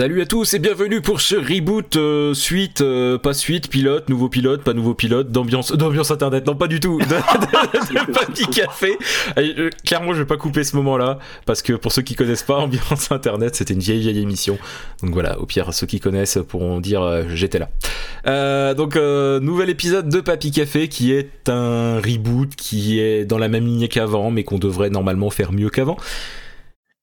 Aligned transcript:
Salut 0.00 0.22
à 0.22 0.24
tous 0.24 0.54
et 0.54 0.58
bienvenue 0.58 1.02
pour 1.02 1.20
ce 1.20 1.34
reboot 1.36 1.96
euh, 1.96 2.32
suite, 2.32 2.80
euh, 2.80 3.18
pas 3.18 3.34
suite, 3.34 3.68
pilote, 3.68 4.08
nouveau 4.08 4.30
pilote, 4.30 4.62
pas 4.62 4.72
nouveau 4.72 4.94
pilote, 4.94 5.30
d'ambiance, 5.30 5.72
d'ambiance 5.72 6.10
internet, 6.10 6.46
non 6.46 6.54
pas 6.54 6.68
du 6.68 6.80
tout, 6.80 6.98
de, 7.00 7.04
de, 7.04 8.10
Papy 8.10 8.46
Café. 8.46 8.96
Euh, 9.36 9.68
clairement, 9.84 10.14
je 10.14 10.20
vais 10.20 10.26
pas 10.26 10.38
couper 10.38 10.64
ce 10.64 10.74
moment-là 10.76 11.18
parce 11.44 11.60
que 11.60 11.74
pour 11.74 11.92
ceux 11.92 12.00
qui 12.00 12.14
connaissent 12.14 12.44
pas, 12.44 12.56
ambiance 12.56 13.12
internet, 13.12 13.54
c'était 13.56 13.74
une 13.74 13.80
vieille 13.80 14.00
vieille 14.00 14.20
émission. 14.20 14.58
Donc 15.02 15.12
voilà, 15.12 15.38
au 15.38 15.44
pire, 15.44 15.74
ceux 15.74 15.86
qui 15.86 16.00
connaissent 16.00 16.38
pourront 16.48 16.80
dire 16.80 17.26
j'étais 17.34 17.58
là. 17.58 18.72
Donc 18.72 18.96
nouvel 18.96 19.68
épisode 19.68 20.08
de 20.08 20.22
Papy 20.22 20.50
Café 20.50 20.88
qui 20.88 21.12
est 21.12 21.50
un 21.50 21.96
reboot 21.96 22.56
qui 22.56 23.00
est 23.00 23.26
dans 23.26 23.36
la 23.36 23.48
même 23.48 23.66
lignée 23.66 23.88
qu'avant, 23.88 24.30
mais 24.30 24.44
qu'on 24.44 24.58
devrait 24.58 24.88
normalement 24.88 25.28
faire 25.28 25.52
mieux 25.52 25.68
qu'avant. 25.68 25.98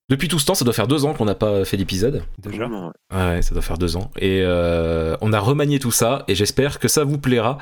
Depuis 0.10 0.30
tout 0.30 0.40
ce 0.40 0.46
temps, 0.46 0.56
ça 0.56 0.64
doit 0.64 0.74
faire 0.74 0.88
deux 0.88 1.04
ans 1.04 1.14
qu'on 1.14 1.26
n'a 1.26 1.36
pas 1.36 1.66
fait 1.66 1.76
d'épisode. 1.76 2.24
Déjà 2.38 2.68
ouais. 2.68 2.92
Ouais, 3.14 3.42
ça 3.42 3.54
doit 3.54 3.62
faire 3.62 3.78
deux 3.78 3.98
ans. 3.98 4.10
Et 4.18 4.42
euh, 4.42 5.18
on 5.20 5.34
a 5.34 5.40
remanié 5.40 5.80
tout 5.80 5.92
ça, 5.92 6.24
et 6.30 6.36
j'espère 6.36 6.80
que 6.80 6.88
ça 6.88 7.04
vous 7.04 7.18
plaira 7.18 7.58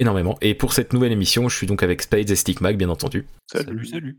énormément. 0.00 0.38
Et 0.40 0.54
pour 0.54 0.72
cette 0.72 0.92
nouvelle 0.92 1.12
émission, 1.12 1.48
je 1.48 1.56
suis 1.56 1.66
donc 1.68 1.82
avec 1.84 2.02
Spades 2.02 2.30
et 2.30 2.36
Stickmac, 2.36 2.76
bien 2.76 2.88
entendu. 2.88 3.26
Salut, 3.50 3.86
salut. 3.86 4.18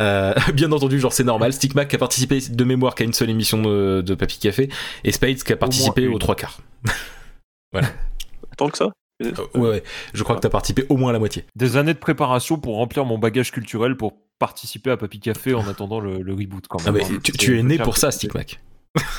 Euh, 0.00 0.34
bien 0.54 0.72
entendu, 0.72 0.98
genre 0.98 1.12
c'est 1.12 1.24
normal. 1.24 1.52
Stickmac 1.52 1.88
qui 1.88 1.96
a 1.96 1.98
participé 2.00 2.40
de 2.50 2.64
mémoire 2.64 2.96
qu'à 2.96 3.04
une 3.04 3.12
seule 3.12 3.30
émission 3.30 3.62
de, 3.62 4.02
de 4.04 4.14
Papy 4.16 4.40
Café, 4.40 4.68
et 5.04 5.12
Spades 5.12 5.42
qui 5.42 5.52
a 5.52 5.56
participé 5.56 6.08
aux 6.08 6.18
trois 6.18 6.34
quarts. 6.34 6.60
Tant 8.56 8.68
que 8.70 8.78
ça 8.78 8.90
Euh, 9.22 9.32
ouais, 9.54 9.68
ouais, 9.68 9.82
je 10.14 10.22
crois 10.24 10.34
que 10.34 10.40
t'as 10.40 10.48
participé 10.48 10.84
au 10.88 10.96
moins 10.96 11.10
à 11.10 11.12
la 11.12 11.18
moitié. 11.20 11.44
Des 11.54 11.76
années 11.76 11.94
de 11.94 11.98
préparation 11.98 12.58
pour 12.58 12.74
remplir 12.76 13.04
mon 13.04 13.18
bagage 13.18 13.52
culturel 13.52 13.96
pour 13.96 14.14
participer 14.38 14.90
à 14.90 14.96
Papy 14.96 15.20
Café 15.20 15.54
en 15.54 15.66
attendant 15.68 16.00
le, 16.00 16.22
le 16.22 16.32
reboot 16.32 16.66
quand 16.68 16.78
Ah, 16.86 16.92
même. 16.92 17.02
mais 17.08 17.16
hein. 17.16 17.20
tu, 17.38 17.58
es 17.58 17.62
né 17.62 17.78
pour 17.78 17.96
ça, 17.96 18.10
c'est- 18.10 18.18
Stickmac. 18.18 18.60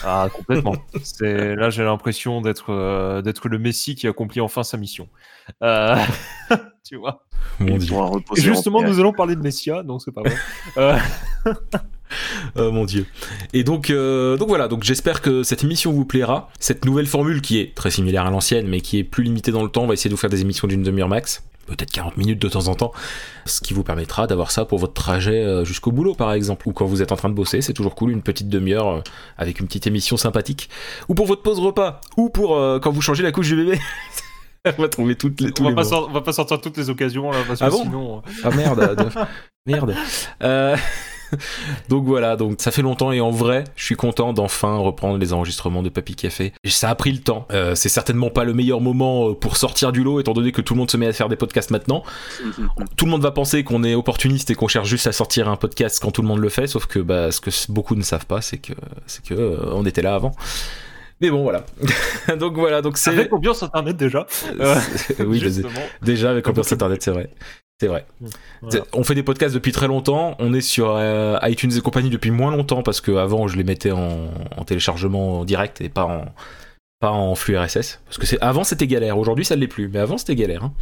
Ah, 0.03 0.27
complètement. 0.33 0.75
C'est 1.03 1.55
là, 1.55 1.69
j'ai 1.69 1.83
l'impression 1.83 2.41
d'être 2.41 2.71
euh, 2.73 3.21
d'être 3.21 3.47
le 3.47 3.59
Messie 3.59 3.95
qui 3.95 4.07
accomplit 4.07 4.41
enfin 4.41 4.63
sa 4.63 4.77
mission. 4.77 5.07
Euh, 5.63 5.95
tu 6.83 6.97
vois. 6.97 7.23
Et 7.65 7.79
justement, 8.35 8.81
nous 8.81 8.99
allons 8.99 9.13
parler 9.13 9.35
de 9.35 9.41
Messia, 9.41 9.83
non, 9.83 9.99
c'est 9.99 10.11
pas 10.11 10.21
vrai. 10.21 10.35
Euh, 10.77 10.97
Oh 12.55 12.71
mon 12.71 12.85
dieu. 12.85 13.05
Et 13.53 13.63
donc, 13.63 13.91
euh, 13.91 14.35
donc 14.35 14.47
voilà, 14.47 14.67
donc 14.67 14.83
j'espère 14.83 15.21
que 15.21 15.43
cette 15.43 15.63
émission 15.63 15.91
vous 15.91 16.05
plaira. 16.05 16.49
Cette 16.59 16.83
nouvelle 16.83 17.05
formule 17.05 17.39
qui 17.39 17.59
est 17.59 17.75
très 17.75 17.91
similaire 17.91 18.25
à 18.25 18.31
l'ancienne, 18.31 18.67
mais 18.67 18.81
qui 18.81 18.97
est 18.97 19.03
plus 19.03 19.23
limitée 19.23 19.51
dans 19.51 19.61
le 19.61 19.69
temps, 19.69 19.83
on 19.83 19.87
va 19.87 19.93
essayer 19.93 20.09
de 20.09 20.15
vous 20.15 20.19
faire 20.19 20.29
des 20.31 20.41
émissions 20.41 20.67
d'une 20.67 20.81
demi-heure 20.81 21.07
max. 21.07 21.43
Peut-être 21.69 21.91
40 21.91 22.17
minutes 22.17 22.39
de 22.41 22.49
temps 22.49 22.67
en 22.67 22.75
temps, 22.75 22.91
ce 23.45 23.61
qui 23.61 23.73
vous 23.73 23.83
permettra 23.83 24.27
d'avoir 24.27 24.51
ça 24.51 24.65
pour 24.65 24.79
votre 24.79 24.93
trajet 24.93 25.43
euh, 25.43 25.63
jusqu'au 25.63 25.91
boulot 25.91 26.15
par 26.15 26.33
exemple, 26.33 26.67
ou 26.67 26.73
quand 26.73 26.85
vous 26.85 27.01
êtes 27.01 27.11
en 27.11 27.15
train 27.15 27.29
de 27.29 27.33
bosser, 27.35 27.61
c'est 27.61 27.73
toujours 27.73 27.95
cool, 27.95 28.11
une 28.11 28.21
petite 28.23 28.49
demi-heure 28.49 28.87
euh, 28.87 29.01
avec 29.37 29.59
une 29.59 29.67
petite 29.67 29.87
émission 29.87 30.17
sympathique, 30.17 30.69
ou 31.07 31.13
pour 31.15 31.25
votre 31.27 31.41
pause 31.43 31.59
repas, 31.59 32.01
ou 32.17 32.29
pour 32.29 32.57
euh, 32.57 32.79
quand 32.79 32.91
vous 32.91 33.01
changez 33.01 33.23
la 33.23 33.31
couche 33.31 33.47
du 33.47 33.55
bébé. 33.55 33.79
on 34.77 34.81
va 34.81 34.89
trouver 34.89 35.15
toutes 35.15 35.39
les, 35.41 35.51
tous 35.51 35.61
on, 35.61 35.65
va 35.65 35.69
les 35.83 35.89
pas 35.89 35.95
on 36.01 36.11
va 36.11 36.21
pas 36.21 36.33
sortir 36.33 36.59
toutes 36.59 36.75
les 36.77 36.89
occasions 36.89 37.31
là, 37.31 37.39
parce 37.47 37.59
que 37.59 37.65
Ah 37.65 37.69
bon? 37.69 37.83
sinon. 37.83 38.21
Ah 38.43 38.49
merde, 38.51 38.95
de- 38.97 39.09
merde. 39.71 39.95
Euh, 40.43 40.75
donc 41.89 42.05
voilà, 42.05 42.35
donc 42.35 42.61
ça 42.61 42.71
fait 42.71 42.81
longtemps 42.81 43.11
et 43.11 43.21
en 43.21 43.31
vrai, 43.31 43.63
je 43.75 43.85
suis 43.85 43.95
content 43.95 44.33
d'enfin 44.33 44.77
reprendre 44.77 45.17
les 45.17 45.33
enregistrements 45.33 45.83
de 45.83 45.89
Papy 45.89 46.15
Café. 46.15 46.53
Et 46.63 46.69
ça 46.69 46.89
a 46.89 46.95
pris 46.95 47.11
le 47.11 47.19
temps. 47.19 47.47
Euh, 47.51 47.75
c'est 47.75 47.89
certainement 47.89 48.29
pas 48.29 48.43
le 48.43 48.53
meilleur 48.53 48.81
moment 48.81 49.29
euh, 49.29 49.33
pour 49.33 49.57
sortir 49.57 49.91
du 49.91 50.03
lot, 50.03 50.19
étant 50.19 50.33
donné 50.33 50.51
que 50.51 50.61
tout 50.61 50.73
le 50.73 50.79
monde 50.79 50.91
se 50.91 50.97
met 50.97 51.07
à 51.07 51.13
faire 51.13 51.29
des 51.29 51.35
podcasts 51.35 51.71
maintenant. 51.71 52.03
Tout 52.95 53.05
le 53.05 53.11
monde 53.11 53.21
va 53.21 53.31
penser 53.31 53.63
qu'on 53.63 53.83
est 53.83 53.95
opportuniste 53.95 54.51
et 54.51 54.55
qu'on 54.55 54.67
cherche 54.67 54.87
juste 54.87 55.07
à 55.07 55.11
sortir 55.11 55.49
un 55.49 55.55
podcast 55.55 55.99
quand 56.01 56.11
tout 56.11 56.21
le 56.21 56.27
monde 56.27 56.39
le 56.39 56.49
fait, 56.49 56.67
sauf 56.67 56.85
que 56.85 56.99
bah, 56.99 57.31
ce 57.31 57.41
que 57.41 57.49
beaucoup 57.71 57.95
ne 57.95 58.03
savent 58.03 58.25
pas, 58.25 58.41
c'est 58.41 58.57
que 58.57 58.73
c'est 59.07 59.23
que 59.23 59.33
euh, 59.33 59.71
on 59.73 59.85
était 59.85 60.01
là 60.01 60.15
avant. 60.15 60.33
Mais 61.21 61.29
bon, 61.29 61.43
voilà. 61.43 61.65
donc 62.37 62.55
voilà, 62.55 62.81
donc 62.81 62.97
c'est 62.97 63.09
Avec 63.09 63.33
ambiance 63.33 63.63
internet 63.63 63.97
déjà. 63.97 64.25
Euh, 64.59 64.75
oui, 65.25 65.39
justement. 65.39 65.69
déjà 66.01 66.31
avec 66.31 66.47
ambiance 66.47 66.71
internet, 66.71 67.01
c'est 67.03 67.11
vrai. 67.11 67.29
C'est 67.79 67.87
vrai. 67.87 68.05
Voilà. 68.61 68.85
On 68.93 69.03
fait 69.03 69.15
des 69.15 69.23
podcasts 69.23 69.53
depuis 69.55 69.71
très 69.71 69.87
longtemps. 69.87 70.35
On 70.39 70.53
est 70.53 70.61
sur 70.61 70.95
euh, 70.97 71.37
iTunes 71.43 71.71
et 71.75 71.79
compagnie 71.81 72.09
depuis 72.09 72.31
moins 72.31 72.51
longtemps 72.51 72.83
parce 72.83 72.99
que 72.99 73.11
avant 73.15 73.47
je 73.47 73.55
les 73.55 73.63
mettais 73.63 73.91
en, 73.91 74.27
en 74.57 74.63
téléchargement 74.65 75.45
direct 75.45 75.79
et 75.81 75.87
pas 75.89 76.03
en 76.03 76.25
pas 76.99 77.11
en 77.11 77.33
flux 77.35 77.57
RSS. 77.57 78.01
Parce 78.05 78.17
que 78.17 78.25
c'est 78.25 78.39
avant 78.41 78.65
c'était 78.65 78.85
galère. 78.87 79.17
Aujourd'hui 79.17 79.45
ça 79.45 79.55
ne 79.55 79.61
l'est 79.61 79.67
plus, 79.67 79.87
mais 79.87 79.99
avant 79.99 80.17
c'était 80.17 80.35
galère. 80.35 80.65
hein. 80.65 80.73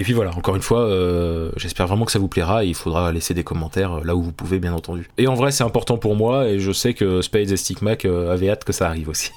Et 0.00 0.04
puis 0.04 0.12
voilà, 0.12 0.30
encore 0.36 0.54
une 0.54 0.62
fois, 0.62 0.82
euh, 0.82 1.50
j'espère 1.56 1.88
vraiment 1.88 2.04
que 2.04 2.12
ça 2.12 2.20
vous 2.20 2.28
plaira 2.28 2.64
et 2.64 2.68
il 2.68 2.74
faudra 2.76 3.10
laisser 3.10 3.34
des 3.34 3.42
commentaires 3.42 3.94
euh, 3.98 4.04
là 4.04 4.14
où 4.14 4.22
vous 4.22 4.30
pouvez, 4.30 4.60
bien 4.60 4.72
entendu. 4.72 5.10
Et 5.18 5.26
en 5.26 5.34
vrai, 5.34 5.50
c'est 5.50 5.64
important 5.64 5.98
pour 5.98 6.14
moi 6.14 6.46
et 6.46 6.60
je 6.60 6.70
sais 6.70 6.94
que 6.94 7.20
Spades 7.20 7.50
et 7.50 7.56
Stickmac 7.56 8.04
avaient 8.04 8.48
hâte 8.50 8.62
que 8.62 8.72
ça 8.72 8.86
arrive 8.86 9.08
aussi. 9.08 9.32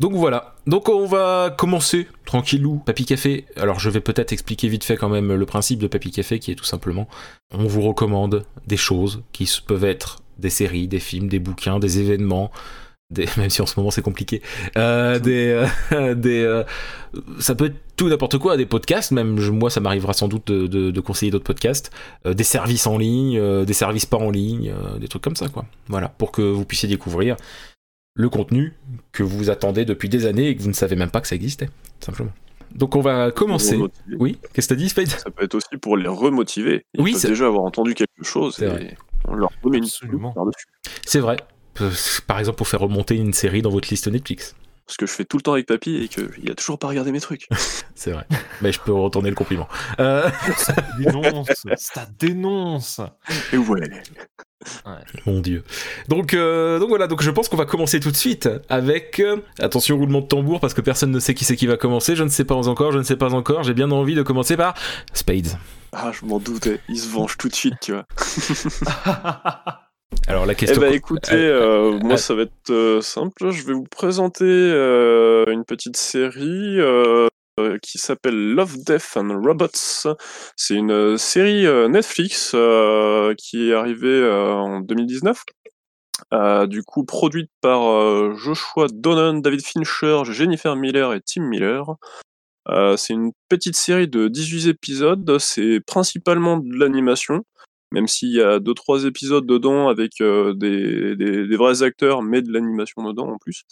Donc 0.00 0.14
voilà, 0.14 0.54
donc 0.66 0.88
on 0.88 1.04
va 1.04 1.54
commencer 1.56 2.08
tranquillou, 2.24 2.78
Papy 2.86 3.04
Café. 3.04 3.44
Alors 3.56 3.78
je 3.80 3.90
vais 3.90 4.00
peut-être 4.00 4.32
expliquer 4.32 4.66
vite 4.68 4.82
fait 4.82 4.96
quand 4.96 5.10
même 5.10 5.30
le 5.34 5.44
principe 5.46 5.78
de 5.78 5.86
Papy 5.86 6.10
Café 6.10 6.38
qui 6.38 6.50
est 6.50 6.54
tout 6.54 6.64
simplement, 6.64 7.06
on 7.52 7.66
vous 7.66 7.82
recommande 7.82 8.44
des 8.66 8.78
choses 8.78 9.22
qui 9.32 9.46
peuvent 9.66 9.84
être 9.84 10.20
des 10.38 10.48
séries, 10.48 10.88
des 10.88 11.00
films, 11.00 11.28
des 11.28 11.38
bouquins, 11.38 11.78
des 11.78 11.98
événements, 12.00 12.50
des, 13.10 13.26
même 13.36 13.50
si 13.50 13.60
en 13.60 13.66
ce 13.66 13.78
moment 13.78 13.90
c'est 13.90 14.00
compliqué, 14.00 14.40
euh, 14.78 15.18
des, 15.18 15.66
euh, 15.92 16.14
des 16.14 16.44
euh, 16.44 16.64
ça 17.38 17.54
peut 17.54 17.66
être 17.66 17.76
tout 17.96 18.08
n'importe 18.08 18.38
quoi, 18.38 18.56
des 18.56 18.64
podcasts, 18.64 19.10
même 19.12 19.38
je- 19.38 19.50
moi 19.50 19.68
ça 19.68 19.80
m'arrivera 19.80 20.14
sans 20.14 20.28
doute 20.28 20.46
de, 20.50 20.66
de- 20.66 20.90
de 20.90 21.00
conseiller 21.00 21.30
d'autres 21.30 21.44
podcasts, 21.44 21.90
des 22.24 22.44
services 22.44 22.86
en 22.86 22.96
ligne, 22.96 23.38
des 23.66 23.72
services 23.74 24.06
pas 24.06 24.16
en 24.16 24.30
ligne, 24.30 24.72
des 24.98 25.08
trucs 25.08 25.20
comme 25.20 25.36
ça 25.36 25.48
quoi. 25.48 25.66
Voilà, 25.88 26.08
pour 26.08 26.32
que 26.32 26.40
vous 26.40 26.64
puissiez 26.64 26.88
découvrir 26.88 27.36
le 28.14 28.28
contenu 28.28 28.74
que 29.12 29.22
vous 29.22 29.50
attendez 29.50 29.84
depuis 29.84 30.08
des 30.08 30.26
années 30.26 30.48
et 30.48 30.56
que 30.56 30.62
vous 30.62 30.68
ne 30.68 30.74
savez 30.74 30.96
même 30.96 31.10
pas 31.10 31.20
que 31.20 31.28
ça 31.28 31.34
existait, 31.36 31.68
simplement. 32.00 32.32
Donc 32.74 32.94
on 32.96 33.00
va 33.00 33.30
commencer. 33.32 33.78
Oui, 34.18 34.38
qu'est-ce 34.52 34.68
que 34.68 34.74
t'as 34.74 34.78
dit, 34.78 34.88
Spade? 34.88 35.08
Ça 35.08 35.30
peut 35.30 35.44
être 35.44 35.54
aussi 35.56 35.76
pour 35.80 35.96
les 35.96 36.08
remotiver. 36.08 36.84
Ils 36.94 37.00
Oui, 37.02 37.12
peuvent 37.12 37.20
c'est- 37.20 37.28
déjà 37.28 37.46
avoir 37.46 37.64
entendu 37.64 37.94
quelque 37.94 38.22
chose 38.22 38.54
C'est 38.56 38.66
et 38.66 38.68
vrai. 38.68 38.96
on 39.26 39.34
leur 39.34 39.50
remet 39.62 39.78
une 39.78 39.84
Absolument. 39.84 40.32
par-dessus. 40.32 40.66
C'est 41.04 41.20
vrai. 41.20 41.36
Par 42.26 42.38
exemple, 42.38 42.58
pour 42.58 42.68
faire 42.68 42.80
remonter 42.80 43.16
une 43.16 43.32
série 43.32 43.62
dans 43.62 43.70
votre 43.70 43.88
liste 43.90 44.06
Netflix. 44.08 44.54
Ce 44.86 44.98
que 44.98 45.06
je 45.06 45.12
fais 45.12 45.24
tout 45.24 45.36
le 45.36 45.42
temps 45.42 45.52
avec 45.52 45.66
papy 45.66 45.96
et 46.02 46.08
qu'il 46.08 46.50
a 46.50 46.54
toujours 46.54 46.78
pas 46.78 46.88
regardé 46.88 47.10
mes 47.12 47.20
trucs. 47.20 47.48
C'est 47.94 48.10
vrai. 48.12 48.26
Mais 48.60 48.72
je 48.72 48.80
peux 48.80 48.92
retourner 48.92 49.30
le 49.30 49.36
compliment. 49.36 49.68
Euh, 50.00 50.28
Ça 50.56 50.74
dénonce, 50.98 51.48
ça 51.76 52.06
dénonce. 52.18 53.00
Et 53.52 53.56
ouais. 53.56 53.88
Mon 55.26 55.40
Dieu. 55.40 55.62
Donc, 56.08 56.34
euh, 56.34 56.78
donc 56.78 56.88
voilà, 56.90 57.06
donc 57.06 57.22
je 57.22 57.30
pense 57.30 57.48
qu'on 57.48 57.56
va 57.56 57.64
commencer 57.66 57.98
tout 58.00 58.10
de 58.10 58.16
suite 58.16 58.48
avec. 58.68 59.18
euh, 59.20 59.36
attention, 59.58 59.96
roulement 59.96 60.20
de 60.20 60.26
tambour, 60.26 60.60
parce 60.60 60.74
que 60.74 60.80
personne 60.80 61.10
ne 61.10 61.18
sait 61.18 61.34
qui 61.34 61.44
c'est 61.44 61.56
qui 61.56 61.66
va 61.66 61.76
commencer. 61.76 62.14
Je 62.16 62.24
ne 62.24 62.28
sais 62.28 62.44
pas 62.44 62.54
encore, 62.54 62.92
je 62.92 62.98
ne 62.98 63.02
sais 63.02 63.16
pas 63.16 63.34
encore. 63.34 63.62
J'ai 63.62 63.74
bien 63.74 63.90
envie 63.90 64.14
de 64.14 64.22
commencer 64.22 64.56
par 64.56 64.74
Spades. 65.14 65.56
Ah, 65.92 66.12
je 66.12 66.24
m'en 66.26 66.38
doutais. 66.38 66.78
Il 66.88 66.98
se 66.98 67.08
venge 67.08 67.36
tout 67.38 67.48
de 67.48 67.54
suite, 67.54 67.74
tu 67.80 67.92
vois. 67.92 68.04
Alors 70.26 70.44
la 70.46 70.52
Eh 70.52 70.56
question. 70.56 70.80
ben 70.80 70.92
écoutez, 70.92 71.32
Euh, 71.34 71.92
euh, 71.94 71.98
moi 72.00 72.14
euh, 72.14 72.16
ça 72.16 72.34
va 72.34 72.42
être 72.42 72.70
euh, 72.70 73.00
simple. 73.00 73.50
Je 73.50 73.64
vais 73.64 73.72
vous 73.72 73.84
présenter 73.90 74.44
euh, 74.44 75.44
une 75.48 75.64
petite 75.64 75.96
série 75.96 76.78
qui 77.82 77.98
s'appelle 77.98 78.54
Love, 78.54 78.76
Death 78.84 79.16
and 79.16 79.40
Robots. 79.42 80.14
C'est 80.56 80.74
une 80.74 80.90
euh, 80.90 81.16
série 81.16 81.66
euh, 81.66 81.88
Netflix 81.88 82.52
euh, 82.54 83.34
qui 83.36 83.70
est 83.70 83.74
arrivée 83.74 84.08
euh, 84.08 84.52
en 84.52 84.80
2019. 84.80 85.44
Euh, 86.32 86.66
du 86.66 86.82
coup, 86.82 87.04
produite 87.04 87.50
par 87.60 87.88
euh, 87.88 88.34
Joshua 88.36 88.86
Donnan, 88.92 89.40
David 89.40 89.62
Fincher, 89.62 90.22
Jennifer 90.24 90.76
Miller 90.76 91.14
et 91.14 91.20
Tim 91.20 91.42
Miller. 91.42 91.96
Euh, 92.68 92.96
c'est 92.96 93.14
une 93.14 93.32
petite 93.48 93.76
série 93.76 94.08
de 94.08 94.28
18 94.28 94.68
épisodes. 94.68 95.38
C'est 95.38 95.80
principalement 95.86 96.58
de 96.58 96.76
l'animation 96.76 97.44
même 97.92 98.06
s'il 98.06 98.30
y 98.30 98.40
a 98.40 98.60
deux 98.60 98.74
trois 98.74 99.04
épisodes 99.04 99.44
dedans 99.44 99.88
avec 99.88 100.20
euh, 100.20 100.54
des 100.54 101.56
vrais 101.56 101.82
acteurs, 101.82 102.22
mais 102.22 102.40
de 102.40 102.52
l'animation 102.52 103.02
dedans 103.02 103.30
en 103.30 103.38
plus. 103.38 103.64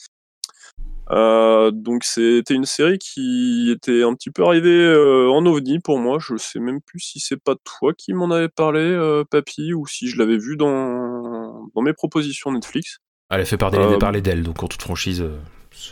Euh, 1.10 1.70
donc 1.70 2.04
c'était 2.04 2.54
une 2.54 2.66
série 2.66 2.98
qui 2.98 3.70
était 3.70 4.02
un 4.02 4.14
petit 4.14 4.30
peu 4.30 4.44
arrivée 4.44 4.82
euh, 4.82 5.30
en 5.30 5.44
ovni 5.46 5.78
pour 5.78 5.98
moi. 5.98 6.18
Je 6.20 6.36
sais 6.36 6.58
même 6.58 6.80
plus 6.80 7.00
si 7.00 7.20
c'est 7.20 7.42
pas 7.42 7.54
toi 7.64 7.92
qui 7.96 8.12
m'en 8.12 8.30
avais 8.30 8.48
parlé, 8.48 8.80
euh, 8.80 9.24
Papy, 9.24 9.72
ou 9.72 9.86
si 9.86 10.08
je 10.08 10.18
l'avais 10.18 10.36
vu 10.36 10.56
dans, 10.56 11.68
dans 11.74 11.82
mes 11.82 11.92
propositions 11.92 12.52
Netflix. 12.52 12.98
Elle 13.30 13.40
est 13.40 13.46
fait 13.46 13.56
par, 13.56 13.70
des, 13.70 13.98
parler 13.98 14.20
d'elle, 14.20 14.42
donc 14.42 14.62
en 14.62 14.68
toute 14.68 14.82
franchise. 14.82 15.24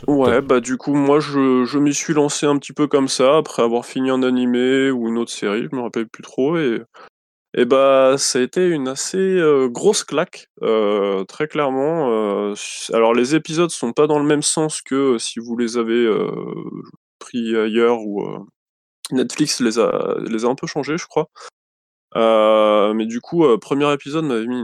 Ouais, 0.07 0.41
bah 0.41 0.59
du 0.59 0.75
coup 0.75 0.95
moi 0.95 1.19
je, 1.19 1.63
je 1.63 1.77
m'y 1.77 1.93
suis 1.93 2.13
lancé 2.13 2.45
un 2.45 2.57
petit 2.57 2.73
peu 2.73 2.87
comme 2.87 3.07
ça 3.07 3.37
après 3.37 3.61
avoir 3.61 3.85
fini 3.85 4.09
un 4.09 4.23
animé 4.23 4.91
ou 4.91 5.07
une 5.07 5.17
autre 5.17 5.31
série, 5.31 5.67
je 5.71 5.75
me 5.75 5.81
rappelle 5.81 6.07
plus 6.07 6.23
trop 6.23 6.57
et 6.57 6.81
et 7.57 7.65
bah 7.65 8.15
ça 8.17 8.39
a 8.39 8.41
été 8.43 8.67
une 8.67 8.87
assez 8.87 9.41
grosse 9.71 10.03
claque 10.03 10.47
très 11.27 11.47
clairement. 11.47 12.53
alors 12.93 13.13
les 13.13 13.35
épisodes 13.35 13.71
sont 13.71 13.93
pas 13.93 14.07
dans 14.07 14.19
le 14.19 14.25
même 14.25 14.43
sens 14.43 14.81
que 14.81 15.17
si 15.17 15.39
vous 15.39 15.57
les 15.57 15.77
avez 15.77 16.07
pris 17.19 17.57
ailleurs 17.57 17.99
ou 18.01 18.23
Netflix 19.11 19.59
les 19.59 19.79
a 19.79 20.47
un 20.47 20.55
peu 20.55 20.67
changés 20.67 20.97
je 20.97 21.07
crois. 21.07 21.29
Mais 22.15 23.05
du 23.07 23.21
coup 23.21 23.45
premier 23.57 23.91
épisode 23.91 24.25
m'avait 24.25 24.45
mis 24.45 24.59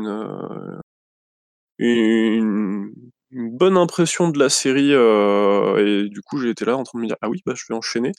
une, 1.79 2.93
une 3.33 3.55
bonne 3.57 3.77
impression 3.77 4.29
de 4.29 4.39
la 4.39 4.49
série 4.49 4.91
et 4.91 6.09
du 6.09 6.21
coup 6.21 6.39
j'ai 6.39 6.49
été 6.49 6.65
là 6.65 6.77
en 6.77 6.83
train 6.83 6.99
de 6.99 7.03
me 7.03 7.07
dire 7.07 7.17
ah 7.21 7.29
oui 7.29 7.41
bah 7.45 7.53
je 7.55 7.63
vais 7.67 7.75
enchaîner. 7.75 8.11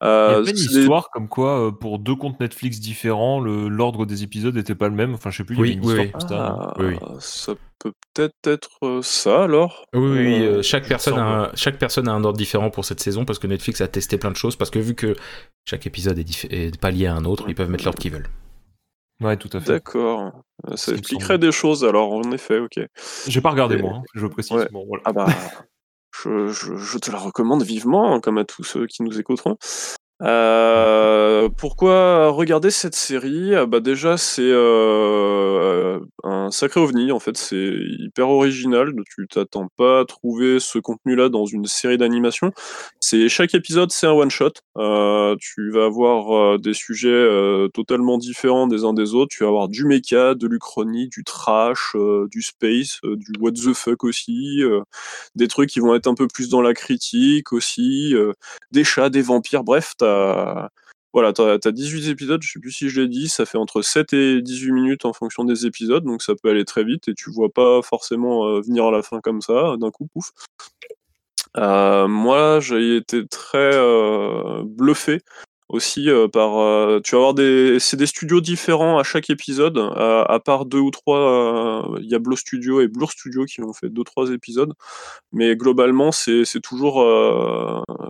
Il 0.00 0.06
y 0.06 0.08
a 0.08 0.38
une 0.38 0.56
histoire 0.56 1.10
comme 1.10 1.28
quoi 1.28 1.76
pour 1.78 1.98
deux 1.98 2.16
comptes 2.16 2.40
Netflix 2.40 2.80
différents, 2.80 3.40
l'ordre 3.40 4.06
des 4.06 4.22
épisodes 4.22 4.54
n'était 4.54 4.74
pas 4.74 4.88
le 4.88 4.94
même? 4.94 5.14
Enfin 5.14 5.30
je 5.30 5.38
sais 5.38 5.44
plus. 5.44 5.56
Oui, 5.56 5.70
il 5.72 5.84
y 5.84 5.86
oui, 5.86 5.94
une 5.94 6.18
histoire 6.18 6.70
Ah, 6.70 6.74
comme 6.76 6.96
ça. 6.96 6.98
Oui, 6.98 6.98
oui. 7.00 7.16
ça 7.20 7.54
peut 7.78 7.92
peut-être 8.14 8.34
être 8.46 9.00
ça 9.02 9.44
alors. 9.44 9.86
Oui, 9.94 10.00
oui, 10.00 10.18
oui, 10.18 10.42
Euh, 10.42 10.58
euh, 10.58 10.62
chaque, 10.62 10.86
personne 10.86 11.18
a 11.18 11.44
un, 11.46 11.50
chaque 11.54 11.78
personne 11.78 12.08
a 12.08 12.12
un 12.12 12.22
ordre 12.24 12.38
différent 12.38 12.70
pour 12.70 12.84
cette 12.84 13.00
saison 13.00 13.24
parce 13.24 13.38
que 13.38 13.46
Netflix 13.46 13.80
a 13.80 13.88
testé 13.88 14.18
plein 14.18 14.30
de 14.30 14.36
choses. 14.36 14.56
Parce 14.56 14.70
que 14.70 14.78
vu 14.78 14.94
que 14.94 15.16
chaque 15.64 15.86
épisode 15.86 16.18
est, 16.18 16.44
est 16.52 16.80
pas 16.80 16.90
lié 16.90 17.06
à 17.06 17.14
un 17.14 17.24
autre, 17.24 17.44
ils 17.48 17.54
peuvent 17.54 17.70
mettre 17.70 17.84
l'ordre 17.84 17.98
qu'ils 17.98 18.12
veulent. 18.12 18.28
Ouais, 19.22 19.36
tout 19.36 19.48
à 19.52 19.60
fait. 19.60 19.72
D'accord. 19.72 20.32
Ça 20.74 20.92
expliquerait 20.92 21.38
des 21.38 21.52
choses 21.52 21.84
alors 21.84 22.12
en 22.12 22.30
effet 22.32 22.58
ok. 22.58 22.80
J'ai 23.26 23.40
pas 23.40 23.50
regardé 23.50 23.76
Et- 23.76 23.82
moi, 23.82 23.94
hein, 23.96 24.02
je 24.14 24.26
précise. 24.26 24.56
Ouais. 24.56 24.68
Bon, 24.70 24.84
voilà. 24.86 25.02
Ah 25.06 25.12
bah, 25.12 25.26
je, 26.22 26.48
je- 26.48 26.76
je 26.76 26.98
te 26.98 27.10
la 27.10 27.18
recommande 27.18 27.62
vivement, 27.62 28.14
hein, 28.14 28.20
comme 28.20 28.38
à 28.38 28.44
tous 28.44 28.62
ceux 28.64 28.86
qui 28.86 29.02
nous 29.02 29.18
écouteront. 29.18 29.56
Euh, 30.24 31.48
pourquoi 31.56 32.28
regarder 32.28 32.70
cette 32.70 32.94
série? 32.94 33.56
Ah 33.56 33.66
Bah 33.66 33.80
déjà 33.80 34.16
c'est 34.16 34.42
euh, 34.44 35.98
un 36.22 36.52
sacré 36.52 36.80
ovni 36.80 37.10
en 37.10 37.18
fait, 37.18 37.36
c'est 37.36 37.72
hyper 37.98 38.28
original. 38.28 38.92
Tu 39.16 39.26
t'attends 39.26 39.66
pas 39.76 40.00
à 40.00 40.04
trouver 40.04 40.60
ce 40.60 40.78
contenu-là 40.78 41.28
dans 41.28 41.44
une 41.46 41.64
série 41.66 41.98
d'animation. 41.98 42.52
C'est 43.00 43.28
chaque 43.28 43.54
épisode 43.56 43.90
c'est 43.90 44.06
un 44.06 44.12
one 44.12 44.30
shot. 44.30 44.52
Euh, 44.78 45.34
tu 45.40 45.72
vas 45.72 45.86
avoir 45.86 46.54
euh, 46.54 46.58
des 46.58 46.74
sujets 46.74 47.08
euh, 47.08 47.66
totalement 47.74 48.16
différents 48.16 48.68
des 48.68 48.84
uns 48.84 48.92
des 48.94 49.14
autres. 49.14 49.34
Tu 49.36 49.42
vas 49.42 49.48
avoir 49.48 49.66
du 49.68 49.84
mecha, 49.86 50.36
de 50.36 50.46
l'uchronie, 50.46 51.08
du 51.08 51.24
trash, 51.24 51.96
euh, 51.96 52.28
du 52.30 52.42
space, 52.42 53.00
euh, 53.04 53.16
du 53.16 53.32
what 53.40 53.52
the 53.52 53.72
fuck 53.74 54.04
aussi. 54.04 54.62
euh, 54.62 54.82
des 55.34 55.48
trucs 55.48 55.70
qui 55.70 55.80
vont 55.80 55.94
être 55.94 56.06
un 56.06 56.14
peu 56.14 56.28
plus 56.28 56.48
dans 56.48 56.62
la 56.62 56.74
critique 56.74 57.52
aussi, 57.52 58.14
euh, 58.14 58.32
des 58.70 58.84
chats, 58.84 59.10
des 59.10 59.22
vampires, 59.22 59.64
bref, 59.64 59.92
t'as 59.98 60.11
voilà, 61.12 61.32
t'as 61.34 61.58
as 61.62 61.72
18 61.72 62.08
épisodes, 62.08 62.42
je 62.42 62.52
sais 62.52 62.58
plus 62.58 62.72
si 62.72 62.88
je 62.88 63.02
l'ai 63.02 63.08
dit, 63.08 63.28
ça 63.28 63.44
fait 63.44 63.58
entre 63.58 63.82
7 63.82 64.14
et 64.14 64.40
18 64.40 64.72
minutes 64.72 65.04
en 65.04 65.12
fonction 65.12 65.44
des 65.44 65.66
épisodes, 65.66 66.04
donc 66.04 66.22
ça 66.22 66.34
peut 66.34 66.48
aller 66.48 66.64
très 66.64 66.84
vite 66.84 67.08
et 67.08 67.14
tu 67.14 67.30
vois 67.30 67.50
pas 67.50 67.82
forcément 67.82 68.46
euh, 68.46 68.60
venir 68.62 68.86
à 68.86 68.90
la 68.90 69.02
fin 69.02 69.20
comme 69.20 69.42
ça, 69.42 69.76
d'un 69.78 69.90
coup, 69.90 70.06
pouf. 70.06 70.30
Euh, 71.58 72.08
moi, 72.08 72.60
j'ai 72.60 72.96
été 72.96 73.26
très 73.26 73.74
euh, 73.74 74.62
bluffé 74.64 75.20
aussi 75.72 76.10
euh, 76.10 76.28
par. 76.28 76.58
euh, 76.58 77.00
tu 77.00 77.12
vas 77.12 77.18
avoir 77.18 77.34
des. 77.34 77.78
C'est 77.80 77.96
des 77.96 78.06
studios 78.06 78.40
différents 78.40 78.98
à 78.98 79.02
chaque 79.02 79.30
épisode, 79.30 79.78
à, 79.78 80.38
part 80.44 80.66
deux 80.66 80.78
ou 80.78 80.90
trois. 80.90 81.18
euh, 81.94 81.98
Il 82.00 82.08
y 82.10 82.14
a 82.14 82.18
Blow 82.18 82.36
Studio 82.36 82.80
et 82.80 82.88
Blur 82.88 83.10
Studio 83.10 83.44
qui 83.46 83.62
ont 83.62 83.72
fait 83.72 83.88
deux 83.88 84.04
trois 84.04 84.30
épisodes, 84.30 84.74
mais 85.32 85.56
globalement, 85.56 86.12
c'est 86.12 86.44
toujours 86.62 87.04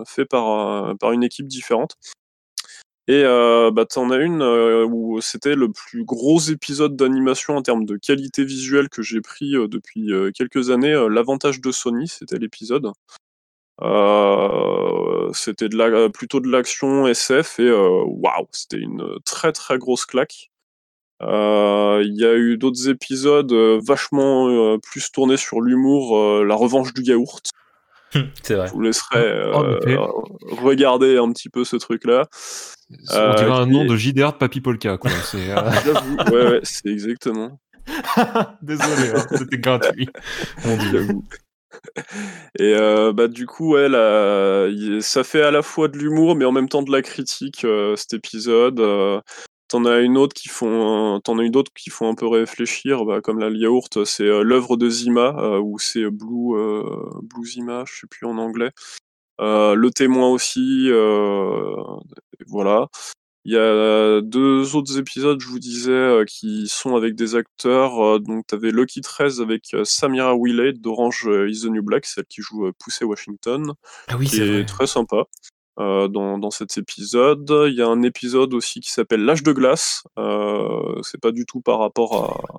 fait 0.07 0.25
par, 0.27 0.97
par 0.99 1.13
une 1.13 1.23
équipe 1.23 1.47
différente. 1.47 1.97
Et 3.09 3.23
bah, 3.25 3.85
t'en 3.87 4.11
as 4.11 4.19
une 4.19 4.43
où 4.43 5.21
c'était 5.21 5.55
le 5.55 5.71
plus 5.71 6.05
gros 6.05 6.41
épisode 6.41 6.97
d'animation 6.97 7.57
en 7.57 7.63
termes 7.63 7.85
de 7.85 7.97
qualité 7.97 8.45
visuelle 8.45 8.89
que 8.89 9.03
j'ai 9.03 9.21
pris 9.21 9.53
depuis 9.69 10.11
quelques 10.35 10.71
années. 10.71 11.07
L'avantage 11.11 11.61
de 11.61 11.71
Sony, 11.71 12.09
c'était 12.09 12.39
l'épisode. 12.39 12.93
Euh, 13.83 15.31
c'était 15.33 15.69
de 15.69 15.77
la, 15.77 16.09
plutôt 16.09 16.41
de 16.41 16.49
l'action 16.49 17.07
SF 17.07 17.59
et 17.61 17.63
euh, 17.69 18.03
waouh, 18.07 18.47
c'était 18.53 18.79
une 18.79 19.03
très 19.25 19.53
très 19.53 19.79
grosse 19.79 20.07
claque. 20.07 20.51
Euh, 21.23 22.03
Il 22.05 22.15
y 22.21 22.25
a 22.25 22.35
eu 22.35 22.57
d'autres 22.59 22.89
épisodes 22.89 23.53
euh, 23.53 23.81
vachement 23.85 24.49
euh, 24.49 24.79
plus 24.79 25.11
tournés 25.13 25.37
sur 25.37 25.61
l'humour, 25.61 26.17
euh, 26.19 26.45
la 26.45 26.55
revanche 26.55 26.93
du 26.95 27.03
yaourt. 27.03 27.43
C'est 28.43 28.55
vrai. 28.55 28.67
Je 28.69 28.73
vous 28.73 28.81
laisserai 28.83 29.19
euh, 29.21 29.79
effet. 29.81 29.97
regarder 30.61 31.17
un 31.17 31.33
petit 31.33 31.49
peu 31.49 31.65
ce 31.65 31.77
truc-là. 31.77 32.27
On 32.91 33.17
Euh, 33.17 33.35
dirait 33.37 33.51
un 33.53 33.67
nom 33.67 33.85
de 33.87 33.97
JDR 33.97 34.33
de 34.33 34.37
Papy 34.37 34.61
Polka, 34.61 34.99
quoi. 34.99 35.11
C'est, 35.25 35.51
euh, 35.51 35.71
J'avoue, 35.85 36.17
ouais, 36.37 36.51
ouais, 36.51 36.61
c'est 36.63 36.89
exactement. 36.91 37.59
Désolé, 38.63 39.11
hein, 39.17 39.25
c'était 39.35 39.57
gratuit. 39.59 40.09
Mon 40.65 40.77
dieu. 40.77 41.09
Et 42.59 42.75
euh, 42.75 43.13
bah 43.13 43.29
du 43.29 43.47
coup, 43.47 43.77
ça 45.01 45.25
fait 45.25 45.43
à 45.43 45.51
la 45.51 45.63
fois 45.63 45.89
de 45.89 45.99
l'humour, 45.99 46.37
mais 46.37 46.45
en 46.45 46.53
même 46.53 46.69
temps 46.69 46.83
de 46.83 46.93
la 46.93 47.03
critique 47.03 47.65
euh, 47.65 47.97
cet 47.97 48.15
épisode. 48.15 48.81
Euh, 48.81 49.21
T'en 49.69 49.87
as 49.87 50.01
une 50.01 50.19
autre 50.19 50.35
qui 50.35 50.51
font, 50.51 51.17
as 51.17 51.71
qui 51.75 51.89
font 51.89 52.11
un 52.11 52.15
peu 52.15 52.27
réfléchir, 52.27 53.07
bah, 53.07 53.23
comme 53.23 53.39
la 53.39 53.49
yaourt, 53.49 54.05
c'est 54.05 54.27
l'œuvre 54.27 54.77
de 54.77 54.91
Zima, 54.91 55.59
ou 55.61 55.79
c'est 55.79 56.11
Blue, 56.11 56.55
Zima, 57.43 57.85
je 57.87 58.01
sais 58.01 58.07
plus 58.07 58.27
en 58.27 58.37
anglais. 58.37 58.71
Le 59.39 59.89
témoin 59.89 60.29
aussi, 60.29 60.91
voilà. 62.47 62.89
Il 63.45 63.53
y 63.55 63.57
a 63.59 64.21
deux 64.21 64.77
autres 64.77 64.99
épisodes, 64.99 65.41
je 65.41 65.49
vous 65.49 65.59
disais, 65.59 65.91
euh, 65.91 66.25
qui 66.25 66.69
sont 66.69 66.95
avec 66.95 67.15
des 67.17 67.35
acteurs. 67.35 68.01
euh, 68.01 68.19
donc, 68.21 68.45
tu 68.49 68.55
avais 68.55 68.71
Lucky 68.71 69.01
13 69.01 69.41
avec 69.41 69.75
euh, 69.75 69.83
Samira 69.85 70.35
Willey 70.37 70.73
d'Orange 70.75 71.29
is 71.49 71.63
the 71.63 71.71
New 71.71 71.83
Black, 71.83 72.07
celle 72.07 72.25
qui 72.27 72.41
joue 72.41 72.71
Poussey 72.79 73.05
Washington, 73.05 73.73
Ah 74.09 74.17
oui, 74.17 74.29
c'est 74.29 74.65
très 74.67 74.87
sympa 74.87 75.25
euh, 75.81 76.07
dans, 76.07 76.39
dans 76.39 76.51
cet 76.53 76.79
épisode. 76.79 77.51
Il 77.69 77.75
y 77.75 77.83
a 77.83 77.89
un 77.89 78.03
épisode 78.03 78.55
aussi 78.55 78.79
qui 78.81 78.91
s'appelle 78.93 79.25
L'âge 79.25 79.43
de 79.43 79.53
glace. 79.53 80.05
Euh, 80.21 81.01
c'est 81.03 81.21
pas 81.21 81.33
du 81.33 81.45
tout 81.45 81.61
par 81.61 81.81
rapport 81.81 82.55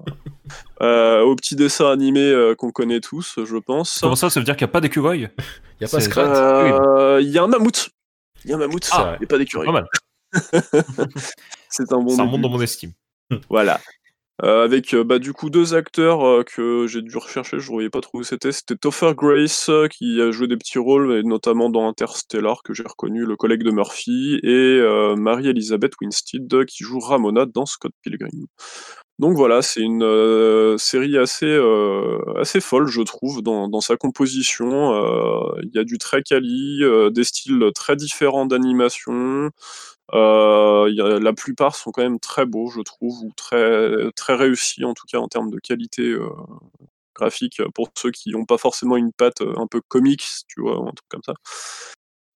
à, 0.81 0.83
euh, 0.85 1.21
au 1.21 1.35
petit 1.37 1.55
dessin 1.55 1.89
animé 1.91 2.53
qu'on 2.57 2.71
connaît 2.71 2.99
tous, 2.99 3.39
je 3.45 3.57
pense. 3.57 3.99
Comment 4.01 4.15
ça, 4.17 4.29
ça 4.29 4.39
veut 4.41 4.43
dire 4.45 4.57
qu'il 4.57 4.65
n'y 4.65 4.71
a 4.71 4.73
pas 4.73 4.81
d'écureuil? 4.81 5.29
Y 5.79 5.85
a 5.85 5.87
pas 5.87 6.01
Scrat 6.01 6.23
Euh, 6.25 7.21
Il 7.21 7.29
y 7.29 7.37
a 7.37 7.43
un 7.43 7.47
mammouth. 7.47 7.89
Il 8.43 8.49
y 8.49 8.53
a 8.53 8.57
un 8.57 8.59
mammouth, 8.59 8.85
vrai. 8.87 9.15
il 9.15 9.19
n'y 9.19 9.25
a 9.25 9.27
pas 9.27 9.37
d'écureuil. 9.37 9.65
Pas 9.67 9.71
mal. 9.71 9.87
C'est 11.69 11.91
un 11.91 11.99
bon 11.99 12.09
ça 12.09 12.23
remonte 12.23 12.41
dans 12.41 12.49
mon 12.49 12.61
estime. 12.61 12.91
Voilà. 13.49 13.79
Euh, 14.41 14.63
avec 14.63 14.95
euh, 14.95 15.03
bah, 15.03 15.19
du 15.19 15.31
coup 15.31 15.51
deux 15.51 15.75
acteurs 15.75 16.25
euh, 16.25 16.43
que 16.43 16.87
j'ai 16.87 17.03
dû 17.03 17.15
rechercher, 17.17 17.59
je 17.59 17.67
ne 17.67 17.73
voyais 17.73 17.89
pas 17.91 18.01
trop 18.01 18.19
où 18.19 18.23
c'était. 18.23 18.51
C'était 18.51 18.75
Topher 18.75 19.13
Grace 19.15 19.69
euh, 19.69 19.87
qui 19.87 20.19
a 20.21 20.31
joué 20.31 20.47
des 20.47 20.57
petits 20.57 20.79
rôles, 20.79 21.17
et 21.17 21.23
notamment 21.23 21.69
dans 21.69 21.87
Interstellar, 21.87 22.63
que 22.63 22.73
j'ai 22.73 22.83
reconnu, 22.83 23.25
le 23.25 23.35
collègue 23.35 23.61
de 23.63 23.69
Murphy, 23.69 24.39
et 24.43 24.81
Marie-Elisabeth 25.15 25.93
Winstead 26.01 26.65
qui 26.65 26.83
joue 26.83 26.99
Ramona 26.99 27.45
dans 27.45 27.65
Scott 27.65 27.91
Pilgrim. 28.01 28.47
Donc 29.19 29.35
voilà, 29.35 29.61
c'est 29.61 29.81
une 29.81 30.77
série 30.77 31.17
assez, 31.17 31.59
assez 32.37 32.59
folle, 32.59 32.87
je 32.87 33.01
trouve, 33.01 33.41
dans, 33.43 33.69
dans 33.69 33.81
sa 33.81 33.95
composition. 33.95 34.93
Il 35.61 35.69
y 35.73 35.79
a 35.79 35.83
du 35.83 35.97
très 35.99 36.23
quali, 36.23 36.81
des 37.11 37.23
styles 37.23 37.69
très 37.75 37.95
différents 37.95 38.45
d'animation. 38.45 39.51
Euh, 40.13 41.19
la 41.19 41.33
plupart 41.33 41.75
sont 41.75 41.91
quand 41.91 42.03
même 42.03 42.19
très 42.19 42.45
beaux, 42.45 42.69
je 42.69 42.81
trouve, 42.81 43.23
ou 43.23 43.31
très, 43.35 44.11
très 44.15 44.35
réussis, 44.35 44.85
en 44.85 44.93
tout 44.93 45.05
cas 45.07 45.17
en 45.17 45.27
termes 45.27 45.49
de 45.49 45.59
qualité 45.59 46.03
euh, 46.03 46.29
graphique, 47.15 47.61
pour 47.73 47.89
ceux 47.97 48.11
qui 48.11 48.29
n'ont 48.31 48.45
pas 48.45 48.57
forcément 48.57 48.95
une 48.97 49.11
patte 49.11 49.41
euh, 49.41 49.53
un 49.57 49.67
peu 49.67 49.81
comics, 49.87 50.23
tu 50.47 50.61
vois, 50.61 50.79
ou 50.79 50.83
un 50.87 50.91
truc 50.91 51.07
comme 51.09 51.23
ça. 51.25 51.33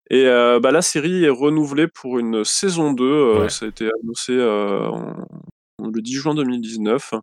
Et 0.10 0.26
euh, 0.26 0.60
bah, 0.60 0.72
la 0.72 0.82
série 0.82 1.26
est 1.26 1.30
renouvelée 1.30 1.88
pour 1.88 2.18
une 2.18 2.44
saison 2.46 2.94
2, 2.94 3.04
euh, 3.04 3.42
Ouais. 3.42 3.50
ça 3.50 3.66
a 3.66 3.70
été 3.70 3.90
annoncé 4.04 4.32
euh, 4.34 4.88
en- 4.88 5.26
le 5.94 6.02
10 6.02 6.14
juin 6.14 6.34
2019. 6.34 7.14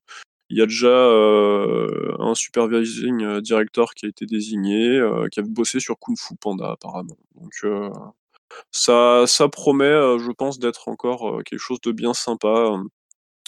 Il 0.51 0.59
y 0.59 0.63
a 0.63 0.67
déjà 0.67 0.87
euh, 0.89 2.15
un 2.21 2.35
supervising 2.35 3.23
euh, 3.25 3.41
director 3.41 3.95
qui 3.95 4.07
a 4.07 4.09
été 4.11 4.27
désigné, 4.27 4.99
euh, 4.99 5.27
qui 5.29 5.41
a 5.41 5.43
bossé 5.43 5.81
sur 5.81 5.99
Kung 5.99 6.17
Fu 6.19 6.35
Panda 6.37 6.71
apparemment. 6.73 7.17
Donc 7.41 7.53
euh, 7.65 7.89
ça, 8.71 9.25
ça 9.27 9.49
promet, 9.49 9.85
euh, 9.85 10.19
je 10.19 10.31
pense, 10.33 10.59
d'être 10.59 10.89
encore 10.89 11.39
euh, 11.39 11.43
quelque 11.43 11.61
chose 11.61 11.81
de 11.83 11.93
bien 11.93 12.15
sympa. 12.15 12.73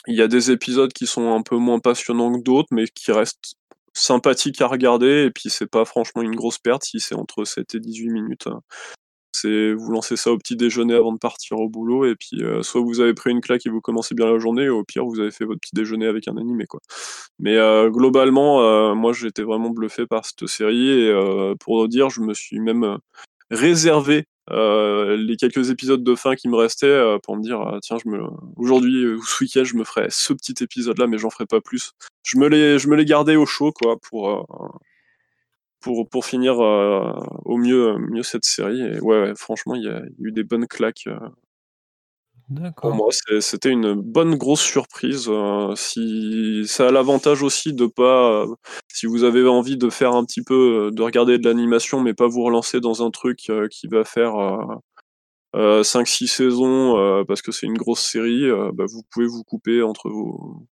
Il 0.07 0.17
y 0.17 0.23
a 0.23 0.29
des 0.29 0.51
épisodes 0.51 0.93
qui 0.93 1.07
sont 1.07 1.33
un 1.35 1.43
peu 1.43 1.57
moins 1.57 1.81
passionnants 1.81 2.33
que 2.33 2.43
d'autres, 2.43 2.69
mais 2.71 2.87
qui 2.87 3.13
restent 3.13 3.57
sympathiques 3.93 4.61
à 4.61 4.69
regarder. 4.69 5.25
Et 5.27 5.31
puis 5.31 5.51
c'est 5.51 5.67
pas 5.71 5.85
franchement 5.85 6.23
une 6.23 6.37
grosse 6.37 6.59
perte 6.59 6.85
si 6.85 7.01
c'est 7.01 7.15
entre 7.15 7.45
7 7.45 7.75
et 7.75 7.81
18 7.81 8.11
minutes. 8.11 8.49
C'est 9.33 9.73
vous 9.75 9.91
lancez 9.91 10.17
ça 10.17 10.33
au 10.33 10.39
petit 10.39 10.57
déjeuner 10.57 10.95
avant 10.95 11.13
de 11.13 11.19
partir 11.19 11.59
au 11.59 11.69
boulot, 11.69 12.07
et 12.07 12.15
puis 12.15 12.43
euh, 12.43 12.63
soit 12.63 12.81
vous 12.81 13.01
avez 13.01 13.13
pris 13.13 13.31
une 13.31 13.43
claque 13.43 13.67
et 13.67 13.71
vous 13.71 13.83
commencez 13.83 14.15
bien 14.15 14.33
la 14.33 14.39
journée, 14.39 14.71
ou 14.71 14.79
au 14.79 14.85
pire 14.85 15.05
vous 15.05 15.21
avez 15.21 15.31
fait 15.31 15.45
votre 15.45 15.61
petit 15.61 15.75
déjeuner 15.75 16.07
avec 16.07 16.27
un 16.29 16.37
animé 16.39 16.65
quoi. 16.67 16.81
Mais 17.39 17.57
globalement, 17.91 18.95
moi 18.95 19.13
été 19.25 19.43
vraiment 19.43 19.71
bluffé 19.71 20.07
par 20.07 20.25
cette 20.25 20.47
série, 20.47 20.89
et 20.89 21.53
pour 21.61 21.87
dire, 21.89 22.09
je 22.11 22.23
me 22.23 22.33
suis 22.33 22.61
même 22.61 22.99
réservé 23.51 24.27
euh, 24.51 25.17
les 25.17 25.37
quelques 25.37 25.71
épisodes 25.71 26.05
de 26.05 26.15
fin 26.15 26.37
qui 26.37 26.49
me 26.49 26.57
restaient 26.57 26.87
euh, 26.87 27.19
pour 27.19 27.37
me 27.37 27.43
dire 27.43 27.61
ah, 27.61 27.79
tiens 27.83 27.99
je 28.03 28.09
me 28.09 28.21
aujourd'hui 28.57 29.05
euh, 29.05 29.17
ou 29.17 29.25
ce 29.25 29.43
week-end 29.43 29.65
je 29.65 29.75
me 29.75 29.83
ferai 29.83 30.07
ce 30.11 30.33
petit 30.33 30.55
épisode 30.63 30.99
là 30.99 31.09
mais 31.09 31.19
j'en 31.19 31.31
ferai 31.31 31.47
pas 31.47 31.61
plus 31.61 31.93
je 32.23 32.39
me 32.39 32.49
les 32.49 32.79
je 32.79 32.89
me 32.89 32.95
les 32.95 33.05
gardais 33.05 33.35
au 33.35 33.45
chaud 33.45 33.73
quoi 33.73 33.97
pour 33.99 34.31
euh, 34.31 34.43
pour 35.81 36.09
pour 36.09 36.25
finir 36.25 36.59
au 36.59 37.57
mieux 37.57 37.97
mieux 37.99 38.23
cette 38.23 38.45
série 38.45 38.83
et 38.83 39.01
ouais, 39.01 39.33
franchement 39.37 39.75
il 39.75 39.83
y, 39.83 39.89
a 39.89 40.03
eu 40.21 40.33
des 40.33 40.45
bonnes 40.45 40.67
claques. 40.67 41.09
Pour 42.81 42.93
moi, 42.95 43.09
c'était 43.41 43.71
une 43.71 43.95
bonne 43.95 44.37
grosse 44.37 44.61
surprise. 44.61 45.27
euh, 45.29 45.75
si 45.77 46.63
ça 46.67 46.89
a 46.89 46.91
l'avantage 46.93 47.43
aussi 47.43 47.73
de 47.73 47.87
pas, 47.87 48.47
si 48.89 49.07
vous 49.07 49.25
avez 49.25 49.47
envie 49.49 49.77
de 49.77 49.91
faire 49.91 50.13
un 50.15 50.25
petit 50.25 50.43
peu, 50.43 50.87
euh, 50.89 50.91
de 50.93 51.03
regarder 51.03 51.39
de 51.39 51.45
l'animation, 51.49 52.01
mais 52.01 52.15
pas 52.15 52.29
vous 52.29 52.43
relancer 52.45 52.81
dans 52.81 53.03
un 53.05 53.11
truc 53.11 53.51
euh, 53.51 53.67
qui 53.69 53.89
va 53.89 54.05
faire 54.05 54.35
5-6 55.85 56.29
saisons 56.29 57.25
parce 57.27 57.41
que 57.43 57.51
c'est 57.53 57.67
une 57.67 57.79
grosse 57.79 58.03
série, 58.03 58.45
bah, 58.75 58.85
vous 58.91 59.03
pouvez 59.11 59.27
vous 59.27 59.43
couper 59.45 59.83
entre 59.83 60.11
vos, 60.11 60.67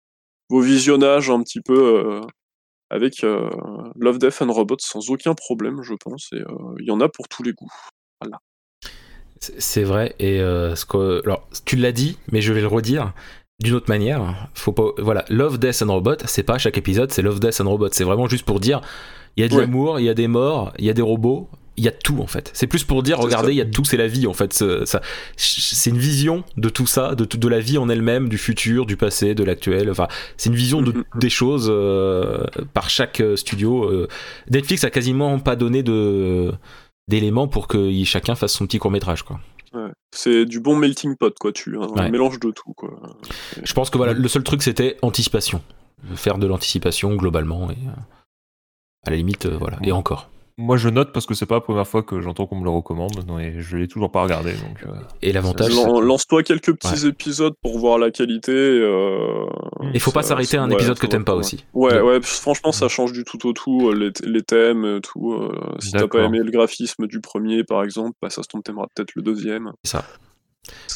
vos 0.51 0.61
visionnages 0.61 1.31
un 1.31 1.43
petit 1.43 1.61
peu 1.61 2.21
avec 2.91 3.23
Love, 3.23 4.19
Death 4.19 4.43
and 4.43 4.53
Robots 4.53 4.77
sans 4.81 5.11
aucun 5.11 5.35
problème, 5.35 5.83
je 5.83 5.95
pense. 5.95 6.31
Et 6.33 6.43
il 6.81 6.87
y 6.87 6.91
en 6.91 7.01
a 7.01 7.09
pour 7.09 7.29
tous 7.29 7.43
les 7.43 7.53
goûts. 7.53 7.69
C'est- 8.23 8.50
C'est 9.41 9.85
vrai, 9.85 10.15
et 10.19 10.41
euh, 10.41 10.75
ce 10.77 10.85
que- 10.85 11.23
alors, 11.25 11.49
tu 11.65 11.77
l'as 11.77 11.93
dit, 11.93 12.19
mais 12.31 12.43
je 12.43 12.53
vais 12.53 12.61
le 12.61 12.67
redire 12.67 13.13
d'une 13.63 13.75
autre 13.75 13.89
manière. 13.89 14.49
Faut 14.55 14.73
pas, 14.73 14.91
voilà, 14.99 15.25
Love, 15.31 15.59
Death 15.59 15.81
and 15.83 15.93
Robot, 15.93 16.17
c'est 16.27 16.43
pas 16.43 16.59
chaque 16.59 16.77
épisode, 16.77 17.11
c'est 17.11 17.23
Love, 17.23 17.41
Death 17.41 17.61
and 17.63 17.69
Robot. 17.71 17.89
C'est 17.93 18.05
vraiment 18.05 18.29
juste 18.29 18.45
pour 18.45 18.61
dire, 18.61 18.83
il 19.37 19.43
y 19.43 19.45
a 19.45 19.49
de 19.49 19.55
Ouais. 19.55 19.63
l'amour, 19.63 19.99
il 19.99 20.05
y 20.05 20.09
a 20.11 20.15
des 20.15 20.29
morts, 20.29 20.75
il 20.79 20.85
y 20.85 20.91
a 20.91 20.93
des 20.93 21.01
robots, 21.03 21.49
il 21.79 21.85
y 21.85 21.89
a 21.89 21.91
tout 21.93 22.19
en 22.21 22.27
fait. 22.27 22.51
C'est 22.53 22.67
plus 22.67 22.85
pour 22.85 23.03
dire, 23.03 23.19
regardez, 23.19 23.53
il 23.53 23.57
y 23.57 23.61
a 23.63 23.65
tout, 23.65 23.85
c'est 23.87 23.97
la 23.97 24.09
vie 24.09 24.27
en 24.27 24.35
fait. 24.35 24.53
C'est 25.37 25.91
une 25.91 25.97
vision 25.99 26.45
de 26.59 26.69
tout 26.69 26.87
ça, 26.87 27.15
de, 27.15 27.25
de 27.25 27.49
la 27.49 27.61
vie 27.61 27.79
en 27.79 27.89
elle-même, 27.89 28.29
du 28.29 28.37
futur, 28.37 28.85
du 28.85 28.99
passé, 28.99 29.35
de 29.35 29.43
l'actuel. 29.45 29.91
Enfin, 29.91 30.09
c'est 30.37 30.51
une 30.51 30.57
vision 30.57 30.83
de, 30.83 30.93
Mhm. 30.93 31.05
des 31.17 31.31
choses 31.31 31.69
euh, 31.71 32.45
par 32.75 32.91
chaque 32.91 33.21
euh, 33.23 33.37
studio. 33.37 33.85
euh. 33.91 34.07
Netflix 34.51 34.85
a 34.85 34.91
quasiment 34.91 35.39
pas 35.39 35.57
donné 35.57 35.83
de 35.83 36.53
d'éléments 37.11 37.47
pour 37.49 37.69
que 37.69 37.91
chacun 38.05 38.35
fasse 38.35 38.55
son 38.55 38.65
petit 38.67 38.79
court 38.79 38.91
métrage 38.91 39.23
quoi. 39.23 39.39
Ouais. 39.75 39.91
C'est 40.13 40.47
du 40.47 40.59
bon 40.59 40.75
melting 40.75 41.15
pot, 41.17 41.33
quoi. 41.39 41.53
Tu, 41.53 41.77
un 41.77 41.87
Ouais. 41.87 42.11
mélange 42.11 42.41
de 42.41 42.51
tout, 42.51 42.73
quoi. 42.75 42.91
Je 43.63 43.73
pense 43.73 43.89
que 43.91 43.99
voilà, 43.99 44.15
le 44.15 44.27
seul 44.29 44.43
truc 44.43 44.63
c'était 44.63 44.97
anticipation. 45.03 45.63
Faire 46.17 46.39
de 46.39 46.47
l'anticipation 46.49 47.15
globalement 47.15 47.71
et 47.71 47.75
euh, 47.75 48.01
à 49.07 49.11
la 49.11 49.17
limite, 49.17 49.47
euh, 49.47 49.57
voilà. 49.57 49.77
Et 49.85 49.93
encore. 49.93 50.29
Moi, 50.59 50.77
je 50.77 50.89
note 50.89 51.13
parce 51.13 51.25
que 51.27 51.35
c'est 51.35 51.47
pas 51.47 51.55
la 51.57 51.61
première 51.63 51.87
fois 51.87 52.03
que 52.03 52.21
j'entends 52.21 52.47
qu'on 52.47 52.57
me 52.59 52.65
le 52.65 52.71
recommande, 52.71 53.25
non, 53.27 53.39
et 53.39 53.55
je 53.61 53.77
l'ai 53.77 53.89
toujours 53.89 54.11
pas 54.13 54.23
regardé. 54.23 54.53
Donc, 54.53 54.83
euh, 54.87 54.93
Et 55.23 55.33
l'avantage, 55.33 55.73
Lance-toi 55.75 56.43
quelques 56.43 56.75
petits 56.75 57.07
épisodes 57.07 57.55
pour 57.63 57.79
voir 57.79 57.99
la 57.99 58.11
qualité. 58.11 58.53
Euh... 58.53 59.47
il 59.95 60.01
faut 60.01 60.13
pas 60.13 60.23
s'arrêter 60.23 60.57
à 60.59 60.63
un 60.63 60.69
ouais, 60.69 60.75
épisode 60.75 60.99
que 60.99 61.07
t'aimes 61.07 61.25
pas 61.25 61.35
aussi. 61.35 61.65
Ouais, 61.73 61.95
Ouais. 61.95 62.01
ouais, 62.01 62.19
franchement, 62.23 62.73
ça 62.73 62.89
change 62.89 63.13
du 63.13 63.25
tout 63.25 63.47
au 63.49 63.53
tout. 63.53 63.89
euh, 63.91 63.95
Les, 63.95 64.31
les 64.31 64.43
thèmes, 64.43 64.85
euh, 64.85 65.01
tout. 65.01 65.33
euh, 65.33 65.53
si 65.79 65.93
t'as 65.93 66.07
pas 66.09 66.25
aimé 66.25 66.39
le 66.45 66.51
graphisme 66.51 67.07
du 67.07 67.21
premier, 67.21 67.65
par 67.65 67.83
exemple, 67.83 68.17
bah, 68.21 68.29
ça 68.31 68.43
se 68.43 68.49
tombe, 68.49 68.63
t'aimeras 68.63 68.87
peut-être 68.95 69.15
le 69.15 69.23
deuxième. 69.23 69.73
C'est 69.85 69.93
ça. 69.93 70.05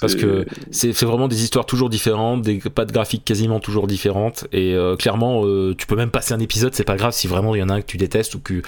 Parce 0.01 0.15
que 0.15 0.45
c'est 0.71 0.93
c'est 0.93 1.07
vraiment 1.07 1.27
des 1.27 1.43
histoires 1.43 1.65
toujours 1.67 1.89
différentes, 1.89 2.43
des 2.43 2.59
pattes 2.61 2.93
graphiques 2.93 3.25
quasiment 3.25 3.61
toujours 3.61 3.87
différentes. 3.87 4.47
Et 4.53 4.75
euh, 4.75 4.95
clairement, 4.95 5.45
euh, 5.47 5.75
tu 5.77 5.87
peux 5.87 5.97
même 5.97 6.11
passer 6.11 6.35
un 6.35 6.39
épisode, 6.39 6.75
c'est 6.75 6.85
pas 6.85 6.97
grave 6.97 7.13
si 7.13 7.27
vraiment 7.27 7.55
il 7.55 7.61
y 7.61 7.63
en 7.63 7.71
a 7.71 7.75
un 7.75 7.81
que 7.81 7.87
tu 7.87 7.97
détestes 7.97 8.35
ou 8.35 8.41
que. 8.41 8.61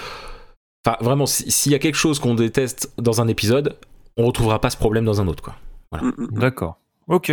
Enfin, 0.86 0.96
vraiment, 1.04 1.26
si- 1.26 1.50
s'il 1.50 1.72
y 1.72 1.74
a 1.74 1.80
quelque 1.80 1.96
chose 1.96 2.20
qu'on 2.20 2.34
déteste 2.34 2.92
dans 2.96 3.20
un 3.20 3.26
épisode, 3.26 3.76
on 4.16 4.24
retrouvera 4.24 4.60
pas 4.60 4.70
ce 4.70 4.76
problème 4.76 5.04
dans 5.04 5.20
un 5.20 5.26
autre, 5.26 5.42
quoi. 5.42 5.56
Mm, 5.92 6.06
mm, 6.06 6.12
mm. 6.18 6.38
D'accord. 6.38 6.78
Ok. 7.08 7.32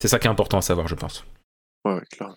C'est 0.00 0.08
ça 0.08 0.18
qui 0.18 0.26
est 0.26 0.30
important 0.30 0.56
à 0.56 0.62
savoir, 0.62 0.88
je 0.88 0.94
pense. 0.94 1.24
Ouais, 1.84 2.00
clair. 2.10 2.34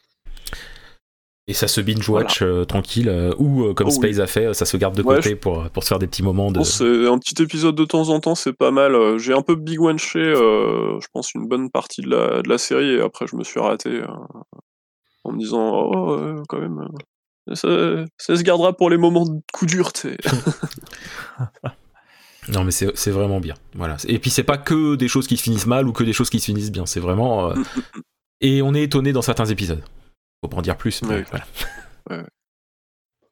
Et 1.48 1.54
ça 1.54 1.68
se 1.70 1.80
binge-watch 1.80 2.42
euh, 2.42 2.65
tranquille, 2.65 3.08
euh, 3.08 3.34
ou 3.38 3.63
euh, 3.63 3.74
comme 3.74 3.88
Oh 3.88 3.92
Space 3.92 4.20
a 4.20 4.27
fait, 4.27 4.54
ça 4.54 4.65
se 4.65 4.75
garde 4.77 4.96
de 4.98 5.04
Ouais, 5.04 5.18
côté 5.18 5.36
pour, 5.36 5.70
pour 5.70 5.84
se 5.84 5.88
faire 5.89 6.00
des 6.00 6.08
petits 6.08 6.24
moments 6.24 6.51
de. 6.51 6.58
Bon, 6.58 6.63
c'est 6.65 7.08
un 7.08 7.18
petit 7.20 7.42
épisode 7.42 7.75
de 7.75 7.86
temps 7.86 8.10
en 8.10 8.20
temps, 8.20 8.36
c'est 8.36 8.51
pas 8.51 8.72
mal. 8.72 9.18
J'ai 9.20 9.34
un 9.34 9.42
peu 9.44 9.56
big 9.56 9.80
euh, 9.80 11.00
je 11.00 11.08
pense, 11.13 11.34
une 11.34 11.48
bonne 11.48 11.70
partie 11.70 12.01
de 12.01 12.10
la, 12.10 12.42
de 12.42 12.50
la 12.50 12.58
série, 12.58 12.96
et 12.96 13.00
après, 13.00 13.25
je 13.27 13.38
me 13.38 13.44
suis 13.44 13.60
raté 13.62 13.89
euh, 13.89 14.08
en 15.24 15.32
me 15.32 15.38
disant, 15.38 15.72
oh, 15.72 16.44
quand 16.50 16.60
même, 16.60 16.80
euh, 16.80 16.98
ça, 17.53 18.05
ça 18.17 18.35
se 18.35 18.41
gardera 18.43 18.75
pour 18.75 18.89
les 18.89 18.97
moments 18.97 19.25
de 19.25 19.39
coup 19.53 19.65
dur, 19.65 19.93
tu 19.93 20.09
sais. 20.09 20.17
Non, 22.47 22.63
mais 22.63 22.69
c'est 22.71 23.09
vraiment 23.09 23.39
bien. 23.39 23.55
Voilà. 23.73 23.97
Et 24.07 24.19
puis, 24.19 24.29
c'est 24.29 24.43
pas 24.43 24.59
que 24.59 24.95
des 24.95 25.07
choses 25.07 25.25
qui 25.27 25.35
se 25.35 25.41
finissent 25.41 25.65
mal 25.65 25.87
ou 25.87 25.93
que 25.93 26.03
des 26.03 26.13
choses 26.13 26.29
qui 26.29 26.39
se 26.39 26.45
finissent 26.45 26.71
bien. 26.71 26.85
C'est 26.85 26.99
vraiment. 26.99 27.49
euh, 27.49 27.55
Et 28.41 28.61
on 28.61 28.75
est 28.75 28.83
étonné 28.83 29.13
dans 29.13 29.23
certains 29.23 29.45
épisodes. 29.45 29.83
Faut 30.43 30.49
pas 30.49 30.57
en 30.57 30.61
dire 30.61 30.77
plus. 30.77 31.01
mais 31.01 31.15
Ouais. 31.15 31.25
voilà. 31.31 32.23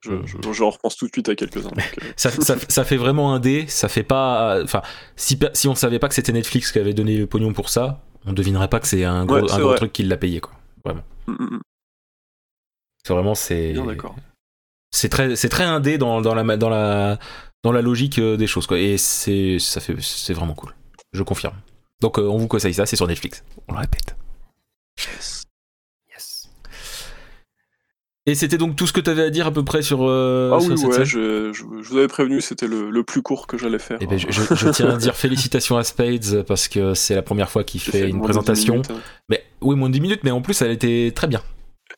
Je, 0.01 0.11
je, 0.25 0.51
je 0.51 0.63
repense 0.63 0.97
tout 0.97 1.05
de 1.05 1.11
suite 1.13 1.29
à 1.29 1.35
quelques-uns. 1.35 1.69
donc, 1.69 1.77
euh, 2.01 2.05
ça, 2.17 2.31
ça- 2.31 2.57
ça 2.67 2.83
fait 2.83 2.97
vraiment 2.97 3.33
un 3.35 3.39
dé. 3.39 3.65
Ça 3.67 3.87
fait 3.87 4.01
pas. 4.03 4.61
Enfin, 4.63 4.81
si, 5.15 5.37
si 5.53 5.67
on 5.67 5.75
savait 5.75 5.99
pas 5.99 6.09
que 6.09 6.15
c'était 6.15 6.33
Netflix 6.33 6.71
qui 6.71 6.79
avait 6.79 6.93
donné 6.95 7.15
le 7.17 7.27
pognon 7.27 7.53
pour 7.53 7.69
ça, 7.69 8.01
on 8.25 8.33
devinerait 8.33 8.67
pas 8.67 8.79
que 8.79 8.87
c'est 8.87 9.03
un 9.05 9.25
gros, 9.25 9.35
Ouais, 9.35 9.43
un 9.43 9.47
c'est 9.47 9.59
gros 9.59 9.67
vrai. 9.69 9.77
truc 9.77 9.93
qui 9.93 10.01
l'a 10.03 10.17
payé, 10.17 10.41
quoi. 10.41 10.53
mm, 10.85 10.91
mm, 11.27 11.33
mm, 11.39 11.59
C'est 13.05 13.13
vraiment. 13.13 13.35
C'est. 13.35 13.73
bien 13.73 13.85
d'accord. 13.85 14.15
c'est 14.91 15.09
très 15.09 15.35
c'est 15.35 15.49
très 15.49 15.63
indé 15.63 15.97
dans, 15.97 16.21
dans 16.21 16.35
la 16.35 16.57
dans 16.57 16.69
la 16.69 17.19
dans 17.63 17.71
la 17.71 17.81
logique 17.81 18.19
euh, 18.19 18.37
des 18.37 18.47
choses 18.47 18.67
quoi 18.67 18.77
et 18.79 18.97
c'est 18.97 19.57
ça 19.59 19.79
fait 19.81 19.95
c'est 19.99 20.33
vraiment 20.33 20.53
cool 20.53 20.75
je 21.13 21.23
confirme 21.23 21.55
donc 22.01 22.19
euh, 22.19 22.23
on 22.27 22.37
vous 22.37 22.47
conseille 22.47 22.73
ça 22.73 22.85
c'est 22.85 22.95
sur 22.97 23.07
Netflix 23.07 23.43
on 23.67 23.73
le 23.73 23.79
répète 23.79 24.15
Yes. 24.99 25.43
Yes. 26.13 26.49
et 28.25 28.35
c'était 28.35 28.57
donc 28.57 28.75
tout 28.75 28.85
ce 28.85 28.93
que 28.93 29.01
tu 29.01 29.09
avais 29.09 29.23
à 29.23 29.29
dire 29.31 29.47
à 29.47 29.51
peu 29.51 29.63
près 29.65 29.81
sur, 29.81 30.03
euh, 30.03 30.51
Ah 30.53 30.59
sur 30.59 30.71
oui, 30.71 30.77
cette 30.77 30.87
ouais, 30.87 30.93
scène 30.97 31.05
je, 31.05 31.51
je, 31.53 31.63
je 31.81 31.89
vous 31.89 31.97
avais 31.97 32.07
prévenu, 32.07 32.39
c'était 32.41 32.67
le, 32.67 32.89
le 32.91 33.03
plus 33.03 33.21
court 33.23 33.47
que 33.47 33.57
j'allais 33.57 33.79
faire. 33.79 33.97
Eh 34.01 34.05
ben, 34.05 34.19
je, 34.19 34.69
tiens 34.71 34.89
à 34.91 34.97
dire 34.97 35.15
félicitations 35.15 35.77
à 35.77 35.83
Spades 35.83 36.43
parce 36.43 36.67
que 36.67 36.93
c'est 36.93 37.15
la 37.15 37.23
première 37.23 37.49
fois 37.49 37.63
qu'il 37.63 37.81
fait, 37.81 37.91
fait 37.91 38.09
une 38.09 38.17
moins 38.17 38.27
de 38.27 38.33
10 38.33 38.33
présentation 38.33 38.73
minutes, 38.75 38.91
hein. 38.91 38.99
mais 39.29 39.43
oui 39.61 39.75
moins 39.75 39.89
de 39.89 39.93
10 39.93 40.01
minutes 40.01 40.21
mais 40.23 40.31
en 40.31 40.41
plus 40.41 40.61
elle 40.61 40.71
était 40.71 41.11
très 41.15 41.27
bien 41.27 41.41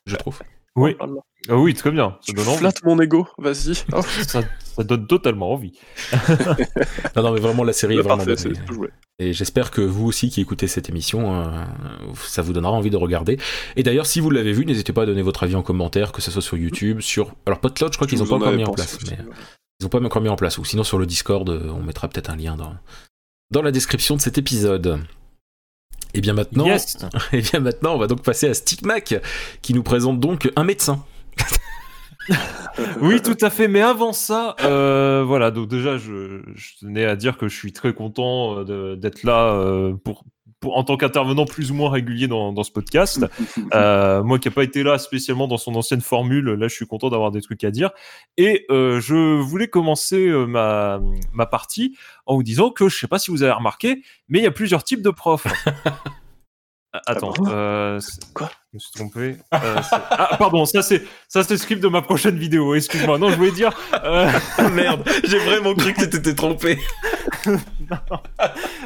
je 0.05 0.15
trouve 0.15 0.39
Oui. 0.75 0.95
Oh 0.99 1.05
là 1.05 1.13
là. 1.13 1.21
Ah 1.47 1.57
oui, 1.57 1.73
très 1.73 1.91
bien. 1.91 2.17
Ça 2.21 2.33
donne 2.33 2.47
envie. 2.47 2.65
mon 2.83 2.99
ego, 2.99 3.27
vas-y. 3.37 3.73
Oh, 3.93 4.01
Ça, 4.27 4.41
ça 4.75 4.83
donne 4.83 5.07
totalement 5.07 5.53
envie. 5.53 5.79
non 7.15 7.23
non 7.23 7.31
mais 7.31 7.39
vraiment 7.39 7.63
la 7.63 7.71
série 7.71 7.95
est 7.97 8.01
vraiment 8.01 8.25
parfait. 8.25 8.49
Et 9.19 9.31
j'espère 9.31 9.71
que 9.71 9.81
vous 9.81 10.07
aussi 10.07 10.29
qui 10.29 10.41
écoutez 10.41 10.67
cette 10.67 10.89
émission, 10.89 11.33
euh, 11.33 11.63
ça 12.15 12.41
vous 12.41 12.51
donnera 12.51 12.73
envie 12.73 12.89
de 12.89 12.97
regarder. 12.97 13.37
Et 13.77 13.83
d'ailleurs, 13.83 14.05
si 14.05 14.19
vous 14.19 14.29
l'avez 14.29 14.51
vu, 14.51 14.65
n'hésitez 14.65 14.91
pas 14.91 15.03
à 15.03 15.05
donner 15.05 15.21
votre 15.21 15.43
avis 15.43 15.55
en 15.55 15.61
commentaire, 15.61 16.11
que 16.11 16.21
ce 16.21 16.31
soit 16.31 16.41
sur 16.41 16.57
YouTube, 16.57 16.99
sur... 16.99 17.33
Alors 17.45 17.59
Podcloud, 17.59 17.93
je 17.93 17.97
crois 17.97 18.07
qu'ils 18.07 18.19
n'ont 18.19 18.25
pas 18.25 18.35
en 18.35 18.41
encore 18.41 18.53
mis 18.53 18.65
en 18.65 18.73
place. 18.73 18.97
Mais 19.03 19.11
ouais. 19.11 19.17
ils 19.79 19.83
n'ont 19.83 19.89
pas 19.89 20.03
encore 20.03 20.21
mis 20.21 20.29
en 20.29 20.35
place. 20.35 20.57
Ou 20.57 20.65
sinon 20.65 20.83
sur 20.83 20.97
le 20.97 21.05
Discord, 21.05 21.49
euh, 21.49 21.69
on 21.69 21.83
mettra 21.83 22.09
peut-être 22.09 22.29
un 22.29 22.35
lien 22.35 22.57
dans, 22.57 22.73
dans 23.51 23.61
la 23.61 23.71
description 23.71 24.17
de 24.17 24.21
cet 24.21 24.37
épisode. 24.37 24.99
Et 26.15 26.21
bien 26.21 26.33
maintenant, 26.33 26.65
Yes. 26.65 26.97
et 27.33 27.41
bien 27.41 27.59
maintenant, 27.59 27.93
on 27.95 27.97
va 27.97 28.07
donc 28.07 28.23
passer 28.23 28.47
à 28.49 28.53
Stickmac, 28.53 29.15
qui 29.61 29.73
nous 29.73 29.83
présente 29.83 30.19
donc 30.19 30.51
un 30.55 30.63
médecin. 30.63 31.03
Oui, 33.01 33.21
tout 33.21 33.37
à 33.41 33.49
fait. 33.49 33.67
Mais 33.67 33.81
avant 33.81 34.13
ça, 34.13 34.55
euh, 34.63 35.23
voilà. 35.25 35.51
Donc 35.51 35.67
déjà, 35.67 35.97
je, 35.97 36.41
je 36.55 36.69
tenais 36.79 37.05
à 37.05 37.15
dire 37.15 37.37
que 37.37 37.47
je 37.47 37.55
suis 37.55 37.71
très 37.73 37.93
content 37.93 38.57
euh, 38.67 38.95
d'être 38.95 39.23
là 39.23 39.53
euh, 39.53 39.93
pour- 40.03 40.23
en 40.73 40.83
tant 40.83 40.97
qu'intervenant 40.97 41.45
plus 41.45 41.71
ou 41.71 41.75
moins 41.75 41.89
régulier 41.89 42.27
dans, 42.27 42.53
dans 42.53 42.63
ce 42.63 42.71
podcast. 42.71 43.25
Euh, 43.73 44.23
moi 44.23 44.39
qui 44.39 44.47
n'ai 44.47 44.53
pas 44.53 44.63
été 44.63 44.83
là 44.83 44.97
spécialement 44.97 45.47
dans 45.47 45.57
son 45.57 45.75
ancienne 45.75 46.01
formule, 46.01 46.45
là 46.53 46.67
je 46.67 46.75
suis 46.75 46.85
content 46.87 47.09
d'avoir 47.09 47.31
des 47.31 47.41
trucs 47.41 47.63
à 47.63 47.71
dire. 47.71 47.91
Et 48.37 48.65
euh, 48.71 48.99
je 48.99 49.39
voulais 49.39 49.67
commencer 49.67 50.27
euh, 50.27 50.45
ma, 50.45 50.99
ma 51.33 51.45
partie 51.45 51.97
en 52.25 52.35
vous 52.35 52.43
disant 52.43 52.69
que 52.69 52.89
je 52.89 52.97
sais 52.97 53.07
pas 53.07 53.19
si 53.19 53.31
vous 53.31 53.43
avez 53.43 53.51
remarqué, 53.53 54.01
mais 54.29 54.39
il 54.39 54.43
y 54.43 54.47
a 54.47 54.51
plusieurs 54.51 54.83
types 54.83 55.01
de 55.01 55.09
profs. 55.11 55.47
Ah, 56.97 57.01
Attends, 57.07 57.33
bon 57.37 57.99
c'est- 57.99 58.33
Quoi? 58.33 58.49
Me 58.75 58.79
suis 58.79 58.91
trompé. 58.93 59.37
Euh, 59.53 59.81
ah, 59.91 60.35
pardon, 60.37 60.65
ça 60.65 60.81
c'est 60.81 61.03
ça 61.27 61.43
c'est 61.43 61.53
le 61.53 61.57
script 61.57 61.81
de 61.81 61.87
ma 61.87 62.01
prochaine 62.01 62.37
vidéo. 62.37 62.75
Excuse-moi. 62.75 63.17
Non, 63.17 63.29
je 63.29 63.35
voulais 63.35 63.51
dire. 63.51 63.71
euh, 64.03 64.29
Merde, 64.73 65.03
j'ai 65.23 65.39
vraiment 65.39 65.73
cru 65.73 65.93
que 65.93 66.01
tu 66.01 66.09
t'étais 66.09 66.35
trompé. 66.35 66.77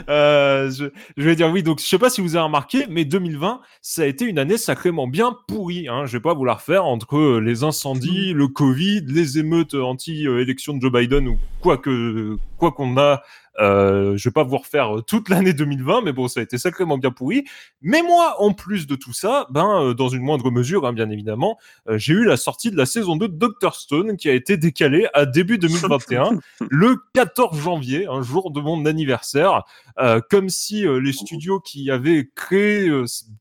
Euh, 0.10 0.70
je, 0.72 0.86
je 1.16 1.24
vais 1.24 1.36
dire 1.36 1.50
oui, 1.50 1.64
donc 1.64 1.80
je 1.80 1.86
sais 1.86 1.98
pas 2.00 2.10
si 2.10 2.20
vous 2.20 2.36
avez 2.36 2.44
remarqué, 2.44 2.86
mais 2.90 3.06
2020, 3.06 3.62
ça 3.82 4.02
a 4.02 4.06
été 4.06 4.26
une 4.26 4.40
année 4.40 4.58
sacrément 4.58 5.08
bien 5.08 5.38
pourrie. 5.48 5.88
Hein. 5.88 6.06
Je 6.06 6.14
vais 6.14 6.20
pas 6.22 6.34
vous 6.34 6.44
la 6.46 6.56
refaire 6.56 6.86
entre 6.86 7.40
les 7.40 7.64
incendies, 7.64 8.34
le 8.34 8.48
Covid, 8.48 9.04
les 9.08 9.38
émeutes 9.38 9.76
anti-élection 9.76 10.74
de 10.76 10.82
Joe 10.82 10.92
Biden 10.92 11.28
ou 11.30 11.38
quoi 11.62 11.78
que 11.78 12.38
quoi 12.58 12.72
qu'on 12.72 12.98
a. 12.98 13.22
Euh, 13.60 14.16
je 14.18 14.30
vais 14.30 14.34
pas 14.34 14.44
vous 14.44 14.58
refaire 14.58 14.98
euh, 14.98 15.02
toute 15.02 15.30
l'année 15.30 15.54
2020, 15.54 16.02
mais 16.02 16.14
bon, 16.14 16.28
ça 16.28 16.40
a 16.40 16.44
été 16.44 16.58
sacrément 16.58 16.98
bien 16.98 17.12
pourri. 17.12 17.46
Mais 17.82 18.02
moi, 18.02 18.36
en 18.40 18.54
plus 18.54 18.88
de 18.88 18.96
tout 18.96 19.14
ça, 19.14 19.48
ben, 19.50 19.82
euh, 19.82 19.94
dans 19.94 20.10
une 20.10 20.22
moindre 20.22 20.52
mesure, 20.52 20.86
hein, 20.86 20.94
bien 20.94 21.10
évidemment, 21.10 21.58
euh, 21.90 21.98
j'ai 21.98 22.14
eu 22.14 22.26
la 22.26 22.38
sortie 22.38 22.72
de 22.72 22.78
la 22.78 22.86
saison 22.86 23.16
2 23.16 23.28
de 23.28 23.34
Doctor 23.34 23.76
Stone 23.76 24.18
qui 24.18 24.30
a 24.30 24.34
été 24.34 24.58
décalée 24.58 25.08
à 25.14 25.26
début 25.26 25.58
2021 25.58 26.40
le 26.70 26.98
14 27.14 27.60
janvier, 27.60 28.08
un 28.08 28.22
jour 28.22 28.52
de 28.52 28.62
mon 28.62 28.86
anniversaire. 28.86 29.64
euh, 30.00 30.22
comme 30.30 30.50
si 30.50 30.84
les 30.84 31.12
studios 31.12 31.60
qui 31.60 31.92
avaient 31.92 32.30
créé, 32.34 32.90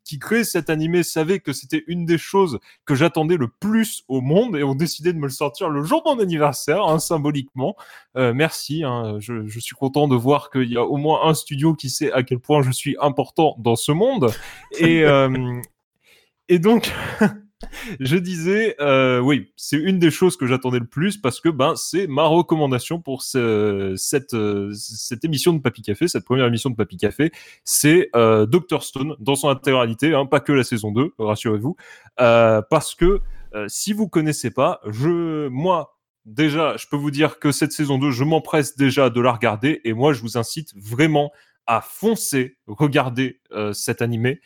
qui 0.04 0.18
créaient 0.18 0.44
cet 0.44 0.70
animé 0.70 1.02
savaient 1.02 1.38
que 1.38 1.52
c'était 1.52 1.84
une 1.86 2.04
des 2.04 2.18
choses 2.18 2.58
que 2.84 2.94
j'attendais 2.94 3.36
le 3.36 3.48
plus 3.48 4.02
au 4.08 4.20
monde 4.20 4.56
et 4.56 4.64
ont 4.64 4.74
décidé 4.74 5.12
de 5.12 5.18
me 5.18 5.26
le 5.26 5.32
sortir 5.32 5.68
le 5.68 5.84
jour 5.84 6.02
de 6.02 6.10
mon 6.10 6.20
anniversaire, 6.20 6.84
hein, 6.84 6.98
symboliquement. 6.98 7.76
merci, 8.16 8.82
hein, 8.84 9.18
je, 9.20 9.46
je, 9.46 9.60
suis 9.60 9.76
content 9.76 10.07
de 10.08 10.16
voir 10.16 10.50
qu'il 10.50 10.70
y 10.72 10.76
a 10.76 10.82
au 10.82 10.96
moins 10.96 11.20
un 11.24 11.34
studio 11.34 11.74
qui 11.74 11.90
sait 11.90 12.12
à 12.12 12.22
quel 12.22 12.40
point 12.40 12.62
je 12.62 12.70
suis 12.70 12.96
important 13.00 13.54
dans 13.58 13.76
ce 13.76 13.92
monde. 13.92 14.30
Et, 14.78 15.04
et 16.48 16.58
donc... 16.58 16.92
je 18.00 18.16
disais, 18.16 18.76
euh, 18.80 19.20
oui, 19.20 19.52
c'est 19.56 19.76
une 19.76 19.98
des 19.98 20.10
choses 20.10 20.36
que 20.36 20.46
j'attendais 20.46 20.78
le 20.78 20.86
plus 20.86 21.16
parce 21.16 21.40
que 21.40 21.48
ben 21.48 21.74
c'est 21.76 22.06
ma 22.06 22.24
recommandation 22.24 23.00
pour 23.00 23.22
ce, 23.22 23.94
cette, 23.96 24.34
euh, 24.34 24.72
cette 24.74 25.24
émission 25.24 25.52
de 25.52 25.60
Papy 25.60 25.82
Café, 25.82 26.08
cette 26.08 26.24
première 26.24 26.46
émission 26.46 26.70
de 26.70 26.76
Papy 26.76 26.96
Café, 26.96 27.32
c'est 27.64 28.10
euh, 28.14 28.46
Doctor 28.46 28.82
Stone 28.82 29.16
dans 29.18 29.34
son 29.34 29.48
intégralité, 29.48 30.14
hein, 30.14 30.26
pas 30.26 30.40
que 30.40 30.52
la 30.52 30.64
saison 30.64 30.92
2, 30.92 31.14
rassurez-vous, 31.18 31.76
euh, 32.20 32.62
parce 32.70 32.94
que 32.94 33.20
euh, 33.54 33.66
si 33.68 33.92
vous 33.92 34.08
connaissez 34.08 34.50
pas, 34.50 34.80
je, 34.86 35.48
moi, 35.48 35.97
déjà, 36.28 36.76
je 36.76 36.86
peux 36.86 36.96
vous 36.96 37.10
dire 37.10 37.38
que 37.38 37.52
cette 37.52 37.72
saison 37.72 37.98
2, 37.98 38.10
je 38.10 38.24
m'empresse 38.24 38.76
déjà 38.76 39.10
de 39.10 39.20
la 39.20 39.32
regarder 39.32 39.80
et 39.84 39.92
moi, 39.92 40.12
je 40.12 40.20
vous 40.20 40.38
incite 40.38 40.74
vraiment 40.76 41.32
à 41.66 41.80
foncer, 41.80 42.56
regarder 42.66 43.40
cet 43.72 44.00
animé. 44.00 44.40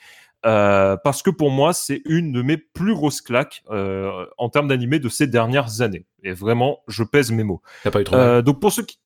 Euh, 0.45 0.97
parce 0.97 1.23
que 1.23 1.31
pour 1.31 1.51
moi, 1.51 1.73
c'est 1.73 2.03
une 2.05 2.33
de 2.33 2.43
mes 2.43 2.57
plus 2.57 2.95
grosses 2.95 3.21
claques 3.21 3.62
euh, 3.71 4.27
en 4.39 4.49
termes 4.49 4.69
d'animé 4.69 4.99
de 4.99 5.09
ces 5.09 5.27
dernières 5.27 5.83
années. 5.83 6.05
Et 6.25 6.33
vraiment, 6.33 6.81
je 6.89 7.05
pèse 7.05 7.31
mes 7.31 7.45
mots. 7.45 7.62
T'as 7.85 7.91
pas 7.91 8.01
eu 8.01 8.05
trop 8.05 8.17
mal. 8.17 8.29
Euh, 8.29 8.43
donc 8.43 8.61
pour 8.61 8.73
ceux 8.73 8.83
qui... 8.83 8.99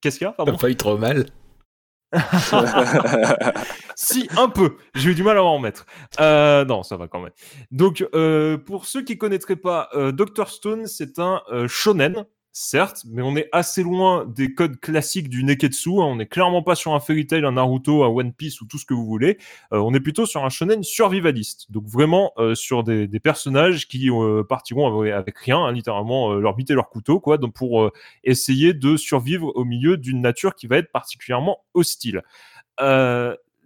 Qu'est-ce 0.00 0.18
qu'il 0.18 0.26
y 0.26 0.28
a 0.28 0.34
T'as 0.36 0.56
pas 0.56 0.70
eu 0.70 0.76
trop 0.76 0.98
mal 0.98 1.26
si, 3.96 4.28
un 4.36 4.48
peu. 4.48 4.76
J'ai 4.94 5.10
eu 5.10 5.14
du 5.14 5.22
mal 5.22 5.36
à 5.36 5.42
en 5.42 5.56
remettre. 5.56 5.86
Euh, 6.20 6.64
non, 6.64 6.82
ça 6.82 6.96
va 6.96 7.08
quand 7.08 7.20
même. 7.20 7.32
Donc, 7.70 8.06
euh, 8.14 8.56
pour 8.56 8.86
ceux 8.86 9.02
qui 9.02 9.18
connaîtraient 9.18 9.56
pas, 9.56 9.88
euh, 9.94 10.12
Dr. 10.12 10.48
Stone, 10.48 10.86
c'est 10.86 11.18
un 11.18 11.42
euh, 11.50 11.68
shonen 11.68 12.24
certes, 12.58 13.04
mais 13.06 13.22
on 13.22 13.36
est 13.36 13.48
assez 13.52 13.84
loin 13.84 14.26
des 14.26 14.52
codes 14.52 14.80
classiques 14.80 15.28
du 15.28 15.44
Neketsu. 15.44 15.90
Hein. 15.90 16.04
On 16.04 16.16
n'est 16.16 16.26
clairement 16.26 16.62
pas 16.62 16.74
sur 16.74 16.92
un 16.92 16.98
Fairy 16.98 17.24
Tail, 17.26 17.44
un 17.44 17.52
Naruto, 17.52 18.02
un 18.02 18.08
One 18.08 18.32
Piece 18.32 18.60
ou 18.60 18.66
tout 18.66 18.78
ce 18.78 18.84
que 18.84 18.94
vous 18.94 19.06
voulez. 19.06 19.38
Euh, 19.72 19.78
on 19.78 19.94
est 19.94 20.00
plutôt 20.00 20.26
sur 20.26 20.44
un 20.44 20.48
shonen 20.48 20.82
survivaliste. 20.82 21.70
Donc 21.70 21.86
vraiment 21.86 22.32
euh, 22.38 22.56
sur 22.56 22.82
des, 22.82 23.08
personnages 23.20 23.86
qui 23.86 24.10
euh, 24.10 24.42
partiront 24.42 25.02
avec, 25.02 25.38
rien, 25.38 25.58
hein, 25.58 25.72
littéralement 25.72 26.34
leur 26.34 26.54
biter 26.54 26.74
leur 26.74 26.88
couteau, 26.88 27.20
quoi, 27.20 27.38
donc 27.38 27.54
pour 27.54 27.90
essayer 28.24 28.74
de 28.74 28.96
survivre 28.96 29.52
au 29.54 29.64
milieu 29.64 29.96
d'une 29.96 30.20
nature 30.20 30.54
qui 30.54 30.66
va 30.66 30.78
être 30.78 30.90
particulièrement 30.90 31.58
hostile. 31.74 32.22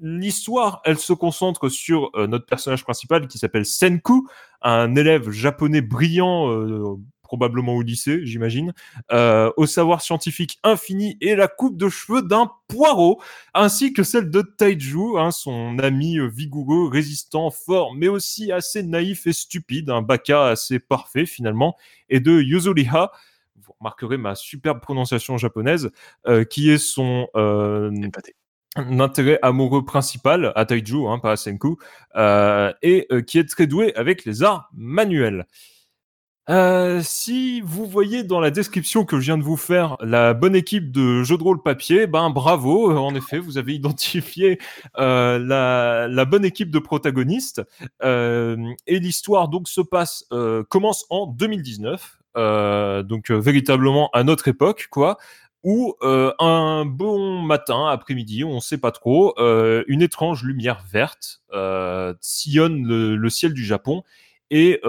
L'histoire, 0.01 0.81
elle 0.85 0.99
se 0.99 1.13
concentre 1.13 1.69
sur 1.69 2.11
notre 2.17 2.47
personnage 2.47 2.83
principal 2.83 3.29
qui 3.29 3.39
s'appelle 3.39 3.65
Senku, 3.65 4.27
un 4.63 4.97
élève 4.97 5.31
japonais 5.31 5.81
brillant 5.81 6.99
probablement 7.33 7.73
au 7.73 7.81
lycée, 7.81 8.27
j'imagine, 8.27 8.75
euh, 9.11 9.51
au 9.57 9.65
savoir 9.65 10.03
scientifique 10.03 10.59
infini 10.65 11.17
et 11.23 11.35
la 11.35 11.49
coupe 11.49 11.79
de 11.79 11.89
cheveux 11.89 12.21
d'un 12.21 12.51
poireau, 12.69 13.23
ainsi 13.55 13.95
que 13.95 14.03
celle 14.03 14.29
de 14.29 14.43
Taiju, 14.43 15.17
hein, 15.17 15.31
son 15.31 15.79
ami 15.79 16.19
euh, 16.19 16.27
vigoureux, 16.27 16.91
résistant, 16.91 17.51
fort, 17.51 17.95
mais 17.95 18.09
aussi 18.09 18.53
assez 18.53 18.83
naïf 18.83 19.27
et 19.27 19.33
stupide, 19.33 19.89
un 19.89 20.03
baka 20.03 20.49
assez 20.49 20.79
parfait 20.79 21.25
finalement, 21.25 21.75
et 22.11 22.21
de 22.21 22.39
Yuzuriha, 22.39 23.11
vous 23.57 23.73
remarquerez 23.81 24.19
ma 24.19 24.35
superbe 24.35 24.81
prononciation 24.81 25.39
japonaise, 25.39 25.91
euh, 26.27 26.45
qui 26.45 26.71
est 26.71 26.77
son... 26.77 27.29
Euh, 27.35 27.91
intérêt 28.77 29.39
amoureux 29.41 29.87
principal 29.87 30.53
à 30.55 30.67
Taiju, 30.67 31.07
hein, 31.07 31.19
pas 31.19 31.33
à 31.33 31.37
Senku, 31.37 31.77
euh, 32.17 32.73
et 32.83 33.07
qui 33.27 33.39
est 33.39 33.49
très 33.49 33.67
doué 33.67 33.95
avec 33.97 34.27
les 34.27 34.43
arts 34.43 34.71
manuels. 34.75 35.47
Euh, 36.51 37.03
si 37.05 37.61
vous 37.61 37.87
voyez 37.87 38.25
dans 38.25 38.41
la 38.41 38.51
description 38.51 39.05
que 39.05 39.21
je 39.21 39.27
viens 39.27 39.39
de 39.39 39.45
vous 39.45 39.57
faire 39.57 39.97
la 40.01 40.35
bonne 40.35 40.57
équipe 40.57 40.91
de 40.91 41.23
jeux 41.23 41.39
de 41.39 41.43
rôle 41.43 41.63
papier, 41.63 42.09
ben 42.09 42.31
bravo, 42.31 42.91
euh, 42.91 42.97
en 42.97 43.15
effet, 43.15 43.39
vous 43.39 43.59
avez 43.59 43.75
identifié 43.75 44.59
euh, 44.99 45.39
la, 45.39 46.25
bonne 46.25 46.45
équipe 46.45 46.71
de 46.71 46.81
protagonistes. 46.81 47.63
Et 48.03 48.99
l'histoire 48.99 49.49
donc 49.49 49.69
se 49.69 49.81
passe, 49.81 50.27
commence 50.69 51.07
en 51.11 51.27
2019, 51.27 52.19
euh, 52.37 53.03
donc 53.03 53.31
véritablement 53.31 54.11
à 54.13 54.25
notre 54.25 54.49
époque, 54.49 54.89
quoi. 54.91 55.19
Où 55.65 55.95
un 56.03 56.85
bon 56.85 57.41
matin, 57.41 57.87
après-midi, 57.87 58.43
on 58.43 58.57
ne 58.57 58.61
sait 58.61 58.79
pas 58.79 58.91
trop, 58.91 59.33
une 59.39 60.03
étrange 60.03 60.43
lumière 60.43 60.83
verte 60.91 61.41
sillonne 62.21 62.85
le, 62.85 63.31
ciel 63.31 63.55
du 63.55 63.65
Japon 63.65 64.03
et 64.51 64.81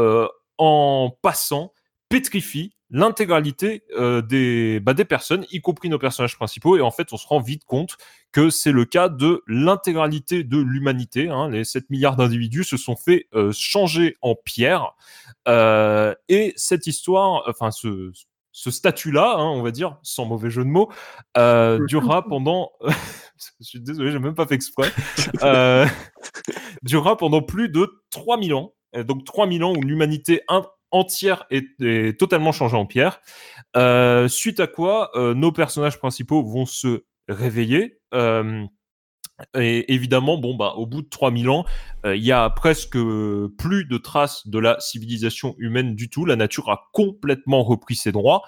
en 0.57 1.15
passant, 1.21 1.73
pétrifie 2.09 2.73
l'intégralité 2.93 3.83
euh, 3.97 4.21
des, 4.21 4.79
bah, 4.79 4.93
des 4.93 5.03
personnes, 5.03 5.45
y 5.51 5.61
compris 5.61 5.89
nos 5.89 5.97
personnages 5.97 6.35
principaux. 6.35 6.77
Et 6.77 6.81
en 6.81 6.91
fait, 6.91 7.11
on 7.11 7.17
se 7.17 7.27
rend 7.27 7.41
vite 7.41 7.65
compte 7.65 7.97
que 8.31 8.51
c'est 8.51 8.71
le 8.71 8.85
cas 8.85 9.09
de 9.09 9.41
l'intégralité 9.47 10.43
de 10.43 10.59
l'humanité. 10.59 11.27
Hein. 11.27 11.49
Les 11.49 11.63
7 11.63 11.89
milliards 11.89 12.15
d'individus 12.15 12.63
se 12.63 12.77
sont 12.77 12.95
fait 12.95 13.27
euh, 13.33 13.51
changer 13.51 14.15
en 14.21 14.35
pierre. 14.35 14.91
Euh, 15.47 16.13
et 16.29 16.53
cette 16.55 16.85
histoire, 16.85 17.43
enfin, 17.47 17.71
ce, 17.71 18.11
ce 18.51 18.69
statut-là, 18.69 19.37
hein, 19.37 19.49
on 19.49 19.63
va 19.63 19.71
dire, 19.71 19.97
sans 20.03 20.25
mauvais 20.25 20.51
jeu 20.51 20.63
de 20.63 20.69
mots, 20.69 20.91
durera 21.87 22.23
pendant. 22.23 22.73
je 23.59 23.65
suis 23.65 23.81
désolé, 23.81 24.11
j'ai 24.11 24.19
même 24.19 24.35
pas 24.35 24.45
fait 24.45 24.55
exprès. 24.55 24.91
durera 26.83 27.17
pendant 27.17 27.41
plus 27.41 27.69
de 27.69 28.03
3000 28.11 28.53
ans. 28.53 28.75
Donc 28.95 29.25
3000 29.25 29.63
ans 29.63 29.73
où 29.73 29.81
l'humanité 29.81 30.41
entière 30.93 31.45
est, 31.49 32.17
totalement 32.17 32.51
changée 32.51 32.77
en 32.77 32.85
pierre. 32.85 33.19
Euh, 33.75 34.27
suite 34.27 34.59
à 34.59 34.67
quoi, 34.67 35.11
euh, 35.15 35.33
nos 35.33 35.51
personnages 35.51 35.97
principaux 35.97 36.43
vont 36.43 36.65
se 36.65 37.03
réveiller. 37.27 37.99
Euh, 38.13 38.65
et 39.59 39.91
évidemment, 39.93 40.37
bon, 40.37 40.55
bah, 40.55 40.73
au 40.77 40.85
bout 40.85 41.01
de 41.01 41.09
3000 41.09 41.49
ans, 41.49 41.65
euh, 42.05 42.15
il 42.15 42.23
y 42.23 42.31
a 42.31 42.49
presque 42.51 42.97
plus 43.57 43.85
de 43.85 43.97
traces 43.97 44.47
de 44.47 44.59
la 44.59 44.79
civilisation 44.79 45.55
humaine 45.57 45.95
du 45.95 46.09
tout. 46.09 46.25
La 46.25 46.35
nature 46.35 46.69
a 46.69 46.89
complètement 46.93 47.63
repris 47.63 47.95
ses 47.95 48.11
droits. 48.11 48.43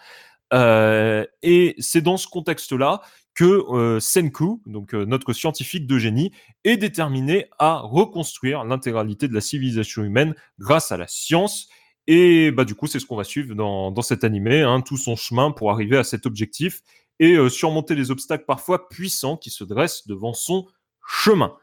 Euh, 0.53 1.25
et 1.41 1.75
c'est 1.79 2.01
dans 2.01 2.17
ce 2.17 2.27
contexte-là 2.27 3.01
que 3.33 3.43
euh, 3.43 3.99
Senku, 3.99 4.61
donc 4.65 4.93
euh, 4.93 5.05
notre 5.05 5.33
scientifique 5.33 5.87
de 5.87 5.97
génie, 5.97 6.31
est 6.63 6.77
déterminé 6.77 7.49
à 7.59 7.79
reconstruire 7.79 8.63
l'intégralité 8.63 9.27
de 9.27 9.33
la 9.33 9.41
civilisation 9.41 10.03
humaine 10.03 10.35
grâce 10.59 10.91
à 10.91 10.97
la 10.97 11.07
science. 11.07 11.67
Et 12.07 12.51
bah 12.51 12.65
du 12.65 12.75
coup, 12.75 12.87
c'est 12.87 12.99
ce 12.99 13.05
qu'on 13.05 13.15
va 13.15 13.23
suivre 13.23 13.55
dans, 13.55 13.91
dans 13.91 14.01
cet 14.03 14.23
animé, 14.23 14.61
hein, 14.61 14.81
tout 14.81 14.97
son 14.97 15.15
chemin 15.15 15.51
pour 15.51 15.71
arriver 15.71 15.97
à 15.97 16.03
cet 16.03 16.25
objectif 16.25 16.81
et 17.19 17.37
surmonter 17.49 17.95
les 17.95 18.11
obstacles 18.11 18.43
parfois 18.45 18.89
puissants 18.89 19.37
qui 19.37 19.49
se 19.49 19.63
dressent 19.63 20.05
devant 20.05 20.33
son 20.33 20.67
chemin. 21.07 21.55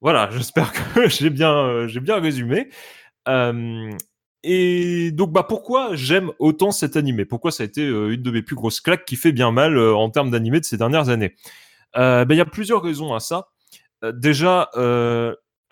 Voilà, 0.00 0.30
j'espère 0.32 0.72
que 0.72 1.08
j'ai 1.08 1.30
bien, 1.30 1.86
j'ai 1.86 2.00
bien 2.00 2.18
résumé. 2.18 2.70
Et 4.42 5.10
donc, 5.12 5.32
bah, 5.32 5.42
pourquoi 5.42 5.94
j'aime 5.94 6.32
autant 6.38 6.70
cet 6.70 6.96
animé? 6.96 7.24
Pourquoi 7.24 7.50
ça 7.50 7.62
a 7.62 7.66
été 7.66 7.82
euh, 7.82 8.14
une 8.14 8.22
de 8.22 8.30
mes 8.30 8.42
plus 8.42 8.56
grosses 8.56 8.80
claques 8.80 9.04
qui 9.04 9.16
fait 9.16 9.32
bien 9.32 9.52
mal 9.52 9.76
euh, 9.76 9.94
en 9.94 10.08
termes 10.10 10.30
d'animé 10.30 10.60
de 10.60 10.64
ces 10.64 10.78
dernières 10.78 11.10
années? 11.10 11.34
Euh, 11.96 12.24
ben, 12.24 12.34
Il 12.34 12.38
y 12.38 12.42
a 12.42 12.46
plusieurs 12.46 12.82
raisons 12.82 13.14
à 13.14 13.20
ça. 13.20 13.48
déjà, 14.02 14.70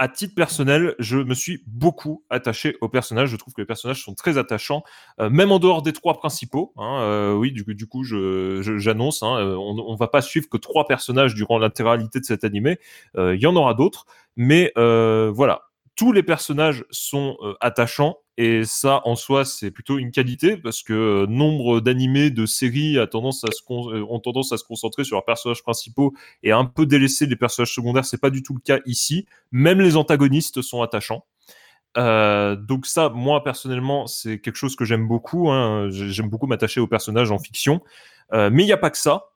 à 0.00 0.07
titre 0.09 0.35
personnel, 0.37 0.94
je 1.00 1.16
me 1.18 1.35
suis 1.35 1.64
beaucoup 1.66 2.24
attaché 2.31 2.76
aux 2.83 2.88
personnages. 2.88 3.31
Je 3.31 3.37
trouve 3.37 3.54
que 3.54 3.62
les 3.62 3.66
personnages 3.66 4.04
sont 4.04 4.14
très 4.14 4.37
attachants, 4.37 4.83
même 5.18 5.50
en 5.50 5.59
dehors 5.59 5.83
des 5.83 5.92
trois 5.92 6.18
principaux. 6.18 6.72
Hein, 6.76 7.35
oui, 7.37 7.52
du, 7.52 7.87
coup, 7.87 8.04
j'annonce, 8.04 9.22
hein, 9.22 9.57
on, 9.59 9.92
ne 9.92 9.98
va 9.98 10.07
pas 10.09 10.20
suivre 10.20 10.48
que 10.48 10.59
trois 10.59 10.87
personnages 10.87 11.35
durant 11.35 11.59
l'intégralité 11.59 12.20
de 12.20 12.24
cet 12.24 12.44
animé. 12.44 12.78
Il 13.16 13.40
y 13.40 13.46
en 13.46 13.57
aura 13.57 13.74
d'autres, 13.74 14.04
mais 14.37 14.72
voilà, 14.76 15.62
tous 15.96 16.12
les 16.12 16.22
personnages 16.22 16.85
sont 16.90 17.38
attachants 17.61 18.18
et 18.40 18.64
ça 18.64 19.03
en 19.05 19.16
soi 19.16 19.44
c'est 19.44 19.72
plutôt 19.72 19.98
une 19.98 20.12
qualité 20.12 20.57
parce 20.57 20.85
que 20.85 20.92
euh, 20.92 21.27
nombre 21.27 21.81
d'animés 21.81 22.31
de 22.31 22.46
séries 22.46 22.96
euh, 22.96 23.05
ont 23.05 24.20
tendance 24.20 24.53
à 24.53 24.57
se 24.57 24.64
concentrer 24.64 25.03
sur 25.03 25.16
leurs 25.16 25.24
personnages 25.24 25.62
principaux 25.64 26.14
et 26.44 26.53
un 26.53 26.64
peu 26.64 26.87
délaisser 26.87 27.27
les 27.27 27.35
personnages 27.35 27.74
secondaires. 27.74 28.05
C'est 28.05 28.20
pas 28.20 28.31
du 28.31 28.44
tout 28.44 28.55
le 28.55 28.61
cas 28.61 28.79
ici. 28.87 29.27
Même 29.51 29.81
les 29.81 29.96
antagonistes 29.96 30.62
sont 30.62 30.83
attachants. 30.83 31.27
Euh, 31.96 32.55
donc 32.55 32.87
ça 32.87 33.09
moi 33.09 33.42
personnellement 33.42 34.07
c'est 34.07 34.38
quelque 34.38 34.57
chose 34.57 34.77
que 34.77 34.85
j'aime 34.85 35.09
beaucoup 35.09 35.51
hein. 35.51 35.88
j'aime 35.90 36.29
beaucoup 36.29 36.46
m'attacher 36.46 36.81
aux 36.81 36.87
personnages 36.87 37.33
en 37.33 37.38
fiction. 37.38 37.83
Mais 38.33 38.62
il 38.62 38.66
n'y 38.66 38.72
a 38.72 38.79
pas 38.79 38.90
que 38.90 38.98
ça 38.98 39.33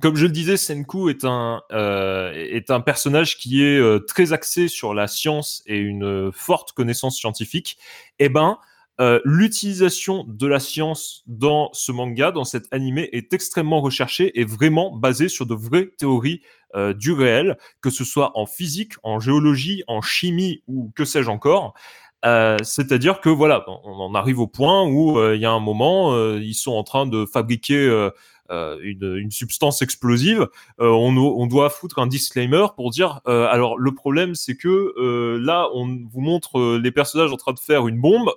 comme 0.00 0.16
je 0.16 0.26
le 0.26 0.32
disais, 0.32 0.56
Senku 0.56 1.10
est 1.10 1.24
un, 1.24 1.62
euh, 1.72 2.32
est 2.32 2.70
un 2.70 2.80
personnage 2.80 3.36
qui 3.36 3.64
est 3.64 4.06
très 4.06 4.32
axé 4.32 4.68
sur 4.68 4.94
la 4.94 5.06
science 5.06 5.62
et 5.66 5.78
une 5.78 6.30
forte 6.32 6.72
connaissance 6.72 7.18
scientifique. 7.18 7.78
Eh 8.18 8.28
ben, 8.28 8.58
euh, 9.00 9.20
l'utilisation 9.24 10.24
de 10.28 10.46
la 10.46 10.60
science 10.60 11.22
dans 11.26 11.70
ce 11.72 11.92
manga, 11.92 12.30
dans 12.30 12.44
cet 12.44 12.72
animé, 12.72 13.08
est 13.12 13.32
extrêmement 13.32 13.80
recherchée 13.80 14.38
et 14.38 14.44
vraiment 14.44 14.94
basée 14.94 15.28
sur 15.28 15.46
de 15.46 15.54
vraies 15.54 15.90
théories 15.98 16.42
euh, 16.76 16.92
du 16.92 17.12
réel, 17.12 17.56
que 17.80 17.90
ce 17.90 18.04
soit 18.04 18.32
en 18.38 18.44
physique, 18.44 18.92
en 19.02 19.18
géologie, 19.18 19.82
en 19.88 20.02
chimie 20.02 20.62
ou 20.68 20.92
que 20.94 21.04
sais-je 21.04 21.30
encore. 21.30 21.74
Euh, 22.24 22.56
c'est-à-dire 22.62 23.20
que 23.20 23.30
voilà, 23.30 23.64
on 23.66 23.94
en 23.94 24.14
arrive 24.14 24.38
au 24.38 24.46
point 24.46 24.86
où 24.86 25.20
il 25.32 25.40
y 25.40 25.46
a 25.46 25.50
un 25.50 25.58
moment, 25.58 26.14
ils 26.36 26.54
sont 26.54 26.72
en 26.72 26.84
train 26.84 27.06
de 27.06 27.24
fabriquer 27.24 27.78
euh, 27.78 28.10
une, 28.50 29.16
une, 29.16 29.30
substance 29.30 29.82
explosive, 29.82 30.48
euh, 30.80 30.88
on, 30.88 31.46
doit 31.46 31.70
foutre 31.70 31.98
un 31.98 32.06
disclaimer 32.06 32.66
pour 32.76 32.90
dire 32.90 33.20
euh, 33.26 33.46
alors 33.48 33.78
le 33.78 33.94
problème 33.94 34.34
c'est 34.34 34.56
que 34.56 35.38
là 35.38 35.68
on 35.74 35.86
vous 36.10 36.20
montre 36.20 36.76
les 36.76 36.92
personnages 36.92 37.32
en 37.32 37.36
train 37.36 37.52
de 37.52 37.58
faire 37.58 37.88
une 37.88 38.00
bombe, 38.00 38.30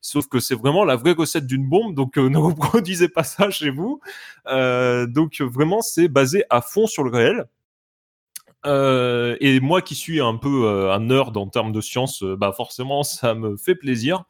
sauf 0.00 0.26
que 0.28 0.40
c'est 0.40 0.54
vraiment 0.54 0.84
la 0.84 0.96
vraie 0.96 1.12
recette 1.12 1.46
d'une 1.46 1.68
bombe, 1.68 1.94
donc 1.94 2.16
ne 2.16 2.38
reproduisez 2.38 3.08
pas 3.08 3.24
ça 3.24 3.50
chez 3.50 3.70
vous. 3.70 4.00
donc 4.46 5.40
vraiment 5.40 5.80
c'est 5.80 6.08
basé 6.08 6.44
à 6.50 6.60
fond 6.60 6.86
sur 6.86 7.04
le 7.04 7.10
réel. 7.10 7.46
Euh, 8.66 9.36
et 9.40 9.60
moi 9.60 9.82
qui 9.82 9.94
suis 9.94 10.20
un 10.20 10.36
peu 10.36 10.90
un 10.90 11.00
nerd 11.00 11.36
en 11.36 11.46
termes 11.46 11.72
de 11.72 11.80
science, 11.80 12.22
bah 12.22 12.52
forcément 12.52 13.02
ça 13.02 13.34
me 13.34 13.56
fait 13.56 13.76
plaisir. 13.76 14.24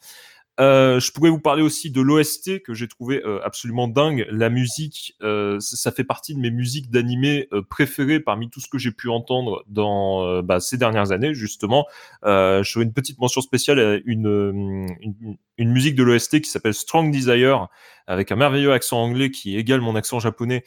Euh, 0.61 0.99
je 0.99 1.13
pourrais 1.13 1.31
vous 1.31 1.39
parler 1.39 1.63
aussi 1.63 1.91
de 1.91 2.01
l'OST 2.01 2.63
que 2.63 2.75
j'ai 2.75 2.89
trouvé 2.89 3.23
euh, 3.25 3.41
absolument 3.45 3.87
dingue. 3.87 4.27
La 4.31 4.51
musique, 4.51 5.17
euh, 5.23 5.59
ça 5.61 5.93
fait 5.93 6.05
partie 6.05 6.35
de 6.35 6.41
mes 6.41 6.51
musiques 6.51 6.91
d'animé 6.91 7.49
préférées 7.71 8.21
parmi 8.21 8.51
tout 8.51 8.61
ce 8.61 8.69
que 8.69 8.79
j'ai 8.79 8.91
pu 8.91 9.09
entendre 9.09 9.65
dans 9.69 10.43
bah, 10.43 10.61
ces 10.61 10.77
dernières 10.77 11.13
années, 11.13 11.35
justement. 11.35 11.87
je 12.25 12.63
fais 12.65 12.83
une 12.83 12.93
petite 12.93 13.19
mention 13.19 13.41
spéciale 13.41 13.79
à 13.79 13.99
une, 14.05 14.87
une, 15.01 15.37
une 15.59 15.71
musique 15.71 15.95
de 15.95 16.03
l'OST 16.03 16.41
qui 16.41 16.51
s'appelle 16.51 16.75
Strong 16.75 17.13
Desire, 17.13 17.69
avec 18.07 18.33
un 18.33 18.37
merveilleux 18.37 18.73
accent 18.73 19.01
anglais 19.03 19.31
qui 19.31 19.57
égale 19.57 19.81
mon 19.81 19.95
accent 19.95 20.19
japonais, 20.19 20.65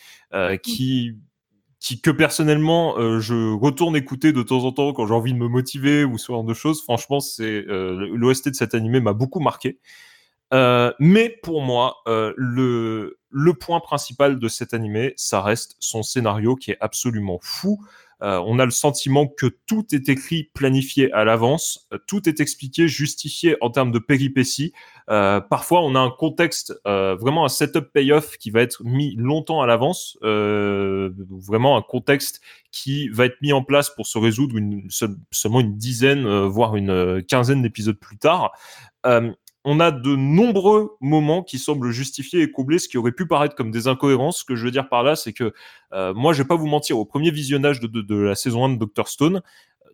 qui 0.63 1.15
que 2.03 2.11
personnellement 2.11 2.97
euh, 2.97 3.19
je 3.19 3.53
retourne 3.53 3.95
écouter 3.95 4.33
de 4.33 4.43
temps 4.43 4.63
en 4.65 4.71
temps 4.71 4.93
quand 4.93 5.07
j'ai 5.07 5.13
envie 5.13 5.33
de 5.33 5.37
me 5.37 5.47
motiver 5.47 6.03
ou 6.05 6.17
ce 6.17 6.27
genre 6.31 6.43
de 6.43 6.53
choses. 6.53 6.83
Franchement, 6.83 7.19
c'est 7.19 7.65
euh, 7.67 8.07
l'OST 8.15 8.49
de 8.49 8.55
cet 8.55 8.75
animé 8.75 8.99
m'a 8.99 9.13
beaucoup 9.13 9.39
marqué. 9.39 9.79
Euh, 10.53 10.91
mais 10.99 11.29
pour 11.43 11.61
moi, 11.61 11.97
le 12.05 13.17
le 13.31 13.53
point 13.53 13.79
principal 13.79 14.39
de 14.39 14.47
cet 14.47 14.73
animé, 14.73 15.13
ça 15.15 15.41
reste 15.41 15.75
son 15.79 16.03
scénario 16.03 16.55
qui 16.55 16.71
est 16.71 16.77
absolument 16.81 17.39
fou. 17.41 17.79
Euh, 18.23 18.39
on 18.45 18.59
a 18.59 18.65
le 18.65 18.71
sentiment 18.71 19.25
que 19.25 19.47
tout 19.65 19.83
est 19.93 20.07
écrit, 20.07 20.51
planifié 20.53 21.11
à 21.11 21.23
l'avance, 21.23 21.87
euh, 21.91 21.97
tout 22.05 22.29
est 22.29 22.39
expliqué, 22.39 22.87
justifié 22.87 23.57
en 23.61 23.71
termes 23.71 23.91
de 23.91 23.97
péripéties. 23.97 24.73
Euh, 25.09 25.41
parfois, 25.41 25.81
on 25.81 25.95
a 25.95 25.99
un 25.99 26.11
contexte, 26.11 26.79
vraiment 26.85 27.45
un 27.45 27.49
setup 27.49 27.91
payoff 27.91 28.37
qui 28.37 28.51
va 28.51 28.61
être 28.61 28.83
mis 28.83 29.15
longtemps 29.15 29.61
à 29.61 29.65
l'avance, 29.65 30.17
vraiment 30.21 31.77
un 31.77 31.81
contexte 31.81 32.41
qui 32.71 33.09
va 33.09 33.25
être 33.25 33.41
mis 33.41 33.53
en 33.53 33.63
place 33.63 33.89
pour 33.89 34.05
se 34.05 34.19
résoudre 34.19 34.55
une, 34.55 34.87
seulement 35.31 35.59
une 35.59 35.77
dizaine, 35.77 36.45
voire 36.45 36.75
une 36.75 37.23
quinzaine 37.23 37.63
d'épisodes 37.63 37.99
plus 37.99 38.17
tard 38.17 38.51
on 39.63 39.79
a 39.79 39.91
de 39.91 40.15
nombreux 40.15 40.97
moments 41.01 41.43
qui 41.43 41.59
semblent 41.59 41.91
justifier 41.91 42.41
et 42.41 42.51
combler 42.51 42.79
ce 42.79 42.87
qui 42.87 42.97
aurait 42.97 43.11
pu 43.11 43.27
paraître 43.27 43.55
comme 43.55 43.71
des 43.71 43.87
incohérences. 43.87 44.39
Ce 44.39 44.45
que 44.45 44.55
je 44.55 44.65
veux 44.65 44.71
dire 44.71 44.89
par 44.89 45.03
là, 45.03 45.15
c'est 45.15 45.33
que 45.33 45.53
euh, 45.93 46.13
moi, 46.13 46.33
je 46.33 46.41
vais 46.41 46.47
pas 46.47 46.55
vous 46.55 46.67
mentir, 46.67 46.97
au 46.97 47.05
premier 47.05 47.31
visionnage 47.31 47.79
de, 47.79 48.15
la 48.15 48.35
saison 48.35 48.65
1 48.65 48.69
de 48.69 48.75
Doctor 48.77 49.07
Stone, 49.07 49.41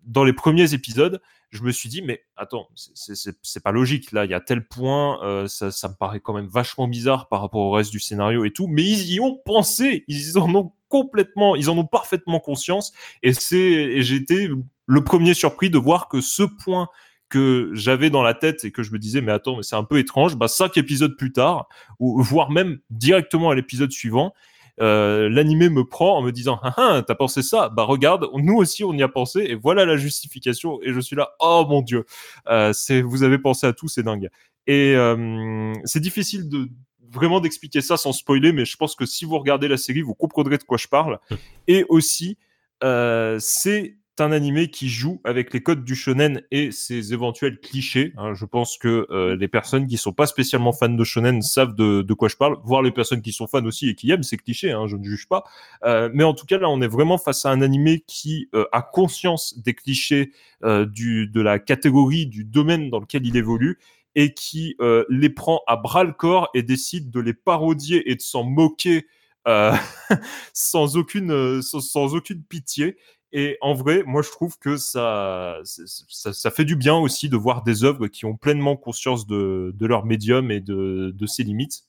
dans 0.03 0.23
les 0.23 0.33
premiers 0.33 0.73
épisodes, 0.73 1.21
je 1.49 1.63
me 1.63 1.71
suis 1.71 1.89
dit, 1.89 2.01
mais 2.01 2.23
attends, 2.35 2.69
c'est 2.75 3.63
pas 3.63 3.71
logique, 3.71 4.11
là, 4.11 4.25
il 4.25 4.31
y 4.31 4.33
a 4.33 4.39
tel 4.39 4.65
point, 4.65 5.21
euh, 5.23 5.47
ça, 5.47 5.71
ça, 5.71 5.89
me 5.89 5.93
paraît 5.93 6.19
quand 6.19 6.33
même 6.33 6.47
vachement 6.47 6.87
bizarre 6.87 7.27
par 7.27 7.41
rapport 7.41 7.61
au 7.61 7.71
reste 7.71 7.91
du 7.91 7.99
scénario 7.99 8.45
et 8.45 8.51
tout, 8.51 8.67
mais 8.67 8.83
ils 8.83 9.13
y 9.13 9.19
ont 9.19 9.35
pensé, 9.45 10.03
ils 10.07 10.37
en 10.37 10.53
ont 10.55 10.73
complètement, 10.89 11.55
ils 11.55 11.69
en 11.69 11.77
ont 11.77 11.85
parfaitement 11.85 12.39
conscience, 12.39 12.93
et 13.23 13.33
c'est, 13.33 13.97
été 13.97 14.49
le 14.85 15.03
premier 15.03 15.33
surpris 15.33 15.69
de 15.69 15.77
voir 15.77 16.07
que 16.07 16.21
ce 16.21 16.43
point 16.43 16.87
que 17.29 17.71
j'avais 17.73 18.09
dans 18.09 18.23
la 18.23 18.33
tête 18.33 18.63
et 18.65 18.71
que 18.71 18.83
je 18.83 18.91
me 18.91 18.99
disais 18.99 19.21
mais 19.21 19.31
attends 19.31 19.57
mais 19.57 19.63
c'est 19.63 19.75
un 19.75 19.83
peu 19.83 19.99
étrange. 19.99 20.35
Bah 20.35 20.47
cinq 20.47 20.77
épisodes 20.77 21.15
plus 21.15 21.31
tard 21.31 21.67
ou 21.99 22.21
voire 22.21 22.51
même 22.51 22.79
directement 22.89 23.49
à 23.49 23.55
l'épisode 23.55 23.91
suivant 23.91 24.33
euh, 24.79 25.27
l'animé 25.27 25.69
me 25.69 25.83
prend 25.83 26.17
en 26.17 26.21
me 26.21 26.31
disant 26.31 26.59
ah, 26.61 26.73
ah 26.77 27.03
t'as 27.05 27.15
pensé 27.15 27.41
ça? 27.41 27.69
Bah 27.69 27.83
regarde 27.83 28.27
nous 28.35 28.55
aussi 28.55 28.83
on 28.83 28.93
y 28.93 29.01
a 29.01 29.07
pensé 29.07 29.39
et 29.41 29.55
voilà 29.55 29.85
la 29.85 29.97
justification 29.97 30.79
et 30.83 30.93
je 30.93 30.99
suis 30.99 31.15
là. 31.15 31.31
Oh 31.39 31.65
mon 31.67 31.81
dieu. 31.81 32.05
Euh, 32.47 32.73
c'est 32.73 33.01
vous 33.01 33.23
avez 33.23 33.39
pensé 33.39 33.65
à 33.65 33.73
tout 33.73 33.87
c'est 33.87 34.03
dingue. 34.03 34.29
Et 34.67 34.95
euh, 34.95 35.73
c'est 35.85 35.99
difficile 35.99 36.47
de 36.47 36.69
vraiment 37.09 37.39
d'expliquer 37.39 37.81
ça 37.81 37.97
sans 37.97 38.11
spoiler 38.11 38.51
mais 38.51 38.65
je 38.65 38.77
pense 38.77 38.95
que 38.95 39.05
si 39.05 39.25
vous 39.25 39.39
regardez 39.39 39.67
la 39.67 39.77
série 39.77 40.01
vous 40.01 40.13
comprendrez 40.13 40.57
de 40.57 40.63
quoi 40.63 40.77
je 40.77 40.87
parle. 40.87 41.19
Hum. 41.31 41.37
et 41.67 41.85
aussi 41.89 42.37
euh, 42.83 43.37
c'est 43.39 43.97
un 44.19 44.31
animé 44.31 44.69
qui 44.69 44.89
joue 44.89 45.21
avec 45.23 45.53
les 45.53 45.61
codes 45.61 45.83
du 45.83 45.95
shonen 45.95 46.41
et 46.51 46.71
ses 46.71 47.13
éventuels 47.13 47.59
clichés. 47.59 48.13
Hein. 48.17 48.33
je 48.33 48.45
pense 48.45 48.77
que 48.77 49.07
euh, 49.09 49.35
les 49.35 49.47
personnes 49.47 49.87
qui 49.87 49.97
sont 49.97 50.13
pas 50.13 50.27
spécialement 50.27 50.73
fans 50.73 50.89
de 50.89 51.03
shonen 51.03 51.41
savent 51.41 51.75
de, 51.75 52.13
quoi 52.13 52.27
je 52.27 52.35
parle, 52.35 52.57
voire 52.63 52.81
les 52.81 52.91
personnes 52.91 53.21
qui 53.21 53.33
sont 53.33 53.47
fans 53.47 53.65
aussi 53.65 53.89
et 53.89 53.95
qui 53.95 54.11
aiment 54.11 54.23
ces 54.23 54.37
clichés, 54.37 54.71
hein, 54.71 54.87
je 54.87 54.95
ne 54.95 55.03
juge 55.03 55.27
pas. 55.27 55.43
Euh, 55.83 56.09
mais 56.13 56.23
en 56.23 56.33
tout 56.33 56.45
cas, 56.45 56.57
là, 56.57 56.69
on 56.69 56.81
est 56.81 56.87
vraiment 56.87 57.17
face 57.17 57.45
à 57.45 57.51
un 57.51 57.61
animé 57.61 58.03
qui 58.07 58.49
euh, 58.53 58.65
a 58.71 58.81
conscience 58.81 59.57
des 59.59 59.73
clichés 59.73 60.31
du, 60.63 61.27
de 61.27 61.41
la 61.41 61.59
catégorie, 61.59 62.25
du 62.25 62.43
domaine 62.43 62.89
dans 62.89 62.99
lequel 62.99 63.25
il 63.27 63.37
évolue 63.37 63.77
et 64.15 64.33
qui 64.33 64.75
les 65.09 65.29
prend 65.29 65.61
à 65.67 65.75
bras 65.75 66.03
le 66.03 66.13
corps 66.13 66.49
et 66.55 66.63
décide 66.63 67.11
de 67.11 67.19
les 67.19 67.33
parodier 67.33 68.09
et 68.09 68.15
de 68.15 68.21
s'en 68.21 68.43
moquer 68.43 69.05
sans 70.53 70.97
aucune 70.97 71.61
sans, 71.61 72.15
aucune 72.15 72.43
pitié 72.43 72.97
et 73.31 73.57
en 73.61 73.73
vrai, 73.73 74.03
moi, 74.05 74.21
je 74.21 74.29
trouve 74.29 74.57
que 74.57 74.77
ça, 74.77 75.57
ça, 75.63 76.33
ça, 76.33 76.51
fait 76.51 76.65
du 76.65 76.75
bien 76.75 76.95
aussi 76.95 77.29
de 77.29 77.37
voir 77.37 77.63
des 77.63 77.83
œuvres 77.83 78.07
qui 78.07 78.25
ont 78.25 78.37
pleinement 78.37 78.77
conscience 78.77 79.27
de, 79.27 79.73
de 79.75 79.85
leur 79.85 80.05
médium 80.05 80.49
et 80.49 80.61
de, 80.61 81.11
de 81.15 81.25
ses 81.25 81.43
limites. 81.43 81.83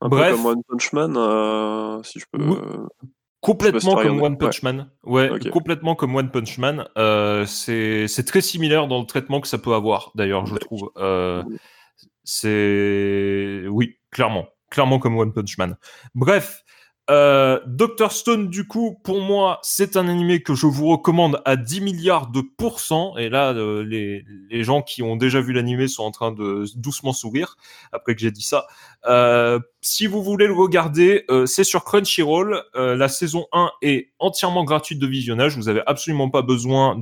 Un 0.00 0.08
Bref, 0.08 0.30
peu 0.30 0.36
comme 0.36 0.46
One 0.46 0.62
Punch 0.68 0.92
Man, 0.92 1.14
euh, 1.16 2.02
si 2.02 2.18
je 2.18 2.26
peux. 2.30 2.38
Complètement 3.40 3.94
comme 3.94 4.22
One 4.22 4.38
Punch 4.38 4.62
Man. 4.62 4.90
Ouais, 5.04 5.30
complètement 5.52 5.94
comme 5.94 6.16
One 6.16 6.30
Punch 6.30 6.58
Man. 6.58 6.88
Euh, 6.98 7.46
c'est 7.46 8.24
très 8.26 8.40
similaire 8.40 8.88
dans 8.88 8.98
le 8.98 9.06
traitement 9.06 9.40
que 9.40 9.48
ça 9.48 9.58
peut 9.58 9.74
avoir, 9.74 10.10
d'ailleurs, 10.14 10.46
je 10.46 10.56
trouve. 10.56 10.90
Euh, 10.96 11.44
c'est. 12.24 13.64
Oui, 13.68 13.98
clairement. 14.10 14.48
Clairement 14.70 14.98
comme 14.98 15.16
One 15.16 15.32
Punch 15.32 15.58
Man. 15.58 15.76
Bref, 16.16 16.64
euh, 17.08 17.60
Doctor 17.66 18.10
Stone, 18.10 18.48
du 18.48 18.66
coup, 18.66 18.98
pour 19.04 19.20
moi, 19.20 19.60
c'est 19.62 19.96
un 19.96 20.08
animé 20.08 20.42
que 20.42 20.54
je 20.54 20.66
vous 20.66 20.88
recommande 20.88 21.40
à 21.44 21.56
10 21.56 21.80
milliards 21.80 22.28
de 22.28 22.40
pourcents. 22.40 23.16
Et 23.16 23.28
là, 23.28 23.52
euh, 23.52 23.84
les, 23.84 24.24
gens 24.64 24.82
qui 24.82 25.02
ont 25.02 25.16
déjà 25.16 25.40
vu 25.40 25.52
l'animé 25.52 25.86
sont 25.86 26.02
en 26.02 26.10
train 26.10 26.32
de 26.32 26.64
doucement 26.74 27.12
sourire 27.12 27.56
après 27.92 28.14
que 28.14 28.20
j'ai 28.20 28.32
dit 28.32 28.42
ça. 28.42 28.66
Euh, 29.06 29.60
si 29.82 30.06
vous 30.06 30.22
voulez 30.22 30.48
le 30.48 30.52
regarder, 30.52 31.24
euh, 31.30 31.46
c'est 31.46 31.62
sur 31.62 31.84
Crunchyroll. 31.84 32.60
Euh, 32.74 32.96
la 32.96 33.08
saison 33.08 33.46
1 33.52 33.70
est 33.82 34.10
entièrement 34.18 34.64
gratuite 34.64 34.98
de 34.98 35.06
visionnage. 35.06 35.56
Vous 35.56 35.68
avez 35.68 35.82
absolument 35.86 36.28
pas 36.28 36.42
besoin 36.42 37.00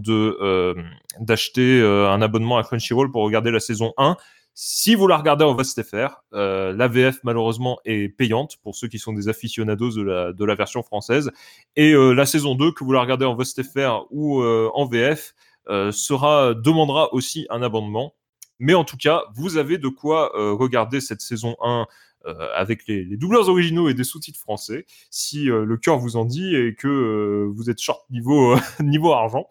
d'acheter 1.20 1.80
un 1.82 2.20
abonnement 2.20 2.58
à 2.58 2.62
Crunchyroll 2.62 3.10
pour 3.10 3.22
regarder 3.22 3.50
la 3.50 3.60
saison 3.60 3.94
1. 3.96 4.16
Si 4.56 4.94
vous 4.94 5.08
la 5.08 5.16
regardez 5.16 5.44
en 5.44 5.56
VSTFR, 5.56 6.22
euh, 6.32 6.72
la 6.72 6.86
VF 6.86 7.18
malheureusement 7.24 7.80
est 7.84 8.08
payante 8.08 8.56
pour 8.62 8.76
ceux 8.76 8.86
qui 8.86 9.00
sont 9.00 9.12
des 9.12 9.28
aficionados 9.28 9.90
de 9.90 10.44
la, 10.44 10.54
version 10.54 10.84
française. 10.84 11.32
Et 11.74 11.92
euh, 11.92 12.12
la 12.12 12.24
saison 12.24 12.54
2, 12.54 12.70
que 12.70 12.84
vous 12.84 12.92
la 12.92 13.00
regardez 13.00 13.24
en 13.24 13.34
VSTFR 13.34 14.06
ou 14.10 14.42
euh, 14.42 14.70
en 14.74 14.86
VF, 14.86 15.34
sera, 15.90 16.54
demandera 16.54 17.12
aussi 17.12 17.46
un 17.50 17.62
abonnement. 17.62 18.14
Mais 18.60 18.74
en 18.74 18.84
tout 18.84 18.96
cas, 18.96 19.24
vous 19.34 19.56
avez 19.56 19.78
de 19.78 19.88
quoi 19.88 20.30
regarder 20.34 21.00
cette 21.00 21.20
saison 21.20 21.56
1 21.60 21.80
euh, 21.80 21.84
avec 22.54 22.86
les, 22.86 23.04
les, 23.04 23.16
doubleurs 23.16 23.48
originaux 23.48 23.88
et 23.88 23.94
des 23.94 24.04
sous-titres 24.04 24.38
français, 24.38 24.86
si 25.10 25.50
euh, 25.50 25.64
le 25.64 25.76
cœur 25.76 25.98
vous 25.98 26.16
en 26.16 26.24
dit 26.24 26.54
et 26.54 26.74
que 26.74 26.88
euh, 26.88 27.50
vous 27.54 27.70
êtes 27.70 27.80
short 27.80 28.08
niveau 28.10 28.56
niveau 28.80 29.12
argent. 29.12 29.48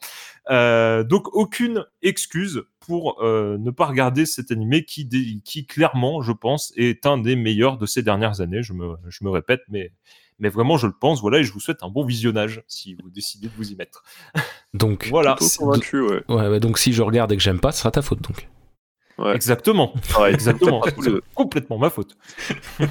donc 0.49 1.33
aucune 1.35 1.85
excuse 2.01 2.63
pour 2.79 3.23
ne 3.23 3.71
pas 3.71 3.85
regarder 3.85 4.25
cet 4.25 4.51
animé 4.51 4.83
qui, 4.83 5.07
qui 5.45 5.65
clairement, 5.65 6.21
je 6.21 6.33
pense, 6.33 6.73
est 6.75 7.05
un 7.05 7.17
des 7.17 7.37
meilleurs 7.37 7.77
de 7.77 7.85
ces 7.85 8.03
dernières 8.03 8.41
années. 8.41 8.61
Je 8.61 8.73
me, 8.73 8.95
je 9.07 9.23
me 9.23 9.29
répète, 9.29 9.61
mais 9.69 9.91
mais 10.39 10.49
vraiment 10.49 10.77
je 10.77 10.87
le 10.87 10.93
pense 10.93 11.21
voilà 11.21 11.39
et 11.39 11.43
je 11.43 11.53
vous 11.53 11.59
souhaite 11.59 11.83
un 11.83 11.89
bon 11.89 12.05
visionnage 12.05 12.63
si 12.67 12.95
vous 12.95 13.09
décidez 13.09 13.47
de 13.47 13.53
vous 13.55 13.71
y 13.71 13.75
mettre 13.75 14.03
donc 14.73 15.07
voilà 15.09 15.35
convaincu, 15.57 16.01
ouais. 16.01 16.23
Ouais, 16.27 16.59
donc 16.59 16.79
si 16.79 16.93
je 16.93 17.01
regarde 17.01 17.31
et 17.31 17.37
que 17.37 17.43
j'aime 17.43 17.59
pas 17.59 17.71
ce 17.71 17.79
sera 17.79 17.91
ta 17.91 18.01
faute 18.01 18.21
donc 18.21 18.47
Exactement. 19.33 19.93
exactement. 20.27 20.83
C'est 21.01 21.11
complètement 21.35 21.77
ma 21.77 21.89
faute. 21.89 22.15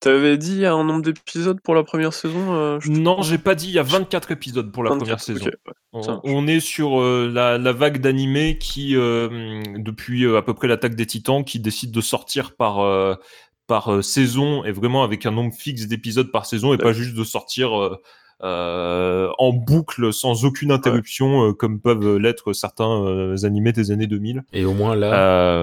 T'avais 0.00 0.38
dit 0.38 0.64
un 0.64 0.82
nombre 0.82 1.02
d'épisodes 1.02 1.60
pour 1.60 1.74
la 1.74 1.82
première 1.82 2.14
saison 2.14 2.54
euh, 2.54 2.80
je 2.80 2.90
Non, 2.90 3.20
j'ai 3.20 3.36
pas 3.36 3.54
dit, 3.54 3.66
il 3.66 3.74
y 3.74 3.78
a 3.78 3.82
24 3.82 4.32
épisodes 4.32 4.72
pour 4.72 4.82
la 4.82 4.92
24, 4.92 5.02
première 5.02 5.20
saison. 5.20 5.50
On, 5.92 6.46
est 6.46 6.60
sur 6.60 7.02
euh, 7.02 7.30
la, 7.30 7.58
la 7.58 7.72
vague 7.72 8.00
d'animés 8.00 8.56
qui, 8.56 8.96
euh, 8.96 9.60
depuis 9.76 10.26
à 10.34 10.40
peu 10.40 10.54
près 10.54 10.68
l'attaque 10.68 10.94
des 10.94 11.04
titans, 11.04 11.44
qui 11.44 11.60
décide 11.60 11.90
de 11.90 12.00
sortir 12.00 12.56
par, 12.56 13.18
par 13.66 14.02
saison 14.02 14.64
et 14.64 14.72
vraiment 14.72 15.04
avec 15.04 15.26
un 15.26 15.32
nombre 15.32 15.52
fixe 15.52 15.86
d'épisodes 15.86 16.32
par 16.32 16.46
saison 16.46 16.72
et 16.72 16.78
pas 16.78 16.94
juste 16.94 17.14
de 17.14 17.24
sortir 17.24 17.98
en 18.42 19.52
boucle 19.52 20.12
sans 20.12 20.44
aucune 20.44 20.72
interruption 20.72 21.48
euh, 21.48 21.52
comme 21.52 21.80
peuvent 21.80 22.16
l'être 22.16 22.52
certains 22.52 23.04
euh, 23.04 23.36
animés 23.44 23.72
des 23.72 23.90
années 23.90 24.06
2000. 24.06 24.42
Et 24.52 24.64
au 24.64 24.72
moins 24.74 24.96
là, 24.96 25.14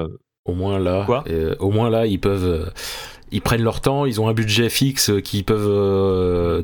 Euh, 0.04 0.08
au 0.46 0.54
moins 0.54 0.80
là, 0.80 1.04
Quoi? 1.06 1.24
euh, 1.30 1.56
au 1.60 1.72
moins 1.72 1.90
là, 1.90 2.06
ils 2.06 2.20
peuvent, 2.20 2.46
euh, 2.46 2.66
ils 3.32 3.42
prennent 3.42 3.64
leur 3.64 3.82
temps, 3.82 4.06
ils 4.06 4.22
ont 4.22 4.30
un 4.30 4.34
budget 4.34 4.70
fixe 4.70 5.12
qui 5.24 5.44
peuvent, 5.44 5.68
euh, 5.68 6.64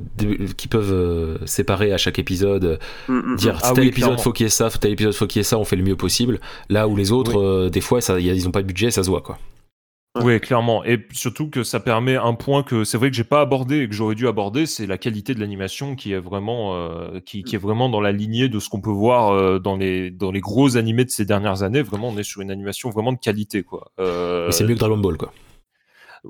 qui 0.55 0.67
peuvent 0.69 0.93
euh, 0.93 1.37
séparer 1.45 1.91
à 1.91 1.97
chaque 1.97 2.17
épisode, 2.19 2.79
Mm, 3.09 3.33
mm, 3.33 3.35
dire 3.35 3.59
Ah 3.61 3.71
tel 3.73 3.83
oui, 3.83 3.89
épisode 3.89 4.09
clairement. 4.11 4.23
faut 4.23 4.31
qu'il 4.31 4.45
y 4.45 4.47
ait 4.47 4.49
ça, 4.49 4.69
tel 4.69 4.91
épisode 4.93 5.13
faut 5.13 5.27
qu'il 5.27 5.39
y 5.39 5.41
ait 5.41 5.43
ça, 5.43 5.57
on 5.57 5.65
fait 5.65 5.75
le 5.75 5.83
mieux 5.83 5.97
possible. 5.97 6.39
Là 6.69 6.87
où 6.87 6.95
les 6.95 7.11
autres, 7.11 7.35
Oui. 7.35 7.43
euh, 7.45 7.69
des 7.69 7.81
fois, 7.81 7.99
ça, 7.99 8.17
y 8.19 8.29
a- 8.29 8.33
ils 8.33 8.47
ont 8.47 8.51
pas 8.51 8.61
de 8.61 8.67
budget, 8.67 8.91
ça 8.91 9.03
se 9.03 9.09
voit 9.09 9.21
quoi. 9.21 9.37
Oui, 10.21 10.39
clairement. 10.39 10.83
Et 10.83 10.99
surtout 11.11 11.49
que 11.49 11.63
ça 11.63 11.79
permet 11.79 12.15
un 12.15 12.35
point 12.35 12.61
que 12.61 12.83
c'est 12.83 12.97
vrai 12.97 13.09
que 13.09 13.15
j'ai 13.15 13.23
pas 13.23 13.41
abordé 13.41 13.79
et 13.79 13.89
que 13.89 13.95
j'aurais 13.95 14.13
dû 14.13 14.27
aborder, 14.27 14.67
c'est 14.67 14.85
la 14.85 14.99
qualité 14.99 15.33
de 15.33 15.39
l'animation 15.39 15.95
qui 15.95 16.13
est 16.13 16.19
vraiment 16.19 16.75
euh, 16.75 17.19
qui, 17.25 17.43
qui 17.43 17.55
est 17.55 17.59
vraiment 17.59 17.89
dans 17.89 18.01
la 18.01 18.11
lignée 18.11 18.47
de 18.47 18.59
ce 18.59 18.69
qu'on 18.69 18.81
peut 18.81 18.91
voir 18.91 19.31
euh, 19.31 19.57
dans 19.57 19.75
les 19.75 20.11
dans 20.11 20.31
les 20.31 20.39
gros 20.39 20.77
animés 20.77 21.05
de 21.05 21.09
ces 21.09 21.25
dernières 21.25 21.63
années. 21.63 21.81
Vraiment, 21.81 22.09
on 22.09 22.17
est 22.17 22.23
sur 22.23 22.41
une 22.41 22.51
animation 22.51 22.91
vraiment 22.91 23.11
de 23.11 23.17
qualité, 23.17 23.63
quoi. 23.63 23.91
Euh, 23.99 24.51
c'est 24.51 24.65
mieux 24.65 24.75
que 24.75 24.79
Dragon 24.79 24.97
Ball 24.97 25.17
quoi. 25.17 25.33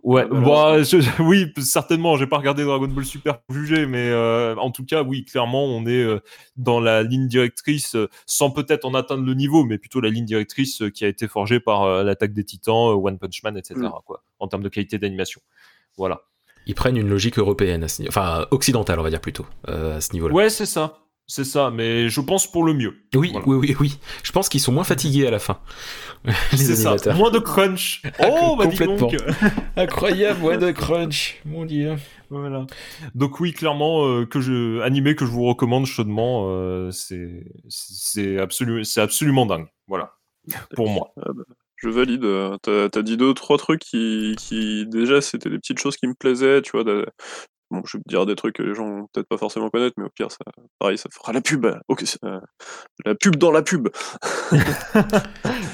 Ouais, 0.01 0.25
Ah, 0.31 0.39
bah, 0.39 0.81
je- 0.83 0.97
oui, 1.23 1.53
certainement. 1.61 2.17
J'ai 2.17 2.25
pas 2.25 2.37
regardé 2.37 2.63
Dragon 2.63 2.87
Ball 2.87 3.05
Super 3.05 3.39
pour 3.41 3.55
juger, 3.55 3.85
mais 3.85 4.09
euh, 4.09 4.55
en 4.55 4.71
tout 4.71 4.83
cas, 4.85 5.03
oui, 5.03 5.23
clairement, 5.23 5.65
on 5.65 5.85
est 5.85 6.01
euh, 6.03 6.19
dans 6.57 6.79
la 6.79 7.03
ligne 7.03 7.27
directrice, 7.27 7.95
euh, 7.95 8.09
sans 8.25 8.49
peut-être 8.49 8.85
en 8.85 8.95
atteindre 8.95 9.23
le 9.23 9.33
niveau, 9.35 9.63
mais 9.65 9.77
plutôt 9.77 10.01
la 10.01 10.09
ligne 10.09 10.25
directrice 10.25 10.81
euh, 10.81 10.89
qui 10.89 11.05
a 11.05 11.07
été 11.07 11.27
forgée 11.27 11.59
par 11.59 11.83
euh, 11.83 12.03
l'attaque 12.03 12.33
des 12.33 12.43
Titans, 12.43 12.89
euh, 12.89 12.93
One 12.95 13.19
Punch 13.19 13.43
Man, 13.43 13.55
etc. 13.55 13.75
Mm. 13.81 13.89
Quoi, 14.05 14.23
en 14.39 14.47
termes 14.47 14.63
de 14.63 14.69
qualité 14.69 14.97
d'animation. 14.97 15.41
Voilà. 15.97 16.21
Ils 16.65 16.75
prennent 16.75 16.97
une 16.97 17.09
logique 17.09 17.37
européenne, 17.37 17.83
à 17.83 17.87
ce 17.87 18.01
niveau- 18.01 18.09
enfin 18.09 18.45
occidentale 18.51 18.97
on 18.99 19.03
va 19.03 19.09
dire 19.09 19.19
plutôt 19.21 19.45
euh, 19.67 19.97
à 19.97 20.01
ce 20.01 20.13
niveau-là. 20.13 20.33
Ouais, 20.33 20.49
c'est 20.49 20.65
ça, 20.65 21.02
c'est 21.27 21.43
ça. 21.43 21.71
Mais 21.71 22.09
je 22.09 22.21
pense 22.21 22.51
pour 22.51 22.63
le 22.65 22.73
mieux. 22.73 22.95
Oui, 23.15 23.29
Voilà. 23.31 23.47
oui, 23.47 23.57
oui, 23.57 23.75
oui. 23.79 23.99
Je 24.23 24.31
pense 24.31 24.49
qu'ils 24.49 24.59
sont 24.61 24.71
moins 24.71 24.83
fatigués 24.83 25.25
à 25.27 25.31
la 25.31 25.39
fin. 25.39 25.59
les 26.25 26.57
C'est 26.57 26.75
ça. 26.75 26.89
animateurs. 26.89 27.15
Moins 27.17 27.31
de 27.31 27.39
crunch. 27.39 28.01
Oh, 28.19 28.55
bah 28.57 28.65
dis 28.67 28.77
Complètement. 28.77 29.07
donc. 29.09 29.15
Incroyable, 29.77 30.43
ouais, 30.43 30.57
de 30.57 30.71
crunch, 30.71 31.39
mon 31.45 31.65
dieu. 31.65 31.95
Voilà. 32.29 32.65
Donc 33.15 33.39
oui, 33.39 33.53
clairement, 33.53 34.05
euh, 34.07 34.25
que 34.25 34.41
je 34.41 34.79
animé 34.81 35.15
que 35.15 35.25
je 35.25 35.31
vous 35.31 35.43
recommande 35.45 35.85
chaudement, 35.85 36.45
euh, 36.49 36.91
c'est 36.91 37.45
c'est 37.69 38.37
absolument 38.39 38.83
c'est 38.83 39.01
absolument 39.01 39.45
dingue. 39.45 39.67
Voilà. 39.87 40.13
Pour 40.75 40.89
moi. 40.89 41.13
Je 41.77 41.89
valide. 41.89 42.23
euh, 42.23 42.57
T'as 42.61 42.87
as 42.97 43.01
dit 43.01 43.17
deux, 43.17 43.33
trois 43.33 43.57
trucs 43.57 43.81
qui, 43.81 44.35
qui 44.37 44.85
déjà, 44.87 45.19
c'était 45.19 45.49
des 45.49 45.57
petites 45.57 45.79
choses 45.79 45.97
qui 45.97 46.07
me 46.07 46.13
plaisaient, 46.13 46.61
tu 46.61 46.71
vois. 46.71 46.85
Bon, 47.73 47.81
je 47.87 47.97
vais 47.97 48.03
te 48.03 48.07
dire 48.07 48.27
des 48.27 48.35
trucs 48.35 48.57
que 48.57 48.61
les 48.61 48.75
gens 48.75 48.87
vont 48.87 49.07
peut-être 49.11 49.27
pas 49.27 49.37
forcément 49.37 49.71
connaître, 49.71 49.95
mais 49.97 50.05
au 50.05 50.09
pire, 50.09 50.29
ça, 50.29 50.37
pareil, 50.77 50.95
ça 50.95 51.09
fera 51.11 51.33
la 51.33 51.41
pub. 51.41 51.65
Ok, 51.87 52.03
c'est, 52.05 52.23
euh, 52.23 52.39
la 53.03 53.15
pub 53.15 53.35
dans 53.37 53.51
la 53.51 53.63
pub. 53.63 53.89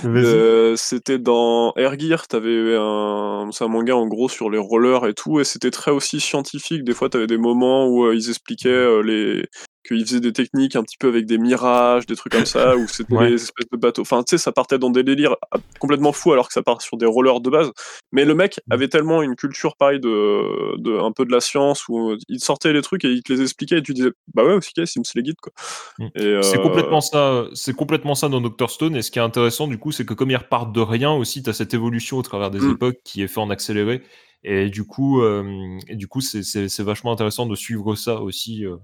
Euh, 0.06 0.76
c'était 0.78 1.20
dans 1.20 1.74
Air 1.76 2.00
Gear, 2.00 2.26
t'avais 2.28 2.74
un, 2.78 3.50
c'est 3.52 3.66
un 3.66 3.68
manga 3.68 3.98
en 3.98 4.08
gros 4.08 4.30
sur 4.30 4.50
les 4.50 4.58
rollers 4.58 5.06
et 5.06 5.14
tout, 5.14 5.42
et 5.42 5.44
c'était 5.44 5.72
très 5.72 5.92
aussi 5.92 6.22
scientifique. 6.22 6.86
Des 6.86 6.94
fois, 6.94 7.10
t'avais 7.10 7.28
des 7.28 7.38
moments 7.38 7.86
où 7.86 8.06
euh, 8.06 8.16
ils 8.16 8.30
expliquaient 8.30 8.70
euh, 8.70 9.02
les 9.02 9.46
qu'ils 9.88 10.06
faisaient 10.06 10.20
des 10.20 10.34
techniques 10.34 10.76
un 10.76 10.84
petit 10.84 10.98
peu 10.98 11.08
avec 11.08 11.26
des 11.26 11.38
mirages, 11.38 12.06
des 12.06 12.16
trucs 12.16 12.34
comme 12.34 12.46
ça, 12.46 12.76
où 12.78 12.88
c'était 12.88 13.14
Ouais. 13.14 13.30
des 13.30 13.36
espèces 13.36 13.70
de 13.72 13.78
bateaux. 13.78 14.02
Enfin, 14.02 14.24
tu 14.24 14.32
sais, 14.32 14.38
ça 14.38 14.52
partait 14.52 14.78
dans 14.78 14.90
des 14.90 15.04
délires 15.04 15.36
ah, 15.52 15.58
complètement 15.80 16.12
fous 16.12 16.32
alors 16.34 16.48
que 16.48 16.54
ça 16.54 16.62
part 16.64 16.82
sur 16.82 16.98
des 16.98 17.06
rollers 17.06 17.42
de 17.42 17.50
base. 17.50 17.72
Mais 18.12 18.26
le 18.26 18.36
mec 18.36 18.60
Mm. 18.68 18.74
avait 18.74 18.88
tellement 18.90 19.22
une 19.22 19.36
culture 19.36 19.76
pareil 19.78 20.00
de, 20.00 20.78
de 20.78 20.98
un 21.00 21.12
peu 21.12 21.26
de 21.26 21.32
la 21.32 21.40
science 21.42 21.88
où 21.88 22.12
euh, 22.12 22.18
il 22.28 22.40
sortait 22.40 22.74
les 22.74 22.82
trucs 22.82 23.06
et 23.06 23.10
il 23.10 23.24
te 23.24 23.32
les 23.34 23.42
expliquait 23.42 23.78
et 23.80 23.84
tu 23.84 23.94
disais 23.94 24.12
bah 24.34 24.44
ouais, 24.44 24.54
aussi, 24.54 24.72
Sims 24.86 25.02
les 25.16 25.24
guide 25.24 25.38
quoi. 25.42 25.54
Mm. 26.00 26.06
Et, 26.16 26.40
C'est 26.42 26.60
euh, 26.60 26.62
complètement 26.62 27.02
ça, 27.02 27.46
c'est 27.54 27.74
complètement 27.76 28.16
ça 28.16 28.28
dans 28.30 28.42
Doctor 28.42 28.70
Stone. 28.70 28.96
Et 28.96 29.02
ce 29.02 29.12
qui 29.12 29.20
est 29.20 29.22
intéressant, 29.22 29.68
du 29.68 29.78
coup, 29.78 29.92
c'est 29.92 30.06
que 30.06 30.14
comme 30.14 30.32
ils 30.32 30.36
repartent 30.38 30.74
de 30.74 30.82
rien 30.82 31.12
aussi, 31.12 31.42
tu 31.44 31.50
as 31.50 31.54
cette 31.54 31.74
évolution 31.74 32.18
au 32.18 32.22
travers 32.22 32.52
des 32.52 32.60
Mm. 32.60 32.72
époques 32.72 32.98
qui 33.04 33.22
est 33.22 33.28
fait 33.28 33.40
en 33.40 33.50
accéléré. 33.50 34.02
Et 34.44 34.70
du 34.70 34.86
coup, 34.86 35.22
euh, 35.22 35.78
et 35.90 35.96
du 35.96 36.08
coup, 36.08 36.22
c'est- 36.22 36.80
vachement 36.82 37.12
intéressant 37.12 37.46
de 37.46 37.56
suivre 37.56 37.96
ça 37.96 38.22
aussi, 38.22 38.66
euh, 38.66 38.78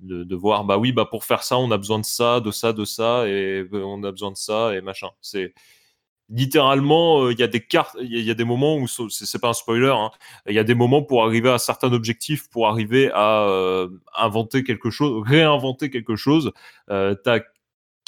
de, 0.00 0.34
voir, 0.36 0.64
bah 0.64 0.78
oui, 0.78 0.92
bah 0.92 1.06
pour 1.10 1.24
faire 1.24 1.42
ça, 1.42 1.58
on 1.58 1.70
a 1.70 1.78
besoin 1.78 1.98
de 1.98 2.04
ça, 2.04 2.40
de 2.40 2.50
ça, 2.50 2.72
de 2.72 2.84
ça, 2.84 3.26
et 3.28 3.66
euh, 3.72 3.82
on 3.84 4.02
a 4.04 4.10
besoin 4.12 4.30
de 4.32 4.36
ça, 4.36 4.74
et 4.74 4.80
machin. 4.82 5.08
C'est 5.22 5.54
littéralement, 6.30 7.24
euh, 7.24 7.32
il 7.32 7.38
y 7.40 7.42
a 7.42 7.48
des 7.48 7.64
cartes, 7.64 7.96
il 8.00 8.20
y, 8.22 8.30
a- 8.30 8.34
des 8.34 8.44
moments 8.44 8.76
où 8.78 8.86
c'est 8.88 9.40
pas 9.40 9.48
un 9.50 9.52
spoiler, 9.54 9.88
hein, 9.96 10.10
il 10.48 10.54
y 10.54 10.58
a 10.58 10.64
des 10.64 10.74
moments 10.74 11.02
pour 11.02 11.24
arriver 11.24 11.50
à 11.50 11.58
certains 11.58 11.92
objectifs, 11.92 12.48
pour 12.50 12.68
arriver 12.68 13.10
à 13.14 13.44
euh, 13.48 13.88
inventer 14.16 14.64
quelque 14.64 14.90
chose, 14.90 15.22
réinventer 15.26 15.90
quelque 15.90 16.16
chose. 16.16 16.52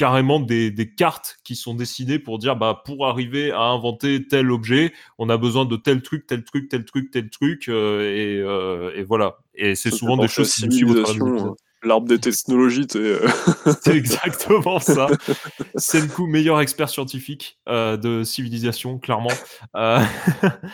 Carrément 0.01 0.41
des, 0.41 0.71
des 0.71 0.95
cartes 0.95 1.37
qui 1.45 1.55
sont 1.55 1.75
dessinées 1.75 2.19
pour 2.19 2.39
dire 2.39 2.57
bah 2.57 2.81
pour 2.87 3.07
arriver 3.07 3.53
à 3.53 3.65
inventer 3.65 4.27
tel 4.27 4.51
objet 4.51 4.95
on 5.19 5.29
a 5.29 5.37
besoin 5.37 5.67
de 5.67 5.77
tel 5.77 6.01
truc 6.01 6.27
tel 6.27 6.43
truc 6.43 6.71
tel 6.71 6.87
truc 6.87 7.11
tel 7.11 7.29
truc 7.29 7.69
euh, 7.69 8.01
et, 8.01 8.39
euh, 8.39 8.93
et 8.97 9.03
voilà 9.03 9.37
et 9.55 9.75
c'est 9.75 9.91
souvent 9.91 10.17
des 10.17 10.27
choses 10.27 10.55
qui 10.55 10.73
suivent 10.73 10.93
au 10.93 11.01
épisodes. 11.01 11.55
l'arbre 11.83 12.09
des 12.09 12.19
technologies, 12.19 12.87
euh, 12.97 13.29
c'est 13.83 13.95
exactement 13.95 14.79
ça 14.79 15.09
Senku 15.77 16.27
meilleur 16.27 16.63
expert 16.63 16.89
scientifique 16.89 17.59
euh, 17.69 17.99
de 17.99 18.25
civilisation 18.25 18.99
clairement 18.99 19.29
Euh, 19.77 20.01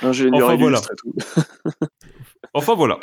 ingénieur 0.02 0.46
Enfin, 0.50 0.56
voilà. 0.56 0.80
tout. 0.96 1.14
enfin 2.54 2.76
voilà 2.76 3.00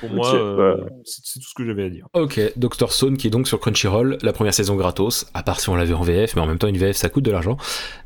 pour 0.00 0.10
Ok, 0.10 0.16
moi 0.16 0.34
euh, 0.34 0.76
bah. 0.76 0.86
c'est 1.04 1.22
tout 1.40 1.48
ce 1.48 1.54
que 1.54 1.64
j'avais 1.64 1.84
à 1.84 1.90
dire 1.90 2.06
Ok, 2.14 2.40
Doctor 2.56 2.92
Stone 2.92 3.16
qui 3.16 3.26
est 3.26 3.30
donc 3.30 3.48
sur 3.48 3.60
Crunchyroll, 3.60 4.18
la 4.22 4.32
première 4.32 4.54
saison 4.54 4.76
gratos, 4.76 5.26
à 5.34 5.42
part 5.42 5.60
si 5.60 5.68
on 5.68 5.76
l'avait 5.76 5.94
en 5.94 6.02
VF, 6.02 6.36
mais 6.36 6.42
en 6.42 6.46
même 6.46 6.58
temps 6.58 6.68
une 6.68 6.78
VF 6.78 6.96
ça 6.96 7.08
coûte 7.08 7.24
de 7.24 7.30
l'argent. 7.30 7.56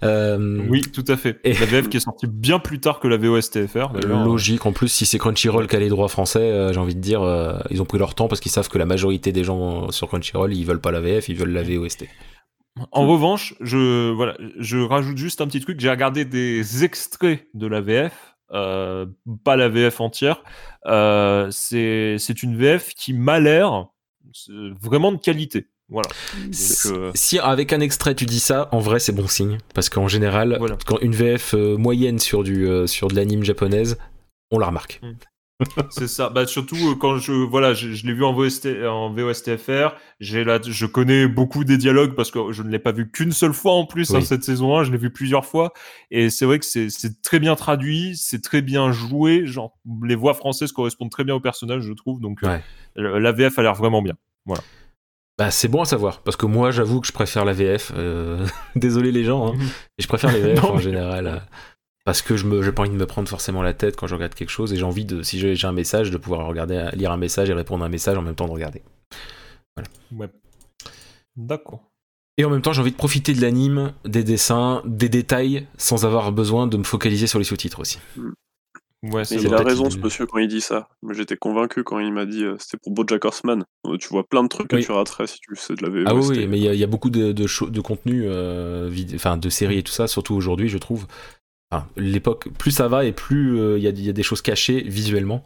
Euh, 0.02 0.62
oui 0.68 0.82
tout 0.82 1.04
à 1.08 1.16
fait 1.16 1.38
Et- 1.44 1.52
la 1.54 1.66
VF 1.66 1.88
qui 1.88 1.96
est 1.98 2.00
sortie 2.00 2.26
bien 2.26 2.58
plus 2.58 2.80
tard 2.80 3.00
que 3.00 3.08
la 3.08 3.16
VOSTFR 3.16 3.90
d'ailleurs 3.92 4.24
Logique, 4.24 4.66
en 4.66 4.72
plus 4.72 4.88
si 4.88 5.06
c'est 5.06 5.18
Crunchyroll 5.18 5.66
qui 5.68 5.76
a 5.76 5.78
les 5.80 5.88
droits 5.88 6.08
français, 6.08 6.40
euh, 6.40 6.72
j'ai 6.72 6.80
envie 6.80 6.94
de 6.94 7.00
dire, 7.00 7.22
euh, 7.22 7.58
ils 7.70 7.80
ont 7.82 7.86
pris 7.86 7.98
leur 7.98 8.14
temps 8.14 8.28
parce 8.28 8.40
qu'ils 8.40 8.52
savent 8.52 8.68
que 8.68 8.78
la 8.78 8.86
majorité 8.86 9.32
des 9.32 9.44
gens 9.44 9.90
sur 9.90 10.08
Crunchyroll, 10.08 10.54
ils 10.54 10.64
veulent 10.64 10.80
pas 10.80 10.90
la 10.92 11.00
VF, 11.00 11.28
ils 11.28 11.36
veulent 11.36 11.52
la 11.52 11.62
VOST. 11.62 12.06
En 12.90 13.06
revanche, 13.06 13.54
je, 13.60 14.10
voilà, 14.12 14.34
je 14.58 14.78
rajoute 14.78 15.18
juste 15.18 15.42
un 15.42 15.46
petit 15.46 15.60
truc. 15.60 15.78
J'ai 15.78 15.90
regardé 15.90 16.24
des 16.24 16.84
extraits 16.84 17.46
de 17.52 17.66
la 17.66 17.82
VF, 17.82 18.31
euh, 18.52 19.06
pas 19.44 19.56
la 19.56 19.68
VF 19.68 20.00
entière. 20.00 20.42
Euh, 20.86 21.48
c'est 21.50 22.16
c'est 22.18 22.42
une 22.42 22.56
VF 22.56 22.94
qui 22.94 23.12
m'a 23.12 23.40
l'air 23.40 23.86
euh, 24.50 24.74
vraiment 24.80 25.12
de 25.12 25.18
qualité. 25.18 25.66
Voilà. 25.88 26.08
Donc, 26.44 26.52
euh, 26.86 27.10
Si 27.14 27.38
avec 27.38 27.72
un 27.72 27.80
extrait 27.80 28.14
tu 28.14 28.24
dis 28.24 28.40
ça, 28.40 28.68
en 28.72 28.78
vrai 28.78 28.98
c'est 28.98 29.12
bon 29.12 29.26
signe, 29.28 29.58
parce 29.74 29.88
qu'en 29.90 30.08
général, 30.08 30.56
Voilà. 30.58 30.76
quand 30.86 30.98
une 31.00 31.12
VF 31.12 31.54
euh, 31.54 31.76
moyenne 31.76 32.18
sur 32.18 32.42
du 32.44 32.66
sur 32.86 33.08
de 33.08 33.14
l'anime 33.16 33.44
japonaise, 33.44 33.98
on 34.50 34.58
la 34.58 34.66
remarque. 34.66 35.00
C'est 35.90 36.08
ça. 36.08 36.28
Bah, 36.28 36.46
surtout 36.46 36.76
euh, 36.76 36.94
quand 36.96 37.18
je 37.18 37.32
voilà, 37.32 37.72
je, 37.74 37.90
je 37.92 38.06
l'ai 38.06 38.12
vu 38.14 38.24
en, 38.24 38.32
VOST, 38.32 38.66
en 38.84 39.12
VOSTFR. 39.12 39.94
J'ai 40.18 40.42
là, 40.44 40.58
je 40.62 40.86
connais 40.86 41.28
beaucoup 41.28 41.62
des 41.64 41.76
dialogues 41.78 42.14
parce 42.14 42.30
que 42.30 42.50
je 42.52 42.62
ne 42.62 42.68
l'ai 42.70 42.78
pas 42.80 42.92
vu 42.92 43.10
qu'une 43.10 43.32
seule 43.32 43.52
fois 43.52 43.72
en 43.74 43.86
plus 43.86 44.10
Oui. 44.10 44.16
hein, 44.16 44.20
cette 44.22 44.42
saison 44.42 44.76
1. 44.76 44.84
Je 44.84 44.90
l'ai 44.92 44.98
vu 44.98 45.10
plusieurs 45.12 45.44
fois 45.46 45.72
et 46.10 46.30
c'est 46.30 46.46
vrai 46.46 46.58
que 46.58 46.64
c'est 46.64 46.90
c'est 46.90 47.22
très 47.22 47.38
bien 47.38 47.54
traduit, 47.54 48.16
c'est 48.16 48.42
très 48.42 48.60
bien 48.62 48.90
joué. 48.92 49.46
Genre 49.46 49.72
les 50.04 50.14
voix 50.16 50.34
françaises 50.34 50.72
correspondent 50.72 51.10
très 51.10 51.24
bien 51.24 51.34
au 51.36 51.40
personnage, 51.40 51.82
je 51.82 51.92
trouve. 51.92 52.20
Donc 52.20 52.42
euh, 52.42 52.48
Ouais. 52.96 53.20
la 53.20 53.32
VF 53.32 53.58
a 53.58 53.62
l'air 53.62 53.74
vraiment 53.74 54.02
bien. 54.02 54.14
Bah 55.38 55.50
c'est 55.50 55.68
bon 55.68 55.80
à 55.80 55.86
savoir, 55.86 56.20
parce 56.22 56.36
que 56.36 56.44
moi 56.44 56.70
j'avoue 56.72 57.00
que 57.00 57.06
je 57.06 57.12
préfère 57.12 57.44
la 57.46 57.54
VF. 57.54 57.90
euh, 57.96 58.46
Désolé 58.76 59.10
les 59.12 59.24
gens, 59.24 59.48
hein, 59.48 59.54
mais 59.58 59.66
je 59.98 60.06
préfère 60.06 60.30
les 60.30 60.40
VF 60.40 60.62
Non, 60.62 60.70
en 60.72 60.76
mais- 60.76 60.82
général. 60.82 61.42
Parce 62.04 62.20
que 62.22 62.36
je 62.36 62.46
me, 62.46 62.62
j'ai 62.62 62.72
pas 62.72 62.82
envie 62.82 62.90
de 62.90 62.96
me 62.96 63.06
prendre 63.06 63.28
forcément 63.28 63.62
la 63.62 63.74
tête 63.74 63.96
quand 63.96 64.06
je 64.08 64.14
regarde 64.14 64.34
quelque 64.34 64.50
chose 64.50 64.72
et 64.72 64.76
j'ai 64.76 64.82
envie 64.84 65.04
de, 65.04 65.22
si 65.22 65.38
j'ai 65.38 65.66
un 65.66 65.72
message, 65.72 66.10
de 66.10 66.16
pouvoir 66.16 66.46
regarder, 66.46 66.88
lire 66.94 67.12
un 67.12 67.16
message 67.16 67.48
et 67.48 67.52
répondre 67.52 67.84
à 67.84 67.86
un 67.86 67.90
message 67.90 68.16
en 68.18 68.22
même 68.22 68.34
temps 68.34 68.46
de 68.46 68.52
regarder. 68.52 68.82
Ouais. 70.16 70.28
D'accord. 71.36 71.80
Et 72.38 72.44
en 72.44 72.50
même 72.50 72.62
temps, 72.62 72.72
j'ai 72.72 72.80
envie 72.80 72.90
de 72.92 72.96
profiter 72.96 73.34
de 73.34 73.40
l'anime, 73.40 73.92
des 74.04 74.24
dessins, 74.24 74.82
des 74.84 75.08
détails, 75.08 75.66
sans 75.76 76.04
avoir 76.04 76.32
besoin 76.32 76.66
de 76.66 76.76
me 76.76 76.82
focaliser 76.84 77.26
sur 77.26 77.38
les 77.38 77.44
sous-titres 77.44 77.80
aussi. 77.80 77.98
Ouais, 79.04 79.24
c'est 79.24 79.34
il 79.36 79.52
a 79.52 79.58
raison, 79.62 79.90
ce 79.90 79.98
monsieur, 79.98 80.26
quand 80.26 80.38
il 80.38 80.48
dit 80.48 80.60
ça. 80.60 80.88
Mais 81.02 81.12
j'étais 81.14 81.36
convaincu 81.36 81.82
quand 81.84 81.98
il 81.98 82.12
m'a 82.12 82.24
dit 82.24 82.44
euh, 82.44 82.56
c'était 82.58 82.78
pour 82.82 82.92
Bojack 82.92 83.24
Horseman. 83.24 83.64
Euh, 83.86 83.96
Tu 83.98 84.08
vois 84.08 84.24
plein 84.24 84.42
de 84.44 84.48
trucs 84.48 84.72
Oui. 84.72 84.80
que 84.80 84.86
tu 84.86 84.92
raterais 84.92 85.26
si 85.26 85.40
tu 85.40 85.54
fais 85.56 85.74
de 85.74 85.82
la 85.82 85.88
VOST. 85.88 86.06
Ah 86.06 86.14
oui, 86.14 86.46
mais 86.46 86.58
il 86.58 86.62
y, 86.64 86.68
a- 86.68 86.74
il 86.74 86.78
y 86.80 86.84
a 86.84 86.86
beaucoup 86.86 87.10
de, 87.10 87.32
de, 87.32 87.80
contenu, 87.80 88.24
euh, 88.26 88.90
enfin 89.14 89.36
de 89.36 89.48
séries 89.48 89.78
et 89.78 89.82
tout 89.82 89.92
ça, 89.92 90.06
surtout 90.06 90.34
aujourd'hui, 90.34 90.68
je 90.68 90.78
trouve. 90.78 91.06
Enfin, 91.72 91.86
l'époque, 91.96 92.48
plus 92.58 92.70
ça 92.70 92.86
va 92.88 93.04
et 93.04 93.12
plus 93.12 93.58
euh, 93.58 93.78
il 93.78 93.84
y, 93.84 93.88
a, 93.88 93.90
y 93.90 94.08
a 94.08 94.12
des 94.12 94.22
choses 94.22 94.42
cachées 94.42 94.82
visuellement. 94.86 95.44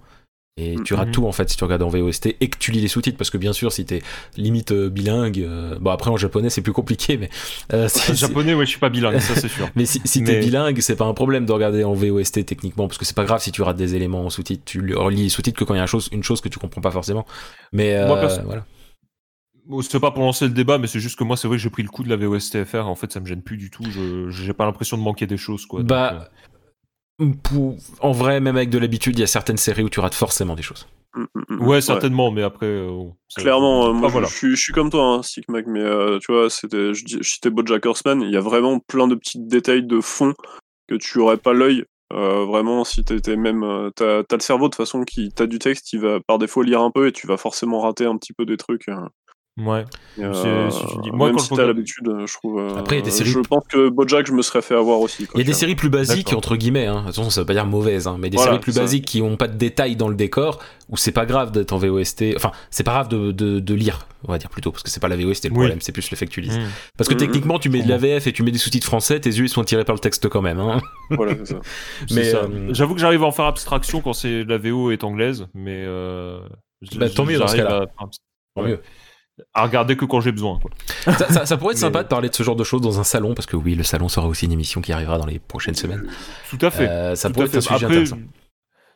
Et 0.59 0.77
tu 0.87 0.95
rates 0.95 1.09
Mhm. 1.09 1.13
tout 1.13 1.27
en 1.27 1.33
fait 1.33 1.51
si 1.51 1.59
tu 1.59 1.65
regardes 1.65 1.83
en 1.83 1.91
VOST 1.91 2.35
et 2.41 2.49
que 2.49 2.57
tu 2.57 2.71
lis 2.71 2.81
les 2.81 2.89
sous-titres 2.89 3.19
parce 3.19 3.29
que 3.29 3.37
bien 3.37 3.53
sûr 3.53 3.71
si 3.73 3.85
t'es 3.85 4.01
limite 4.39 4.73
euh, 4.73 4.89
bilingue, 4.89 5.41
euh, 5.41 5.77
bon 5.79 5.91
après 5.91 6.11
en 6.11 6.17
japonais 6.17 6.49
c'est 6.49 6.63
plus 6.63 6.73
compliqué 6.73 7.19
mais 7.19 7.29
euh, 7.75 7.89
si- 7.89 8.11
En 8.11 8.15
japonais, 8.15 8.55
ouais, 8.55 8.65
je 8.65 8.71
suis 8.71 8.79
pas 8.81 8.89
bilingue, 8.89 9.19
ça 9.19 9.35
c'est 9.35 9.49
sûr. 9.51 9.69
mais 9.77 9.85
si, 9.85 10.01
si 10.07 10.25
t'es 10.25 10.33
Mais- 10.33 10.41
bilingue, 10.41 10.81
c'est 10.81 10.97
pas 10.97 11.05
un 11.05 11.13
problème 11.13 11.45
de 11.45 11.53
regarder 11.53 11.85
en 11.85 11.93
VOST 11.93 12.47
techniquement, 12.47 12.89
parce 12.89 12.97
que 12.97 13.05
c'est 13.05 13.15
pas 13.15 13.25
grave 13.25 13.43
si 13.43 13.53
tu 13.53 13.61
rates 13.61 13.77
des 13.77 13.97
éléments 13.97 14.25
en 14.25 14.31
sous-titres. 14.31 14.63
Tu 14.65 14.95
relis 14.95 15.25
les 15.25 15.29
sous-titres 15.29 15.59
que 15.59 15.65
quand 15.65 15.75
il 15.75 15.77
y 15.77 15.81
a 15.81 15.83
une 15.83 15.89
chose, 15.89 16.09
une 16.11 16.25
chose 16.25 16.41
que 16.41 16.49
tu 16.49 16.59
comprends 16.59 16.81
pas 16.81 16.91
forcément. 16.91 17.27
Mais 17.75 18.07
Moi, 18.07 18.19
perso- 18.19 18.41
voilà. 18.47 18.65
Bon, 19.69 19.83
c'est 19.83 19.99
pas 20.01 20.11
pour 20.13 20.23
lancer 20.23 20.47
le 20.47 20.53
débat, 20.53 20.79
mais 20.79 20.87
c'est 20.87 21.01
juste 21.01 21.19
que 21.19 21.25
moi, 21.25 21.37
c'est 21.37 21.49
vrai 21.49 21.57
que 21.57 21.63
j'ai 21.63 21.71
pris 21.71 21.83
le 21.83 21.89
coup 21.89 22.03
de 22.03 22.09
la 22.09 22.17
VOSTFR. 22.17 22.87
En 22.87 22.95
fait, 22.95 23.13
ça 23.13 23.21
me 23.21 23.27
gêne 23.27 23.43
plus 23.43 23.57
du 23.57 23.71
tout. 23.71 23.85
Je 23.91 24.29
j'ai 24.31 24.53
pas 24.53 24.65
l'impression 24.65 24.97
de 24.97 25.03
manquer 25.03 25.27
des 25.27 25.37
choses, 25.37 25.67
quoi. 25.67 25.81
Donc, 25.81 25.89
Bah, 25.89 26.29
pour- 27.43 27.77
en 28.01 28.13
vrai, 28.13 28.41
même 28.41 28.57
avec 28.57 28.71
de 28.71 28.79
l'habitude, 28.79 29.17
il 29.19 29.21
y 29.21 29.25
a 29.25 29.29
certaines 29.29 29.57
séries 29.57 29.83
où 29.83 29.89
tu 29.91 30.01
rates 30.01 30.15
forcément 30.15 30.55
des 30.55 30.63
choses. 30.63 30.87
Euh, 31.17 31.25
ouais, 31.59 31.81
certainement, 31.81 32.31
mais 32.31 32.43
après. 32.43 32.67
euh, 32.67 33.05
Clairement, 33.37 33.87
euh, 33.89 33.93
moi 33.93 34.03
Ah, 34.05 34.09
je- 34.09 34.13
voilà. 34.13 34.27
je, 34.29 34.35
suis, 34.35 34.51
je 34.57 34.61
suis 34.63 34.73
comme 34.73 34.91
toi, 34.91 35.03
hein, 35.15 35.23
Stick 35.23 35.49
Mac, 35.49 35.65
mais 35.67 35.81
euh, 35.81 36.19
tu 36.19 36.31
vois, 36.33 36.51
c'était, 36.51 36.93
je, 36.95 37.05
je 37.07 37.23
citais 37.23 37.49
Bojack 37.51 37.87
Horseman, 37.87 38.21
il 38.21 38.31
y 38.31 38.37
a 38.37 38.41
vraiment 38.41 38.79
plein 38.81 39.09
de 39.09 39.15
petits 39.15 39.39
détails 39.41 39.85
de 39.87 40.01
fond 40.01 40.35
que 40.89 40.95
tu 40.97 41.19
aurais 41.19 41.39
pas 41.39 41.53
l'œil. 41.55 41.85
euh, 42.13 42.45
vraiment, 42.45 42.85
si 42.85 43.03
t'étais 43.03 43.35
même. 43.37 43.65
euh, 43.65 43.91
t'as, 43.97 44.23
t'as 44.25 44.37
le 44.37 44.41
cerveau 44.43 44.67
de 44.67 44.71
toute 44.71 44.77
façon 44.77 45.03
qui. 45.05 45.31
T'as 45.35 45.47
du 45.47 45.59
texte, 45.59 45.93
il 45.93 46.01
va 46.01 46.21
par 46.21 46.39
défaut 46.39 46.63
lire 46.63 46.81
un 46.83 46.91
peu 46.93 47.09
et 47.09 47.13
tu 47.13 47.27
vas 47.27 47.37
forcément 47.37 47.81
rater 47.81 48.05
un 48.05 48.17
petit 48.17 48.33
peu 48.33 48.45
des 48.47 48.57
trucs. 48.57 48.89
euh, 48.89 48.95
Ouais. 49.59 49.85
euh, 50.19 50.69
si 50.71 50.81
tu 50.87 51.01
dis- 51.03 51.11
moi, 51.13 51.29
même 51.29 51.37
quand 51.37 51.43
si 51.43 51.49
je 51.51 51.55
t'as 51.55 51.65
l'habitude, 51.67 52.07
euh, 52.09 52.27
je 52.27 52.35
trouve. 52.35 52.59
euh, 52.61 52.77
Après, 52.77 52.97
il 52.97 52.99
y 52.99 53.03
a 53.03 53.05
des 53.07 53.11
séries- 53.11 53.31
Je 53.31 53.39
pense 53.41 53.65
que 53.67 53.89
Bojack, 53.89 54.27
je 54.27 54.33
me 54.33 54.43
serais 54.43 54.61
fait 54.61 54.75
avoir 54.75 55.01
aussi. 55.01 55.27
Il 55.35 55.39
y 55.39 55.41
a 55.41 55.47
des 55.47 55.55
séries 55.55 55.75
plus 55.77 55.89
basiques, 55.89 56.27
D'accord. 56.27 56.39
entre 56.39 56.57
guillemets, 56.57 56.85
hein. 56.87 57.05
attention, 57.09 57.31
ça 57.31 57.41
veut 57.41 57.47
pas 57.47 57.55
dire 57.55 57.65
mauvaises, 57.65 58.07
hein, 58.07 58.17
mais 58.19 58.29
des 58.29 58.37
Voilà, 58.37 58.53
séries 58.53 58.61
plus 58.63 58.73
ça. 58.73 58.81
basiques 58.83 59.07
qui 59.07 59.23
ont 59.23 59.37
pas 59.39 59.49
de 59.49 59.57
détails 59.57 59.97
dans 59.97 60.09
le 60.09 60.15
décor, 60.15 60.59
où 60.91 60.99
c'est 60.99 61.11
pas 61.13 61.25
grave 61.25 61.53
d'être 61.53 61.73
en 61.73 61.79
VOST, 61.79 62.35
enfin, 62.37 62.53
c'est 62.71 62.85
pas 62.85 62.93
grave 62.93 63.09
de, 63.09 63.33
de, 63.33 63.59
de 63.61 63.75
lire, 63.75 64.07
on 64.29 64.33
va 64.33 64.37
dire 64.37 64.51
plutôt, 64.51 64.73
parce 64.73 64.83
que 64.83 64.91
c'est 64.91 65.01
pas 65.01 65.09
la 65.09 65.17
VOST 65.17 65.45
le 65.47 65.51
Oui. 65.53 65.57
problème, 65.61 65.81
c'est 65.81 65.93
plus 65.93 66.11
le 66.11 66.17
fait 66.19 66.27
que 66.27 66.33
tu 66.33 66.43
lises. 66.43 66.59
Mm. 66.59 66.63
Parce 66.99 67.09
que 67.09 67.15
Mhm. 67.15 67.21
techniquement, 67.21 67.59
tu 67.59 67.71
mets 67.71 67.83
de 67.83 67.89
la 67.89 67.97
VF 67.97 68.27
et 68.27 68.33
tu 68.35 68.43
mets 68.43 68.51
des 68.51 68.59
sous-titres 68.59 68.87
français, 68.87 69.21
tes 69.21 69.31
yeux 69.31 69.45
ils 69.45 69.49
sont 69.49 69.65
tirés 69.65 69.85
par 69.85 69.95
le 69.95 70.01
texte 70.01 70.29
quand 70.29 70.43
même. 70.43 70.61
Hein. 70.61 70.83
Voilà, 71.13 71.33
c'est 71.39 71.47
ça. 71.55 71.61
C'est 72.09 72.15
Mais, 72.15 72.25
ça. 72.25 72.37
euh, 72.43 72.69
J'avoue 72.75 72.93
que 72.95 73.01
j'arrive 73.01 73.23
à 73.23 73.27
en 73.27 73.33
faire 73.33 73.47
abstraction 73.47 74.03
quand 74.03 74.13
c'est 74.13 74.45
la 74.45 74.59
VO 74.59 74.91
est 74.91 75.03
anglaise, 75.03 75.47
mais. 75.55 75.83
Euh, 75.87 76.41
Bah, 76.97 77.09
tant 77.09 77.25
mieux 77.25 77.39
dans 77.39 77.47
ce 77.49 77.57
cas-là. 77.57 77.87
Tant 78.55 78.63
mieux. 78.63 78.81
À 79.53 79.65
regarder 79.65 79.97
que 79.97 80.05
quand 80.07 80.21
j'ai 80.23 80.33
besoin, 80.33 80.59
quoi. 80.59 80.71
ça, 81.15 81.31
ça- 81.31 81.47
ça 81.47 81.57
pourrait 81.59 81.73
être 81.75 81.79
sympa 81.81 82.03
de 82.03 82.09
parler 82.09 82.29
de 82.31 82.35
ce 82.35 82.43
genre 82.43 82.57
de 82.57 82.65
choses 82.65 82.81
dans 82.81 82.99
un 83.01 83.05
salon, 83.05 83.35
parce 83.35 83.47
que 83.47 83.57
oui, 83.57 83.75
le 83.75 83.83
salon 83.83 84.09
sera 84.09 84.27
aussi 84.27 84.47
une 84.47 84.53
émission 84.53 84.81
qui 84.81 84.93
arrivera 84.93 85.19
dans 85.19 85.27
les 85.27 85.39
prochaines 85.39 85.75
semaines. 85.75 86.05
Tout 86.49 86.59
à 86.63 86.71
fait. 86.71 86.89
Euh, 86.89 87.15
ça 87.17 87.29
Tout 87.29 87.35
pourrait 87.35 87.47
être 87.47 87.57
un 87.57 87.61
sujet 87.61 87.75
Après, 87.75 87.87
intéressant. 87.87 88.17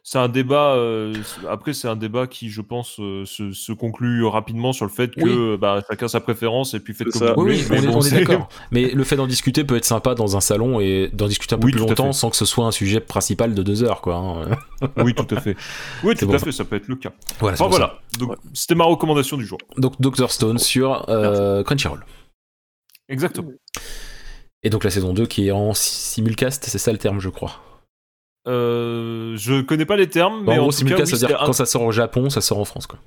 C'est 0.02 0.18
un 0.18 0.28
débat. 0.28 0.74
euh, 0.74 1.12
après, 1.48 1.72
c'est 1.74 1.88
un 1.88 1.96
débat 1.96 2.26
qui, 2.26 2.48
je 2.50 2.60
pense, 2.60 2.98
euh, 3.00 3.24
se, 3.26 3.52
se 3.52 3.72
conclut 3.72 4.24
rapidement 4.24 4.72
sur 4.72 4.84
le 4.84 4.90
fait 4.90 5.14
que 5.14 5.56
bah, 5.56 5.82
chacun 5.88 6.08
sa 6.08 6.20
préférence 6.20 6.74
et 6.74 6.80
puis 6.80 6.94
faites 6.94 7.08
comme 7.10 7.20
ça. 7.20 7.32
vous 7.34 7.42
Oui, 7.44 7.62
oui, 7.62 7.66
mais 7.70 7.78
on 7.78 7.82
est, 7.82 7.92
bon, 7.92 8.00
est 8.02 8.10
d'accord. 8.24 8.48
Mais 8.70 8.90
le 8.90 9.04
fait 9.04 9.16
d'en 9.16 9.26
discuter 9.26 9.64
peut 9.64 9.76
être 9.76 9.84
sympa 9.84 10.14
dans 10.14 10.36
un 10.36 10.40
salon 10.40 10.80
et 10.80 11.10
d'en 11.12 11.26
discuter 11.26 11.54
un 11.54 11.58
peu 11.58 11.66
Oui, 11.66 11.72
plus 11.72 11.80
longtemps 11.80 12.12
sans 12.12 12.30
que 12.30 12.36
ce 12.36 12.44
soit 12.44 12.64
un 12.66 12.70
sujet 12.72 13.00
principal 13.00 13.54
de 13.54 13.62
deux 13.62 13.82
heures, 13.84 14.00
quoi. 14.00 14.16
hein. 14.16 14.56
Oui, 14.96 15.14
tout 15.14 15.26
à 15.34 15.40
fait. 15.40 15.56
Oui, 16.02 16.14
tout 16.16 16.26
bon. 16.26 16.34
à 16.34 16.38
fait. 16.38 16.52
Ça 16.52 16.64
peut 16.64 16.76
être 16.76 16.88
le 16.88 16.96
cas. 16.96 17.12
Voilà, 17.38 17.54
Enfin 17.60 17.68
voilà. 17.68 17.98
Donc, 18.18 18.34
c'était 18.54 18.74
ma 18.74 18.84
recommandation 18.84 19.36
du 19.36 19.44
jour. 19.44 19.58
Donc 19.76 20.00
Dr 20.00 20.30
Stone 20.30 20.58
sur 20.58 21.08
euh, 21.10 21.62
Crunchyroll. 21.62 22.04
Exactement. 23.08 23.50
Et 24.62 24.70
donc 24.70 24.84
la 24.84 24.90
saison 24.90 25.12
2 25.14 25.26
qui 25.26 25.48
est 25.48 25.52
en 25.52 25.72
simulcast, 25.74 26.64
c'est 26.64 26.78
ça 26.78 26.92
le 26.92 26.98
terme, 26.98 27.18
je 27.20 27.28
crois. 27.28 27.52
Euh, 28.46 29.36
je 29.36 29.60
connais 29.60 29.84
pas 29.84 29.96
les 29.96 30.08
termes, 30.08 30.44
Bon, 30.44 30.52
mais 30.52 30.58
en 30.58 30.60
en, 30.60 30.62
gros, 30.64 30.72
simulcast, 30.72 31.10
cas, 31.10 31.14
oui, 31.16 31.20
ça 31.20 31.26
veut 31.26 31.32
dire 31.32 31.40
que 31.40 31.46
quand 31.46 31.52
ça 31.52 31.66
sort 31.66 31.82
au 31.82 31.92
Japon, 31.92 32.30
ça 32.30 32.40
sort 32.40 32.58
en 32.58 32.64
France, 32.64 32.86
quoi. 32.86 32.98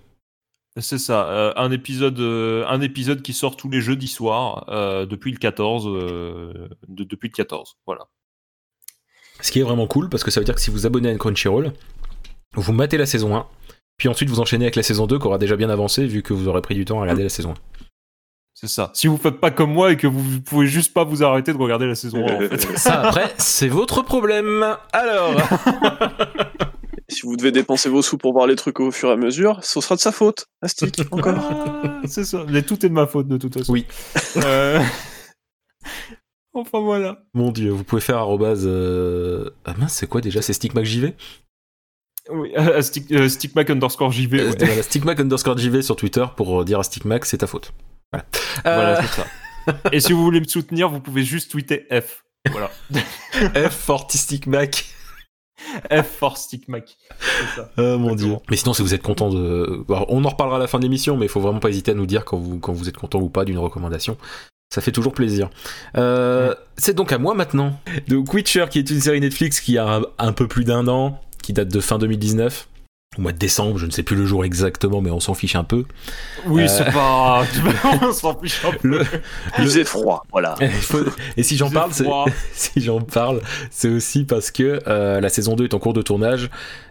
un- 0.77 0.81
c'est 0.81 0.97
ça. 0.99 1.27
euh, 1.29 1.53
un 1.55 1.71
épisode, 1.71 2.19
euh, 2.19 2.65
un 2.67 2.81
épisode 2.81 3.21
qui 3.21 3.33
sort 3.33 3.55
tous 3.57 3.69
les 3.69 3.81
jeudis 3.81 4.07
soirs 4.07 4.65
depuis 5.07 5.31
le 5.31 5.37
14, 5.37 5.87
euh, 5.87 6.67
de- 6.87 7.03
depuis 7.03 7.29
le 7.29 7.33
14. 7.33 7.75
Voilà. 7.85 8.07
Ce 9.41 9.51
qui 9.51 9.59
est 9.59 9.63
vraiment 9.63 9.87
cool 9.87 10.09
parce 10.09 10.23
que 10.23 10.31
ça 10.31 10.39
veut 10.39 10.45
dire 10.45 10.55
que 10.55 10.61
si 10.61 10.71
vous 10.71 10.85
abonnez 10.85 11.09
à 11.09 11.15
Crunchyroll, 11.17 11.73
vous 12.55 12.71
matez 12.73 12.97
la 12.97 13.05
saison 13.05 13.35
1, 13.35 13.47
puis 13.97 14.07
ensuite 14.09 14.29
vous 14.29 14.39
enchaînez 14.39 14.65
avec 14.65 14.75
la 14.75 14.83
saison 14.83 15.05
2 15.07 15.17
qui 15.19 15.25
aura 15.27 15.37
déjà 15.37 15.55
bien 15.55 15.69
avancé 15.69 16.05
vu 16.05 16.21
que 16.23 16.33
vous 16.33 16.47
aurez 16.47 16.61
pris 16.61 16.75
du 16.75 16.85
temps 16.85 16.99
à 16.99 17.01
regarder 17.01 17.23
la 17.23 17.29
saison 17.29 17.51
1. 17.51 17.53
C'est 18.65 18.69
ça. 18.69 18.91
Si 18.93 19.07
vous 19.07 19.17
faites 19.17 19.41
pas 19.41 19.51
comme 19.51 19.73
moi 19.73 19.91
et 19.91 19.97
que 19.97 20.07
vous, 20.07 20.39
pouvez 20.39 20.67
juste 20.67 20.93
pas 20.93 21.03
vous 21.03 21.21
arrêter 21.21 21.51
de 21.51 21.57
regarder 21.57 21.85
la 21.85 21.95
saison 21.95 22.25
1, 22.25 22.33
en 22.33 22.39
fait. 22.39 22.57
Ça 22.77 23.01
après, 23.01 23.33
c'est 23.37 23.67
votre 23.67 24.03
problème. 24.03 24.65
Alors, 24.93 25.35
Si 27.09 27.23
vous 27.23 27.35
devez 27.35 27.51
dépenser 27.51 27.89
vos 27.89 28.01
sous 28.01 28.17
pour 28.17 28.31
voir 28.31 28.47
les 28.47 28.55
trucs 28.55 28.79
au 28.79 28.89
fur 28.89 29.09
et 29.09 29.11
à 29.11 29.15
mesure, 29.17 29.59
ce 29.63 29.81
sera 29.81 29.95
de 29.95 29.99
sa 29.99 30.13
faute. 30.13 30.45
Astic, 30.61 31.01
encore. 31.11 31.35
Ah, 31.37 32.01
c'est 32.07 32.23
ça. 32.23 32.45
Mais 32.47 32.61
tout 32.61 32.85
est 32.85 32.89
de 32.89 32.93
ma 32.93 33.05
faute 33.05 33.27
de 33.27 33.35
toute 33.35 33.53
façon. 33.57 33.73
Oui. 33.73 33.85
Euh, 34.37 34.79
Enfin 36.53 36.79
voilà. 36.79 37.17
mon 37.33 37.51
dieu, 37.51 37.71
vous 37.71 37.83
pouvez 37.83 38.01
faire 38.01 38.17
arrobase. 38.17 38.63
euh, 38.65 39.49
Ah 39.65 39.73
mince, 39.77 39.93
c'est 39.95 40.07
quoi 40.07 40.21
déjà? 40.21 40.41
C'est 40.41 40.53
StickMacJV 40.53 41.13
Oui, 42.29 42.53
euh, 42.57 42.81
stick, 42.81 43.11
euh, 43.11 43.27
stickmac 43.27 43.69
underscore 43.71 44.11
JV. 44.11 44.39
Euh, 44.39 44.51
ouais. 44.51 44.55
voilà, 44.65 44.83
StickMac 44.83 45.19
underscore 45.19 45.57
JV 45.57 45.81
sur 45.81 45.95
Twitter 45.97 46.25
pour 46.37 46.63
dire 46.63 46.79
à 46.79 46.83
StickMac, 46.83 47.25
c'est 47.25 47.39
ta 47.39 47.47
faute. 47.47 47.73
Voilà. 48.13 48.25
Voilà, 48.63 48.99
Euh, 48.99 49.01
c'est 49.01 49.21
ça. 49.21 49.27
Et 49.91 49.99
si 49.99 50.13
vous 50.13 50.23
voulez 50.23 50.39
me 50.39 50.45
soutenir, 50.47 50.89
vous 50.89 50.99
pouvez 50.99 51.23
juste 51.23 51.51
tweeter 51.51 51.85
F. 51.91 52.23
Voilà. 52.51 52.69
F 53.69 53.71
for 53.73 54.07
StickMac. 54.11 54.85
F 55.91 56.05
for 56.19 56.37
stickmac. 56.37 56.97
C'est 57.21 57.55
ça. 57.61 57.69
Oh 57.77 57.97
mon 57.97 58.15
dieu. 58.15 58.35
Mais 58.49 58.57
sinon, 58.57 58.73
si 58.73 58.81
vous 58.81 58.93
êtes 58.93 59.01
content 59.01 59.29
de. 59.29 59.85
Alors, 59.87 60.05
on 60.09 60.23
en 60.25 60.29
reparlera 60.29 60.57
à 60.57 60.59
la 60.59 60.67
fin 60.67 60.77
de 60.77 60.83
l'émission, 60.83 61.15
mais 61.15 61.27
il 61.27 61.29
faut 61.29 61.39
vraiment 61.39 61.59
pas 61.59 61.69
hésiter 61.69 61.91
à 61.91 61.93
nous 61.93 62.05
dire 62.05 62.25
quand 62.25 62.37
vous, 62.37 62.59
quand 62.59 62.73
vous 62.73 62.89
êtes 62.89 62.97
content 62.97 63.19
ou 63.19 63.29
pas 63.29 63.45
d'une 63.45 63.57
recommandation. 63.57 64.17
Ça 64.73 64.81
fait 64.81 64.91
toujours 64.91 65.13
plaisir. 65.13 65.49
Euh, 65.97 66.53
C'est 66.77 66.95
donc 66.95 67.11
à 67.13 67.17
moi 67.17 67.33
maintenant. 67.35 67.79
Donc 68.07 68.33
Witcher, 68.33 68.65
qui 68.69 68.79
est 68.79 68.89
une 68.89 68.99
série 68.99 69.21
Netflix 69.21 69.61
qui 69.61 69.77
a 69.77 69.87
un, 69.87 70.01
un 70.17 70.33
peu 70.33 70.47
plus 70.47 70.63
d'un 70.65 70.87
an, 70.87 71.21
qui 71.41 71.53
date 71.53 71.69
de 71.69 71.79
fin 71.79 71.97
2019. 71.97 72.67
Au 73.17 73.21
mois 73.21 73.31
de 73.31 73.37
décembre, 73.37 73.77
je 73.77 73.85
ne 73.85 73.91
sais 73.91 74.03
plus 74.03 74.15
le 74.15 74.25
jour 74.25 74.43
exactement, 74.43 75.01
mais 75.01 75.11
on 75.11 75.19
s'en 75.19 75.33
fiche 75.33 75.55
un 75.55 75.63
peu. 75.63 75.85
Oui, 76.47 76.63
Euh. 76.63 76.67
c'est 76.67 76.91
pas. 76.91 77.43
On 78.01 78.11
s'en 78.11 78.39
fiche 78.39 78.63
un 78.65 78.71
peu. 78.71 78.87
Le- 78.87 79.05
Il 79.59 79.63
faisait 79.65 79.83
froid, 79.83 80.25
voilà. 80.31 80.55
Et 81.37 81.43
si 81.43 81.57
j'en 81.57 81.69
parle, 81.69 81.91
si 82.53 82.81
j'en 82.81 83.01
parle, 83.01 83.41
c'est 83.71 83.89
aussi 83.89 84.23
parce 84.23 84.51
que 84.51 84.79
euh, 84.87 85.19
la 85.21 85.29
saison 85.29 85.55
2 85.55 85.65
est 85.65 85.73
en 85.73 85.79
cours 85.79 85.93
de 85.93 86.01
tournage 86.01 86.49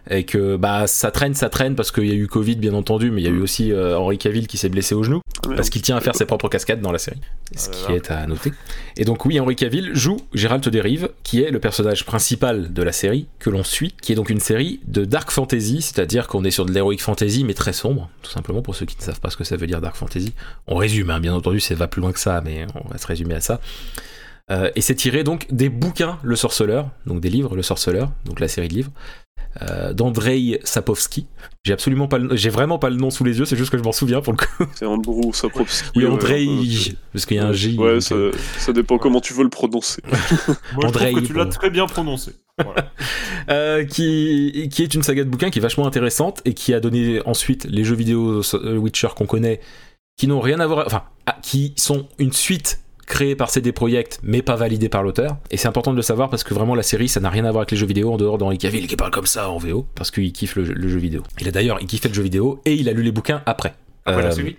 et 0.09 0.23
que 0.25 0.57
bah 0.57 0.85
ça 0.87 1.11
traîne, 1.11 1.33
ça 1.33 1.49
traîne 1.49 1.75
parce 1.75 1.91
qu'il 1.91 2.05
y 2.07 2.11
a 2.11 2.15
eu 2.15 2.27
Covid 2.27 2.55
bien 2.57 2.73
entendu, 2.73 3.09
mais 3.11 3.21
il 3.21 3.23
y 3.25 3.27
a 3.27 3.31
eu 3.31 3.41
aussi 3.41 3.71
euh, 3.71 3.97
Henri 3.97 4.17
Cavill 4.17 4.47
qui 4.47 4.57
s'est 4.57 4.69
blessé 4.69 4.95
au 4.95 5.03
genou 5.03 5.21
parce 5.55 5.69
qu'il 5.69 5.81
tient 5.81 5.95
à 5.97 6.01
faire 6.01 6.15
ses 6.15 6.25
propres 6.25 6.49
cascades 6.49 6.81
dans 6.81 6.91
la 6.91 6.99
série, 6.99 7.19
ce 7.55 7.69
qui 7.69 7.89
là. 7.91 7.95
est 7.95 8.11
à 8.11 8.25
noter. 8.27 8.51
Et 8.97 9.05
donc 9.05 9.25
oui, 9.25 9.39
Henri 9.39 9.55
Cavill 9.55 9.91
joue 9.93 10.17
Gérald 10.33 10.67
Derive, 10.67 11.09
qui 11.23 11.41
est 11.41 11.51
le 11.51 11.59
personnage 11.59 12.05
principal 12.05 12.71
de 12.73 12.83
la 12.83 12.91
série 12.91 13.27
que 13.39 13.49
l'on 13.49 13.63
suit, 13.63 13.93
qui 14.01 14.11
est 14.11 14.15
donc 14.15 14.29
une 14.29 14.39
série 14.39 14.79
de 14.87 15.05
dark 15.05 15.31
fantasy, 15.31 15.81
c'est-à-dire 15.81 16.12
qu'on 16.21 16.43
est 16.43 16.51
sur 16.51 16.65
de 16.65 16.73
l'heroic 16.73 16.97
fantasy 16.99 17.43
mais 17.43 17.53
très 17.53 17.73
sombre, 17.73 18.09
tout 18.21 18.31
simplement 18.31 18.61
pour 18.61 18.75
ceux 18.75 18.85
qui 18.85 18.97
ne 18.97 19.01
savent 19.01 19.19
pas 19.19 19.29
ce 19.29 19.37
que 19.37 19.43
ça 19.43 19.57
veut 19.57 19.67
dire 19.67 19.81
dark 19.81 19.95
fantasy. 19.95 20.33
On 20.67 20.75
résume, 20.75 21.09
hein, 21.09 21.19
bien 21.19 21.33
entendu, 21.33 21.59
ça 21.59 21.75
va 21.75 21.87
plus 21.87 22.01
loin 22.01 22.11
que 22.11 22.19
ça, 22.19 22.41
mais 22.43 22.65
on 22.75 22.87
va 22.87 22.97
se 22.97 23.07
résumer 23.07 23.35
à 23.35 23.41
ça. 23.41 23.59
Euh, 24.51 24.69
et 24.75 24.81
c'est 24.81 24.95
tiré 24.95 25.23
donc 25.23 25.47
des 25.51 25.69
bouquins 25.69 26.19
Le 26.21 26.35
Sorceleur, 26.35 26.89
donc 27.05 27.21
des 27.21 27.29
livres 27.29 27.55
Le 27.55 27.63
Sorceleur, 27.63 28.11
donc 28.25 28.39
la 28.39 28.47
série 28.47 28.67
de 28.67 28.73
livres, 28.73 28.91
euh, 29.61 29.93
d'Andrei 29.93 30.59
Sapowski. 30.63 31.27
J'ai 31.63 31.71
absolument 31.71 32.07
pas, 32.07 32.17
j'ai 32.31 32.49
vraiment 32.49 32.77
pas 32.77 32.89
le 32.89 32.97
nom 32.97 33.09
sous 33.09 33.23
les 33.23 33.39
yeux, 33.39 33.45
c'est 33.45 33.55
juste 33.55 33.71
que 33.71 33.77
je 33.77 33.83
m'en 33.83 33.93
souviens 33.93 34.21
pour 34.21 34.33
le 34.33 34.37
coup. 34.37 34.65
C'est 34.75 34.85
Andrew 34.85 35.31
Sapkowski. 35.31 35.91
Oui, 35.95 36.05
Andrei, 36.05 36.45
ouais, 36.45 36.95
parce 37.13 37.25
qu'il 37.25 37.37
y 37.37 37.39
a 37.39 37.45
un 37.45 37.53
J. 37.53 37.77
Ouais, 37.77 37.93
donc, 37.93 38.01
ça, 38.01 38.15
euh, 38.15 38.33
ça 38.57 38.73
dépend 38.73 38.97
comment 38.97 39.21
tu 39.21 39.33
veux 39.33 39.43
le 39.43 39.49
prononcer. 39.49 40.01
Moi, 40.05 40.17
je 40.81 40.87
Andrei, 40.87 41.11
trouve 41.11 41.21
que 41.21 41.27
tu 41.27 41.33
l'as 41.33 41.45
très 41.45 41.69
bien 41.69 41.85
prononcé. 41.85 42.33
Voilà. 42.61 42.91
euh, 43.49 43.85
qui, 43.85 44.69
qui 44.71 44.83
est 44.83 44.93
une 44.93 45.03
saga 45.03 45.23
de 45.23 45.29
bouquins 45.29 45.49
qui 45.49 45.59
est 45.59 45.61
vachement 45.61 45.87
intéressante 45.87 46.41
et 46.43 46.53
qui 46.53 46.73
a 46.73 46.81
donné 46.81 47.21
ensuite 47.25 47.65
les 47.65 47.85
jeux 47.85 47.95
vidéo 47.95 48.41
euh, 48.41 48.75
Witcher 48.75 49.09
qu'on 49.15 49.25
connaît, 49.25 49.61
qui 50.17 50.27
n'ont 50.27 50.41
rien 50.41 50.59
à 50.59 50.67
voir, 50.67 50.85
enfin, 50.85 51.03
ah, 51.27 51.37
qui 51.41 51.73
sont 51.77 52.09
une 52.19 52.33
suite 52.33 52.82
créée 53.05 53.35
par 53.35 53.49
CD 53.49 53.71
Projekt 53.71 54.19
mais 54.23 54.41
pas 54.41 54.55
validée 54.55 54.89
par 54.89 55.03
l'auteur. 55.03 55.37
Et 55.51 55.57
c'est 55.57 55.67
important 55.67 55.91
de 55.91 55.95
le 55.97 56.01
savoir 56.01 56.29
parce 56.29 56.43
que 56.43 56.53
vraiment 56.53 56.75
la 56.75 56.83
série 56.83 57.07
ça 57.09 57.19
n'a 57.19 57.29
rien 57.29 57.45
à 57.45 57.51
voir 57.51 57.61
avec 57.61 57.71
les 57.71 57.77
jeux 57.77 57.85
vidéo 57.87 58.11
en 58.13 58.17
dehors 58.17 58.37
d'Henri 58.37 58.57
Cavill 58.57 58.87
qui 58.87 58.95
parle 58.95 59.11
comme 59.11 59.25
ça 59.25 59.49
en 59.49 59.57
VO 59.57 59.85
parce 59.95 60.11
qu'il 60.11 60.31
kiffe 60.31 60.55
le, 60.55 60.63
le 60.63 60.87
jeu 60.87 60.99
vidéo. 60.99 61.21
Il 61.41 61.47
a 61.47 61.51
d'ailleurs 61.51 61.77
il 61.81 61.87
kiffait 61.87 62.09
le 62.09 62.13
jeu 62.13 62.23
vidéo 62.23 62.61
et 62.65 62.73
il 62.73 62.87
a 62.89 62.93
lu 62.93 63.03
les 63.03 63.11
bouquins 63.11 63.41
après. 63.45 63.73
Après 64.05 64.21
la 64.21 64.29
Euh, 64.29 64.31
série? 64.31 64.55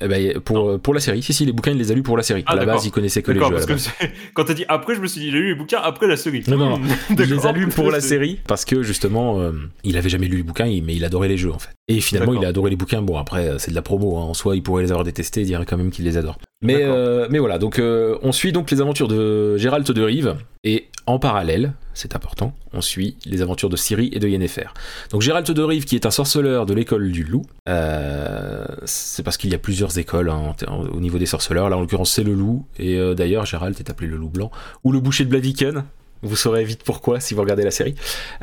eh 0.00 0.06
ben, 0.06 0.38
pour, 0.40 0.78
pour 0.80 0.94
la 0.94 1.00
série, 1.00 1.22
si 1.24 1.32
si 1.32 1.44
les 1.44 1.50
bouquins 1.52 1.72
il 1.72 1.78
les 1.78 1.90
a 1.90 1.94
lus 1.94 2.04
pour 2.04 2.16
la 2.16 2.22
série. 2.22 2.44
Ah, 2.46 2.52
à 2.52 2.54
la 2.54 2.64
base 2.66 2.86
il 2.86 2.92
connaissait 2.92 3.20
que 3.22 3.32
les 3.32 3.40
jeux. 3.40 3.50
parce 3.50 3.66
la 3.68 4.06
que 4.06 4.12
quand 4.32 4.44
t'as 4.44 4.54
dit 4.54 4.64
après, 4.68 4.94
je 4.94 5.00
me 5.00 5.08
suis 5.08 5.20
dit, 5.20 5.26
il 5.28 5.34
a 5.34 5.38
lu 5.40 5.48
les 5.48 5.54
bouquins 5.56 5.80
après 5.82 6.06
la 6.06 6.16
série. 6.16 6.44
Non, 6.46 6.56
non, 6.56 6.78
Hmm, 6.78 6.86
Il 7.18 7.24
les 7.34 7.46
a 7.46 7.50
lus 7.52 7.66
pour 7.68 7.90
la 7.90 8.00
série 8.12 8.38
parce 8.46 8.64
que 8.64 8.82
justement, 8.84 9.40
euh, 9.40 9.50
il 9.82 9.96
avait 9.96 10.08
jamais 10.08 10.28
lu 10.28 10.36
les 10.36 10.42
bouquins, 10.44 10.66
il- 10.66 10.84
mais 10.84 10.94
il 10.94 11.04
adorait 11.04 11.26
les 11.28 11.36
jeux 11.36 11.52
en 11.52 11.58
fait. 11.58 11.70
Et 11.88 12.00
finalement, 12.00 12.34
il 12.34 12.44
a 12.44 12.48
adoré 12.48 12.70
les 12.70 12.76
bouquins. 12.76 13.02
Bon, 13.02 13.16
après, 13.18 13.48
euh, 13.48 13.58
c'est 13.58 13.70
de 13.72 13.74
la 13.76 13.82
promo. 13.82 14.18
hein. 14.18 14.22
En 14.22 14.34
soi, 14.34 14.54
il 14.54 14.62
pourrait 14.62 14.84
les 14.84 14.90
avoir 14.92 15.04
détestés 15.04 15.40
et 15.40 15.44
dirait 15.44 15.64
quand 15.66 15.76
même 15.76 15.90
qu'il 15.90 16.04
les 16.04 16.16
adore. 16.16 16.38
Mais, 16.60 16.82
euh, 16.82 17.28
mais 17.30 17.38
voilà, 17.38 17.58
donc 17.58 17.78
euh, 17.78 18.18
on 18.22 18.32
suit 18.32 18.50
donc 18.50 18.70
les 18.72 18.80
aventures 18.80 19.06
de 19.06 19.56
Gérald 19.58 19.86
de 19.88 20.02
Rive 20.02 20.34
et 20.64 20.88
en 21.06 21.20
parallèle, 21.20 21.72
c'est 21.94 22.16
important, 22.16 22.52
on 22.72 22.80
suit 22.80 23.16
les 23.24 23.42
aventures 23.42 23.68
de 23.68 23.76
Ciri 23.76 24.10
et 24.12 24.18
de 24.18 24.26
Yennefer. 24.28 24.66
Donc 25.12 25.22
Gérald 25.22 25.48
de 25.48 25.62
Rive 25.62 25.84
qui 25.84 25.94
est 25.94 26.04
un 26.04 26.10
sorceleur 26.10 26.66
de 26.66 26.74
l'école 26.74 27.12
du 27.12 27.22
loup, 27.22 27.46
euh, 27.68 28.64
c'est 28.86 29.22
parce 29.22 29.36
qu'il 29.36 29.50
y 29.50 29.54
a 29.54 29.58
plusieurs 29.58 29.98
écoles 29.98 30.30
hein, 30.30 30.54
en- 30.68 30.72
en- 30.72 30.82
au 30.88 31.00
niveau 31.00 31.18
des 31.18 31.26
sorceleurs, 31.26 31.68
là 31.70 31.76
en 31.76 31.80
l'occurrence 31.80 32.10
c'est 32.12 32.24
le 32.24 32.34
loup, 32.34 32.66
et 32.78 32.98
d'ailleurs 33.14 33.46
Gérald 33.46 33.76
est 33.78 33.88
appelé 33.88 34.08
le 34.10 34.16
loup 34.16 34.28
blanc, 34.28 34.50
ou 34.82 34.90
le 34.90 34.98
boucher 34.98 35.24
de 35.24 35.30
Blaviken, 35.30 35.84
vous 36.22 36.36
saurez 36.36 36.64
vite 36.64 36.82
pourquoi 36.84 37.20
si 37.20 37.34
vous 37.34 37.40
regardez 37.42 37.62
la 37.64 37.70
série. 37.70 37.94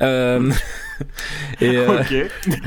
Euh, 0.02 0.52
et 1.62 1.78
euh, 1.78 2.00
Ok. 2.00 2.14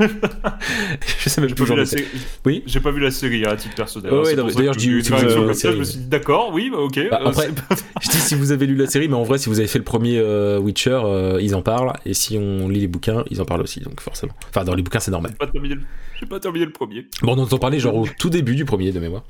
je 1.23 1.29
sais 1.29 1.41
même 1.41 1.53
pas, 1.55 1.75
la 1.75 1.85
série- 1.85 2.05
Oui. 2.45 2.63
j'ai 2.65 2.79
pas 2.79 2.91
vu 2.91 2.99
la 2.99 3.11
série 3.11 3.43
hein, 3.45 3.51
à 3.51 3.55
titre 3.55 3.75
personnel. 3.75 4.13
Ouais, 4.13 4.35
ça 4.35 4.43
d'ailleurs, 4.43 4.73
je 4.73 4.79
dis- 4.79 5.03
si 5.03 5.09
Je 5.09 5.69
me 5.77 5.83
suis 5.83 5.99
dit 5.99 6.05
d'accord, 6.07 6.51
oui, 6.53 6.69
bah, 6.71 6.77
ok. 6.79 6.99
Bah, 7.09 7.19
euh, 7.23 7.27
après- 7.29 7.49
Je 8.01 8.09
dis 8.09 8.17
si 8.17 8.35
vous 8.35 8.51
avez 8.51 8.65
lu 8.67 8.75
la 8.75 8.87
série, 8.87 9.07
mais 9.07 9.15
en 9.15 9.23
vrai, 9.23 9.37
si 9.37 9.49
vous 9.49 9.59
avez 9.59 9.67
fait 9.67 9.79
le 9.79 9.83
premier 9.85 10.21
Witcher, 10.57 11.01
ils 11.41 11.55
en 11.55 11.61
parlent. 11.61 11.93
Et 12.05 12.13
si 12.13 12.37
on 12.37 12.67
lit 12.69 12.79
les 12.81 12.87
bouquins, 12.87 13.23
ils 13.29 13.41
en 13.41 13.45
parlent 13.45 13.61
aussi, 13.61 13.79
donc 13.79 14.01
forcément. 14.01 14.33
Enfin, 14.49 14.63
dans 14.63 14.75
les 14.75 14.83
bouquins, 14.83 14.99
c'est 14.99 15.11
normal. 15.11 15.31
j'ai 15.31 15.37
pas 15.37 15.47
terminé 15.51 15.75
le- 15.75 16.27
pas 16.27 16.39
terminé 16.39 16.65
le 16.65 16.71
premier. 16.71 17.07
Bon, 17.21 17.33
on 17.35 17.39
entend 17.41 17.57
parler 17.57 17.79
genre 17.79 17.95
au 17.95 18.07
tout 18.07 18.29
début 18.29 18.55
du 18.55 18.65
premier 18.65 18.91
de 18.91 18.99
mémoire. 18.99 19.23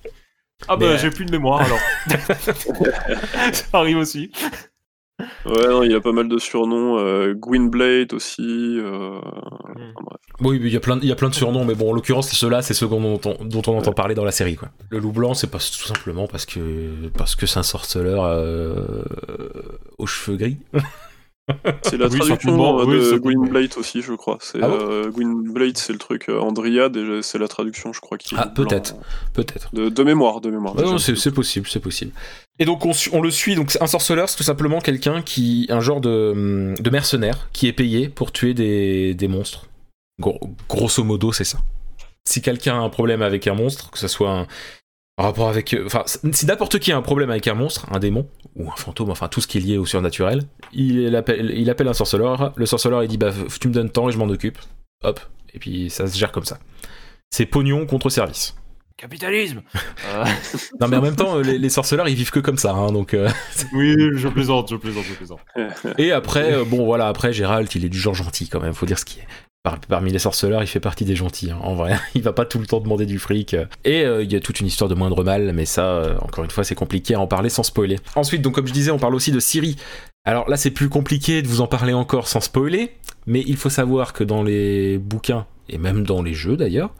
Ah 0.67 0.75
bah 0.75 0.87
euh, 0.87 0.97
j'ai 0.97 1.09
plus 1.09 1.23
de 1.23 1.31
mémoire 1.31 1.61
alors. 1.61 1.79
ça 3.53 3.63
arrive 3.73 3.97
aussi. 3.97 4.29
Ouais, 5.45 5.67
non, 5.67 5.83
il 5.83 5.91
y 5.91 5.95
a 5.95 5.99
pas 6.01 6.11
mal 6.13 6.27
de 6.29 6.37
surnoms. 6.37 6.97
Euh, 6.97 7.33
Gwynblade 7.33 8.13
aussi. 8.13 8.77
Euh... 8.79 9.19
enfin, 9.19 10.01
bref. 10.05 10.17
Oui, 10.41 10.59
mais 10.61 10.67
il 10.67 10.73
y 10.73 10.77
a 10.77 10.79
plein, 10.79 10.95
de- 10.97 11.03
il 11.03 11.09
y 11.09 11.11
a 11.11 11.15
plein 11.15 11.29
de 11.29 11.35
surnoms, 11.35 11.65
mais 11.65 11.75
bon, 11.75 11.89
en 11.91 11.93
l'occurrence, 11.93 12.29
ceux-là, 12.31 12.61
c'est 12.61 12.73
ceux 12.73 12.87
dont 12.87 13.19
on, 13.25 13.43
dont 13.45 13.61
on 13.67 13.77
entend 13.77 13.91
parler 13.91 14.15
dans 14.15 14.23
la 14.23 14.31
série, 14.31 14.55
quoi. 14.55 14.69
Le 14.89 14.99
loup 14.99 15.11
blanc, 15.11 15.33
c'est 15.33 15.51
pas 15.51 15.57
tout 15.57 15.85
simplement 15.87 16.27
parce 16.27 16.45
que 16.45 16.59
parce 17.17 17.35
que 17.35 17.45
c'est 17.45 17.59
un 17.59 17.63
sorceleur 17.63 18.23
euh, 18.23 19.03
aux 19.97 20.07
cheveux 20.07 20.37
gris. 20.37 20.57
C'est 21.83 21.97
la 21.97 22.07
Oui, 22.07 22.19
traduction 22.19 22.79
euh, 22.79 22.85
oui, 22.85 22.97
de 22.97 23.17
Gwynblade 23.17 23.71
aussi, 23.77 24.01
je 24.01 24.13
crois. 24.13 24.37
C'est 24.41 24.59
Ah 24.61 24.67
bon 24.67 24.77
euh, 24.79 25.09
Gwynblade, 25.09 25.77
c'est 25.77 25.93
le 25.93 25.99
truc 25.99 26.29
euh, 26.29 26.39
en 26.39 26.51
dryade 26.51 26.95
et 26.97 27.21
c'est 27.21 27.37
la 27.37 27.47
traduction, 27.47 27.93
je 27.93 27.99
crois. 28.01 28.17
Qui 28.17 28.35
Ah, 28.37 28.47
peut-être. 28.47 28.95
Peut-être. 29.33 29.73
De, 29.73 29.89
de 29.89 30.03
mémoire, 30.03 30.41
de 30.41 30.49
mémoire. 30.49 30.75
Non, 30.75 30.97
c'est 30.97 31.15
c'est 31.15 31.31
possible, 31.31 31.67
c'est 31.67 31.79
possible. 31.79 32.11
Et 32.59 32.65
donc 32.65 32.85
on, 32.85 33.21
le 33.21 33.31
suit, 33.31 33.55
donc 33.55 33.77
un 33.79 33.87
sorceleur, 33.87 34.29
c'est 34.29 34.37
tout 34.37 34.43
simplement 34.43 34.79
quelqu'un 34.79 35.21
qui, 35.21 35.65
un 35.69 35.79
genre 35.79 36.01
de, 36.01 36.31
hum, 36.33 36.73
de 36.75 36.89
mercenaire 36.89 37.49
qui 37.53 37.67
est 37.67 37.73
payé 37.73 38.09
pour 38.09 38.31
tuer 38.31 38.53
des, 38.53 39.13
des 39.13 39.27
monstres. 39.27 39.67
Gros- 40.19 40.39
grosso 40.67 41.03
modo, 41.03 41.31
c'est 41.31 41.45
ça. 41.45 41.59
Si 42.27 42.41
quelqu'un 42.41 42.75
a 42.75 42.83
un 42.83 42.89
problème 42.89 43.21
avec 43.21 43.47
un 43.47 43.55
monstre, 43.55 43.89
que 43.89 43.97
ce 43.97 44.07
soit 44.07 44.31
un, 44.31 44.47
en 45.19 45.23
rapport 45.23 45.49
avec, 45.49 45.73
euh, 45.73 45.83
enfin, 45.85 46.03
si 46.31 46.45
n'importe 46.45 46.79
qui 46.79 46.93
a 46.93 46.97
un 46.97 47.01
problème 47.01 47.29
avec 47.29 47.45
un 47.47 47.53
monstre, 47.53 47.85
un 47.91 47.99
démon 47.99 48.25
ou 48.55 48.69
un 48.71 48.75
fantôme, 48.77 49.09
enfin 49.09 49.27
tout 49.27 49.41
ce 49.41 49.47
qui 49.47 49.57
est 49.57 49.61
lié 49.61 49.77
au 49.77 49.85
surnaturel, 49.85 50.43
il 50.71 51.13
appelle, 51.15 51.51
il 51.55 51.69
appelle 51.69 51.89
un 51.89 51.93
sorceleur. 51.93 52.53
Le 52.55 52.65
sorceleur 52.65 53.03
il 53.03 53.09
dit 53.09 53.17
bah 53.17 53.31
tu 53.59 53.67
me 53.67 53.73
donnes 53.73 53.89
temps 53.89 54.07
et 54.07 54.13
je 54.13 54.17
m'en 54.17 54.29
occupe. 54.29 54.57
Hop, 55.03 55.19
et 55.53 55.59
puis 55.59 55.89
ça 55.89 56.07
se 56.07 56.17
gère 56.17 56.31
comme 56.31 56.45
ça. 56.45 56.57
C'est 57.29 57.45
pognon 57.45 57.85
contre 57.85 58.09
service. 58.09 58.55
Capitalisme. 58.97 59.61
Euh, 60.11 60.25
Non 60.79 60.87
mais 60.87 60.97
en 60.97 61.01
même 61.01 61.15
temps, 61.15 61.37
les, 61.39 61.57
les 61.59 61.69
sorceleurs 61.69 62.07
ils 62.07 62.15
vivent 62.15 62.31
que 62.31 62.39
comme 62.39 62.57
ça, 62.57 62.71
hein, 62.71 62.91
donc. 62.93 63.13
euh, 63.13 63.29
oui, 63.73 63.93
je 64.15 64.27
plaisante, 64.29 64.69
je 64.71 64.77
plaisante, 64.77 65.03
je 65.07 65.13
plaisante. 65.13 65.39
Et 65.97 66.11
après, 66.13 66.53
euh, 66.53 66.63
bon 66.63 66.85
voilà, 66.85 67.07
après 67.09 67.33
Gérald, 67.33 67.69
il 67.75 67.83
est 67.85 67.89
du 67.89 67.99
genre 67.99 68.15
gentil 68.15 68.47
quand 68.47 68.61
même, 68.61 68.73
faut 68.73 68.85
dire 68.85 68.97
ce 68.97 69.05
qui 69.05 69.19
est. 69.19 69.27
Par- 69.63 69.79
parmi 69.81 70.11
les 70.11 70.19
sorceleurs, 70.19 70.63
il 70.63 70.67
fait 70.67 70.79
partie 70.79 71.03
des 71.03 71.15
gentils, 71.17 71.51
hein, 71.51 71.59
en 71.61 71.75
vrai. 71.75 71.97
Il 72.15 72.21
va 72.21 72.31
pas 72.31 72.45
tout 72.45 72.59
le 72.59 72.65
temps 72.65 72.79
demander 72.79 73.05
du 73.05 73.19
fric. 73.19 73.53
euh. 73.53 73.65
Et 73.83 74.05
euh, 74.05 74.23
il 74.23 74.31
y 74.31 74.35
a 74.37 74.39
toute 74.39 74.61
une 74.61 74.67
histoire 74.67 74.89
de 74.89 74.95
moindre 74.95 75.21
mal, 75.23 75.51
mais 75.53 75.65
ça, 75.65 75.83
euh, 75.85 76.15
encore 76.21 76.45
une 76.45 76.49
fois, 76.49 76.63
c'est 76.63 76.75
compliqué 76.75 77.13
à 77.15 77.19
en 77.19 77.27
parler 77.27 77.49
sans 77.49 77.63
spoiler. 77.63 77.97
Ensuite, 78.15 78.41
donc 78.41 78.55
comme 78.55 78.67
je 78.67 78.71
disais, 78.73 78.91
on 78.91 78.99
parle 78.99 79.15
aussi 79.15 79.31
de 79.33 79.39
Siri. 79.41 79.75
Alors 80.25 80.49
là, 80.49 80.55
c'est 80.55 80.71
plus 80.71 80.87
compliqué 80.87 81.41
de 81.41 81.47
vous 81.47 81.59
en 81.59 81.67
parler 81.67 81.91
encore 81.93 82.27
sans 82.29 82.39
spoiler, 82.39 82.91
mais 83.27 83.43
il 83.47 83.57
faut 83.57 83.69
savoir 83.69 84.13
que 84.13 84.23
dans 84.23 84.43
les 84.43 84.97
bouquins, 84.97 85.45
et 85.67 85.77
même 85.77 86.05
dans 86.05 86.21
les 86.21 86.33
jeux 86.33 86.55
d'ailleurs, 86.55 86.91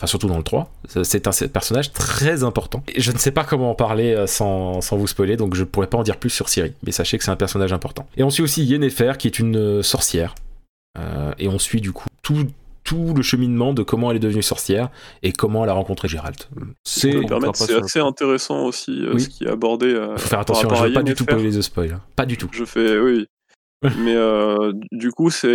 enfin 0.00 0.06
surtout 0.06 0.28
dans 0.28 0.36
le 0.36 0.42
3, 0.44 0.70
c'est 1.02 1.26
un 1.26 1.48
personnage 1.48 1.92
très 1.92 2.44
important. 2.44 2.82
Et 2.94 3.00
je 3.00 3.10
ne 3.12 3.18
sais 3.18 3.30
pas 3.32 3.44
comment 3.44 3.70
en 3.70 3.74
parler 3.74 4.24
sans, 4.26 4.80
sans 4.80 4.96
vous 4.96 5.06
spoiler, 5.06 5.36
donc 5.36 5.54
je 5.54 5.64
pourrais 5.64 5.86
pas 5.86 5.98
en 5.98 6.02
dire 6.02 6.18
plus 6.18 6.30
sur 6.30 6.48
Ciri, 6.48 6.72
mais 6.84 6.92
sachez 6.92 7.18
que 7.18 7.24
c'est 7.24 7.30
un 7.30 7.36
personnage 7.36 7.72
important. 7.72 8.06
Et 8.16 8.22
on 8.22 8.30
suit 8.30 8.42
aussi 8.42 8.64
Yennefer, 8.64 9.14
qui 9.18 9.26
est 9.28 9.38
une 9.38 9.82
sorcière, 9.82 10.34
Euh, 10.98 11.32
et 11.38 11.48
on 11.48 11.58
suit 11.58 11.80
du 11.80 11.92
coup 11.92 12.06
tout, 12.22 12.46
tout 12.84 13.12
le 13.14 13.22
cheminement 13.22 13.74
de 13.74 13.82
comment 13.82 14.10
elle 14.10 14.16
est 14.16 14.20
devenue 14.20 14.42
sorcière 14.42 14.90
et 15.22 15.32
comment 15.32 15.64
elle 15.64 15.70
a 15.70 15.74
rencontré 15.74 16.08
Gérald. 16.08 16.36
C'est... 16.84 17.14
Assez 17.74 18.00
intéressant 18.00 18.64
aussi 18.64 19.02
euh, 19.04 19.12
Oui. 19.14 19.20
ce 19.22 19.28
qui 19.28 19.44
est 19.44 19.48
abordé. 19.50 19.86
euh, 19.86 20.16
Faut 20.16 20.28
faire 20.28 20.40
attention, 20.40 20.68
je 20.70 20.74
à 20.82 20.86
veux 20.86 20.92
pas 20.92 21.02
du 21.02 21.14
tout 21.14 21.24
spoiler 21.24 21.50
de 21.50 21.60
spoil. 21.60 21.92
hein. 21.92 22.00
Pas 22.16 22.26
du 22.26 22.36
tout. 22.36 22.48
Je 22.52 22.64
fais, 22.64 22.98
oui. 22.98 23.26
Mais 23.82 24.14
euh, 24.14 24.72
du 24.92 25.10
coup, 25.10 25.28
c'est 25.30 25.48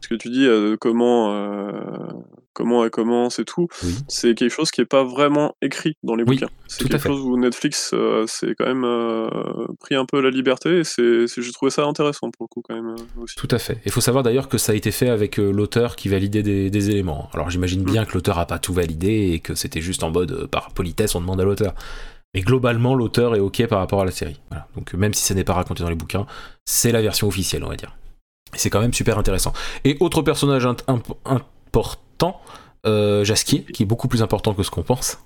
ce 0.00 0.08
que 0.08 0.14
tu 0.14 0.30
dis, 0.30 0.46
euh, 0.46 0.76
comment, 0.80 1.34
euh, 1.34 2.08
comment 2.54 2.84
elle 2.84 2.90
commence 2.90 3.38
et 3.38 3.44
tout. 3.44 3.68
Oui. 3.82 3.94
C'est 4.08 4.34
quelque 4.34 4.50
chose 4.52 4.70
qui 4.70 4.80
est 4.80 4.86
pas 4.86 5.04
vraiment 5.04 5.54
écrit 5.60 5.96
dans 6.02 6.14
les 6.14 6.24
Oui, 6.24 6.36
bouquins. 6.36 6.52
C'est 6.68 6.88
quelque 6.88 7.06
chose 7.08 7.20
où 7.20 7.36
Netflix 7.36 7.90
euh, 7.92 8.26
s'est 8.26 8.54
quand 8.58 8.66
même 8.66 8.84
euh, 8.84 9.28
pris 9.80 9.94
un 9.94 10.06
peu 10.06 10.20
la 10.20 10.30
liberté. 10.30 10.78
Et 10.78 10.84
c'est, 10.84 11.26
j'ai 11.26 11.52
trouvé 11.52 11.70
ça 11.70 11.84
intéressant 11.84 12.30
pour 12.30 12.44
le 12.44 12.48
coup 12.48 12.62
quand 12.62 12.74
même 12.74 12.94
euh, 12.96 13.22
aussi. 13.22 13.34
Tout 13.36 13.48
à 13.50 13.58
fait. 13.58 13.78
Il 13.84 13.92
faut 13.92 14.00
savoir 14.00 14.22
d'ailleurs 14.24 14.48
que 14.48 14.56
ça 14.56 14.72
a 14.72 14.74
été 14.74 14.90
fait 14.90 15.08
avec 15.08 15.36
l'auteur 15.36 15.96
qui 15.96 16.08
validait 16.08 16.42
des, 16.42 16.70
des 16.70 16.90
éléments. 16.90 17.28
Alors 17.34 17.50
j'imagine 17.50 17.82
bien 17.82 18.04
que 18.04 18.14
l'auteur 18.14 18.38
a 18.38 18.46
pas 18.46 18.58
tout 18.58 18.72
validé 18.72 19.32
et 19.32 19.40
que 19.40 19.54
c'était 19.54 19.80
juste 19.80 20.02
en 20.02 20.10
mode 20.10 20.46
par 20.46 20.72
politesse 20.72 21.14
on 21.14 21.20
demande 21.20 21.40
à 21.40 21.44
l'auteur. 21.44 21.74
Mais 22.34 22.40
globalement 22.40 22.94
l'auteur 22.94 23.36
est 23.36 23.40
ok 23.40 23.66
par 23.66 23.78
rapport 23.80 24.00
à 24.00 24.04
la 24.04 24.10
série. 24.10 24.40
Voilà. 24.50 24.66
Donc 24.76 24.94
même 24.94 25.14
si 25.14 25.24
ça 25.24 25.34
n'est 25.34 25.44
pas 25.44 25.54
raconté 25.54 25.82
dans 25.82 25.88
les 25.88 25.94
bouquins, 25.94 26.26
c'est 26.64 26.92
la 26.92 27.02
version 27.02 27.28
officielle 27.28 27.64
on 27.64 27.68
va 27.68 27.76
dire. 27.76 27.96
Et 28.54 28.58
c'est 28.58 28.70
quand 28.70 28.80
même 28.80 28.94
super 28.94 29.18
intéressant. 29.18 29.52
Et 29.84 29.96
autre 30.00 30.22
personnage 30.22 30.64
imp- 30.66 30.82
important, 31.74 32.40
euh, 32.86 33.24
Jasquier, 33.24 33.64
qui 33.64 33.82
est 33.82 33.86
beaucoup 33.86 34.06
plus 34.06 34.22
important 34.22 34.54
que 34.54 34.62
ce 34.62 34.70
qu'on 34.70 34.84
pense. 34.84 35.18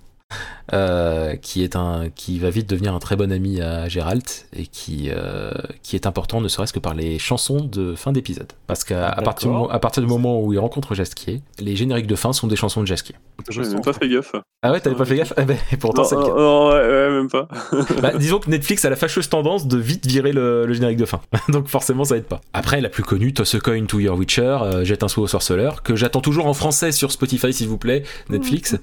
Euh, 0.74 1.36
qui 1.36 1.62
est 1.64 1.76
un 1.76 2.10
qui 2.14 2.38
va 2.38 2.50
vite 2.50 2.68
devenir 2.68 2.94
un 2.94 2.98
très 2.98 3.16
bon 3.16 3.32
ami 3.32 3.62
à 3.62 3.88
Gérald 3.88 4.24
et 4.54 4.66
qui 4.66 5.08
euh, 5.10 5.50
qui 5.82 5.96
est 5.96 6.06
important 6.06 6.42
ne 6.42 6.48
serait-ce 6.48 6.74
que 6.74 6.78
par 6.78 6.92
les 6.94 7.18
chansons 7.18 7.60
de 7.64 7.94
fin 7.94 8.12
d'épisode 8.12 8.52
parce 8.66 8.84
qu'à 8.84 9.08
à 9.08 9.22
partir, 9.22 9.50
du, 9.50 9.70
à 9.70 9.78
partir 9.78 10.02
du 10.02 10.08
moment 10.08 10.42
où 10.42 10.52
il 10.52 10.58
rencontre 10.58 10.94
Jasquier 10.94 11.40
les 11.58 11.74
génériques 11.74 12.06
de 12.06 12.14
fin 12.16 12.34
sont 12.34 12.46
des 12.48 12.56
chansons 12.56 12.82
de 12.82 12.86
Jasquier 12.86 13.14
J'ai 13.48 13.62
même 13.62 13.80
pas 13.80 13.94
fait 13.94 14.08
gaffe. 14.08 14.34
ah 14.62 14.72
ouais 14.72 14.80
t'avais 14.80 14.96
pas 14.96 15.06
fait 15.06 15.16
gaffe? 15.16 15.32
Ben, 15.36 15.56
pourtant 15.80 16.02
Non, 16.02 16.08
c'est 16.08 16.16
le 16.16 16.22
cas. 16.22 16.28
non, 16.28 16.36
non, 16.36 16.68
ouais, 16.68 16.86
ouais, 16.86 17.10
même 17.10 17.30
pas. 17.30 17.48
Bah, 18.02 18.12
disons 18.18 18.38
que 18.38 18.50
Netflix 18.50 18.84
a 18.84 18.90
la 18.90 18.96
fâcheuse 18.96 19.30
tendance 19.30 19.66
de 19.66 19.78
vite 19.78 20.04
virer 20.06 20.32
le, 20.32 20.66
le 20.66 20.72
générique 20.74 20.98
de 20.98 21.06
fin. 21.06 21.20
Donc 21.48 21.68
forcément 21.68 22.04
ça 22.04 22.16
aide 22.18 22.24
pas. 22.26 22.42
Après 22.52 22.82
la 22.82 22.90
plus 22.90 23.02
connue, 23.04 23.32
Toss 23.32 23.54
a 23.54 23.60
Coin 23.60 23.86
to 23.86 24.00
Your 24.00 24.18
Witcher, 24.18 24.42
euh, 24.62 24.84
Jette 24.84 25.02
un 25.02 25.08
sou 25.08 25.22
au 25.22 25.26
sorceleur, 25.26 25.82
que 25.82 25.96
j'attends 25.96 26.20
toujours 26.20 26.46
en 26.46 26.52
français 26.54 26.92
sur 26.92 27.10
Spotify 27.10 27.54
s'il 27.54 27.68
vous 27.68 27.78
plaît, 27.78 28.02
Netflix. 28.28 28.76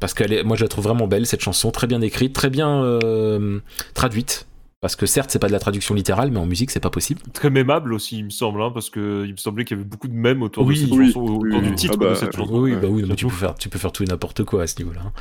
parce 0.00 0.14
que 0.14 0.42
moi 0.42 0.56
je 0.56 0.62
la 0.64 0.68
trouve 0.68 0.85
vraiment 0.86 1.06
belle 1.06 1.26
cette 1.26 1.40
chanson, 1.42 1.70
très 1.70 1.86
bien 1.86 2.00
écrite, 2.00 2.32
très 2.32 2.50
bien 2.50 2.82
euh, 2.82 3.60
traduite. 3.94 4.46
Parce 4.82 4.94
que 4.94 5.06
certes 5.06 5.30
c'est 5.30 5.38
pas 5.38 5.46
de 5.48 5.52
la 5.52 5.58
traduction 5.58 5.94
littérale, 5.94 6.30
mais 6.30 6.38
en 6.38 6.46
musique 6.46 6.70
c'est 6.70 6.80
pas 6.80 6.90
possible. 6.90 7.20
Très 7.32 7.50
mémable 7.50 7.92
aussi, 7.94 8.18
il 8.18 8.26
me 8.26 8.30
semble, 8.30 8.62
hein, 8.62 8.70
parce 8.72 8.90
que 8.90 9.24
il 9.26 9.32
me 9.32 9.36
semblait 9.36 9.64
qu'il 9.64 9.76
y 9.76 9.80
avait 9.80 9.88
beaucoup 9.88 10.06
de 10.06 10.12
mèmes 10.14 10.42
autour 10.42 10.64
Oui, 10.66 10.74
de 10.74 10.80
cette 10.86 10.90
oui, 10.98 11.06
chanson, 11.06 11.20
autour 11.22 11.38
oui, 11.42 11.62
du 11.62 11.70
oui. 11.70 11.74
titre 11.74 11.94
Ah 11.96 12.04
bah, 12.04 12.10
de 12.10 12.14
cette 12.14 12.36
chanson. 12.36 12.52
Oui, 12.58 12.74
bah 12.76 12.86
oui, 12.88 13.04
mais 13.08 13.16
tu 13.16 13.24
peux 13.26 13.32
faire, 13.32 13.54
tu 13.54 13.68
peux 13.68 13.78
faire 13.78 13.90
tout 13.90 14.02
et 14.04 14.06
n'importe 14.06 14.44
quoi 14.44 14.62
à 14.62 14.66
ce 14.66 14.78
niveau-là. 14.78 15.00
hein. 15.06 15.12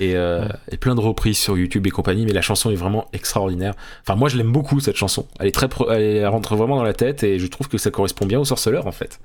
Et, 0.00 0.14
euh, 0.16 0.42
Ouais. 0.46 0.48
et 0.72 0.76
plein 0.76 0.94
de 0.94 1.00
reprises 1.00 1.38
sur 1.38 1.56
YouTube 1.56 1.86
et 1.86 1.90
compagnie, 1.90 2.24
mais 2.26 2.32
la 2.32 2.42
chanson 2.42 2.70
est 2.70 2.74
vraiment 2.76 3.06
extraordinaire. 3.12 3.74
Enfin, 4.02 4.14
moi 4.16 4.28
je 4.28 4.36
l'aime 4.36 4.52
beaucoup 4.52 4.78
cette 4.80 4.96
chanson. 4.96 5.26
Elle 5.40 5.48
est 5.48 5.52
très, 5.52 5.68
pro- 5.68 5.90
elle 5.90 6.26
rentre 6.26 6.54
vraiment 6.56 6.76
dans 6.76 6.82
la 6.82 6.94
tête 6.94 7.24
et 7.24 7.38
je 7.38 7.46
trouve 7.46 7.68
que 7.68 7.78
ça 7.78 7.90
correspond 7.90 8.26
bien 8.26 8.40
au 8.40 8.44
sorceleur 8.44 8.86
en 8.86 8.92
fait. 8.92 9.20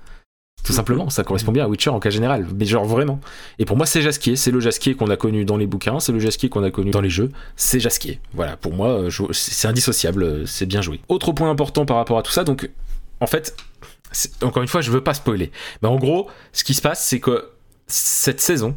Tout 0.64 0.74
simplement, 0.74 1.10
ça 1.10 1.24
correspond 1.24 1.54
bien 1.54 1.64
à 1.64 1.68
Witcher 1.68 1.92
en 1.92 2.00
cas 2.00 2.10
général, 2.10 2.46
mais 2.54 2.66
genre 2.66 2.84
vraiment. 2.84 3.22
Et 3.58 3.64
pour 3.64 3.78
moi, 3.78 3.86
c'est 3.86 4.02
Jasquier, 4.02 4.36
c'est 4.36 4.52
le 4.52 4.60
Jasquier 4.60 4.96
qu'on 4.96 5.10
a 5.10 5.16
connu 5.16 5.46
dans 5.46 5.56
les 5.56 5.66
bouquins, 5.66 6.00
c'est 6.02 6.12
le 6.12 6.20
Jasquier 6.20 6.50
qu'on 6.50 6.64
a 6.64 6.72
connu 6.72 6.92
dans 6.92 7.00
les 7.00 7.10
jeux, 7.10 7.32
c'est 7.56 7.80
Jasquier. 7.80 8.20
Voilà, 8.34 8.58
pour 8.58 8.74
moi, 8.74 9.04
euh, 9.04 9.10
c'est 9.32 9.68
indissociable, 9.68 10.24
euh, 10.24 10.46
c'est 10.46 10.66
bien 10.66 10.82
joué. 10.82 11.00
Autre 11.08 11.32
point 11.32 11.50
important 11.50 11.86
par 11.86 11.96
rapport 11.96 12.18
à 12.18 12.24
tout 12.24 12.34
ça, 12.34 12.44
donc, 12.44 12.70
en 13.22 13.28
fait, 13.28 13.56
encore 14.42 14.62
une 14.62 14.68
fois, 14.68 14.82
je 14.82 14.92
veux 14.92 15.04
pas 15.04 15.14
spoiler, 15.14 15.52
mais 15.82 15.88
en 15.88 15.98
gros, 15.98 16.28
ce 16.52 16.66
qui 16.66 16.74
se 16.74 16.82
passe, 16.82 17.06
c'est 17.06 17.22
que 17.22 17.50
cette 17.88 18.42
saison 18.42 18.76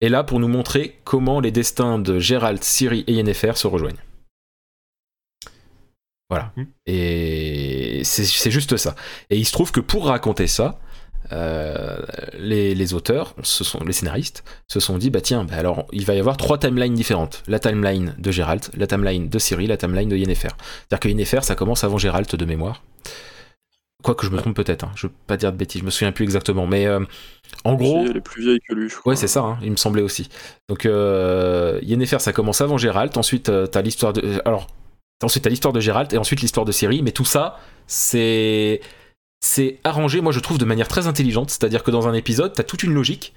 est 0.00 0.08
là 0.08 0.22
pour 0.22 0.38
nous 0.38 0.48
montrer 0.48 1.00
comment 1.04 1.40
les 1.40 1.50
destins 1.50 1.98
de 1.98 2.20
Gérald, 2.20 2.62
Ciri 2.62 3.02
et 3.06 3.14
Yennefer 3.14 3.52
se 3.56 3.66
rejoignent. 3.66 4.00
Voilà. 6.30 6.52
Mhm. 6.56 6.66
Et 6.86 8.02
c'est 8.04 8.50
juste 8.50 8.76
ça. 8.76 8.94
Et 9.30 9.36
il 9.36 9.44
se 9.44 9.52
trouve 9.52 9.72
que 9.72 9.80
pour 9.80 10.06
raconter 10.06 10.46
ça, 10.46 10.78
euh, 11.32 11.96
les, 12.38 12.74
les 12.74 12.94
auteurs, 12.94 13.34
ce 13.42 13.64
sont, 13.64 13.80
les 13.84 13.92
scénaristes, 13.92 14.44
se 14.68 14.80
sont 14.80 14.98
dit 14.98 15.10
bah 15.10 15.20
tiens, 15.20 15.44
bah 15.44 15.56
alors 15.56 15.86
il 15.92 16.04
va 16.04 16.14
y 16.14 16.18
avoir 16.18 16.36
trois 16.36 16.58
timelines 16.58 16.94
différentes. 16.94 17.42
La 17.46 17.58
timeline 17.58 18.14
de 18.18 18.30
Gérald, 18.30 18.64
la 18.76 18.86
timeline 18.86 19.28
de 19.28 19.38
Ciri, 19.38 19.66
la 19.66 19.76
timeline 19.76 20.08
de 20.08 20.16
Yennefer. 20.16 20.48
C'est-à-dire 20.48 21.00
que 21.00 21.08
Yennefer, 21.08 21.42
ça 21.42 21.54
commence 21.54 21.84
avant 21.84 21.98
Gérald 21.98 22.28
de 22.28 22.44
mémoire. 22.44 22.82
Quoi 24.02 24.14
que 24.14 24.26
je 24.26 24.30
me 24.30 24.36
trompe 24.36 24.54
peut-être, 24.54 24.84
hein. 24.84 24.92
je 24.96 25.06
veux 25.06 25.12
pas 25.26 25.38
dire 25.38 25.50
de 25.50 25.56
bêtises, 25.56 25.80
je 25.80 25.86
me 25.86 25.90
souviens 25.90 26.12
plus 26.12 26.24
exactement. 26.24 26.66
Mais 26.66 26.86
euh, 26.86 27.00
en 27.64 27.74
gros. 27.74 28.04
Elle 28.04 28.18
est 28.18 28.20
plus 28.20 28.42
vieille 28.42 28.60
que 28.60 28.74
lui, 28.74 28.90
je 28.90 28.96
crois. 28.96 29.12
Ouais, 29.12 29.16
c'est 29.16 29.28
ça, 29.28 29.40
hein, 29.40 29.58
il 29.62 29.70
me 29.70 29.76
semblait 29.76 30.02
aussi. 30.02 30.28
Donc, 30.68 30.84
euh, 30.84 31.78
Yennefer, 31.82 32.18
ça 32.20 32.34
commence 32.34 32.60
avant 32.60 32.76
Gérald. 32.76 33.16
Ensuite, 33.16 33.50
t'as 33.70 33.80
l'histoire 33.80 34.12
de. 34.12 34.42
Alors, 34.44 34.66
ensuite, 35.22 35.44
t'as 35.44 35.50
l'histoire 35.50 35.72
de 35.72 35.80
Gérald 35.80 36.12
et 36.12 36.18
ensuite 36.18 36.42
l'histoire 36.42 36.66
de 36.66 36.72
Ciri. 36.72 37.00
Mais 37.02 37.12
tout 37.12 37.24
ça, 37.24 37.58
c'est. 37.86 38.82
C'est 39.44 39.78
arrangé, 39.84 40.22
moi 40.22 40.32
je 40.32 40.40
trouve, 40.40 40.56
de 40.56 40.64
manière 40.64 40.88
très 40.88 41.06
intelligente. 41.06 41.50
C'est-à-dire 41.50 41.82
que 41.84 41.90
dans 41.90 42.08
un 42.08 42.14
épisode, 42.14 42.54
t'as 42.54 42.62
toute 42.62 42.82
une 42.82 42.94
logique. 42.94 43.34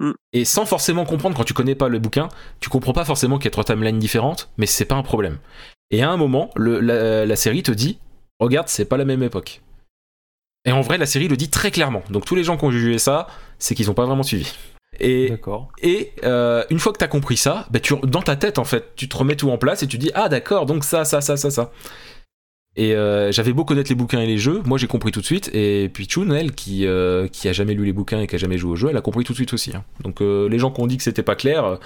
Mm. 0.00 0.10
Et 0.32 0.44
sans 0.44 0.66
forcément 0.66 1.04
comprendre, 1.04 1.36
quand 1.36 1.44
tu 1.44 1.54
connais 1.54 1.76
pas 1.76 1.88
le 1.88 2.00
bouquin, 2.00 2.28
tu 2.58 2.68
comprends 2.68 2.92
pas 2.92 3.04
forcément 3.04 3.38
qu'il 3.38 3.44
y 3.44 3.48
a 3.48 3.52
trois 3.52 3.62
timelines 3.62 4.00
différentes, 4.00 4.50
mais 4.56 4.66
c'est 4.66 4.84
pas 4.84 4.96
un 4.96 5.04
problème. 5.04 5.38
Et 5.92 6.02
à 6.02 6.10
un 6.10 6.16
moment, 6.16 6.50
le- 6.56 6.80
la, 6.80 7.24
la 7.24 7.36
série 7.36 7.62
te 7.62 7.70
dit 7.70 8.00
Regarde, 8.40 8.66
c'est 8.66 8.84
pas 8.84 8.96
la 8.96 9.04
même 9.04 9.22
époque. 9.22 9.62
Et 10.64 10.72
en 10.72 10.80
vrai, 10.80 10.98
la 10.98 11.06
série 11.06 11.28
le 11.28 11.36
dit 11.36 11.50
très 11.50 11.70
clairement. 11.70 12.02
Donc 12.10 12.24
tous 12.24 12.34
les 12.34 12.42
gens 12.42 12.56
qui 12.56 12.64
ont 12.64 12.72
jugé 12.72 12.98
ça, 12.98 13.28
c'est 13.60 13.76
qu'ils 13.76 13.92
ont 13.92 13.94
pas 13.94 14.06
vraiment 14.06 14.24
suivi. 14.24 14.52
Et, 14.98 15.30
D'accord. 15.30 15.68
et 15.80 16.12
euh, 16.24 16.64
une 16.68 16.80
fois 16.80 16.92
que 16.92 16.98
t'as 16.98 17.06
compris 17.08 17.36
ça, 17.36 17.66
bah, 17.70 17.78
tu, 17.78 17.94
dans 18.02 18.22
ta 18.22 18.34
tête, 18.34 18.58
en 18.58 18.64
fait, 18.64 18.94
tu 18.96 19.08
te 19.08 19.16
remets 19.16 19.36
tout 19.36 19.50
en 19.50 19.56
place 19.58 19.84
et 19.84 19.86
tu 19.86 19.98
dis 19.98 20.10
Ah, 20.14 20.28
d'accord, 20.28 20.66
donc 20.66 20.82
ça, 20.82 21.04
ça, 21.04 21.20
ça, 21.20 21.36
ça, 21.36 21.50
ça. 21.52 21.70
Et 22.74 22.94
euh, 22.94 23.30
j'avais 23.32 23.52
beau 23.52 23.64
connaître 23.64 23.90
les 23.90 23.94
bouquins 23.94 24.20
et 24.20 24.26
les 24.26 24.38
jeux, 24.38 24.62
moi 24.64 24.78
j'ai 24.78 24.86
compris 24.86 25.12
tout 25.12 25.20
de 25.20 25.26
suite. 25.26 25.50
Et 25.54 25.90
puis 25.92 26.06
Chun, 26.06 26.30
elle, 26.30 26.52
qui, 26.52 26.86
euh, 26.86 27.28
qui 27.28 27.48
a 27.48 27.52
jamais 27.52 27.74
lu 27.74 27.84
les 27.84 27.92
bouquins 27.92 28.20
et 28.20 28.26
qui 28.26 28.34
a 28.34 28.38
jamais 28.38 28.56
joué 28.56 28.72
au 28.72 28.76
jeu, 28.76 28.88
elle 28.90 28.96
a 28.96 29.02
compris 29.02 29.24
tout 29.24 29.32
de 29.32 29.36
suite 29.36 29.52
aussi. 29.52 29.76
hein. 29.76 29.84
Donc 30.02 30.22
euh, 30.22 30.48
les 30.48 30.58
gens 30.58 30.70
qui 30.70 30.80
ont 30.80 30.86
dit 30.86 30.96
que 30.96 31.02
c'était 31.02 31.22
pas 31.22 31.34
clair. 31.36 31.78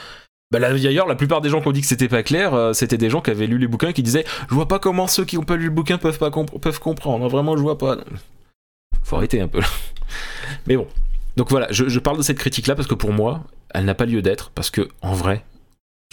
bah 0.52 0.60
d'ailleurs, 0.60 1.08
la 1.08 1.16
plupart 1.16 1.40
des 1.40 1.48
gens 1.48 1.60
qui 1.60 1.66
ont 1.68 1.72
dit 1.72 1.80
que 1.80 1.88
c'était 1.88 2.08
pas 2.08 2.22
clair, 2.22 2.70
c'était 2.72 2.98
des 2.98 3.10
gens 3.10 3.20
qui 3.20 3.30
avaient 3.30 3.48
lu 3.48 3.58
les 3.58 3.66
bouquins 3.66 3.88
et 3.88 3.92
qui 3.92 4.04
disaient 4.04 4.24
Je 4.48 4.54
vois 4.54 4.68
pas 4.68 4.78
comment 4.78 5.08
ceux 5.08 5.24
qui 5.24 5.38
ont 5.38 5.42
pas 5.44 5.56
lu 5.56 5.64
le 5.64 5.70
bouquin 5.70 5.98
peuvent, 5.98 6.18
pas 6.18 6.30
peuvent 6.30 6.80
comprendre. 6.80 7.28
Vraiment, 7.28 7.56
je 7.56 7.62
vois 7.62 7.78
pas. 7.78 7.98
Faut 9.02 9.16
arrêter 9.16 9.40
un 9.40 9.48
peu. 9.48 9.60
Mais 10.68 10.76
bon. 10.76 10.86
Donc 11.36 11.50
voilà, 11.50 11.66
je, 11.70 11.88
je 11.88 11.98
parle 11.98 12.16
de 12.16 12.22
cette 12.22 12.38
critique-là 12.38 12.74
parce 12.76 12.88
que 12.88 12.94
pour 12.94 13.12
moi, 13.12 13.42
elle 13.74 13.84
n'a 13.84 13.94
pas 13.94 14.06
lieu 14.06 14.22
d'être. 14.22 14.50
Parce 14.50 14.70
que, 14.70 14.88
en 15.02 15.12
vrai, 15.14 15.44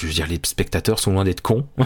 je 0.02 0.08
veux 0.08 0.14
dire, 0.14 0.28
les 0.28 0.40
spectateurs 0.44 1.00
sont 1.00 1.14
loin 1.14 1.24
d'être 1.24 1.42
cons. 1.42 1.66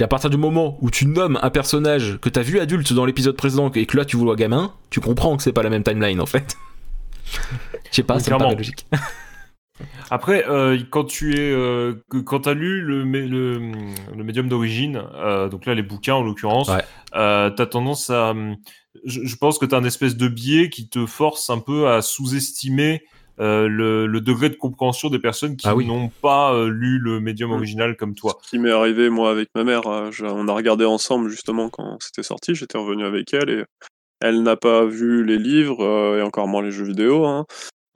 à 0.00 0.06
partir 0.08 0.30
du 0.30 0.36
moment 0.36 0.78
où 0.80 0.90
tu 0.90 1.06
nommes 1.06 1.38
un 1.42 1.50
personnage 1.50 2.18
que 2.20 2.28
t'as 2.28 2.42
vu 2.42 2.58
adulte 2.60 2.92
dans 2.92 3.04
l'épisode 3.04 3.36
précédent 3.36 3.70
et 3.74 3.86
que 3.86 3.96
là 3.96 4.04
tu 4.04 4.16
vois 4.16 4.36
gamin, 4.36 4.72
tu 4.90 5.00
comprends 5.00 5.36
que 5.36 5.42
c'est 5.42 5.52
pas 5.52 5.62
la 5.62 5.70
même 5.70 5.82
timeline 5.82 6.20
en 6.20 6.26
fait. 6.26 6.56
Je 7.90 7.96
sais 7.96 8.02
pas, 8.02 8.18
clairement. 8.20 8.44
paraît 8.46 8.56
logique. 8.56 8.86
Après, 10.10 10.44
euh, 10.48 10.78
quand 10.90 11.04
tu 11.04 11.34
es, 11.34 11.50
euh, 11.50 11.94
quand 12.24 12.40
t'as 12.40 12.54
lu 12.54 12.82
le, 12.82 13.04
mé- 13.04 13.26
le, 13.26 13.58
le 14.16 14.24
médium 14.24 14.48
d'origine, 14.48 15.02
euh, 15.14 15.48
donc 15.48 15.66
là 15.66 15.74
les 15.74 15.82
bouquins 15.82 16.14
en 16.14 16.22
l'occurrence, 16.22 16.68
Ouais. 16.68 16.82
euh, 17.14 17.50
t'as 17.50 17.66
tendance 17.66 18.10
à, 18.10 18.34
je, 19.04 19.24
je 19.24 19.36
pense 19.36 19.58
que 19.58 19.64
t'as 19.66 19.78
un 19.78 19.84
espèce 19.84 20.16
de 20.16 20.28
biais 20.28 20.68
qui 20.68 20.88
te 20.88 21.06
force 21.06 21.48
un 21.50 21.58
peu 21.58 21.88
à 21.88 22.02
sous-estimer 22.02 23.02
euh, 23.40 23.66
le, 23.68 24.06
le 24.06 24.20
degré 24.20 24.48
de 24.50 24.56
compréhension 24.56 25.08
des 25.08 25.18
personnes 25.18 25.56
qui 25.56 25.66
Ah 25.68 25.74
oui. 25.74 25.86
n'ont 25.86 26.10
pas 26.20 26.52
euh, 26.54 26.68
lu 26.68 26.98
le 26.98 27.20
médium 27.20 27.50
Mm. 27.50 27.54
original 27.54 27.96
comme 27.96 28.14
toi. 28.14 28.38
Ce 28.42 28.50
qui 28.50 28.58
m'est 28.58 28.70
arrivé, 28.70 29.08
moi, 29.10 29.30
avec 29.30 29.48
ma 29.54 29.64
mère, 29.64 29.86
euh, 29.86 30.10
je- 30.10 30.24
on 30.26 30.48
a 30.48 30.52
regardé 30.52 30.84
ensemble, 30.84 31.28
justement, 31.30 31.68
quand 31.70 31.96
c'était 32.00 32.22
sorti. 32.22 32.54
J'étais 32.54 32.78
revenu 32.78 33.04
avec 33.04 33.32
elle 33.34 33.50
et 33.50 33.64
elle 34.20 34.42
n'a 34.42 34.56
pas 34.56 34.84
vu 34.84 35.24
les 35.24 35.38
livres 35.38 35.82
euh, 35.84 36.18
et 36.18 36.22
encore 36.22 36.46
moins 36.48 36.62
les 36.62 36.70
jeux 36.70 36.84
vidéo. 36.84 37.24
hein. 37.26 37.44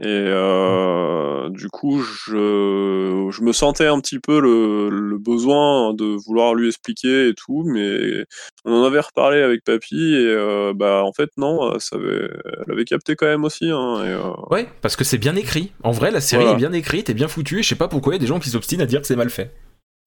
Et 0.02 0.04
euh, 0.06 1.48
du 1.48 1.68
coup, 1.68 2.02
je, 2.02 3.28
je 3.30 3.42
me 3.42 3.52
sentais 3.52 3.86
un 3.86 3.98
petit 4.00 4.18
peu 4.18 4.40
le, 4.40 4.90
le 4.90 5.16
besoin 5.18 5.94
de 5.94 6.04
vouloir 6.26 6.54
lui 6.54 6.68
expliquer 6.68 7.28
et 7.28 7.34
tout, 7.34 7.64
mais 7.66 8.24
on 8.66 8.72
en 8.74 8.84
avait 8.84 9.00
reparlé 9.00 9.40
avec 9.40 9.64
papy 9.64 9.96
et 9.96 10.26
euh, 10.26 10.74
bah 10.74 11.02
en 11.02 11.12
fait 11.12 11.30
non, 11.38 11.78
ça 11.78 11.96
avait, 11.96 12.28
elle 12.66 12.72
avait 12.72 12.84
capté 12.84 13.16
quand 13.16 13.26
même 13.26 13.44
aussi. 13.44 13.70
Hein, 13.70 14.04
et, 14.04 14.08
euh, 14.08 14.32
Ouais, 14.50 14.68
parce 14.82 14.96
que 14.96 15.04
c'est 15.04 15.18
bien 15.18 15.34
écrit. 15.34 15.72
En 15.82 15.92
vrai, 15.92 16.10
la 16.10 16.20
série 16.20 16.42
Voilà. 16.42 16.56
est 16.58 16.60
bien 16.60 16.72
écrite 16.72 17.08
et 17.08 17.14
bien 17.14 17.28
foutue. 17.28 17.60
Et 17.60 17.62
je 17.62 17.68
sais 17.68 17.74
pas 17.74 17.88
pourquoi 17.88 18.12
il 18.12 18.16
y 18.16 18.18
a 18.18 18.20
des 18.20 18.26
gens 18.26 18.38
qui 18.38 18.50
s'obstinent 18.50 18.82
à 18.82 18.86
dire 18.86 19.00
que 19.00 19.06
c'est 19.06 19.16
mal 19.16 19.30
fait. 19.30 19.50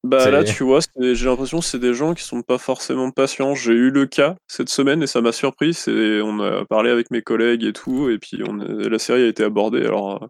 Bah 0.02 0.30
là, 0.30 0.42
tu 0.44 0.64
vois, 0.64 0.80
j'ai 0.98 1.26
l'impression 1.26 1.58
que 1.58 1.64
c'est 1.64 1.78
des 1.78 1.92
gens 1.92 2.14
qui 2.14 2.24
sont 2.24 2.40
pas 2.40 2.56
forcément 2.56 3.10
patients. 3.10 3.54
J'ai 3.54 3.72
eu 3.74 3.90
le 3.90 4.06
cas 4.06 4.34
cette 4.48 4.70
semaine 4.70 5.02
et 5.02 5.06
ça 5.06 5.20
m'a 5.20 5.30
surpris. 5.30 5.74
C'est, 5.74 6.22
on 6.22 6.40
a 6.40 6.64
parlé 6.64 6.90
avec 6.90 7.10
mes 7.10 7.20
collègues 7.20 7.64
et 7.64 7.74
tout, 7.74 8.08
et 8.08 8.18
puis 8.18 8.42
on 8.48 8.60
a- 8.60 8.88
la 8.88 8.98
série 8.98 9.24
a 9.24 9.26
été 9.26 9.44
abordée. 9.44 9.84
Alors, 9.84 10.22
euh, 10.22 10.26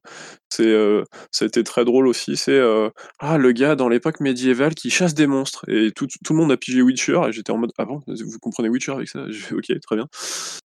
c'est, 0.48 0.66
euh, 0.66 1.04
ça 1.30 1.44
a 1.44 1.48
été 1.48 1.62
très 1.62 1.84
drôle 1.84 2.08
aussi. 2.08 2.36
C'est 2.36 2.50
euh, 2.58 2.90
ah 3.20 3.38
le 3.38 3.52
gars 3.52 3.76
dans 3.76 3.88
l'époque 3.88 4.18
médiévale 4.18 4.74
qui 4.74 4.90
chasse 4.90 5.14
des 5.14 5.28
monstres 5.28 5.64
et 5.68 5.92
tout, 5.92 6.08
tout 6.24 6.32
le 6.32 6.40
monde 6.40 6.50
a 6.50 6.56
pigé 6.56 6.82
Witcher 6.82 7.20
et 7.28 7.32
j'étais 7.32 7.52
en 7.52 7.58
mode 7.58 7.70
ah 7.78 7.84
bon, 7.84 8.00
vous 8.08 8.38
comprenez 8.40 8.68
Witcher 8.68 8.92
avec 8.92 9.08
ça? 9.08 9.20
J'ai 9.28 9.38
fait 9.38 9.54
ok, 9.54 9.80
très 9.80 9.94
bien. 9.96 10.08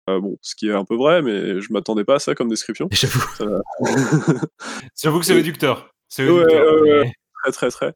Euh, 0.10 0.20
bon, 0.20 0.38
ce 0.42 0.54
qui 0.54 0.68
est 0.68 0.74
un 0.74 0.86
peu 0.86 0.96
vrai, 0.96 1.22
mais 1.24 1.62
je 1.62 1.74
m'attendais 1.74 2.04
pas 2.04 2.16
à 2.16 2.20
ça 2.20 2.36
comme 2.36 2.50
description. 2.50 2.90
J'avoue. 2.92 3.22
J'avoue 5.02 5.20
que 5.20 5.26
c'est 5.26 5.34
réducteur. 5.34 5.90
C'est 6.10 6.28
Ouais, 6.28 6.44
réducteur. 6.44 6.74
ouais, 6.82 6.92
ouais. 7.00 7.14
Très 7.44 7.52
très 7.52 7.70
très. 7.72 7.94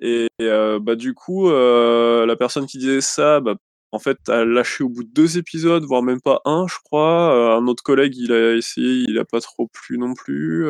Et 0.00 0.28
euh, 0.42 0.78
bah 0.80 0.94
du 0.96 1.14
coup, 1.14 1.48
euh, 1.50 2.26
la 2.26 2.36
personne 2.36 2.66
qui 2.66 2.78
disait 2.78 3.00
ça, 3.00 3.40
bah, 3.40 3.54
en 3.92 4.00
fait, 4.00 4.18
a 4.28 4.44
lâché 4.44 4.82
au 4.82 4.88
bout 4.88 5.04
de 5.04 5.10
deux 5.12 5.38
épisodes, 5.38 5.84
voire 5.84 6.02
même 6.02 6.20
pas 6.20 6.40
un, 6.44 6.66
je 6.66 6.74
crois. 6.84 7.32
Euh, 7.54 7.56
un 7.58 7.66
autre 7.68 7.84
collègue, 7.84 8.16
il 8.16 8.32
a 8.32 8.54
essayé, 8.54 9.04
il 9.08 9.16
a 9.20 9.24
pas 9.24 9.40
trop 9.40 9.68
plu 9.68 9.98
non 9.98 10.14
plus. 10.14 10.68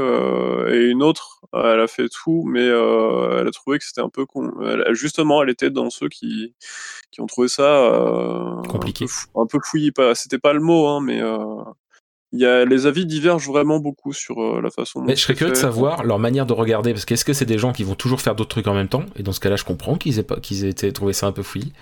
Et 0.70 0.90
une 0.90 1.02
autre, 1.02 1.40
elle 1.54 1.80
a 1.80 1.86
fait 1.86 2.08
tout, 2.10 2.44
mais 2.46 2.64
elle 2.66 3.46
a 3.48 3.50
trouvé 3.50 3.78
que 3.78 3.84
c'était 3.86 4.02
un 4.02 4.10
peu 4.10 4.26
con. 4.26 4.50
Elle- 4.62 4.94
justement, 4.94 5.42
elle 5.42 5.48
était 5.50 5.70
dans 5.70 5.88
ceux 5.88 6.08
qui 6.10 6.54
qui 7.10 7.20
ont 7.22 7.26
trouvé 7.26 7.48
ça 7.48 8.60
Compliqué. 8.68 9.04
un 9.04 9.06
peu, 9.06 9.12
fou- 9.12 9.40
un 9.40 9.46
peu 9.46 9.58
fouillis. 9.64 9.92
C'était 10.14 10.38
pas 10.38 10.52
le 10.52 10.60
mot, 10.60 10.86
hein, 10.88 11.00
mais 11.00 11.22
y 12.40 12.46
a, 12.46 12.64
les 12.64 12.86
avis 12.86 13.06
divergent 13.06 13.46
vraiment 13.48 13.78
beaucoup 13.78 14.12
sur 14.12 14.40
euh, 14.40 14.60
la 14.62 14.70
façon 14.70 15.00
dont 15.00 15.06
Mais 15.06 15.16
je 15.16 15.20
serais 15.22 15.34
curieux 15.34 15.52
de 15.52 15.56
savoir 15.58 16.04
leur 16.04 16.18
manière 16.18 16.46
de 16.46 16.52
regarder. 16.52 16.92
Parce 16.92 17.04
qu'est-ce 17.04 17.24
que 17.24 17.32
c'est 17.32 17.44
des 17.46 17.58
gens 17.58 17.72
qui 17.72 17.84
vont 17.84 17.94
toujours 17.94 18.20
faire 18.20 18.34
d'autres 18.34 18.50
trucs 18.50 18.66
en 18.66 18.74
même 18.74 18.88
temps? 18.88 19.04
Et 19.16 19.22
dans 19.22 19.32
ce 19.32 19.40
cas-là, 19.40 19.56
je 19.56 19.64
comprends 19.64 19.96
qu'ils 19.96 20.18
aient, 20.18 20.22
pas, 20.24 20.40
qu'ils 20.40 20.64
aient 20.64 20.70
été, 20.70 20.92
trouvé 20.92 21.12
ça 21.12 21.26
un 21.26 21.32
peu 21.32 21.42
fouillis. 21.42 21.72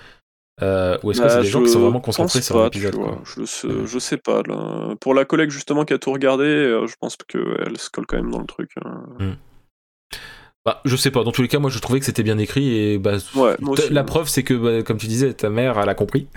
Euh, 0.61 0.98
ou 1.03 1.11
est-ce 1.11 1.20
que 1.20 1.24
Bah, 1.26 1.30
c'est 1.32 1.40
des 1.42 1.48
gens 1.48 1.62
qui 1.62 1.70
sont 1.70 1.80
vraiment 1.80 2.00
concentrés 2.00 2.42
sur 2.42 2.62
l'épisode 2.62 2.94
quoi? 2.94 3.20
Je 3.24 3.44
sais, 3.46 3.66
Ouais. 3.66 3.86
je 3.86 3.98
sais 3.98 4.18
pas. 4.18 4.42
Là. 4.46 4.94
Pour 5.00 5.14
la 5.14 5.24
collègue 5.24 5.50
justement 5.50 5.84
qui 5.84 5.94
a 5.94 5.98
tout 5.98 6.12
regardé, 6.12 6.44
euh, 6.44 6.86
je 6.86 6.94
pense 7.00 7.16
qu'elle 7.16 7.78
se 7.78 7.88
colle 7.90 8.07
quand 8.07 8.16
même 8.16 8.30
dans 8.30 8.38
le 8.40 8.46
truc. 8.46 8.70
hein. 8.84 9.36
Bah, 10.64 10.80
je 10.84 10.94
sais 10.94 11.11
pas, 11.11 11.24
dans 11.24 11.32
tous 11.32 11.42
les 11.42 11.48
cas, 11.48 11.59
moi 11.59 11.70
je 11.70 11.78
trouvais 11.80 11.98
que 11.98 12.05
c'était 12.07 12.22
bien 12.22 12.38
écrit 12.38 12.76
et 12.76 12.98
bah, 12.98 13.16
Ouais, 13.34 13.57
aussi. 13.66 13.90
la 13.92 14.05
preuve 14.05 14.28
c'est 14.28 14.44
que, 14.44 14.55
bah, 14.55 14.82
comme 14.82 14.98
tu 14.98 15.07
disais, 15.09 15.32
ta 15.32 15.48
mère 15.50 15.78
elle 15.80 15.88
a 15.88 15.94
compris. 15.94 16.28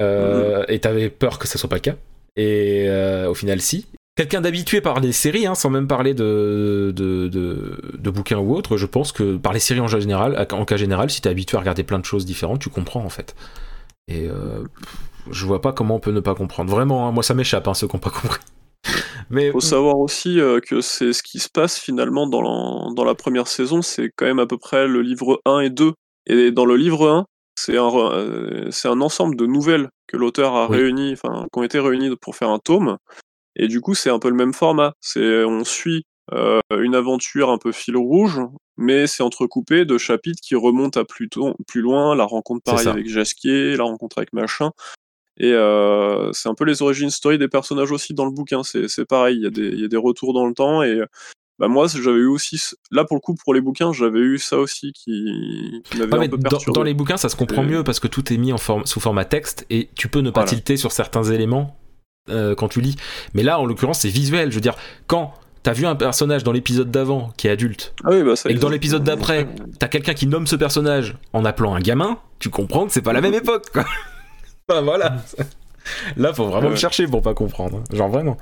Euh, 0.00 0.60
Mm. 0.60 0.64
Et 0.68 0.78
t'avais 0.80 1.08
peur 1.10 1.38
que 1.38 1.48
ça 1.48 1.58
soit 1.58 1.68
pas 1.70 1.76
le 1.76 1.80
cas. 1.80 1.96
Et 2.36 2.86
euh, 2.88 3.30
au 3.30 3.34
final, 3.34 3.60
si. 3.60 3.86
Quelqu'un 4.16 4.40
d'habitué 4.40 4.80
par 4.80 5.00
les 5.00 5.12
séries, 5.12 5.46
hein, 5.46 5.54
sans 5.54 5.68
même 5.68 5.86
parler 5.86 6.14
de, 6.14 6.90
de, 6.96 7.28
de, 7.28 8.10
bouquins 8.10 8.38
ou 8.38 8.54
autre, 8.54 8.78
je 8.78 8.86
pense 8.86 9.12
que 9.12 9.36
par 9.36 9.52
les 9.52 9.60
séries 9.60 9.80
en 9.80 9.88
général, 9.88 10.46
en 10.52 10.64
cas 10.64 10.78
général, 10.78 11.10
si 11.10 11.20
t'es 11.20 11.28
habitué 11.28 11.58
à 11.58 11.60
regarder 11.60 11.82
plein 11.82 11.98
de 11.98 12.04
choses 12.06 12.24
différentes, 12.24 12.60
tu 12.60 12.70
comprends 12.70 13.04
en 13.04 13.10
fait. 13.10 13.34
Et 14.08 14.26
euh, 14.26 14.64
je 15.30 15.44
vois 15.44 15.60
pas 15.60 15.74
comment 15.74 15.96
on 15.96 16.00
peut 16.00 16.12
ne 16.12 16.20
pas 16.20 16.34
comprendre. 16.34 16.70
Vraiment, 16.70 17.06
hein, 17.06 17.12
moi 17.12 17.22
ça 17.22 17.34
m'échappe, 17.34 17.68
hein, 17.68 17.74
ceux 17.74 17.88
qui 17.88 17.96
n'ont 17.96 18.00
pas 18.00 18.10
compris. 18.10 18.40
Mais 19.30 19.50
faut 19.50 19.60
savoir 19.60 19.98
aussi 19.98 20.40
euh, 20.40 20.60
que 20.60 20.80
c'est 20.80 21.12
ce 21.12 21.22
qui 21.22 21.38
se 21.38 21.50
passe 21.50 21.78
finalement 21.78 22.26
dans 22.26 22.40
la, 22.40 22.94
dans 22.94 23.04
la 23.04 23.14
première 23.14 23.48
saison, 23.48 23.82
c'est 23.82 24.10
quand 24.16 24.24
même 24.24 24.38
à 24.38 24.46
peu 24.46 24.56
près 24.56 24.86
le 24.86 25.02
livre 25.02 25.42
1 25.44 25.60
et 25.60 25.70
2. 25.70 25.92
Et 26.28 26.52
dans 26.52 26.64
le 26.64 26.76
livre 26.76 27.06
1, 27.08 27.26
c'est 27.54 27.76
un, 27.76 27.90
euh, 27.94 28.70
un 28.84 29.00
ensemble 29.02 29.36
de 29.36 29.44
nouvelles 29.46 29.88
que 30.06 30.16
l'auteur 30.16 30.54
a 30.54 30.68
Oui. 30.70 30.76
réunies, 30.78 31.12
enfin, 31.12 31.46
qui 31.52 31.58
ont 31.58 31.62
été 31.62 31.78
réunies 31.78 32.14
pour 32.16 32.36
faire 32.36 32.50
un 32.50 32.58
tome. 32.58 32.96
Et 33.56 33.68
du 33.68 33.80
coup, 33.80 33.94
c'est 33.94 34.10
un 34.10 34.18
peu 34.18 34.28
le 34.28 34.34
même 34.36 34.52
format. 34.52 34.92
C'est, 35.00 35.44
on 35.44 35.64
suit 35.64 36.04
euh, 36.32 36.60
une 36.78 36.94
aventure 36.94 37.50
un 37.50 37.58
peu 37.58 37.72
fil 37.72 37.96
rouge, 37.96 38.40
mais 38.76 39.06
c'est 39.06 39.22
entrecoupé 39.22 39.84
de 39.84 39.96
chapitres 39.96 40.40
qui 40.42 40.54
remontent 40.54 41.00
à 41.00 41.04
plus, 41.04 41.28
tôt- 41.28 41.54
plus 41.66 41.80
loin, 41.80 42.14
la 42.14 42.24
rencontre 42.24 42.62
pareil 42.64 42.86
avec 42.88 43.08
Jasquier, 43.08 43.76
la 43.76 43.84
rencontre 43.84 44.18
avec 44.18 44.32
machin. 44.32 44.72
Et 45.38 45.52
euh, 45.52 46.32
c'est 46.32 46.48
un 46.48 46.54
peu 46.54 46.64
les 46.64 46.82
origines 46.82 47.10
story 47.10 47.38
des 47.38 47.48
personnages 47.48 47.92
aussi 47.92 48.14
dans 48.14 48.24
le 48.24 48.30
bouquin. 48.32 48.62
C'est 48.62 49.04
pareil, 49.04 49.36
il 49.36 49.42
y, 49.42 49.46
a 49.46 49.50
des- 49.50 49.68
il 49.68 49.80
y 49.80 49.84
a 49.84 49.88
des 49.88 49.96
retours 49.96 50.32
dans 50.32 50.46
le 50.46 50.54
temps. 50.54 50.82
Et 50.82 51.00
bah, 51.58 51.68
moi, 51.68 51.86
j'avais 51.88 52.18
eu 52.18 52.26
aussi. 52.26 52.60
Là, 52.90 53.04
pour 53.04 53.16
le 53.16 53.20
coup, 53.20 53.34
pour 53.34 53.54
les 53.54 53.60
bouquins, 53.60 53.92
j'avais 53.92 54.18
eu 54.20 54.38
ça 54.38 54.58
aussi 54.58 54.92
qui, 54.92 55.82
qui 55.84 55.98
m'avait 55.98 56.12
Ouais, 56.18 56.26
un 56.26 56.28
peu 56.28 56.36
dans, 56.38 56.48
perturbé. 56.50 56.78
dans 56.78 56.82
les 56.82 56.94
bouquins, 56.94 57.16
ça 57.16 57.28
se 57.28 57.36
comprend 57.36 57.62
Et- 57.62 57.66
mieux 57.66 57.84
parce 57.84 58.00
que 58.00 58.08
tout 58.08 58.32
est 58.32 58.36
mis 58.36 58.52
en 58.52 58.58
forme, 58.58 58.84
sous 58.86 59.00
format 59.00 59.24
texte 59.24 59.64
et 59.70 59.88
tu 59.94 60.08
peux 60.08 60.20
ne 60.20 60.30
pas 60.30 60.40
Voilà. 60.42 60.50
tilter 60.50 60.76
sur 60.76 60.92
certains 60.92 61.24
éléments 61.24 61.76
euh, 62.28 62.54
quand 62.54 62.68
tu 62.68 62.80
lis. 62.80 62.96
Mais 63.34 63.42
là, 63.42 63.58
en 63.60 63.64
l'occurrence, 63.66 64.00
c'est 64.00 64.08
visuel. 64.08 64.50
Je 64.50 64.56
veux 64.56 64.60
dire, 64.60 64.74
quand 65.06 65.32
t'as 65.62 65.72
vu 65.72 65.86
un 65.86 65.96
personnage 65.96 66.44
dans 66.44 66.52
l'épisode 66.52 66.90
d'avant 66.90 67.30
qui 67.36 67.46
est 67.48 67.50
adulte 67.50 67.94
Ah 68.04 68.08
oui, 68.10 68.22
bah, 68.22 68.36
ça 68.36 68.50
et 68.50 68.54
que 68.54 68.58
dans 68.60 68.68
l'épisode 68.68 69.02
d'après, 69.04 69.48
t'as 69.78 69.88
quelqu'un 69.88 70.14
qui 70.14 70.26
nomme 70.26 70.46
ce 70.46 70.56
personnage 70.56 71.16
en 71.32 71.44
appelant 71.44 71.74
un 71.74 71.80
gamin, 71.80 72.18
tu 72.38 72.50
comprends 72.50 72.86
que 72.86 72.92
c'est 72.92 73.02
pas 73.02 73.12
la 73.12 73.20
même 73.20 73.34
époque, 73.34 73.70
quoi. 73.72 73.84
Enfin, 74.68 74.80
voilà. 74.82 75.16
Là, 76.16 76.34
faut 76.34 76.46
vraiment 76.46 76.64
Ouais. 76.64 76.70
le 76.70 76.76
chercher 76.76 77.06
pour 77.06 77.22
pas 77.22 77.34
comprendre. 77.34 77.78
hein. 77.78 77.96
Genre 77.96 78.08
vraiment. 78.08 78.36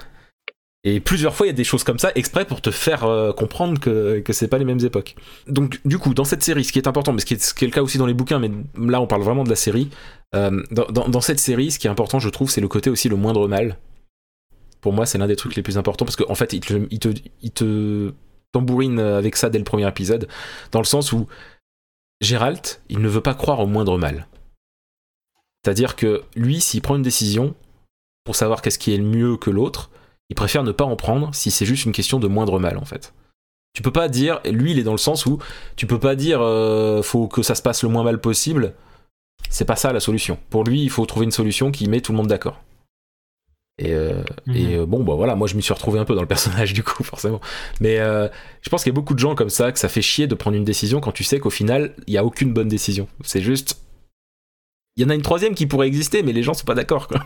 Et 0.86 1.00
plusieurs 1.00 1.34
fois, 1.34 1.46
il 1.46 1.48
y 1.48 1.50
a 1.50 1.54
des 1.54 1.64
choses 1.64 1.82
comme 1.82 1.98
ça 1.98 2.12
exprès 2.14 2.44
pour 2.44 2.60
te 2.60 2.70
faire 2.70 3.04
euh, 3.04 3.32
comprendre 3.32 3.80
que, 3.80 4.20
que 4.20 4.34
c'est 4.34 4.48
pas 4.48 4.58
les 4.58 4.66
mêmes 4.66 4.84
époques. 4.84 5.16
Donc, 5.46 5.80
du 5.86 5.98
coup, 5.98 6.12
dans 6.12 6.24
cette 6.24 6.42
série, 6.42 6.62
ce 6.62 6.72
qui 6.72 6.78
est 6.78 6.86
important, 6.86 7.14
mais 7.14 7.20
ce 7.20 7.26
qui 7.26 7.34
est, 7.34 7.62
le 7.62 7.70
cas 7.70 7.82
aussi 7.82 7.96
dans 7.96 8.06
les 8.06 8.12
bouquins, 8.12 8.38
mais 8.38 8.50
là, 8.76 9.00
on 9.00 9.06
parle 9.06 9.22
vraiment 9.22 9.44
de 9.44 9.48
la 9.48 9.56
série. 9.56 9.88
euh, 10.34 10.62
dans, 10.70 11.20
cette 11.22 11.40
série, 11.40 11.70
ce 11.70 11.78
qui 11.78 11.86
est 11.86 11.90
important, 11.90 12.18
je 12.18 12.28
trouve, 12.28 12.50
c'est 12.50 12.60
le 12.60 12.68
côté 12.68 12.90
aussi 12.90 13.08
le 13.08 13.16
moindre 13.16 13.48
mal. 13.48 13.78
Pour 14.82 14.92
moi, 14.92 15.06
c'est 15.06 15.16
l'un 15.16 15.26
des 15.26 15.36
trucs 15.36 15.56
les 15.56 15.62
plus 15.62 15.78
importants 15.78 16.04
parce 16.04 16.16
qu'en 16.16 16.30
en 16.30 16.34
fait, 16.34 16.52
il 16.52 16.60
il, 16.90 16.98
te, 16.98 17.08
il 17.40 17.50
te 17.50 18.12
tambourine 18.52 18.98
avec 18.98 19.36
ça 19.36 19.48
dès 19.48 19.58
le 19.58 19.64
premier 19.64 19.88
épisode, 19.88 20.28
dans 20.70 20.80
le 20.80 20.84
sens 20.84 21.12
où 21.12 21.26
Gérald, 22.20 22.60
il 22.90 23.00
ne 23.00 23.08
veut 23.08 23.22
pas 23.22 23.34
croire 23.34 23.60
au 23.60 23.66
moindre 23.66 23.96
mal. 23.96 24.26
C'est-à-dire 25.64 25.96
que 25.96 26.22
lui, 26.36 26.60
s'il 26.60 26.82
prend 26.82 26.96
une 26.96 27.02
décision 27.02 27.54
pour 28.24 28.36
savoir 28.36 28.60
qu'est-ce 28.60 28.78
qui 28.78 28.92
est 28.92 28.98
le 28.98 29.04
mieux 29.04 29.36
que 29.38 29.50
l'autre, 29.50 29.90
il 30.34 30.36
préfère 30.36 30.64
ne 30.64 30.72
pas 30.72 30.84
en 30.84 30.96
prendre 30.96 31.32
si 31.32 31.52
c'est 31.52 31.64
juste 31.64 31.84
une 31.84 31.92
question 31.92 32.18
de 32.18 32.26
moindre 32.26 32.58
mal 32.58 32.76
en 32.76 32.84
fait. 32.84 33.14
Tu 33.72 33.82
peux 33.82 33.92
pas 33.92 34.08
dire, 34.08 34.40
lui 34.44 34.72
il 34.72 34.80
est 34.80 34.82
dans 34.82 34.90
le 34.90 34.98
sens 34.98 35.26
où 35.26 35.38
tu 35.76 35.86
peux 35.86 36.00
pas 36.00 36.16
dire 36.16 36.40
euh, 36.42 37.02
faut 37.02 37.28
que 37.28 37.42
ça 37.44 37.54
se 37.54 37.62
passe 37.62 37.84
le 37.84 37.88
moins 37.88 38.02
mal 38.02 38.20
possible. 38.20 38.74
C'est 39.48 39.64
pas 39.64 39.76
ça 39.76 39.92
la 39.92 40.00
solution. 40.00 40.36
Pour 40.50 40.64
lui, 40.64 40.82
il 40.82 40.90
faut 40.90 41.06
trouver 41.06 41.24
une 41.24 41.30
solution 41.30 41.70
qui 41.70 41.88
met 41.88 42.00
tout 42.00 42.10
le 42.10 42.16
monde 42.18 42.26
d'accord. 42.26 42.60
Et, 43.78 43.92
euh, 43.92 44.24
Mhm. 44.46 44.56
et 44.56 44.74
euh, 44.74 44.86
bon, 44.86 45.04
bah 45.04 45.14
voilà, 45.14 45.36
moi 45.36 45.46
je 45.46 45.54
m'y 45.54 45.62
suis 45.62 45.72
retrouvé 45.72 46.00
un 46.00 46.04
peu 46.04 46.16
dans 46.16 46.20
le 46.22 46.26
personnage 46.26 46.72
du 46.72 46.82
coup, 46.82 47.04
forcément. 47.04 47.40
Mais 47.80 48.00
euh, 48.00 48.28
je 48.62 48.70
pense 48.70 48.82
qu'il 48.82 48.90
y 48.90 48.94
a 48.94 48.98
beaucoup 48.98 49.14
de 49.14 49.20
gens 49.20 49.36
comme 49.36 49.50
ça 49.50 49.70
que 49.70 49.78
ça 49.78 49.88
fait 49.88 50.02
chier 50.02 50.26
de 50.26 50.34
prendre 50.34 50.56
une 50.56 50.64
décision 50.64 51.00
quand 51.00 51.12
tu 51.12 51.22
sais 51.22 51.38
qu'au 51.38 51.50
final, 51.50 51.94
il 52.08 52.14
y 52.14 52.18
a 52.18 52.24
aucune 52.24 52.52
bonne 52.52 52.68
décision. 52.68 53.06
C'est 53.22 53.40
juste. 53.40 53.78
Il 54.96 55.04
y 55.04 55.06
en 55.06 55.10
a 55.10 55.14
une 55.14 55.22
troisième 55.22 55.54
qui 55.54 55.66
pourrait 55.66 55.86
exister, 55.86 56.24
mais 56.24 56.32
les 56.32 56.42
gens 56.42 56.54
sont 56.54 56.64
pas 56.64 56.74
d'accord, 56.74 57.06
quoi. 57.06 57.24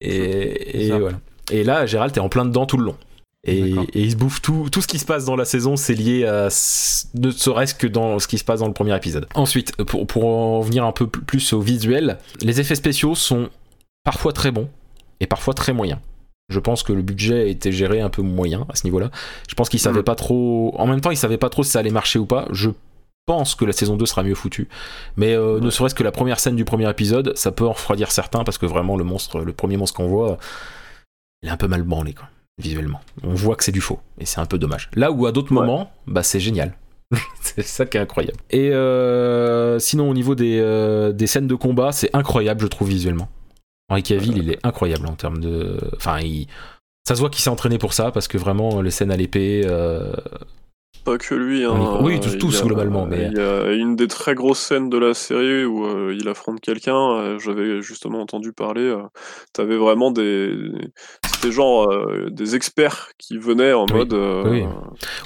Et, 0.00 0.90
voilà. 0.90 1.18
Et 1.50 1.64
là, 1.64 1.86
Gérald, 1.86 2.12
t'es 2.12 2.20
en 2.20 2.28
plein 2.28 2.44
dedans 2.44 2.66
tout 2.66 2.76
le 2.76 2.84
long. 2.84 2.96
Et, 3.46 3.74
il 3.94 4.10
se 4.10 4.16
bouffe 4.16 4.40
tout, 4.40 4.68
tout 4.72 4.80
ce 4.80 4.86
qui 4.86 4.98
se 4.98 5.04
passe 5.04 5.26
dans 5.26 5.36
la 5.36 5.44
saison, 5.44 5.76
c'est 5.76 5.94
lié 5.94 6.24
à 6.24 6.44
ne 7.14 7.30
serait-ce 7.30 7.74
que 7.74 7.86
dans 7.86 8.18
ce 8.18 8.26
qui 8.26 8.38
se 8.38 8.44
passe 8.44 8.60
dans 8.60 8.66
le 8.66 8.72
premier 8.72 8.96
épisode. 8.96 9.26
Ensuite, 9.34 9.76
pour, 9.84 10.06
pour 10.06 10.24
en 10.24 10.60
venir 10.60 10.84
un 10.84 10.92
peu 10.92 11.06
plus 11.06 11.52
au 11.52 11.60
visuel, 11.60 12.18
les 12.40 12.60
effets 12.60 12.74
spéciaux 12.74 13.14
sont 13.14 13.50
parfois 14.02 14.32
très 14.32 14.50
bons 14.50 14.70
et 15.20 15.26
parfois 15.26 15.52
très 15.52 15.74
moyens. 15.74 16.00
Je 16.48 16.58
pense 16.58 16.82
que 16.82 16.92
le 16.92 17.02
budget 17.02 17.40
a 17.40 17.44
été 17.44 17.70
géré 17.72 18.00
un 18.00 18.10
peu 18.10 18.22
moyen 18.22 18.66
à 18.70 18.76
ce 18.76 18.84
niveau-là. 18.84 19.10
Je 19.48 19.54
pense 19.54 19.68
qu'ils 19.68 19.80
savaient 19.80 20.00
Mm. 20.00 20.04
pas 20.04 20.14
trop. 20.14 20.74
En 20.78 20.86
même 20.86 21.00
temps, 21.00 21.10
ils 21.10 21.16
savaient 21.16 21.38
pas 21.38 21.50
trop 21.50 21.62
si 21.62 21.70
ça 21.70 21.80
allait 21.80 21.90
marcher 21.90 22.18
ou 22.18 22.26
pas. 22.26 22.46
Je 22.50 22.70
pense 23.26 23.54
que 23.54 23.64
la 23.64 23.72
saison 23.72 23.96
2 23.96 24.04
sera 24.06 24.22
mieux 24.22 24.34
foutue. 24.34 24.68
Mais 25.16 25.34
euh, 25.34 25.60
ne 25.60 25.70
serait-ce 25.70 25.94
que 25.94 26.02
la 26.02 26.12
première 26.12 26.40
scène 26.40 26.56
du 26.56 26.64
premier 26.64 26.88
épisode, 26.88 27.32
ça 27.36 27.50
peut 27.50 27.66
en 27.66 27.72
refroidir 27.72 28.10
certains 28.10 28.44
parce 28.44 28.58
que 28.58 28.66
vraiment, 28.66 28.96
le 28.96 29.04
monstre, 29.04 29.40
le 29.40 29.52
premier 29.52 29.78
monstre 29.78 29.96
qu'on 29.96 30.08
voit, 30.08 30.38
il 31.44 31.48
est 31.48 31.52
un 31.52 31.56
peu 31.58 31.68
mal 31.68 31.82
branlé, 31.82 32.14
quoi, 32.14 32.26
visuellement. 32.58 33.00
On 33.22 33.34
voit 33.34 33.54
que 33.54 33.62
c'est 33.64 33.70
du 33.70 33.82
faux 33.82 34.00
et 34.18 34.24
c'est 34.24 34.40
un 34.40 34.46
peu 34.46 34.56
dommage. 34.58 34.90
Là 34.96 35.12
où 35.12 35.26
à 35.26 35.32
d'autres 35.32 35.52
Ouais. 35.52 35.60
moments, 35.60 35.92
bah 36.06 36.22
c'est 36.22 36.40
génial. 36.40 36.72
c'est 37.42 37.62
ça 37.62 37.84
qui 37.84 37.98
est 37.98 38.00
incroyable. 38.00 38.38
Et 38.50 38.70
euh, 38.72 39.78
sinon, 39.78 40.08
au 40.10 40.14
niveau 40.14 40.34
des, 40.34 40.58
euh, 40.58 41.12
des 41.12 41.26
scènes 41.26 41.46
de 41.46 41.54
combat, 41.54 41.92
c'est 41.92 42.08
incroyable, 42.16 42.62
je 42.62 42.66
trouve, 42.66 42.88
visuellement. 42.88 43.28
Henri 43.90 44.02
Cavill, 44.02 44.38
il 44.38 44.50
est 44.50 44.58
incroyable 44.66 45.06
en 45.06 45.12
termes 45.12 45.38
de. 45.38 45.78
Enfin, 45.96 46.18
il. 46.20 46.46
Ça 47.06 47.14
se 47.14 47.20
voit 47.20 47.28
qu'il 47.28 47.42
s'est 47.42 47.50
entraîné 47.50 47.76
pour 47.76 47.92
ça 47.92 48.10
parce 48.10 48.26
que 48.28 48.38
vraiment 48.38 48.80
les 48.80 48.90
scènes 48.90 49.10
à 49.10 49.16
l'épée, 49.16 49.60
euh, 49.66 50.14
Pas 51.04 51.18
que 51.18 51.34
lui. 51.34 51.64
Hein, 51.64 51.98
oui, 52.00 52.18
tous- 52.18 52.60
a- 52.60 52.64
globalement, 52.64 53.04
mais- 53.04 53.28
Il 53.30 53.36
y 53.36 53.40
a 53.40 53.72
une 53.72 53.94
des 53.94 54.08
très 54.08 54.34
grosses 54.34 54.60
scènes 54.60 54.88
de 54.88 54.96
la 54.96 55.12
série 55.12 55.64
où 55.66 55.84
euh, 55.84 56.16
il 56.18 56.26
affronte 56.28 56.60
quelqu'un. 56.60 56.96
euh, 56.96 57.38
J'avais 57.38 57.82
justement 57.82 58.20
entendu 58.22 58.52
parler. 58.52 58.80
euh, 58.82 59.02
T'avais 59.52 59.76
vraiment 59.76 60.10
des. 60.10 60.54
C'était 61.26 61.52
genre 61.52 61.90
euh, 61.92 62.28
des 62.30 62.56
experts 62.56 63.10
qui 63.18 63.36
venaient 63.36 63.74
en 63.74 63.84
Oui, 63.86 63.92
mode. 63.92 64.14
oui. 64.46 64.64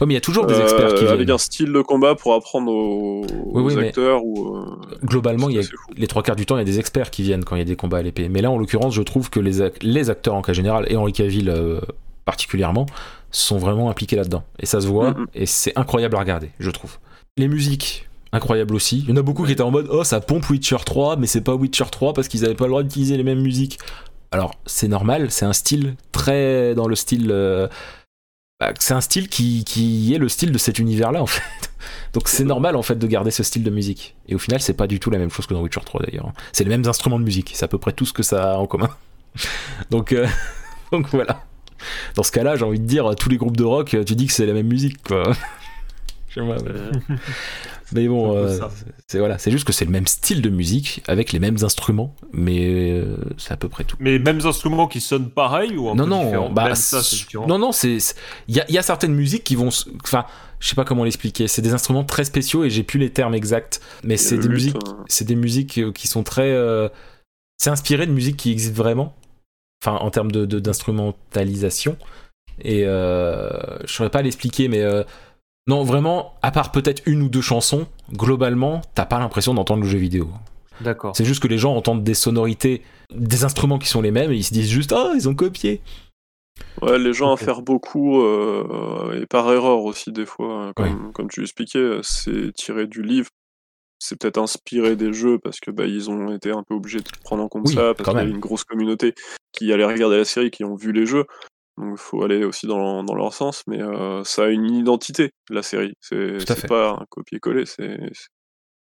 Mais 0.01 0.07
il 0.07 0.13
y 0.15 0.17
a 0.17 0.21
toujours 0.21 0.47
des 0.47 0.59
experts 0.61 0.95
qui 0.95 1.05
euh, 1.05 1.09
avec 1.13 1.27
viennent. 1.27 1.35
un 1.35 1.39
style 1.39 1.73
de 1.73 1.81
combat 1.81 2.17
pour 2.17 2.35
apprendre 2.35 2.73
aux, 2.73 3.25
oui, 3.55 3.79
acteurs. 3.79 4.25
Ou, 4.25 4.59
Globalement, 5.05 5.49
il 5.49 5.57
y 5.57 5.61
a 5.61 5.63
les 5.97 6.07
trois 6.09 6.23
quarts 6.25 6.35
du 6.37 6.45
temps, 6.45 6.57
il 6.57 6.61
y 6.61 6.63
a 6.63 6.65
des 6.65 6.81
experts 6.81 7.11
qui 7.11 7.23
viennent 7.23 7.45
quand 7.45 7.55
il 7.55 7.61
y 7.61 7.63
a 7.63 7.65
des 7.65 7.77
combats 7.77 7.99
à 7.99 8.03
l'épée. 8.03 8.29
Mais 8.29 8.43
là, 8.43 8.51
en 8.51 8.59
l'occurrence, 8.59 8.95
je 8.95 9.03
trouve 9.03 9.31
que 9.31 9.39
les, 9.39 9.71
les 9.83 10.11
acteurs 10.11 10.35
en 10.35 10.43
cas 10.43 10.53
général, 10.55 10.87
et 10.91 10.97
Henri 10.97 11.13
Cavill 11.13 11.49
euh, 11.51 11.81
particulièrement, 12.25 12.87
sont 13.31 13.59
vraiment 13.59 13.91
impliqués 13.91 14.17
là-dedans. 14.17 14.45
Et 14.59 14.67
ça 14.67 14.81
se 14.81 14.87
voit, 14.87 15.11
Mhm. 15.13 15.27
et 15.35 15.47
c'est 15.47 15.77
incroyable 15.77 16.17
à 16.17 16.21
regarder, 16.21 16.51
je 16.59 16.71
trouve. 16.71 16.99
Les 17.37 17.49
musiques, 17.49 18.09
incroyables 18.33 18.75
aussi. 18.75 18.99
Il 19.01 19.11
y 19.11 19.13
en 19.13 19.17
a 19.17 19.23
beaucoup 19.23 19.45
qui 19.47 19.53
étaient 19.53 19.63
en 19.63 19.71
mode 19.71 19.89
Oh, 19.91 20.05
ça 20.05 20.21
pompe 20.21 20.49
Witcher 20.51 20.77
3, 20.85 21.17
mais 21.17 21.27
c'est 21.27 21.41
pas 21.43 21.55
Witcher 21.55 21.85
3 21.91 22.13
parce 22.15 22.29
qu'ils 22.29 22.45
avaient 22.45 22.55
pas 22.55 22.65
le 22.65 22.71
droit 22.71 22.83
d'utiliser 22.83 23.17
les 23.17 23.23
mêmes 23.25 23.41
musiques. 23.41 23.79
Alors, 24.31 24.55
c'est 24.67 24.89
normal, 24.89 25.31
c'est 25.31 25.47
un 25.47 25.53
style 25.53 25.95
très 26.13 26.75
dans 26.75 26.89
le 26.89 26.95
style. 26.97 27.29
euh, 27.31 27.69
bah, 28.61 28.73
c'est 28.81 28.93
un 28.93 29.01
style 29.01 29.29
qui, 29.29 29.65
qui 29.65 30.13
est 30.15 30.19
le 30.19 30.29
style 30.29 30.51
de 30.51 30.59
cet 30.59 30.79
univers-là, 30.81 31.23
en 31.23 31.27
fait. 31.27 31.43
Donc 32.13 32.27
c'est 32.29 32.45
normal 32.45 32.75
en 32.77 32.83
fait 32.83 32.97
de 32.97 33.07
garder 33.07 33.31
ce 33.31 33.43
style 33.45 33.63
de 33.63 33.71
musique. 33.71 34.17
Et 34.27 34.35
au 34.35 34.39
final, 34.39 34.61
c'est 34.61 34.75
pas 34.75 34.87
du 34.89 34.99
tout 35.01 35.11
la 35.11 35.19
même 35.19 35.31
chose 35.31 35.47
que 35.47 35.55
dans 35.55 35.63
Witcher 35.63 35.81
3 35.85 36.03
d'ailleurs. 36.03 36.33
C'est 36.53 36.65
les 36.65 36.71
mêmes 36.71 36.87
instruments 36.87 37.19
de 37.21 37.25
musique, 37.25 37.53
c'est 37.55 37.65
à 37.65 37.69
peu 37.69 37.79
près 37.79 37.93
tout 37.93 38.05
ce 38.05 38.13
que 38.13 38.23
ça 38.25 38.55
a 38.55 38.57
en 38.57 38.67
commun. 38.67 38.91
Donc, 39.91 40.13
euh, 40.13 40.27
donc 40.93 41.07
voilà. 41.11 41.45
Dans 42.15 42.23
ce 42.23 42.33
cas-là, 42.33 42.57
j'ai 42.57 42.65
envie 42.65 42.81
de 42.81 42.87
dire, 42.87 43.15
tous 43.17 43.29
les 43.29 43.37
groupes 43.37 43.57
de 43.57 43.65
rock, 43.65 43.97
tu 44.07 44.15
dis 44.15 44.27
que 44.27 44.33
c'est 44.33 44.47
la 44.47 44.53
même 44.55 44.67
musique, 44.69 45.03
quoi. 45.03 45.33
Je 46.29 46.41
sais 46.41 46.47
pas, 46.47 46.57
mais- 47.93 48.07
bon, 48.07 48.33
C'est 48.49 48.63
euh, 48.63 48.69
c'est 49.07 49.19
voilà, 49.19 49.39
c'est 49.39 49.51
juste 49.51 49.65
que 49.67 49.73
c'est 49.73 49.87
le 49.87 49.91
même 49.91 50.07
style 50.07 50.43
de 50.43 50.51
musique 50.51 51.03
avec 51.09 51.33
les 51.33 51.39
mêmes 51.39 51.57
instruments, 51.63 52.15
mais 52.35 52.93
euh, 52.93 53.17
c'est 53.39 53.53
à 53.53 53.57
peu 53.57 53.71
près 53.71 53.85
tout. 53.85 53.97
Mais 53.99 54.19
mêmes 54.19 54.41
instruments 54.45 54.89
qui 54.89 55.01
sonnent 55.01 55.31
pareil 55.31 55.75
ou 55.77 55.89
un 55.89 55.95
Non, 55.95 56.05
peu 56.05 56.11
non, 56.37 56.51
bah, 56.53 56.75
ça, 56.75 57.03
c'est 57.03 57.35
non, 57.47 57.59
non, 57.59 57.73
c'est, 57.73 57.99
c'est- 57.99 58.15
il 58.47 58.55
y 58.57 58.61
a, 58.61 58.67
il 58.69 58.75
y 58.75 58.79
a 58.79 58.83
certaines 58.83 59.15
musiques 59.15 59.43
qui 59.45 59.55
vont, 59.57 59.71
enfin, 60.05 60.27
je 60.61 60.69
sais 60.69 60.75
pas 60.75 60.85
comment 60.85 61.05
l'expliquer. 61.05 61.49
C'est 61.49 61.63
des 61.63 61.73
instruments 61.73 62.05
très 62.05 62.25
spéciaux 62.25 62.63
et 62.65 62.69
j'ai 62.71 62.83
plus 62.83 62.99
les 63.01 63.11
termes 63.11 63.35
exacts, 63.35 63.81
mais 64.05 64.19
c'est 64.19 64.37
le 64.37 64.43
des 64.43 64.49
musiques, 64.51 64.77
euh, 64.77 64.93
c'est 65.09 65.25
des 65.27 65.37
musiques 65.37 65.79
euh, 65.79 65.93
qui 65.93 66.09
sont 66.09 66.23
très, 66.23 66.51
euh, 66.51 66.91
c'est 67.57 67.71
inspiré 67.71 68.07
de 68.07 68.13
musiques 68.13 68.37
qui 68.37 68.53
existent 68.53 68.77
vraiment, 68.77 69.15
enfin, 69.83 69.97
en 69.97 70.11
termes 70.11 70.33
de, 70.33 70.45
d'instrumentalisation. 70.45 71.97
Et 72.61 72.85
euh, 72.87 73.51
je 73.87 73.93
saurais 73.93 74.11
pas 74.11 74.23
l'expliquer, 74.23 74.69
mais 74.69 74.83
euh, 74.83 75.05
non, 75.69 75.85
vraiment, 75.85 76.35
à 76.43 76.51
part 76.51 76.73
peut-être 76.73 77.03
une 77.07 77.23
ou 77.23 77.29
deux 77.29 77.41
chansons, 77.41 77.87
globalement, 78.13 78.83
t'as 78.95 79.07
pas 79.07 79.19
l'impression 79.19 79.55
d'entendre 79.55 79.83
le 79.83 79.89
jeu 79.89 79.99
vidéo. 79.99 80.29
D'accord. 80.81 81.15
C'est 81.17 81.25
juste 81.25 81.43
que 81.43 81.49
les 81.49 81.59
gens 81.59 81.75
entendent 81.75 82.05
des 82.05 82.15
sonorités, 82.15 82.83
des 83.15 83.45
instruments 83.45 83.79
qui 83.79 83.89
sont 83.89 84.01
les 84.01 84.11
mêmes 84.11 84.33
et 84.33 84.37
ils 84.37 84.45
se 84.45 84.53
disent 84.55 84.71
juste, 84.71 84.93
oh, 84.97 85.13
ils 85.15 85.29
ont 85.29 85.35
copié. 85.35 85.81
Ouais, 86.83 86.99
les 86.99 87.13
gens 87.13 87.33
Ok. 87.33 87.43
à 87.43 87.45
faire 87.45 87.63
beaucoup, 87.63 88.21
euh, 88.21 89.21
et 89.21 89.27
par 89.27 89.51
erreur 89.53 89.83
aussi 89.85 90.11
des 90.11 90.27
fois, 90.27 90.67
hein, 90.67 90.73
comme, 90.75 91.13
comme 91.13 91.29
tu 91.29 91.41
l'expliquais, 91.41 91.99
c'est 92.03 92.53
tiré 92.55 92.87
du 92.87 93.03
livre. 93.03 93.31
C'est 93.99 94.19
peut-être 94.19 94.39
inspiré 94.39 94.95
des 94.97 95.13
jeux 95.13 95.39
parce 95.39 95.61
que 95.61 95.71
bah, 95.71 95.87
ils 95.87 96.09
ont 96.09 96.33
été 96.33 96.51
un 96.51 96.63
peu 96.63 96.75
obligés 96.75 97.01
de 97.01 97.09
prendre 97.25 97.43
en 97.43 97.49
compte 97.49 97.67
Oui, 97.67 97.75
ça, 97.75 97.95
parce 97.95 98.09
qu'il 98.09 98.19
y 98.19 98.21
a 98.21 98.25
même. 98.25 98.35
une 98.35 98.41
grosse 98.41 98.65
communauté 98.65 99.15
qui 99.53 99.73
allait 99.73 99.85
regarder 99.85 100.19
la 100.19 100.25
série, 100.25 100.51
qui 100.51 100.65
ont 100.65 100.77
vu 100.77 100.93
les 100.93 101.07
jeux. 101.07 101.25
Donc 101.77 101.93
il 101.93 101.99
faut 102.01 102.23
aller 102.23 102.45
aussi 102.45 102.67
dans, 102.67 103.05
dans 103.05 103.15
leur 103.15 103.33
sens, 103.33 103.63
mais 103.67 103.81
euh, 103.81 104.25
ça 104.25 104.45
a 104.45 104.49
une 104.49 104.73
identité, 104.75 105.33
la 105.49 105.63
série. 105.63 105.95
C'est 106.01 106.67
pas 106.67 106.91
un 106.91 107.07
copier-coller, 107.09 107.67
c'est 107.67 107.99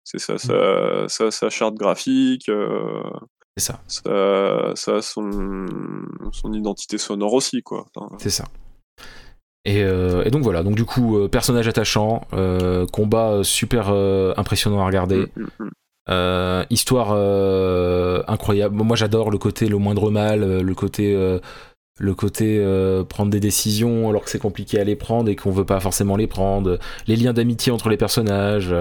c'est 0.05 0.19
ça, 0.19 0.37
ça, 0.37 1.07
ça, 1.07 1.31
sa 1.31 1.49
charte 1.49 1.75
graphique, 1.75 2.49
euh, 2.49 3.03
C'est 3.55 3.63
ça, 3.63 3.81
ça, 3.87 4.73
ça 4.75 4.95
a 4.97 5.01
son, 5.01 5.65
son 6.33 6.51
identité 6.53 6.97
sonore 6.97 7.33
aussi, 7.33 7.61
quoi. 7.63 7.85
Enfin, 7.95 8.13
c'est 8.19 8.29
ça. 8.29 8.45
Et, 9.65 9.81
euh, 9.83 10.23
et 10.25 10.29
donc 10.29 10.43
voilà, 10.43 10.61
donc 10.61 10.75
du 10.75 10.83
coup, 10.83 11.17
euh, 11.17 11.29
personnage 11.29 11.67
attachant, 11.67 12.27
euh, 12.33 12.85
combat 12.85 13.43
super 13.43 13.89
euh, 13.89 14.33
impressionnant 14.35 14.81
à 14.81 14.85
regarder, 14.85 15.27
mm, 15.37 15.43
mm, 15.59 16.13
mm. 16.13 16.65
histoire 16.69 17.11
incroyable. 18.27 18.75
Moi 18.75 18.97
j'adore 18.97 19.31
le 19.31 19.37
côté 19.37 19.67
le 19.67 19.77
moindre 19.77 20.11
mal, 20.11 20.61
le 20.61 20.75
côté, 20.75 21.17
le 21.99 22.13
côté 22.13 22.61
prendre 23.07 23.31
des 23.31 23.39
décisions 23.39 24.09
alors 24.09 24.25
que 24.25 24.29
c'est 24.29 24.39
compliqué 24.39 24.79
à 24.79 24.83
les 24.83 24.97
prendre 24.97 25.29
et 25.29 25.37
qu'on 25.37 25.51
veut 25.51 25.65
pas 25.65 25.79
forcément 25.79 26.17
les 26.17 26.27
prendre, 26.27 26.77
les 27.07 27.15
liens 27.15 27.33
d'amitié 27.33 27.71
entre 27.71 27.87
les 27.87 27.97
personnages. 27.97 28.75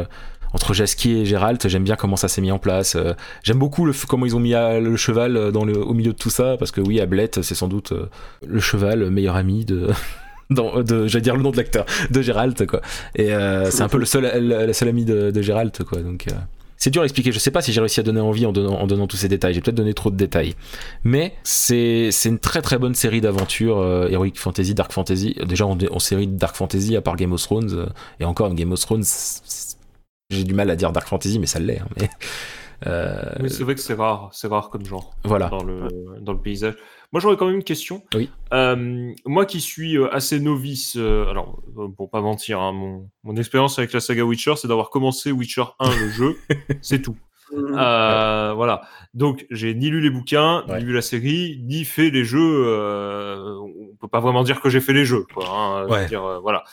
entre 0.53 0.75
Jasquier 0.75 1.21
et 1.21 1.25
Gérald, 1.25 1.61
j'aime 1.65 1.85
bien 1.85 1.95
comment 1.95 2.17
ça 2.17 2.27
s'est 2.27 2.43
mis 2.43 2.51
en 2.51 2.59
place. 2.59 2.97
J'aime 3.45 3.59
beaucoup 3.59 3.87
le, 3.87 3.93
comment 4.09 4.27
ils 4.27 4.35
ont 4.35 4.41
mis 4.41 4.55
le 4.55 4.97
cheval 4.97 5.53
dans 5.53 5.65
le, 5.65 5.79
au 5.79 5.95
milieu 5.95 6.13
de 6.13 6.19
tout 6.19 6.31
ça, 6.31 6.57
parce 6.59 6.73
que 6.73 6.81
oui, 6.81 7.01
Ablette, 7.01 7.43
c'est 7.43 7.55
sans 7.55 7.69
doute 7.69 7.93
le 8.45 8.61
cheval, 8.61 8.99
le 8.99 9.11
meilleur 9.11 9.37
ami 9.37 9.65
de, 9.65 9.91
de 10.53 11.07
j'allais 11.09 11.23
dire 11.23 11.37
le 11.37 11.43
nom 11.43 11.51
de 11.51 11.57
l'acteur, 11.57 11.87
de 12.11 12.23
Gérald, 12.23 12.67
quoi. 12.67 12.81
Et 13.15 13.33
euh, 13.35 13.71
c'est 13.71 13.83
un 13.83 13.89
peu 13.89 13.99
le 13.99 14.05
seul, 14.05 14.25
le, 14.35 14.67
le 14.67 14.73
seul 14.73 14.89
ami 14.89 15.05
de, 15.05 15.31
de 15.31 15.43
Gérald, 15.43 15.77
quoi. 15.85 16.01
Donc 16.01 16.27
euh, 16.29 16.33
c'est 16.77 16.91
dur 16.91 17.03
à 17.03 17.05
expliquer. 17.05 17.31
Je 17.31 17.39
sais 17.39 17.51
pas 17.53 17.63
si 17.63 17.73
j'ai 17.73 17.81
réussi 17.81 18.01
à 18.01 18.03
donner 18.03 18.21
envie 18.21 18.45
en 18.45 18.53
donnant, 18.53 18.75
en 18.81 18.87
donnant 18.87 19.07
tous 19.07 19.17
ces 19.17 19.29
détails. 19.29 19.55
J'ai 19.55 19.61
peut-être 19.61 19.77
donné 19.77 19.95
trop 19.95 20.11
de 20.11 20.17
détails, 20.17 20.55
mais 21.05 21.35
c'est 21.45 22.11
c'est 22.11 22.29
une 22.29 22.39
très 22.41 22.61
très 22.63 22.79
bonne 22.79 22.95
série 22.95 23.21
d'aventures 23.21 23.79
euh, 23.79 24.09
heroic 24.09 24.33
fantasy, 24.37 24.75
dark 24.75 24.93
fantasy. 24.93 25.37
Déjà 25.47 25.67
en, 25.67 25.79
en 25.91 25.99
série 25.99 26.27
de 26.27 26.37
dark 26.37 26.57
fantasy, 26.57 26.97
à 26.97 27.01
part 27.01 27.17
Game 27.17 27.33
of 27.33 27.41
Thrones, 27.43 27.71
euh, 27.73 27.87
et 28.21 28.25
encore 28.25 28.53
Game 28.55 28.73
of 28.73 28.81
Thrones, 28.81 29.05
j'ai 30.31 30.45
du 30.45 30.55
mal 30.55 30.71
à 30.71 30.77
dire 30.77 30.93
dark 30.93 31.07
fantasy, 31.09 31.39
mais 31.39 31.47
ça 31.47 31.59
l'est. 31.61 31.79
hein, 31.81 31.87
mais 32.01 32.11
Euh, 32.85 33.15
Oui, 33.41 33.49
c'est 33.49 33.63
vrai 33.63 33.77
que 33.77 33.81
c'est 33.81 33.95
rare, 33.95 34.31
c'est 34.33 34.49
rare 34.49 34.69
comme 34.69 34.85
genre 34.85 35.15
voilà. 35.23 35.49
dans 35.49 35.63
le, 35.63 35.87
dans 36.21 36.33
le 36.33 36.41
paysage. 36.41 36.75
Moi, 37.13 37.21
j'aurais 37.21 37.37
quand 37.37 37.47
même 37.47 37.57
une 37.57 37.65
question. 37.65 38.03
Oui. 38.15 38.31
Euh, 38.55 39.13
moi 39.27 39.45
qui 39.47 39.61
suis 39.61 39.99
euh, 39.99 40.09
assez 40.15 40.41
novice, 40.41 40.97
euh, 40.97 41.27
alors 41.29 41.63
pour 41.97 42.11
pas 42.11 42.21
mentir, 42.23 42.61
hein, 42.61 42.73
mon, 42.73 43.11
mon 43.23 43.37
expérience 43.37 43.79
avec 43.79 43.93
la 43.93 44.01
saga 44.01 44.25
Witcher, 44.25 44.55
c'est 44.57 44.67
d'avoir 44.69 44.89
commencé 44.91 45.31
Witcher 45.31 45.65
1, 45.79 45.91
le 45.91 46.09
jeu, 46.11 46.37
c'est 46.81 47.03
tout. 47.03 47.17
Euh, 47.55 48.55
Voilà. 48.57 48.81
Donc, 49.13 49.45
j'ai 49.51 49.75
ni 49.75 49.91
lu 49.91 50.01
les 50.01 50.09
bouquins, 50.09 50.65
Ouais. 50.69 50.79
ni 50.79 50.85
vu 50.87 50.95
la 50.95 51.03
série, 51.03 51.61
ni 51.65 51.85
fait 51.85 52.09
les 52.09 52.25
jeux. 52.25 52.65
euh, 52.67 53.59
on 53.61 53.95
peut 54.01 54.09
pas 54.09 54.21
vraiment 54.21 54.43
dire 54.43 54.61
que 54.63 54.71
j'ai 54.71 54.81
fait 54.81 54.95
les 54.95 55.05
jeux, 55.05 55.25
quoi. 55.35 55.45
hein, 55.49 55.83
je 55.83 55.85
veux 55.93 56.01
Ouais. 56.01 56.07
dire, 56.07 56.25
euh, 56.25 56.39
voilà. 56.41 56.65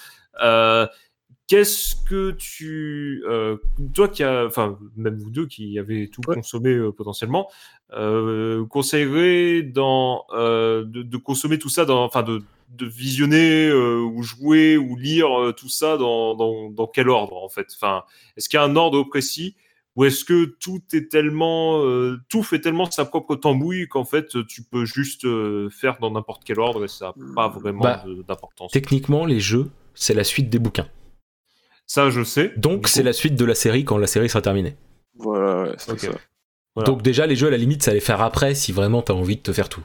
Qu'est-ce 1.49 1.95
que 2.07 2.29
tu, 2.31 3.23
euh, 3.27 3.57
toi 3.95 4.07
qui 4.07 4.23
a, 4.23 4.45
enfin 4.45 4.77
même 4.95 5.17
vous 5.17 5.31
deux 5.31 5.47
qui 5.47 5.79
avez 5.79 6.07
tout 6.07 6.21
Ouais. 6.27 6.35
consommé 6.35 6.69
euh, 6.69 6.91
potentiellement, 6.91 7.49
euh, 7.93 8.63
conseillerais 8.67 9.63
dans 9.63 10.25
euh, 10.31 10.85
de, 10.85 11.01
de 11.01 11.17
consommer 11.17 11.57
tout 11.57 11.69
ça, 11.69 11.89
enfin 11.89 12.21
de, 12.21 12.43
de 12.77 12.85
visionner 12.85 13.67
euh, 13.67 13.99
ou 13.99 14.21
jouer 14.21 14.77
ou 14.77 14.95
lire 14.95 15.41
euh, 15.41 15.51
tout 15.51 15.69
ça 15.69 15.97
dans, 15.97 16.35
dans, 16.35 16.69
dans 16.69 16.85
quel 16.85 17.09
ordre 17.09 17.35
en 17.43 17.49
fait? 17.49 17.67
Enfin, 17.75 18.03
est-ce 18.37 18.47
qu'il 18.47 18.59
y 18.59 18.61
a 18.61 18.63
un 18.65 18.75
ordre 18.75 19.01
précis? 19.03 19.55
Ou 19.95 20.05
est-ce 20.05 20.23
que 20.23 20.45
tout 20.45 20.81
est 20.93 21.09
tellement, 21.11 21.83
euh, 21.83 22.19
tout 22.29 22.43
fait 22.43 22.61
tellement 22.61 22.89
sa 22.91 23.05
propre 23.05 23.35
tambouille 23.35 23.87
qu'en 23.87 24.05
fait 24.05 24.45
tu 24.45 24.61
peux 24.61 24.85
juste 24.85 25.25
euh, 25.25 25.67
faire 25.71 25.97
dans 25.99 26.11
n'importe 26.11 26.43
quel 26.45 26.59
ordre 26.59 26.85
et 26.85 26.87
ça 26.87 27.07
n'a 27.17 27.33
pas 27.35 27.47
vraiment 27.47 27.81
Bah, 27.81 28.03
d'importance? 28.27 28.71
Techniquement, 28.71 29.25
les 29.25 29.39
jeux, 29.39 29.71
c'est 29.95 30.13
la 30.13 30.23
suite 30.23 30.51
des 30.51 30.59
bouquins. 30.59 30.87
Ça, 31.89 32.11
je 32.11 32.23
sais. 32.23 32.53
Donc, 32.55 32.87
c'est 32.87 33.01
la 33.01 33.13
suite 33.13 33.33
de 33.35 33.43
la 33.45 33.55
série 33.55 33.83
quand 33.83 33.97
la 33.97 34.05
série 34.05 34.29
sera 34.29 34.43
terminée. 34.43 34.75
Voilà, 35.15 35.63
ouais, 35.63 35.75
c'est 35.79 35.99
ça. 35.99 36.11
Voilà. 36.75 36.85
Donc, 36.85 37.01
déjà, 37.01 37.25
les 37.25 37.35
jeux, 37.35 37.47
à 37.47 37.49
la 37.49 37.57
limite, 37.57 37.81
ça 37.81 37.91
les 37.93 37.99
faire 37.99 38.21
après 38.21 38.53
si 38.53 38.71
vraiment 38.71 39.01
t'as 39.01 39.15
envie 39.15 39.37
de 39.37 39.41
te 39.41 39.51
faire 39.51 39.69
tout. 39.69 39.81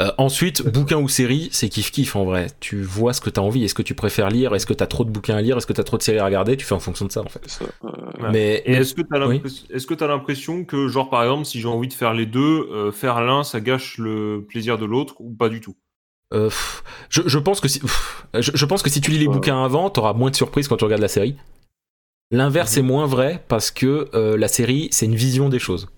Euh, 0.00 0.12
ensuite, 0.16 0.62
bouquin 0.72 0.96
ou 0.98 1.08
série, 1.08 1.48
c'est 1.50 1.66
kiff-kiff 1.66 2.16
en 2.16 2.24
vrai. 2.24 2.46
Tu 2.60 2.82
vois 2.82 3.12
ce 3.12 3.20
que 3.20 3.30
t'as 3.30 3.40
envie. 3.40 3.64
Est-ce 3.64 3.74
que 3.74 3.82
tu 3.82 3.96
préfères 3.96 4.30
lire? 4.30 4.54
Est-ce 4.54 4.64
que 4.64 4.74
t'as 4.74 4.86
trop 4.86 5.04
de 5.04 5.10
bouquins 5.10 5.36
à 5.36 5.42
lire? 5.42 5.56
Est-ce 5.56 5.66
que 5.66 5.72
t'as 5.72 5.82
trop 5.82 5.98
de 5.98 6.02
séries 6.04 6.20
à 6.20 6.24
regarder? 6.24 6.56
Tu 6.56 6.64
fais 6.64 6.74
en 6.76 6.80
fonction 6.80 7.04
de 7.04 7.10
ça 7.10 7.22
en 7.22 7.28
fait. 7.28 7.42
Ça. 7.48 7.64
euh. 7.84 8.30
Mais, 8.30 8.62
Et 8.66 8.74
est-ce 8.74 8.94
que 8.94 9.02
tu 9.02 9.08
as 9.12 9.26
Oui. 9.26 9.34
l'impression 9.34 10.06
l'impression 10.06 10.64
que, 10.64 10.86
genre, 10.86 11.10
par 11.10 11.24
exemple, 11.24 11.46
si 11.46 11.60
j'ai 11.60 11.66
envie 11.68 11.88
de 11.88 11.94
faire 11.94 12.14
les 12.14 12.26
deux, 12.26 12.68
euh, 12.70 12.92
faire 12.92 13.20
l'un, 13.22 13.42
ça 13.42 13.60
gâche 13.60 13.98
le 13.98 14.44
plaisir 14.48 14.78
de 14.78 14.84
l'autre 14.84 15.16
ou 15.18 15.32
pas 15.34 15.48
du 15.48 15.60
tout? 15.60 15.74
Euh, 16.34 16.48
pff, 16.48 16.82
je, 17.10 17.22
je 17.26 17.38
pense 17.38 17.60
que 17.60 17.68
si, 17.68 17.80
pff, 17.80 18.26
je, 18.34 18.50
je 18.54 18.66
pense 18.66 18.82
que 18.82 18.90
si 18.90 19.00
tu 19.00 19.10
lis 19.10 19.18
les 19.18 19.26
Ouais. 19.28 19.34
bouquins 19.34 19.62
avant, 19.64 19.88
t'auras 19.90 20.12
moins 20.12 20.30
de 20.30 20.36
surprises 20.36 20.68
quand 20.68 20.76
tu 20.76 20.84
regardes 20.84 21.02
la 21.02 21.08
série. 21.08 21.36
L'inverse 22.30 22.76
Mhm. 22.76 22.78
est 22.84 22.86
moins 22.88 23.06
vrai 23.06 23.44
parce 23.48 23.70
que 23.70 24.08
euh, 24.14 24.36
la 24.36 24.48
série, 24.48 24.88
c'est 24.90 25.06
une 25.06 25.14
vision 25.14 25.48
des 25.48 25.58
choses. 25.58 25.88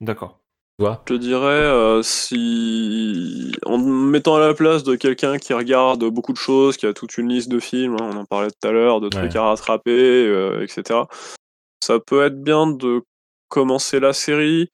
D'accord. 0.00 0.38
Tu 0.78 0.84
vois? 0.86 1.02
Je 1.08 1.14
te 1.14 1.18
dirais, 1.18 1.46
euh, 1.46 2.02
si 2.02 3.52
en 3.66 3.78
me 3.78 4.10
mettant 4.10 4.36
à 4.36 4.40
la 4.40 4.54
place 4.54 4.82
de 4.82 4.94
quelqu'un 4.94 5.38
qui 5.38 5.52
regarde 5.52 6.04
beaucoup 6.04 6.32
de 6.32 6.38
choses, 6.38 6.76
qui 6.76 6.86
a 6.86 6.92
toute 6.94 7.18
une 7.18 7.28
liste 7.28 7.48
de 7.50 7.58
films, 7.60 7.96
hein, 8.00 8.10
on 8.12 8.16
en 8.16 8.24
parlait 8.24 8.50
tout 8.50 8.68
à 8.68 8.72
l'heure, 8.72 9.00
de 9.00 9.08
trucs 9.08 9.32
Ouais. 9.32 9.36
à 9.36 9.42
rattraper, 9.42 9.90
euh, 10.26 10.62
etc. 10.64 11.00
Ça 11.84 11.98
peut 11.98 12.24
être 12.24 12.42
bien 12.42 12.66
de 12.66 13.02
commencer 13.48 14.00
la 14.00 14.12
série. 14.12 14.68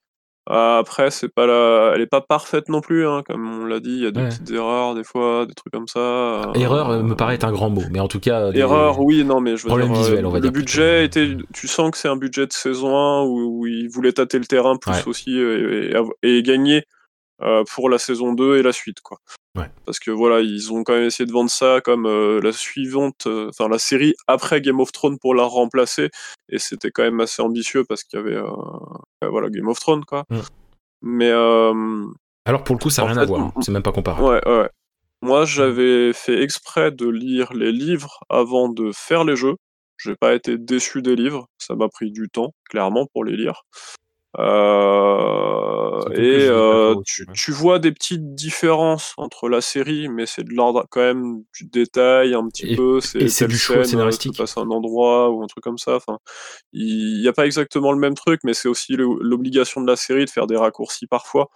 Euh, 0.49 0.79
Après, 0.79 1.11
c'est 1.11 1.27
pas 1.27 1.45
la... 1.45 1.91
elle 1.93 2.01
est 2.01 2.05
pas 2.07 2.21
parfaite 2.21 2.69
non 2.69 2.79
plus, 2.79 3.05
hein, 3.05 3.21
comme 3.27 3.63
on 3.63 3.65
l'a 3.65 3.79
dit, 3.81 3.89
il 3.91 4.03
y 4.03 4.05
a 4.05 4.11
des 4.11 4.21
Ouais. 4.21 4.29
petites 4.29 4.49
erreurs 4.51 4.95
des 4.95 5.03
fois, 5.03 5.45
des 5.45 5.53
trucs 5.53 5.73
comme 5.73 5.87
ça. 5.89 5.99
euh, 5.99 6.53
Erreur 6.55 6.89
euh, 6.89 7.03
me 7.03 7.15
paraît 7.15 7.35
être 7.35 7.43
un 7.43 7.51
grand 7.51 7.69
mot, 7.69 7.81
mais 7.91 7.99
en 7.99 8.07
tout 8.07 8.19
cas. 8.21 8.51
des- 8.51 8.59
Erreur, 8.59 8.99
oui, 9.01 9.25
non, 9.25 9.41
mais 9.41 9.57
je 9.57 9.63
veux 9.63 9.67
Problème 9.67 9.89
dire, 9.89 9.97
euh, 9.97 10.01
visuel, 10.03 10.25
on 10.25 10.29
va 10.29 10.37
le 10.37 10.43
dire 10.43 10.51
budget 10.53 11.03
était, 11.05 11.35
tu 11.53 11.67
sens 11.67 11.91
que 11.91 11.97
c'est 11.97 12.07
un 12.07 12.15
budget 12.15 12.47
de 12.47 12.53
saison 12.53 12.95
1 12.95 13.23
où, 13.23 13.59
où 13.61 13.67
ils 13.67 13.89
voulaient 13.89 14.13
tâter 14.13 14.39
le 14.39 14.45
terrain 14.45 14.77
plus 14.77 14.91
Ouais. 14.91 15.07
aussi 15.07 15.37
euh, 15.37 15.91
et, 16.23 16.37
et 16.37 16.43
gagner 16.43 16.83
euh, 17.41 17.63
pour 17.73 17.89
la 17.89 17.97
saison 17.97 18.31
2 18.33 18.57
et 18.57 18.63
la 18.63 18.71
suite, 18.71 19.01
quoi. 19.01 19.17
Ouais. 19.57 19.69
Parce 19.85 19.99
que 19.99 20.11
voilà, 20.11 20.39
ils 20.41 20.71
ont 20.71 20.83
quand 20.83 20.93
même 20.93 21.05
essayé 21.05 21.25
de 21.25 21.31
vendre 21.31 21.49
ça 21.49 21.81
comme 21.81 22.05
euh, 22.05 22.39
la 22.41 22.51
suivante, 22.51 23.25
euh, 23.27 23.49
enfin 23.49 23.67
la 23.67 23.79
série 23.79 24.13
après 24.27 24.61
Game 24.61 24.79
of 24.79 24.91
Thrones 24.91 25.17
pour 25.19 25.33
la 25.35 25.43
remplacer, 25.43 26.09
et 26.49 26.59
c'était 26.59 26.91
quand 26.91 27.03
même 27.03 27.19
assez 27.19 27.41
ambitieux 27.41 27.83
parce 27.83 28.03
qu'il 28.03 28.19
y 28.19 28.21
avait, 28.21 28.35
euh, 28.35 28.47
voilà, 29.29 29.49
Game 29.49 29.67
of 29.67 29.79
Thrones, 29.79 30.05
quoi. 30.05 30.23
Mm. 30.29 30.37
Mais 31.01 31.31
Alors 31.31 32.63
pour 32.63 32.75
le 32.75 32.79
coup, 32.81 32.89
ça 32.89 33.01
n'a 33.03 33.07
En 33.09 33.11
rien 33.13 33.21
à 33.21 33.25
voir. 33.25 33.41
hein. 33.41 33.51
m- 33.55 33.61
C'est 33.61 33.71
même 33.71 33.83
pas 33.83 33.91
comparable. 33.91 34.25
Ouais, 34.27 34.47
ouais. 34.47 34.69
Moi, 35.23 35.45
j'avais 35.45 36.13
fait 36.13 36.41
exprès 36.43 36.91
de 36.91 37.07
lire 37.09 37.53
les 37.53 37.71
livres 37.71 38.19
avant 38.29 38.69
de 38.69 38.91
faire 38.93 39.23
les 39.23 39.35
jeux. 39.35 39.55
J'ai 39.97 40.15
pas 40.15 40.35
été 40.35 40.59
déçu 40.59 41.01
des 41.01 41.15
livres. 41.15 41.47
Ça 41.57 41.73
m'a 41.75 41.87
pris 41.89 42.11
du 42.11 42.29
temps, 42.29 42.53
clairement, 42.69 43.07
pour 43.13 43.23
les 43.25 43.35
lire. 43.35 43.63
Euh, 44.39 45.99
et 46.15 46.47
euh, 46.47 46.95
tu, 47.33 47.51
vois 47.51 47.79
des 47.79 47.91
petites 47.91 48.35
différences 48.35 49.13
entre 49.17 49.49
la 49.49 49.61
série, 49.61 50.09
mais 50.09 50.25
c'est 50.25 50.43
de 50.43 50.53
l'ordre 50.53 50.85
quand 50.89 51.01
même 51.01 51.43
du 51.55 51.65
détail 51.65 52.33
un 52.33 52.47
petit 52.47 52.73
Et- 52.73 52.75
peu. 52.75 52.99
C'est 53.01 53.19
et 53.19 53.29
c'est 53.29 53.47
du 53.47 53.57
choix 53.57 53.77
scène, 53.77 53.85
scénaristique. 53.85 54.33
se 54.35 54.41
passe 54.41 54.57
à 54.57 54.61
un 54.61 54.69
endroit 54.69 55.31
ou 55.31 55.43
un 55.43 55.47
truc 55.47 55.63
comme 55.63 55.77
ça. 55.79 55.95
Enfin, 55.95 56.19
il 56.71 57.19
n'y 57.21 57.27
a 57.27 57.33
pas 57.33 57.45
exactement 57.45 57.91
le 57.91 57.99
même 57.99 58.13
truc, 58.13 58.41
mais 58.43 58.53
c'est 58.53 58.67
aussi 58.69 58.93
le- 58.95 59.17
l'obligation 59.21 59.81
de 59.81 59.87
la 59.87 59.95
série 59.95 60.25
de 60.25 60.29
faire 60.29 60.47
des 60.47 60.57
raccourcis 60.57 61.07
parfois. 61.07 61.49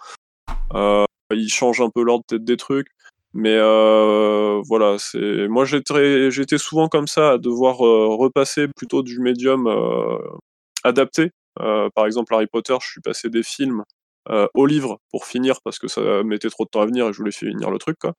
Euh, 0.74 1.04
il 1.32 1.48
change 1.48 1.80
un 1.80 1.90
peu 1.90 2.02
l'ordre 2.02 2.24
peut-être 2.26 2.44
des 2.44 2.56
trucs. 2.56 2.88
Mais 3.34 3.56
euh, 3.56 4.60
voilà, 4.66 4.96
c'est 4.98 5.48
moi 5.48 5.64
j'étais 5.64 6.30
j'étais 6.30 6.58
souvent 6.58 6.88
comme 6.88 7.06
ça 7.06 7.30
à 7.32 7.38
devoir 7.38 7.86
euh, 7.86 8.14
repasser 8.14 8.68
plutôt 8.68 9.02
du 9.02 9.20
médium 9.20 9.66
euh, 9.68 10.18
adapté. 10.84 11.30
Euh, 11.60 11.88
par 11.94 12.06
exemple 12.06 12.32
Harry 12.34 12.46
Potter, 12.46 12.74
je 12.80 12.88
suis 12.88 13.00
passé 13.00 13.28
des 13.28 13.42
films 13.42 13.82
euh, 14.30 14.46
au 14.54 14.66
livre 14.66 14.98
pour 15.10 15.26
finir 15.26 15.56
parce 15.64 15.78
que 15.78 15.88
ça 15.88 16.22
mettait 16.22 16.48
trop 16.50 16.64
de 16.64 16.70
temps 16.70 16.80
à 16.80 16.86
venir 16.86 17.08
et 17.08 17.12
je 17.12 17.18
voulais 17.18 17.32
finir 17.32 17.70
le 17.70 17.78
truc 17.78 17.98
quoi. 17.98 18.14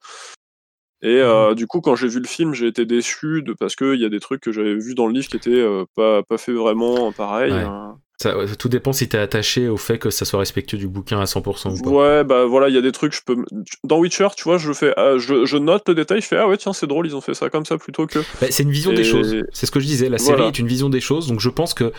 Et 1.01 1.19
euh, 1.19 1.53
du 1.53 1.67
coup, 1.67 1.81
quand 1.81 1.95
j'ai 1.95 2.07
vu 2.07 2.19
le 2.21 2.27
film, 2.27 2.53
j'ai 2.53 2.67
été 2.67 2.85
déçu 2.85 3.41
de 3.41 3.51
parce 3.53 3.75
qu'il 3.75 3.99
y 3.99 4.05
a 4.05 4.09
des 4.09 4.21
trucs 4.21 4.39
que 4.41 4.53
j'avais 4.53 4.75
vus 4.75 4.95
dans 4.95 5.05
le 5.05 5.13
livre 5.13 5.27
qui 5.27 5.35
étaient 5.35 5.49
euh, 5.51 5.83
pas, 5.95 6.23
pas 6.23 6.37
fait 6.37 6.53
vraiment 6.53 7.11
pareil. 7.11 7.51
Ouais. 7.51 7.59
hein. 7.59 7.97
Ça, 8.21 8.35
tout 8.57 8.69
dépend 8.69 8.93
si 8.93 9.09
t'es 9.09 9.17
attaché 9.17 9.67
au 9.67 9.75
fait 9.75 9.97
que 9.97 10.09
ça 10.09 10.23
soit 10.23 10.39
respectueux 10.39 10.77
du 10.77 10.87
bouquin 10.87 11.19
à 11.19 11.25
100% 11.25 11.77
ou 11.77 11.83
pas. 11.83 11.89
Ouais, 11.89 12.23
bah 12.23 12.45
voilà, 12.45 12.69
il 12.69 12.75
y 12.75 12.77
a 12.77 12.81
des 12.81 12.93
trucs, 12.93 13.11
je 13.11 13.19
peux. 13.25 13.35
Dans 13.83 13.97
Witcher, 13.99 14.29
tu 14.37 14.43
vois, 14.45 14.57
je 14.57 14.71
fais, 14.71 14.93
ah, 14.95 15.17
je, 15.17 15.43
je 15.45 15.57
note 15.57 15.89
le 15.89 15.95
détail, 15.95 16.21
je 16.21 16.27
fais, 16.27 16.37
ah 16.37 16.47
ouais, 16.47 16.55
tiens, 16.55 16.71
c'est 16.71 16.87
drôle, 16.87 17.05
ils 17.07 17.17
ont 17.17 17.21
fait 17.21 17.33
ça 17.33 17.49
comme 17.49 17.65
ça 17.65 17.77
plutôt 17.77 18.05
que. 18.07 18.19
Bah, 18.39 18.47
c'est 18.49 18.63
une 18.63 18.71
vision 18.71 18.91
Et- 18.91 18.95
des 18.95 19.03
choses. 19.03 19.35
C'est 19.51 19.65
ce 19.65 19.71
que 19.71 19.81
je 19.81 19.87
disais. 19.87 20.07
La 20.07 20.19
série 20.19 20.35
Voilà. 20.37 20.47
est 20.47 20.59
une 20.59 20.67
vision 20.67 20.89
des 20.89 21.01
choses, 21.01 21.27
donc 21.27 21.41
je 21.41 21.49
pense 21.49 21.73
que 21.73 21.91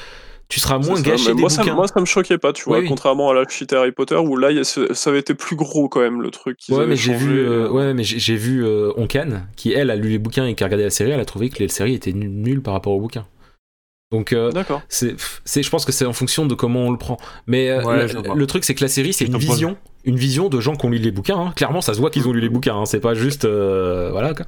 tu 0.48 0.60
seras 0.60 0.78
moins 0.78 0.96
ça, 0.96 1.02
gâché 1.02 1.34
des 1.34 1.40
moi, 1.40 1.48
ça, 1.50 1.62
bouquins. 1.62 1.74
moi, 1.74 1.88
ça 1.88 2.00
me 2.00 2.04
choquait 2.04 2.38
pas, 2.38 2.52
tu 2.52 2.64
vois, 2.64 2.78
Oui, 2.80 2.86
contrairement 2.88 3.30
à 3.30 3.34
la 3.34 3.48
shit 3.48 3.72
Harry 3.72 3.92
Potter 3.92 4.16
où 4.16 4.36
là, 4.36 4.50
il 4.50 4.56
y 4.58 4.60
a 4.60 4.64
ce- 4.64 4.92
ça 4.94 5.10
avait 5.10 5.18
été 5.20 5.34
plus 5.34 5.56
gros 5.56 5.88
quand 5.88 6.00
même, 6.00 6.20
le 6.22 6.30
truc. 6.30 6.58
Ouais, 6.70 6.86
mais 6.86 6.94
vu, 6.94 7.38
euh, 7.38 7.64
euh. 7.66 7.70
ouais, 7.70 7.94
mais 7.94 8.04
j'ai 8.04 8.18
j'ai 8.18 8.36
vu 8.36 8.64
euh, 8.64 8.92
Onkan, 8.96 9.46
qui 9.56 9.72
elle 9.72 9.90
a 9.90 9.96
lu 9.96 10.08
les 10.10 10.18
bouquins 10.18 10.46
et 10.46 10.54
qui 10.54 10.62
a 10.62 10.66
regardé 10.66 10.84
la 10.84 10.90
série, 10.90 11.10
elle 11.10 11.20
a 11.20 11.24
trouvé 11.24 11.48
que 11.50 11.58
les 11.60 11.68
séries 11.68 11.94
étaient 11.94 12.12
nul- 12.12 12.30
nulles 12.30 12.62
par 12.62 12.74
rapport 12.74 12.92
aux 12.92 13.00
bouquins. 13.00 13.26
Donc 14.12 14.32
euh, 14.32 14.52
D'accord. 14.52 14.82
c'est, 14.88 15.16
c'est, 15.44 15.62
je 15.62 15.70
pense 15.70 15.84
que 15.84 15.90
c'est 15.92 16.04
en 16.06 16.12
fonction 16.12 16.46
de 16.46 16.54
comment 16.54 16.80
on 16.82 16.90
le 16.92 16.98
prend. 16.98 17.16
Mais 17.46 17.70
euh, 17.70 17.82
Ouais, 17.82 18.06
le- 18.36 18.46
truc 18.46 18.64
c'est 18.64 18.74
que 18.74 18.82
la 18.84 18.88
série 18.88 19.12
c'est 19.12 19.24
une 19.24 19.36
vision, 19.38 19.76
une 20.04 20.16
vision 20.16 20.48
de 20.48 20.60
gens 20.60 20.76
qui 20.76 20.86
ont 20.86 20.90
lu 20.90 20.98
les 20.98 21.10
bouquins. 21.10 21.38
hein. 21.38 21.52
Clairement, 21.56 21.80
ça 21.80 21.94
se 21.94 22.00
voit 22.00 22.10
qu'ils 22.10 22.28
ont 22.28 22.32
lu 22.32 22.40
les 22.40 22.48
bouquins. 22.48 22.76
hein. 22.76 22.84
C'est 22.86 23.00
pas 23.00 23.14
juste, 23.14 23.44
euh, 23.44 24.10
voilà. 24.10 24.34
quoi. 24.34 24.46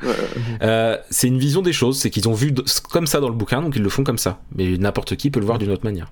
Euh, 0.62 0.96
c'est 1.11 1.28
une 1.28 1.38
vision 1.38 1.62
des 1.62 1.72
choses, 1.72 1.98
c'est 1.98 2.11
qu'ils 2.11 2.28
ont 2.28 2.34
vu 2.34 2.54
comme 2.90 3.07
ça 3.07 3.20
dans 3.20 3.28
le 3.28 3.34
bouquin, 3.34 3.62
donc 3.62 3.74
ils 3.76 3.82
le 3.82 3.88
font 3.88 4.04
comme 4.04 4.18
ça. 4.18 4.40
Mais 4.54 4.76
n'importe 4.78 5.16
qui 5.16 5.30
peut 5.30 5.40
le 5.40 5.46
voir 5.46 5.59
d'une 5.59 5.70
autre 5.70 5.84
manière. 5.84 6.11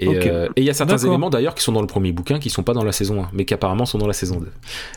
Et 0.00 0.08
euh, 0.28 0.48
il 0.56 0.64
y 0.64 0.70
a 0.70 0.74
certains 0.74 0.98
éléments 0.98 1.30
d'ailleurs 1.30 1.54
qui 1.54 1.62
sont 1.62 1.70
dans 1.70 1.80
le 1.80 1.86
premier 1.86 2.10
bouquin 2.10 2.40
qui 2.40 2.50
sont 2.50 2.64
pas 2.64 2.72
dans 2.72 2.82
la 2.82 2.90
saison 2.90 3.22
1, 3.22 3.28
mais 3.32 3.44
qui 3.44 3.54
apparemment 3.54 3.86
sont 3.86 3.96
dans 3.98 4.08
la 4.08 4.12
saison 4.12 4.40
2. 4.40 4.48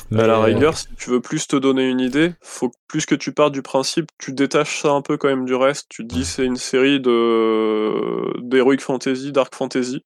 Mais, 0.09 0.23
à 0.23 0.27
la 0.27 0.37
euh, 0.37 0.43
rigueur, 0.45 0.75
si 0.75 0.87
tu 0.97 1.11
veux 1.11 1.21
plus 1.21 1.47
te 1.47 1.55
donner 1.55 1.87
une 1.87 1.99
idée, 1.99 2.33
faut 2.41 2.69
que 2.69 2.75
plus 2.87 3.05
que 3.05 3.13
tu 3.13 3.31
partes 3.31 3.53
du 3.53 3.61
principe, 3.61 4.07
tu 4.17 4.33
détaches 4.33 4.81
ça 4.81 4.89
un 4.89 5.03
peu 5.03 5.17
quand 5.17 5.27
même 5.27 5.45
du 5.45 5.53
reste. 5.53 5.85
Tu 5.89 6.07
te 6.07 6.15
dis 6.15 6.25
c'est 6.25 6.45
une 6.45 6.55
série 6.55 6.99
de 6.99 8.41
d'heroic 8.41 8.79
fantasy, 8.79 9.31
dark 9.31 9.53
fantasy, 9.53 10.03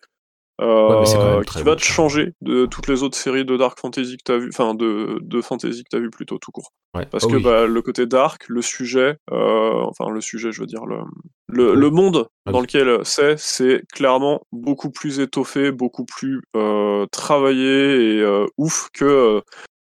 euh, 0.61 1.41
qui 1.43 1.63
va 1.63 1.75
te 1.75 1.83
changer 1.83 2.33
de 2.41 2.65
toutes 2.65 2.87
les 2.87 3.03
autres 3.03 3.17
séries 3.17 3.45
de 3.45 3.57
dark 3.57 3.79
fantasy 3.79 4.17
que 4.17 4.23
t'as 4.23 4.37
vu, 4.37 4.49
enfin 4.53 4.73
de 4.75 5.17
de 5.21 5.41
fantasy 5.41 5.83
que 5.83 5.89
t'as 5.89 5.99
vu 5.99 6.09
plutôt 6.09 6.37
tout 6.37 6.51
court. 6.51 6.71
ouais. 6.95 7.05
Parce 7.07 7.23
Oh 7.25 7.29
que 7.29 7.37
oui. 7.37 7.43
bah, 7.43 7.65
le 7.65 7.81
côté 7.81 8.05
dark, 8.05 8.45
le 8.47 8.61
sujet, 8.61 9.17
euh, 9.31 9.81
enfin 9.83 10.09
le 10.11 10.21
sujet, 10.21 10.51
je 10.51 10.61
veux 10.61 10.67
dire 10.67 10.85
le 10.85 10.97
le, 11.47 11.75
le 11.75 11.89
monde 11.89 12.27
Ah 12.45 12.51
dans 12.51 12.59
oui. 12.59 12.65
lequel 12.67 12.99
c'est, 13.03 13.37
c'est 13.37 13.81
clairement 13.91 14.41
beaucoup 14.51 14.89
plus 14.91 15.19
étoffé, 15.19 15.71
beaucoup 15.71 16.05
plus 16.05 16.41
euh, 16.55 17.05
travaillé 17.11 18.15
et 18.19 18.45
ouf 18.57 18.89
que 18.93 19.41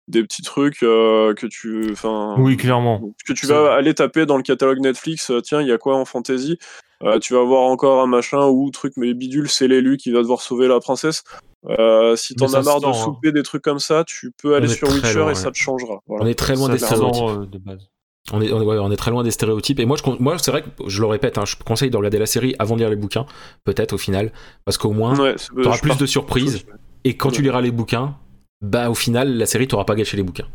des 0.09 0.21
petits 0.24 0.41
trucs 0.41 0.84
euh, 0.84 1.34
que 1.34 1.47
tu, 1.47 1.88
enfin, 1.93 2.36
Oui, 2.38 2.57
clairement. 2.57 3.01
que 3.26 3.32
tu 3.32 3.45
vas 3.47 3.74
aller 3.74 3.93
taper 3.93 4.26
dans 4.26 4.36
le 4.36 4.43
catalogue 4.43 4.80
Netflix. 4.82 5.32
tiens, 5.43 5.61
il 5.61 5.67
y 5.67 5.71
a 5.71 5.78
quoi 5.78 5.95
en 5.95 6.03
fantasy? 6.03 6.57
Euh, 7.03 7.19
Tu 7.19 7.33
vas 7.33 7.43
voir 7.43 7.63
encore 7.63 8.01
un 8.01 8.07
machin 8.07 8.47
ou 8.47 8.69
truc 8.71 8.93
mais 8.97 9.13
bidule, 9.13 9.49
c'est 9.49 9.67
l'élu 9.67 9.97
qui 9.97 10.11
va 10.11 10.21
devoir 10.21 10.41
sauver 10.41 10.67
la 10.67 10.79
princesse. 10.79 11.23
Euh, 11.69 12.15
si 12.15 12.35
t'en 12.35 12.53
as 12.53 12.61
marre 12.61 12.81
de 12.81 12.87
hein. 12.87 12.93
souper 12.93 13.31
des 13.31 13.43
trucs 13.43 13.61
comme 13.61 13.79
ça, 13.79 14.03
tu 14.05 14.31
peux 14.31 14.55
aller 14.55 14.67
sur 14.67 14.89
Witcher 14.89 15.13
loin, 15.13 15.23
et 15.23 15.27
ouais. 15.27 15.35
ça 15.35 15.49
te 15.51 15.57
changera. 15.57 16.01
Voilà. 16.07 16.25
On 16.25 16.27
est 16.27 16.35
très 16.35 16.55
loin 16.55 16.69
des 16.69 16.77
stéréotypes. 16.77 17.23
euh, 17.23 17.45
de 17.45 17.57
base. 17.57 17.89
On 18.31 18.41
est, 18.41 18.51
on, 18.53 18.61
est, 18.61 18.65
ouais, 18.65 18.77
on 18.79 18.91
est 18.91 18.95
très 18.97 19.11
loin 19.11 19.23
des 19.23 19.31
stéréotypes. 19.31 19.79
Et 19.79 19.85
moi, 19.85 19.97
je, 19.97 20.09
moi 20.19 20.37
c'est 20.39 20.51
vrai 20.51 20.63
que 20.63 20.69
je 20.87 21.01
le 21.01 21.07
répète, 21.07 21.37
hein, 21.37 21.43
je 21.45 21.55
conseille 21.57 21.89
de 21.89 21.97
regarder 21.97 22.19
la 22.19 22.25
série 22.25 22.55
avant 22.59 22.75
de 22.75 22.79
lire 22.79 22.89
les 22.89 22.95
bouquins, 22.95 23.25
peut-être 23.65 23.93
au 23.93 23.97
final, 23.97 24.31
parce 24.65 24.77
qu'au 24.77 24.91
moins, 24.91 25.17
Ouais, 25.19 25.35
t'auras 25.61 25.77
plus 25.77 25.97
de 25.97 26.05
surprises. 26.05 26.65
Et 27.03 27.15
quand 27.17 27.31
tu 27.31 27.41
liras 27.41 27.59
les 27.61 27.71
bouquins, 27.71 28.15
bah 28.61 28.89
au 28.89 28.95
final, 28.95 29.35
la 29.37 29.45
série 29.45 29.67
t'aura 29.67 29.85
pas 29.85 29.95
gâché 29.95 30.15
les 30.15 30.23
bouquins. 30.23 30.47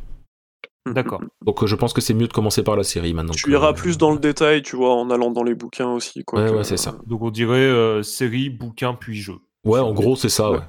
D'accord. 0.93 1.21
Donc 1.47 1.63
euh, 1.63 1.67
je 1.67 1.75
pense 1.77 1.93
que 1.93 2.01
c'est 2.01 2.15
mieux 2.15 2.29
de 2.29 2.33
commencer 2.33 2.63
par 2.63 2.77
la 2.77 2.83
série 2.85 3.15
maintenant. 3.15 3.33
Tu 3.35 3.45
que- 3.45 3.51
iras 3.51 3.73
plus 3.73 3.99
dans 3.99 4.13
le 4.13 4.19
détail, 4.19 4.63
tu 4.63 4.77
vois, 4.77 4.95
en 4.95 5.11
allant 5.11 5.31
dans 5.31 5.43
les 5.45 5.55
bouquins 5.55 5.91
aussi. 5.93 6.25
Quoi, 6.25 6.43
Ouais, 6.43 6.51
que- 6.51 6.55
ouais, 6.57 6.65
c'est 6.65 6.77
ça. 6.77 6.97
Donc 7.07 7.23
on 7.23 7.31
dirait 7.31 7.57
euh, 7.59 8.03
série, 8.03 8.51
bouquin, 8.51 8.95
puis 8.95 9.17
jeu. 9.17 9.35
Ouais, 9.65 9.81
en 9.81 9.93
gros, 9.93 10.17
c'est 10.17 10.29
ça, 10.29 10.51
ouais. 10.51 10.61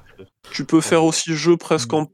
Tu 0.52 0.64
peux 0.64 0.80
faire 0.80 1.04
aussi 1.04 1.34
jeu 1.34 1.56
presque 1.56 1.92
en 1.92 2.06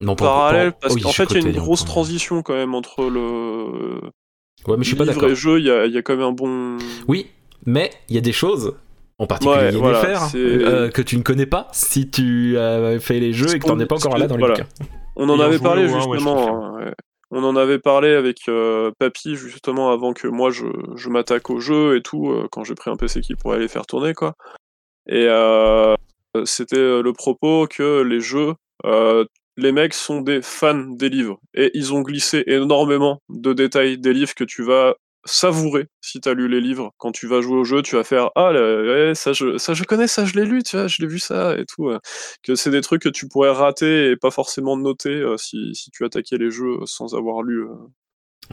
Non, 0.00 0.16
pas 0.16 0.24
parallèle, 0.24 0.72
pas- 0.72 0.78
parce 0.82 0.94
oui, 0.94 1.02
qu'en 1.02 1.12
fait, 1.12 1.24
il 1.30 1.34
y 1.34 1.36
a 1.36 1.40
une 1.50 1.56
hein, 1.56 1.60
grosse 1.60 1.82
même. 1.82 1.88
transition 1.88 2.42
quand 2.42 2.54
même 2.54 2.74
entre 2.74 3.04
le 3.04 4.00
Ouais, 4.66 4.76
mais 4.76 4.82
je 4.84 4.88
suis 4.88 4.96
pas 4.96 5.04
d'accord. 5.04 5.34
jeu. 5.34 5.58
Il 5.58 5.66
y 5.66 5.70
a, 5.70 5.86
il 5.86 5.92
y 5.92 5.98
a 5.98 6.02
quand 6.02 6.14
même 6.16 6.24
un 6.26 6.32
bon. 6.32 6.78
Oui, 7.08 7.26
mais 7.66 7.90
il 8.08 8.14
y 8.14 8.18
a 8.18 8.20
des 8.22 8.32
choses, 8.32 8.74
en 9.18 9.26
particulier 9.26 9.56
Ouais, 9.58 9.70
voilà, 9.72 10.00
faire, 10.00 10.22
euh, 10.34 10.88
que 10.88 11.02
tu 11.02 11.16
ne 11.16 11.22
connais 11.22 11.46
pas 11.46 11.68
si 11.72 12.10
tu 12.10 12.56
as 12.58 12.98
fait 13.00 13.20
les 13.20 13.32
jeux 13.32 13.54
et 13.54 13.58
que 13.58 13.66
t'en 13.66 13.78
es 13.78 13.86
pas 13.86 13.96
encore 13.96 14.16
là 14.18 14.26
dans 14.26 14.36
les 14.36 14.40
Voilà. 14.46 14.54
bouquins. 14.64 14.68
On 15.16 15.28
en 15.28 15.38
avait 15.38 15.58
parlé 15.58 15.88
je 15.88 15.94
justement. 15.94 16.64
hein, 16.76 16.84
ouais. 16.86 16.92
On 17.34 17.44
en 17.44 17.56
avait 17.56 17.78
parlé 17.78 18.12
avec 18.12 18.48
euh, 18.48 18.90
Papy 18.98 19.36
justement 19.36 19.90
avant 19.90 20.12
que 20.12 20.28
moi 20.28 20.50
je, 20.50 21.08
m'attaque 21.08 21.48
au 21.48 21.60
jeu 21.60 21.96
et 21.96 22.02
tout, 22.02 22.30
euh, 22.30 22.46
quand 22.52 22.62
j'ai 22.62 22.74
pris 22.74 22.90
un 22.90 22.96
PC 22.96 23.22
qui 23.22 23.34
pourrait 23.36 23.58
les 23.58 23.68
faire 23.68 23.86
tourner 23.86 24.12
quoi. 24.12 24.34
Et 25.08 25.26
euh, 25.28 25.96
c'était 26.44 26.76
euh, 26.76 27.02
le 27.02 27.14
propos 27.14 27.66
que 27.66 28.02
les 28.02 28.20
jeux, 28.20 28.52
euh, 28.84 29.24
les 29.56 29.72
mecs 29.72 29.94
sont 29.94 30.20
des 30.20 30.42
fans 30.42 30.74
des 30.74 31.08
livres 31.08 31.40
et 31.54 31.70
ils 31.72 31.94
ont 31.94 32.02
glissé 32.02 32.44
énormément 32.46 33.20
de 33.30 33.54
détails 33.54 33.96
des 33.98 34.12
livres 34.12 34.34
que 34.34 34.44
tu 34.44 34.62
vas 34.62 34.94
savourer 35.24 35.86
si 36.00 36.20
tu 36.20 36.28
as 36.28 36.34
lu 36.34 36.48
les 36.48 36.60
livres. 36.60 36.92
Quand 36.98 37.12
tu 37.12 37.26
vas 37.26 37.40
jouer 37.40 37.56
au 37.58 37.64
jeu, 37.64 37.82
tu 37.82 37.96
vas 37.96 38.04
faire 38.04 38.30
ah 38.34 38.52
là, 38.52 38.60
ouais, 38.60 39.14
ça 39.14 39.32
je 39.32 39.56
ça 39.58 39.74
je 39.74 39.84
connais 39.84 40.06
ça 40.08 40.24
je 40.24 40.34
l'ai 40.34 40.44
lu, 40.44 40.62
tu 40.62 40.76
vois, 40.76 40.86
je 40.88 40.96
l'ai 41.00 41.06
vu 41.08 41.18
ça 41.18 41.56
et 41.58 41.64
tout. 41.66 41.88
euh. 41.88 41.98
Que 42.42 42.54
c'est 42.54 42.70
des 42.70 42.80
trucs 42.80 43.02
que 43.02 43.08
tu 43.08 43.28
pourrais 43.28 43.50
rater 43.52 44.10
et 44.10 44.16
pas 44.16 44.30
forcément 44.30 44.76
noter 44.76 45.10
euh, 45.10 45.36
si, 45.36 45.74
si 45.74 45.90
tu 45.90 46.04
attaquais 46.04 46.38
les 46.38 46.50
jeux 46.50 46.78
sans 46.86 47.14
avoir 47.14 47.42
lu 47.42 47.62
euh, 47.62 47.68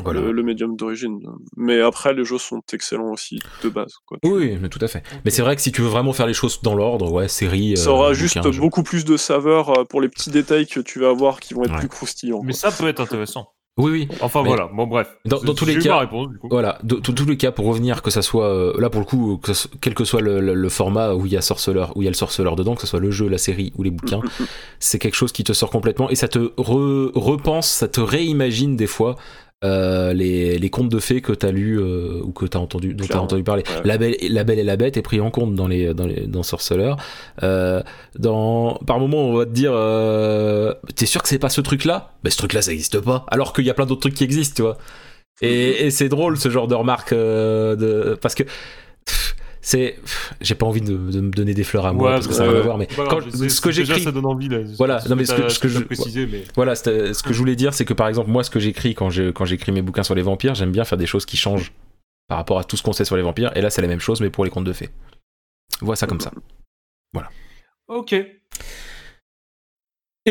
Voilà. 0.03 0.21
le, 0.21 0.31
le 0.31 0.43
médium 0.43 0.75
d'origine. 0.75 1.19
Mais 1.57 1.81
après 1.81 2.13
les 2.13 2.23
jeux 2.23 2.37
sont 2.37 2.61
excellents 2.71 3.11
aussi 3.11 3.39
de 3.63 3.69
base. 3.69 3.93
Quoi. 4.05 4.19
Oui, 4.23 4.57
mais 4.61 4.69
tout 4.69 4.79
à 4.81 4.87
fait. 4.87 5.01
Mais 5.25 5.31
c'est 5.31 5.41
vrai 5.41 5.55
que 5.55 5.61
si 5.63 5.71
tu 5.71 5.81
veux 5.81 5.87
vraiment 5.89 6.13
faire 6.13 6.27
les 6.27 6.33
choses 6.35 6.61
dans 6.61 6.75
l'ordre, 6.75 7.11
ouais, 7.11 7.27
série. 7.27 7.75
Ça 7.77 7.89
euh, 7.89 7.93
aura 7.93 8.09
bouquin, 8.09 8.19
juste 8.19 8.51
jeu. 8.51 8.59
beaucoup 8.61 8.83
plus 8.83 9.05
de 9.05 9.17
saveur 9.17 9.87
pour 9.87 10.01
les 10.01 10.09
petits 10.09 10.29
détails 10.29 10.67
que 10.67 10.79
tu 10.79 10.99
vas 10.99 11.09
avoir 11.09 11.39
qui 11.39 11.53
vont 11.55 11.63
être 11.63 11.73
Ouais. 11.73 11.79
plus 11.79 11.89
croustillants. 11.89 12.41
Mais 12.43 12.53
quoi. 12.53 12.69
ça 12.69 12.71
peut 12.71 12.87
être 12.87 12.99
intéressant. 13.01 13.51
Oui, 13.79 13.91
oui. 13.91 14.07
Enfin 14.21 14.41
Mais- 14.43 14.49
voilà, 14.49 14.69
bon 14.73 14.85
bref. 14.85 15.07
Dans- 15.25 15.39
dans 15.41 15.53
tous 15.53 15.65
les 15.65 15.79
cas- 15.79 15.99
réponse, 15.99 16.29
du 16.29 16.37
coup. 16.37 16.47
Voilà, 16.51 16.77
de, 16.83 16.95
tous 16.97 17.25
les 17.25 17.37
cas, 17.37 17.51
pour 17.51 17.65
revenir, 17.65 18.01
que 18.01 18.11
ça 18.11 18.21
soit 18.21 18.45
euh, 18.47 18.73
là 18.79 18.89
pour 18.89 18.99
le 18.99 19.05
coup, 19.05 19.39
que 19.41 19.53
ça 19.53 19.61
soit- 19.61 19.71
quel 19.81 19.93
que 19.95 20.03
soit 20.03 20.21
le, 20.21 20.39
le- 20.41 20.53
le 20.53 20.69
format 20.69 21.13
où 21.13 21.25
il 21.25 21.31
y 21.31 21.37
a 21.37 21.41
sorceleur, 21.41 21.95
où 21.95 22.01
il 22.01 22.05
y 22.05 22.07
a 22.07 22.11
le 22.11 22.15
sorceleur 22.15 22.55
dedans, 22.55 22.75
que 22.75 22.81
ce 22.81 22.87
soit 22.87 22.99
le 22.99 23.09
jeu, 23.09 23.27
la 23.27 23.37
série 23.37 23.71
ou 23.77 23.83
les 23.83 23.91
bouquins, 23.91 24.21
c'est 24.79 24.99
quelque 24.99 25.15
chose 25.15 25.31
qui 25.31 25.43
te 25.43 25.53
sort 25.53 25.69
complètement 25.71 26.09
et 26.09 26.15
ça 26.15 26.27
te 26.27 26.39
re- 26.57 27.11
repense, 27.15 27.67
ça 27.69 27.87
te 27.87 28.01
réimagine 28.01 28.75
des 28.75 28.87
fois 28.87 29.15
euh, 29.65 30.13
les, 30.13 30.57
les 30.57 30.69
contes 30.69 30.89
de 30.89 30.99
fées 30.99 31.21
que 31.21 31.33
t'as 31.33 31.51
lu 31.51 31.79
euh, 31.79 32.21
ou 32.23 32.31
que 32.31 32.45
t'as 32.45 32.59
entendu, 32.59 32.93
dont 32.93 32.99
t'as 33.01 33.07
Clairement. 33.07 33.23
entendu 33.25 33.43
parler. 33.43 33.63
Ouais. 33.67 33.81
La 33.83 33.97
belle, 33.97 34.15
la 34.29 34.43
belle 34.45 34.59
et 34.59 34.63
la 34.63 34.77
bête 34.77 34.95
est 34.95 35.01
pris 35.01 35.19
en 35.19 35.31
compte 35.31 35.53
dans 35.55 35.67
les 35.67 35.93
dans 35.93 36.07
les 36.07 36.27
dans 36.27 36.43
sorceleur. 36.43 36.95
Euh, 37.43 37.81
dans 38.17 38.75
par 38.87 38.99
moment 38.99 39.17
on 39.27 39.33
va 39.33 39.45
te 39.45 39.51
dire, 39.51 39.71
euh, 39.73 40.73
t'es 40.95 41.05
sûr 41.05 41.21
que 41.21 41.27
c'est 41.27 41.39
pas 41.39 41.49
ce 41.49 41.61
truc-là? 41.61 42.13
Ben 42.23 42.29
ce 42.29 42.37
truc-là 42.37 42.61
ça 42.61 42.71
existe 42.71 42.99
pas. 43.01 43.25
Alors 43.29 43.51
qu'il 43.53 43.65
y 43.65 43.69
a 43.69 43.73
plein 43.73 43.85
d'autres 43.85 44.01
trucs 44.01 44.13
qui 44.15 44.23
existent, 44.23 44.55
tu 44.55 44.61
vois. 44.61 44.77
Et, 45.41 45.85
et 45.85 45.91
c'est 45.91 46.09
drôle 46.09 46.37
ce 46.37 46.49
genre 46.49 46.67
de 46.67 46.75
remarque 46.75 47.13
euh, 47.13 47.75
de 47.75 48.17
parce 48.21 48.35
que 48.35 48.43
c'est 49.61 49.99
j'ai 50.41 50.55
pas 50.55 50.65
envie 50.65 50.81
de, 50.81 50.95
de 50.95 51.21
me 51.21 51.29
donner 51.31 51.53
des 51.53 51.63
fleurs 51.63 51.85
à 51.85 51.93
moi 51.93 52.09
Ouais, 52.09 52.15
parce 52.15 52.27
que 52.27 52.31
bah, 52.31 52.37
ça 52.37 52.43
n'a 52.45 52.49
rien 52.49 52.55
à 52.55 52.59
ouais. 52.61 52.65
voir 52.65 52.77
mais 52.77 52.87
quand 52.87 53.05
grave, 53.05 53.25
c'est- 53.33 53.49
ce 53.49 53.61
que 53.61 53.71
j'écris 53.71 54.01
ça 54.01 54.11
donne 54.11 54.25
envie 54.25 54.47
là. 54.47 54.59
Voilà, 54.77 55.01
non, 55.09 55.15
mais 55.17 55.25
ce 55.25 55.33
que- 55.33 55.49
ce 55.49 55.67
je- 55.67 55.79
mais 56.25 56.43
voilà 56.55 56.75
ce 56.75 57.21
que 57.23 57.33
je 57.33 57.37
voulais 57.37 57.55
dire 57.57 57.73
c'est 57.73 57.85
que 57.85 57.93
par 57.93 58.07
exemple 58.07 58.29
moi 58.29 58.43
ce 58.43 58.49
que 58.49 58.59
j'écris 58.59 58.95
quand 58.95 59.09
je 59.09 59.31
quand 59.31 59.45
j'écris 59.45 59.71
mes 59.73 59.81
bouquins 59.81 60.03
sur 60.03 60.15
les 60.15 60.21
vampires 60.21 60.55
j'aime 60.55 60.71
bien 60.71 60.85
faire 60.85 60.97
des 60.97 61.05
choses 61.07 61.25
qui 61.25 61.35
changent 61.37 61.73
par 62.29 62.37
rapport 62.37 62.59
à 62.59 62.63
tout 62.63 62.77
ce 62.77 62.83
qu'on 62.83 62.93
sait 62.93 63.05
sur 63.05 63.17
les 63.17 63.21
vampires 63.23 63.51
et 63.57 63.61
là 63.61 63.69
c'est 63.69 63.81
la 63.81 63.87
même 63.89 63.99
chose 63.99 64.21
mais 64.21 64.29
pour 64.29 64.45
les 64.45 64.49
contes 64.51 64.63
de 64.65 64.73
fées 64.73 64.89
vois 65.81 65.95
ça 65.95 66.07
comme 66.07 66.19
ça 66.21 66.31
ok. 67.87 68.13
et 68.13 68.41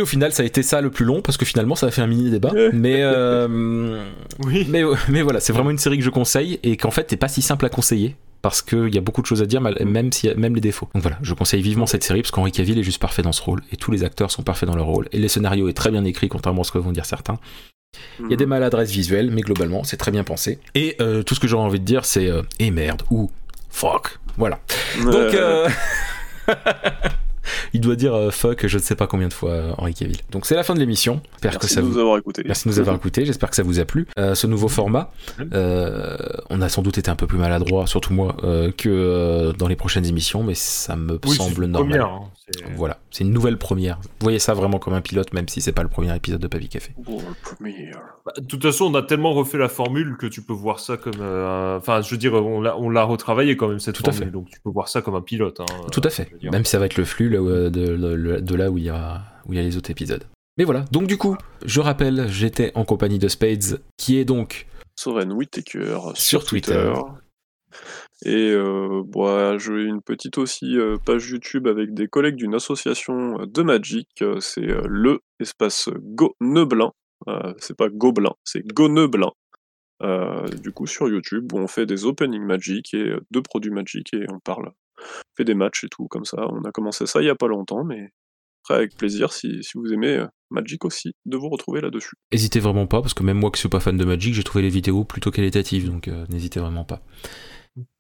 au 0.01 0.07
final 0.07 0.33
ça 0.33 0.43
a 0.45 0.47
été 0.47 0.63
ça 0.63 0.81
le 0.81 0.91
plus 0.91 1.05
long 1.05 1.23
parce 1.23 1.37
que 1.37 1.45
finalement 1.45 1.75
ça 1.75 1.87
a 1.87 1.91
fait 1.91 2.03
un 2.03 2.07
mini 2.07 2.31
débat 2.31 2.53
mais 2.73 3.03
euh, 3.03 4.05
Oui. 4.47 4.65
Mais, 4.69 4.83
mais 5.09 5.23
voilà, 5.23 5.41
c'est 5.41 5.53
vraiment 5.53 5.71
une 5.71 5.79
série 5.79 5.99
que 5.99 6.05
je 6.05 6.11
conseille 6.11 6.61
et 6.63 6.77
qu'en 6.77 6.91
fait, 6.93 7.03
t'es 7.05 7.17
pas 7.17 7.27
si 7.29 7.43
simple 7.43 7.67
à 7.67 7.69
conseiller 7.69 8.15
parce 8.43 8.63
qu'il 8.63 8.95
y 8.95 8.99
a 8.99 9.01
beaucoup 9.01 9.21
de 9.23 9.27
choses 9.27 9.43
à 9.43 9.47
dire, 9.47 9.61
mal- 9.61 9.77
même, 9.85 10.11
a- 10.25 10.35
même 10.35 10.55
les 10.55 10.61
défauts. 10.61 10.89
Donc 10.95 11.03
voilà, 11.03 11.19
je 11.23 11.35
conseille 11.35 11.63
vivement 11.63 11.87
cette 11.87 12.05
série 12.05 12.23
parce 12.23 12.31
qu'Henri 12.31 12.53
Cavill 12.53 12.79
est 12.79 12.83
juste 12.83 13.01
parfait 13.01 13.23
dans 13.23 13.33
ce 13.33 13.43
rôle 13.43 13.63
et 13.73 13.77
tous 13.77 13.91
les 13.91 14.05
acteurs 14.05 14.31
sont 14.31 14.43
parfaits 14.43 14.69
dans 14.69 14.77
leur 14.77 14.87
rôle 14.87 15.09
et 15.13 15.19
le 15.19 15.29
scénario 15.29 15.69
est 15.69 15.73
très 15.73 15.91
bien 15.91 16.05
écrit, 16.05 16.29
contrairement 16.29 16.63
à 16.63 16.65
ce 16.65 16.73
que 16.73 16.79
vont 16.79 16.93
dire 16.93 17.05
certains. 17.07 17.39
Il 18.21 18.31
y 18.31 18.35
a 18.35 18.37
des 18.37 18.47
maladresses 18.47 18.91
visuelles, 18.91 19.31
mais 19.31 19.41
globalement, 19.41 19.83
c'est 19.83 19.97
très 19.97 20.11
bien 20.11 20.23
pensé. 20.23 20.59
Et 20.75 20.95
euh, 21.01 21.23
tout 21.23 21.35
ce 21.35 21.41
que 21.41 21.49
j'aurais 21.49 21.65
envie 21.65 21.81
de 21.81 21.85
dire, 21.85 22.05
c'est 22.05 22.29
euh, 22.29 22.43
et 22.59 22.71
merde 22.71 23.03
ou 23.11 23.31
fuck. 23.71 24.19
Voilà. 24.37 24.61
Donc, 25.03 25.15
euh, 25.35 25.69
il 27.73 27.81
doit 27.81 27.97
dire 27.97 28.15
euh, 28.15 28.31
fuck 28.31 28.67
je 28.67 28.79
ne 28.79 28.83
sais 28.83 28.95
pas 28.95 29.07
combien 29.07 29.29
de 29.29 29.33
fois, 29.33 29.51
euh, 29.51 29.73
Henri 29.79 29.95
Cavill. 29.95 30.19
Donc 30.31 30.47
c'est 30.47 30.55
la 30.55 30.63
fin 30.63 30.75
de 30.75 30.81
l'émission. 30.81 31.21
J'espère 31.35 31.53
que 31.53 31.65
Merci 31.65 31.75
ça 31.75 31.81
de 31.81 31.87
vous 31.87 31.93
nous 31.95 31.99
avoir 32.01 32.19
écoutés. 32.19 32.43
Merci 32.45 32.69
de 32.69 32.73
nous 32.75 32.79
avoir 32.81 32.97
écoutés, 32.97 33.25
j'espère 33.25 33.51
que 33.51 33.57
ça 33.57 33.63
vous 33.63 33.79
a 33.81 33.85
plu. 33.85 34.07
Euh, 34.19 34.35
ce 34.35 34.47
nouveau 34.47 34.69
format, 34.69 35.11
euh, 35.53 36.17
on 36.51 36.61
a 36.63 36.69
sans 36.69 36.83
doute 36.83 36.99
été 36.99 37.11
un 37.11 37.17
peu 37.17 37.27
plus 37.27 37.39
maladroit, 37.39 37.87
surtout 37.87 38.13
moi, 38.13 38.37
euh, 38.45 38.71
que 38.71 38.89
euh, 38.89 39.53
dans 39.53 39.69
les 39.69 39.77
prochaines 39.77 40.07
émissions, 40.07 40.43
mais 40.43 40.55
ça 40.55 40.97
me 40.97 41.19
Oui, 41.27 41.37
semble 41.37 41.67
normal. 41.67 41.89
première, 41.91 42.07
hein, 42.07 42.21
Voilà, 42.77 42.99
c'est 43.11 43.25
une 43.25 43.33
nouvelle 43.33 43.59
première. 43.59 43.99
Vous 44.03 44.09
voyez 44.25 44.39
ça 44.39 44.55
vraiment 44.55 44.79
comme 44.79 44.95
un 44.95 45.01
pilote, 45.01 45.33
même 45.33 45.49
si 45.49 45.61
c'est 45.61 45.73
pas 45.73 45.83
le 45.83 45.89
premier 45.89 46.15
épisode 46.17 46.41
de 46.41 46.47
Papy 46.47 46.69
Café. 46.69 46.93
Bah, 48.25 48.33
De 48.37 48.45
toute 48.47 48.63
façon, 48.63 48.87
on 48.87 48.95
a 48.95 49.03
tellement 49.03 49.33
refait 49.33 49.59
la 49.59 49.69
formule 49.69 50.17
que 50.19 50.27
tu 50.27 50.43
peux 50.43 50.53
voir 50.53 50.81
ça 50.81 50.97
comme. 50.97 51.21
euh, 51.21 51.77
Enfin, 51.79 52.01
je 52.03 52.11
veux 52.11 52.17
dire, 52.17 52.35
on 52.35 52.61
l'a, 52.61 52.77
on 52.79 52.91
l'a 52.91 53.05
retravaillé 53.05 53.57
quand 53.57 53.69
même 53.69 53.79
cette 53.81 53.97
Tout 53.97 54.03
à 54.07 54.13
formule, 54.13 54.25
fait. 54.29 54.31
donc 54.33 54.51
tu 54.51 54.61
peux 54.61 54.71
voir 54.71 54.89
ça 54.89 55.03
comme 55.03 55.15
un 55.15 55.21
pilote. 55.23 55.61
hein, 55.61 55.67
Tout 55.93 56.03
à 56.05 56.11
fait, 56.11 56.29
même 56.51 56.65
si 56.65 56.71
ça 56.73 56.79
va 56.79 56.87
être 56.87 56.97
le 56.97 57.05
flux 57.05 57.29
là, 57.29 57.41
où, 57.43 57.49
euh, 57.49 57.71
de, 57.71 57.97
de- 57.97 58.41
de 58.41 58.55
là 58.55 58.71
où 58.71 58.79
il 58.79 58.85
y 58.85 58.91
a 58.91 59.23
où 59.47 59.53
il 59.53 59.57
y 59.57 59.61
a 59.61 59.63
les 59.63 59.77
autres 59.77 59.91
épisodes. 59.91 60.25
Mais 60.59 60.65
voilà, 60.65 60.85
donc 60.91 61.07
du 61.07 61.17
coup, 61.17 61.37
je 61.65 61.81
rappelle, 61.81 62.27
j'étais 62.29 62.73
en 62.75 62.85
compagnie 62.85 63.19
de 63.19 63.29
Spades, 63.29 63.81
qui 63.97 64.19
est 64.19 64.25
donc 64.25 64.67
Soren 64.97 65.33
Whittaker 65.33 65.99
sur, 66.15 66.17
Sur 66.17 66.45
Twitter. 66.45 66.93
Et 68.25 68.51
euh, 68.51 69.03
bon, 69.07 69.59
j'ai 69.59 69.85
une 69.85 70.03
petite 70.03 70.39
aussi 70.39 70.77
euh, 70.77 70.97
page 70.99 71.31
YouTube 71.31 71.69
avec 71.69 71.95
des 71.95 72.09
collègues 72.09 72.37
d'une 72.37 72.55
association 72.55 73.41
euh, 73.41 73.47
de 73.47 73.63
Magic. 73.63 74.09
euh, 74.23 74.41
C'est 74.41 74.61
le 74.61 75.21
espace 75.39 75.89
Goneblin. 76.01 76.93
Euh, 77.29 77.53
c'est 77.59 77.77
pas 77.77 77.89
Gobelin, 77.89 78.33
c'est 78.45 78.67
Goneblin. 78.67 79.31
Du 80.63 80.71
coup, 80.73 80.87
sur 80.87 81.09
YouTube, 81.09 81.53
où 81.53 81.59
on 81.59 81.67
fait 81.67 81.85
des 81.85 82.05
opening 82.07 82.43
Magic 82.43 82.95
et 82.95 83.09
euh, 83.09 83.21
de 83.31 83.41
produits 83.41 83.73
Magic 83.73 84.15
et 84.15 84.25
on 84.33 84.39
parle, 84.39 84.71
on 84.99 85.03
fait 85.37 85.45
des 85.45 85.55
matchs 85.55 85.85
et 85.85 85.89
tout 85.89 86.07
comme 86.07 86.25
ça. 86.25 86.47
On 86.49 86.63
a 86.65 86.71
commencé 86.71 87.07
ça 87.07 87.21
il 87.21 87.27
y 87.27 87.31
a 87.31 87.35
pas 87.35 87.49
longtemps, 87.49 87.85
mais 87.85 88.11
après 88.63 88.75
avec 88.75 88.97
plaisir 88.97 89.33
si, 89.33 89.63
si 89.63 89.73
vous 89.77 89.93
aimez 89.93 90.25
Magic 90.51 90.85
aussi, 90.85 91.13
de 91.27 91.37
vous 91.37 91.49
retrouver 91.49 91.81
là-dessus. 91.81 92.15
Hésitez 92.31 92.61
vraiment 92.61 92.87
pas, 92.87 93.01
parce 93.01 93.15
que 93.15 93.25
même 93.25 93.39
moi 93.39 93.51
qui 93.51 93.59
suis 93.59 93.69
pas 93.69 93.81
fan 93.81 93.97
de 93.97 94.05
Magic, 94.05 94.33
j'ai 94.35 94.45
trouvé 94.45 94.63
les 94.63 94.71
vidéos 94.71 95.05
plutôt 95.05 95.31
qualitatives, 95.33 95.91
donc 95.91 96.09
n'hésitez 96.29 96.61
vraiment 96.61 96.85
pas. 96.85 97.03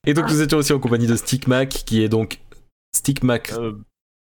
Et 0.08 0.14
donc 0.14 0.28
nous 0.30 0.40
étions 0.40 0.56
aussi 0.58 0.72
en 0.72 0.78
compagnie 0.78 1.06
de 1.06 1.14
Stickmac, 1.16 1.68
qui 1.68 2.02
est 2.02 2.08
donc 2.08 2.40
Stickmac 2.96 3.52
Euh, 3.52 3.72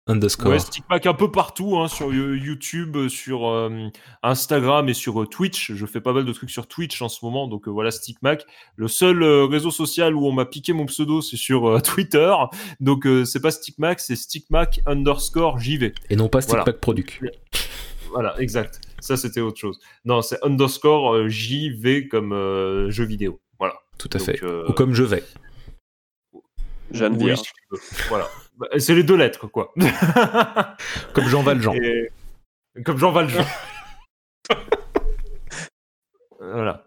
underscore. 0.08 0.52
Ouais, 0.52 0.58
Stickpack 0.58 1.06
un 1.06 1.14
peu 1.14 1.30
partout, 1.32 1.78
hein, 1.78 1.88
sur 1.88 2.12
You- 2.12 2.34
YouTube, 2.34 2.96
euh, 2.98 3.08
sur 3.08 3.48
euh, 3.48 3.88
Instagram 4.24 4.90
et 4.90 4.96
sur 4.96 5.22
euh, 5.22 5.28
Twitch. 5.28 5.72
Je 5.74 5.86
fais 5.86 6.02
pas 6.02 6.12
mal 6.12 6.26
de 6.26 6.34
trucs 6.34 6.50
sur 6.50 6.66
Twitch 6.68 7.00
en 7.04 7.08
ce 7.08 7.24
moment, 7.24 7.48
donc 7.48 7.68
euh, 7.68 7.72
voilà 7.72 7.92
Stickmac. 7.92 8.46
Le 8.78 8.88
seul 8.88 9.22
euh, 9.22 9.46
réseau 9.46 9.70
social 9.70 10.16
où 10.16 10.26
on 10.26 10.32
m'a 10.32 10.46
piqué 10.46 10.74
mon 10.74 10.88
pseudo, 10.88 11.22
c'est 11.22 11.38
sur 11.38 11.68
euh, 11.70 11.80
Twitter. 11.84 12.34
Donc 12.80 13.06
euh, 13.06 13.24
c'est 13.24 13.40
pas 13.40 13.52
Stickmac, 13.52 14.00
c'est 14.00 14.16
Stickmac 14.16 14.82
underscore 14.88 15.60
JV. 15.60 15.94
Et 16.10 16.16
non 16.16 16.30
pas 16.30 16.40
Voilà. 16.40 16.64
Stickmac 16.64 16.82
Product. 16.82 17.20
Voilà, 18.10 18.34
exact. 18.42 18.82
Ça 19.02 19.18
c'était 19.18 19.42
autre 19.42 19.60
chose. 19.60 19.80
Non, 20.04 20.24
c'est 20.24 20.44
underscore 20.44 21.14
euh, 21.14 21.28
JV 21.30 22.08
comme 22.08 22.34
euh, 22.34 22.90
jeu 22.90 23.04
vidéo. 23.06 23.40
Voilà. 23.60 23.76
Tout 24.00 24.10
à 24.14 24.18
Donc, 24.18 24.26
fait. 24.26 24.44
euh, 24.44 24.66
Ou 24.68 24.74
comme 24.74 24.96
je 24.96 25.04
vais. 25.04 25.24
Jeanne 26.92 27.14
oui, 27.18 27.26
Vierge. 27.26 27.40
si 27.40 27.46
tu 27.46 27.52
veux. 27.72 27.80
Voilà. 28.10 28.28
Bah, 28.58 28.68
C'est 28.78 28.96
les 28.96 29.04
deux 29.04 29.16
lettres, 29.16 29.48
quoi. 29.48 29.74
Comme 31.14 31.28
Jean 31.28 31.44
Valjean. 31.44 31.74
Et- 31.76 32.10
Comme 32.84 32.98
Jean 32.98 33.12
Valjean. 33.12 33.46
voilà. 36.40 36.86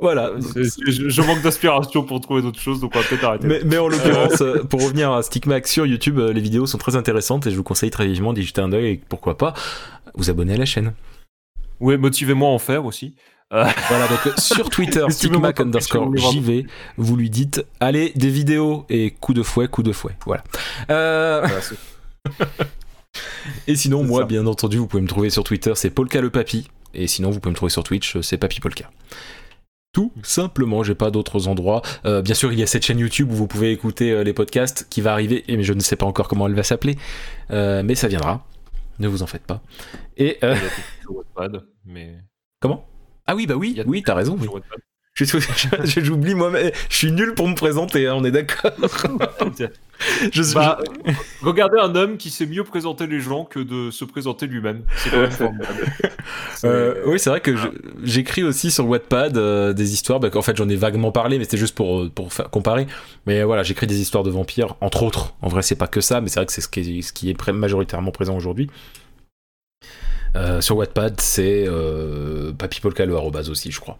Voilà. 0.00 0.32
C'est- 0.40 0.64
je, 0.90 1.08
je 1.08 1.22
manque 1.22 1.40
d'inspiration 1.42 2.02
pour 2.02 2.20
trouver 2.20 2.42
d'autres 2.42 2.60
choses, 2.60 2.80
donc 2.80 2.92
on 2.94 2.98
va 3.00 3.04
peut-être 3.06 3.24
arrêter. 3.24 3.46
Mais, 3.46 3.60
mais 3.64 3.78
en 3.78 3.88
l'occurrence, 3.88 4.40
euh, 4.40 4.64
pour 4.64 4.82
revenir 4.82 5.12
à 5.12 5.22
Stickmac 5.22 5.66
sur 5.68 5.86
YouTube, 5.86 6.18
euh, 6.18 6.32
les 6.32 6.40
vidéos 6.40 6.66
sont 6.66 6.78
très 6.78 6.96
intéressantes 6.96 7.46
et 7.46 7.50
je 7.50 7.56
vous 7.56 7.62
conseille 7.62 7.90
très 7.90 8.06
vivement 8.06 8.32
d'y 8.32 8.42
jeter 8.42 8.60
un 8.60 8.72
œil 8.72 8.86
et 8.86 9.00
pourquoi 9.08 9.38
pas 9.38 9.54
vous 10.14 10.30
abonner 10.30 10.54
à 10.54 10.58
la 10.58 10.64
chaîne. 10.66 10.94
Ouais, 11.80 11.96
motivez-moi 11.96 12.48
à 12.48 12.52
en 12.52 12.58
faire 12.58 12.84
aussi. 12.84 13.14
Voilà, 13.88 14.08
donc 14.08 14.38
sur 14.38 14.68
Twitter, 14.68 15.04
stigmac 15.10 15.60
underscore 15.60 16.16
JV, 16.16 16.66
vous 16.96 17.16
lui 17.16 17.30
dites 17.30 17.64
allez, 17.78 18.12
des 18.16 18.30
vidéos 18.30 18.84
et 18.88 19.12
coup 19.12 19.32
de 19.32 19.42
fouet, 19.42 19.68
coup 19.68 19.82
de 19.82 19.92
fouet. 19.92 20.16
Voilà. 20.26 20.42
Euh... 20.90 21.46
et 23.68 23.76
sinon, 23.76 24.02
moi, 24.02 24.22
ça. 24.22 24.26
bien 24.26 24.46
entendu, 24.46 24.78
vous 24.78 24.86
pouvez 24.88 25.02
me 25.02 25.08
trouver 25.08 25.30
sur 25.30 25.44
Twitter, 25.44 25.72
c'est 25.76 25.90
Polka 25.90 26.20
le 26.20 26.30
Papy. 26.30 26.68
Et 26.94 27.06
sinon, 27.06 27.30
vous 27.30 27.40
pouvez 27.40 27.50
me 27.50 27.56
trouver 27.56 27.70
sur 27.70 27.84
Twitch, 27.84 28.20
c'est 28.20 28.38
Papy 28.38 28.60
Polka. 28.60 28.90
Tout 29.92 30.12
simplement, 30.24 30.82
j'ai 30.82 30.96
pas 30.96 31.12
d'autres 31.12 31.46
endroits. 31.46 31.82
Euh, 32.04 32.22
bien 32.22 32.34
sûr, 32.34 32.52
il 32.52 32.58
y 32.58 32.62
a 32.64 32.66
cette 32.66 32.84
chaîne 32.84 32.98
YouTube 32.98 33.30
où 33.30 33.34
vous 33.34 33.46
pouvez 33.46 33.70
écouter 33.70 34.10
euh, 34.10 34.24
les 34.24 34.32
podcasts 34.32 34.88
qui 34.90 35.00
va 35.00 35.12
arriver, 35.12 35.44
et 35.46 35.56
mais 35.56 35.62
je 35.62 35.72
ne 35.72 35.80
sais 35.80 35.94
pas 35.94 36.06
encore 36.06 36.26
comment 36.26 36.48
elle 36.48 36.54
va 36.54 36.64
s'appeler, 36.64 36.96
Euh, 37.52 37.82
mais 37.84 37.94
ça 37.94 38.08
viendra. 38.08 38.44
Ne 38.98 39.06
vous 39.06 39.22
en 39.22 39.26
faites 39.26 39.44
pas. 39.44 39.60
Et 40.16 40.38
euh, 40.42 40.54
Il 40.56 40.62
y 40.62 40.66
a 40.66 40.70
tout 40.70 40.80
sur 41.02 41.16
Wattpad, 41.16 41.64
mais 41.84 42.16
comment? 42.60 42.86
Ah 43.26 43.34
oui, 43.34 43.46
bah 43.46 43.54
oui, 43.54 43.80
oui, 43.86 44.02
t'as 44.02 44.14
raison. 44.14 44.36
oui. 44.40 44.48
J'oublie 45.96 46.34
moi-même. 46.34 46.72
Je 46.90 46.96
suis 46.96 47.12
nul 47.12 47.34
pour 47.34 47.46
me 47.46 47.54
présenter, 47.54 48.08
hein, 48.08 48.14
on 48.16 48.24
est 48.24 48.32
d'accord. 48.32 48.72
Je 50.32 50.42
suis- 50.42 50.54
Bah, 50.56 50.78
regardez 51.42 51.78
un 51.78 51.94
homme 51.94 52.16
qui 52.16 52.30
sait 52.30 52.46
mieux 52.46 52.64
présenter 52.64 53.06
les 53.06 53.20
gens 53.20 53.44
que 53.44 53.60
de 53.60 53.92
se 53.92 54.04
présenter 54.04 54.48
lui-même. 54.48 54.82
Euh, 56.64 56.94
oui, 57.06 57.20
c'est 57.20 57.30
vrai 57.30 57.40
que 57.40 57.54
je- 57.56 57.68
j'écris 58.02 58.42
aussi 58.42 58.72
sur 58.72 58.88
Wattpad 58.88 59.36
euh, 59.38 59.72
des 59.72 59.92
histoires. 59.92 60.18
Bah, 60.18 60.30
en 60.34 60.42
fait, 60.42 60.56
j'en 60.56 60.68
ai 60.68 60.74
vaguement 60.76 61.12
parlé, 61.12 61.38
mais 61.38 61.44
c'était 61.44 61.58
juste 61.58 61.76
pour, 61.76 62.00
euh, 62.02 62.10
pour 62.10 62.30
comparer. 62.50 62.88
Mais 63.26 63.44
voilà, 63.44 63.62
j'écris 63.62 63.86
des 63.86 64.00
histoires 64.00 64.24
de 64.24 64.30
vampires, 64.30 64.74
entre 64.80 65.04
autres. 65.04 65.34
En 65.42 65.48
vrai, 65.48 65.62
c'est 65.62 65.76
pas 65.76 65.86
que 65.86 66.00
ça, 66.00 66.20
mais 66.20 66.28
c'est 66.28 66.40
vrai 66.40 66.46
que 66.46 66.52
c'est 66.52 66.60
ce 66.60 66.68
qui 66.68 66.98
est, 66.98 67.02
ce 67.02 67.12
qui 67.12 67.30
est 67.30 67.34
pré- 67.34 67.52
majoritairement 67.52 68.10
présent 68.10 68.36
aujourd'hui. 68.36 68.68
Euh, 70.36 70.60
sur 70.60 70.76
Wattpad, 70.76 71.20
c'est 71.20 71.64
euh, 71.66 72.52
papypolka 72.52 73.04
le 73.06 73.14
arrobase 73.16 73.50
aussi, 73.50 73.70
je 73.70 73.80
crois. 73.80 73.98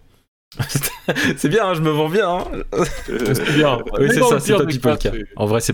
c'est 1.36 1.48
bien, 1.48 1.66
hein, 1.66 1.74
je 1.74 1.80
me 1.80 1.90
vends 1.90 2.08
bien. 2.08 2.28
hein. 2.30 2.44
Euh, 3.08 3.34
C'est 3.34 3.54
bien. 3.54 3.78
Oui, 3.98 4.06
c'est 4.08 4.20
ça, 4.20 4.38
c'est 4.38 4.52
c'est- 4.52 4.52
En 5.36 5.46
vrai, 5.46 5.60
c'est. 5.60 5.72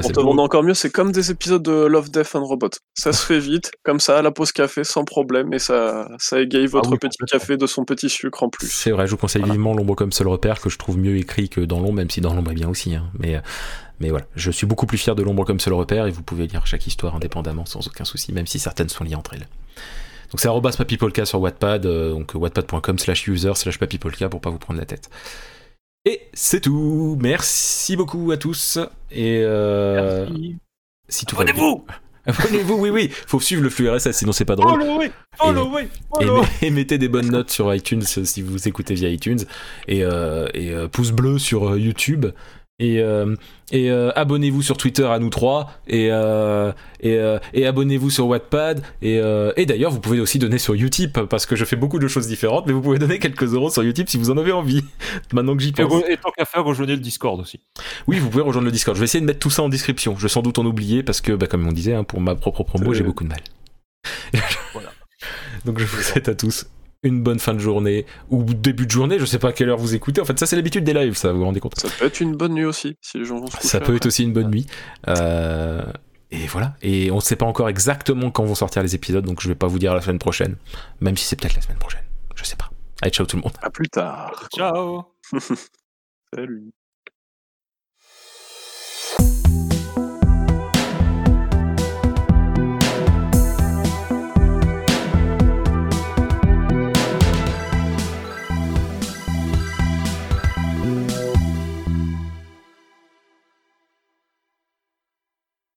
Pour 0.00 0.12
te 0.12 0.20
vendre 0.20 0.42
encore 0.42 0.62
mieux, 0.62 0.72
c'est 0.72 0.90
comme 0.90 1.12
des 1.12 1.30
épisodes 1.30 1.62
de 1.62 1.84
Love, 1.84 2.10
Death 2.10 2.34
and 2.34 2.44
Robot. 2.44 2.70
Ça 2.94 3.12
se 3.12 3.26
fait 3.26 3.38
vite, 3.38 3.72
comme 3.82 4.00
ça, 4.00 4.18
à 4.18 4.22
la 4.22 4.30
pause 4.30 4.52
café, 4.52 4.84
sans 4.84 5.04
problème, 5.04 5.52
et 5.52 5.58
ça, 5.58 6.08
ça 6.18 6.40
égaye 6.40 6.66
votre 6.66 6.92
oui, 6.92 6.98
petit 6.98 7.18
café 7.30 7.58
de 7.58 7.66
son 7.66 7.84
petit 7.84 8.08
sucre 8.08 8.42
en 8.42 8.48
plus. 8.48 8.68
C'est 8.72 8.90
vrai, 8.90 9.06
je 9.06 9.10
vous 9.10 9.18
conseille 9.18 9.42
vivement 9.42 9.74
l'ombre 9.74 9.94
comme 9.94 10.12
seul 10.12 10.28
repère 10.28 10.60
que 10.62 10.70
je 10.70 10.78
trouve 10.78 10.96
mieux 10.98 11.16
écrit 11.18 11.50
que 11.50 11.60
dans 11.60 11.80
l'ombre, 11.80 11.94
même 11.94 12.10
si 12.10 12.22
dans 12.22 12.32
l'ombre 12.34 12.52
est 12.52 12.54
bien 12.54 12.70
aussi. 12.70 12.94
hein. 12.94 13.10
Mais, 13.18 13.36
euh, 13.36 13.40
mais 14.00 14.08
voilà, 14.08 14.24
je 14.34 14.50
suis 14.50 14.66
beaucoup 14.66 14.86
plus 14.86 14.96
fier 14.98 15.14
de 15.14 15.22
l'ombre 15.22 15.44
comme 15.44 15.60
seul 15.60 15.74
repère 15.74 16.06
et 16.06 16.10
vous 16.10 16.22
pouvez 16.22 16.46
lire 16.46 16.66
chaque 16.66 16.86
histoire 16.86 17.14
indépendamment 17.16 17.66
sans 17.66 17.86
aucun 17.86 18.04
souci, 18.06 18.32
même 18.32 18.46
si 18.46 18.58
certaines 18.58 18.88
sont 18.88 19.04
liées 19.04 19.14
entre 19.14 19.34
elles. 19.34 19.46
Donc 20.32 20.40
c'est 20.40 20.48
arrobas 20.48 20.72
papypolka 20.76 21.26
sur 21.26 21.40
Wattpad, 21.40 21.84
euh, 21.86 22.10
donc 22.10 22.32
wattpad.com 22.34 22.98
slash 22.98 23.28
user 23.28 23.52
slash 23.54 23.78
papypolka 23.78 24.28
pour 24.30 24.40
pas 24.40 24.50
vous 24.50 24.58
prendre 24.58 24.80
la 24.80 24.86
tête. 24.86 25.10
Et 26.04 26.22
c'est 26.32 26.60
tout. 26.60 27.16
Merci 27.20 27.96
beaucoup 27.96 28.30
à 28.32 28.36
tous. 28.36 28.78
Et 29.10 29.42
euh, 29.44 30.26
Merci. 30.26 30.56
si 31.08 31.26
tout 31.26 31.36
Abonnez-vous 31.36 31.84
Abonnez-vous, 32.26 32.74
oui, 32.74 32.90
oui. 32.90 33.10
Faut 33.26 33.40
suivre 33.40 33.62
le 33.62 33.70
flux 33.70 33.90
RSS, 33.90 34.12
sinon 34.12 34.32
c'est 34.32 34.44
pas 34.44 34.54
drôle. 34.54 34.80
Followez 34.80 35.06
Et, 35.06 35.10
Follow 35.36 36.44
et 36.62 36.70
mettez 36.70 36.96
des 36.98 37.08
bonnes 37.08 37.30
notes 37.30 37.50
sur 37.50 37.74
iTunes 37.74 38.02
si 38.02 38.42
vous 38.42 38.68
écoutez 38.68 38.94
via 38.94 39.08
iTunes. 39.08 39.40
Et, 39.88 40.04
euh, 40.04 40.48
et 40.54 40.70
euh, 40.70 40.88
pouce 40.88 41.10
bleu 41.10 41.38
sur 41.38 41.70
euh, 41.70 41.78
YouTube. 41.78 42.26
Et, 42.78 43.00
euh, 43.00 43.36
et 43.70 43.90
euh, 43.90 44.10
abonnez-vous 44.16 44.62
sur 44.62 44.76
Twitter 44.76 45.04
à 45.04 45.18
nous 45.18 45.30
trois. 45.30 45.70
Et, 45.86 46.08
euh, 46.10 46.72
et, 47.00 47.18
et 47.54 47.66
abonnez-vous 47.66 48.10
sur 48.10 48.26
Wattpad. 48.26 48.82
Et, 49.02 49.20
et 49.56 49.66
d'ailleurs, 49.66 49.90
vous 49.92 50.00
pouvez 50.00 50.20
aussi 50.20 50.38
donner 50.38 50.58
sur 50.58 50.74
Utip 50.74 51.20
parce 51.22 51.46
que 51.46 51.54
je 51.54 51.64
fais 51.64 51.76
beaucoup 51.76 51.98
de 51.98 52.08
choses 52.08 52.26
différentes. 52.26 52.66
Mais 52.66 52.72
vous 52.72 52.82
pouvez 52.82 52.98
donner 52.98 53.18
quelques 53.18 53.54
euros 53.54 53.70
sur 53.70 53.82
Utip 53.82 54.08
si 54.08 54.16
vous 54.18 54.30
en 54.30 54.36
avez 54.38 54.52
envie. 54.52 54.84
Maintenant 55.32 55.56
que 55.56 55.62
j'y 55.62 55.68
Et, 55.68 55.72
pense. 55.72 56.02
et 56.08 56.16
tant 56.16 56.30
qu'à 56.36 56.44
faire, 56.44 56.64
rejoignez 56.64 56.94
le 56.96 57.02
Discord 57.02 57.40
aussi. 57.40 57.60
Oui, 58.08 58.18
vous 58.18 58.28
pouvez 58.28 58.42
rejoindre 58.42 58.66
le 58.66 58.72
Discord. 58.72 58.96
Je 58.96 59.00
vais 59.00 59.04
essayer 59.04 59.20
de 59.20 59.26
mettre 59.26 59.38
tout 59.40 59.50
ça 59.50 59.62
en 59.62 59.68
description. 59.68 60.16
Je 60.16 60.22
vais 60.22 60.28
sans 60.28 60.42
doute 60.42 60.58
en 60.58 60.64
oublier 60.66 61.02
parce 61.02 61.20
que, 61.20 61.32
bah, 61.32 61.46
comme 61.46 61.66
on 61.66 61.72
disait, 61.72 61.94
hein, 61.94 62.04
pour 62.04 62.20
ma 62.20 62.34
propre 62.34 62.64
promo, 62.64 62.92
j'ai 62.94 63.04
beaucoup 63.04 63.24
de 63.24 63.28
mal. 63.28 63.40
Voilà. 64.72 64.90
Donc 65.64 65.78
je 65.78 65.84
vous 65.84 66.02
souhaite 66.02 66.28
à 66.28 66.34
tous 66.34 66.66
une 67.02 67.22
bonne 67.22 67.38
fin 67.38 67.54
de 67.54 67.58
journée 67.58 68.06
ou 68.30 68.44
début 68.44 68.86
de 68.86 68.90
journée. 68.90 69.18
Je 69.18 69.24
sais 69.24 69.38
pas 69.38 69.48
à 69.48 69.52
quelle 69.52 69.68
heure 69.68 69.78
vous 69.78 69.94
écoutez. 69.94 70.20
En 70.20 70.24
fait, 70.24 70.38
ça 70.38 70.46
c'est 70.46 70.56
l'habitude 70.56 70.84
des 70.84 70.94
lives, 70.94 71.14
ça 71.16 71.32
vous 71.32 71.38
vous 71.40 71.44
rendez 71.44 71.60
compte 71.60 71.78
Ça 71.78 71.88
peut 71.98 72.06
être 72.06 72.20
une 72.20 72.36
bonne 72.36 72.54
nuit 72.54 72.64
aussi, 72.64 72.96
si 73.00 73.18
les 73.18 73.24
gens 73.24 73.38
vont 73.40 73.46
se 73.46 73.56
coucher. 73.56 73.68
Ça 73.68 73.80
peut 73.80 73.94
être 73.96 74.06
aussi 74.06 74.22
une 74.22 74.32
bonne 74.32 74.50
nuit. 74.50 74.66
Euh, 75.08 75.84
Et 76.30 76.46
voilà. 76.46 76.76
Et 76.82 77.10
on 77.10 77.16
ne 77.16 77.20
sait 77.20 77.36
pas 77.36 77.46
encore 77.46 77.68
exactement 77.68 78.30
quand 78.30 78.44
vont 78.44 78.54
sortir 78.54 78.82
les 78.82 78.94
épisodes, 78.94 79.24
donc 79.24 79.40
je 79.42 79.48
vais 79.48 79.54
pas 79.54 79.66
vous 79.66 79.78
dire 79.78 79.94
la 79.94 80.00
semaine 80.00 80.18
prochaine, 80.18 80.56
même 81.00 81.16
si 81.16 81.26
c'est 81.26 81.36
peut-être 81.38 81.56
la 81.56 81.62
semaine 81.62 81.78
prochaine. 81.78 82.04
Je 82.36 82.44
sais 82.44 82.56
pas. 82.56 82.70
Allez, 83.02 83.10
ciao 83.12 83.26
tout 83.26 83.36
le 83.36 83.42
monde. 83.42 83.52
À 83.62 83.70
plus 83.70 83.88
tard. 83.88 84.48
Ciao 84.54 85.02
Salut. 86.34 86.70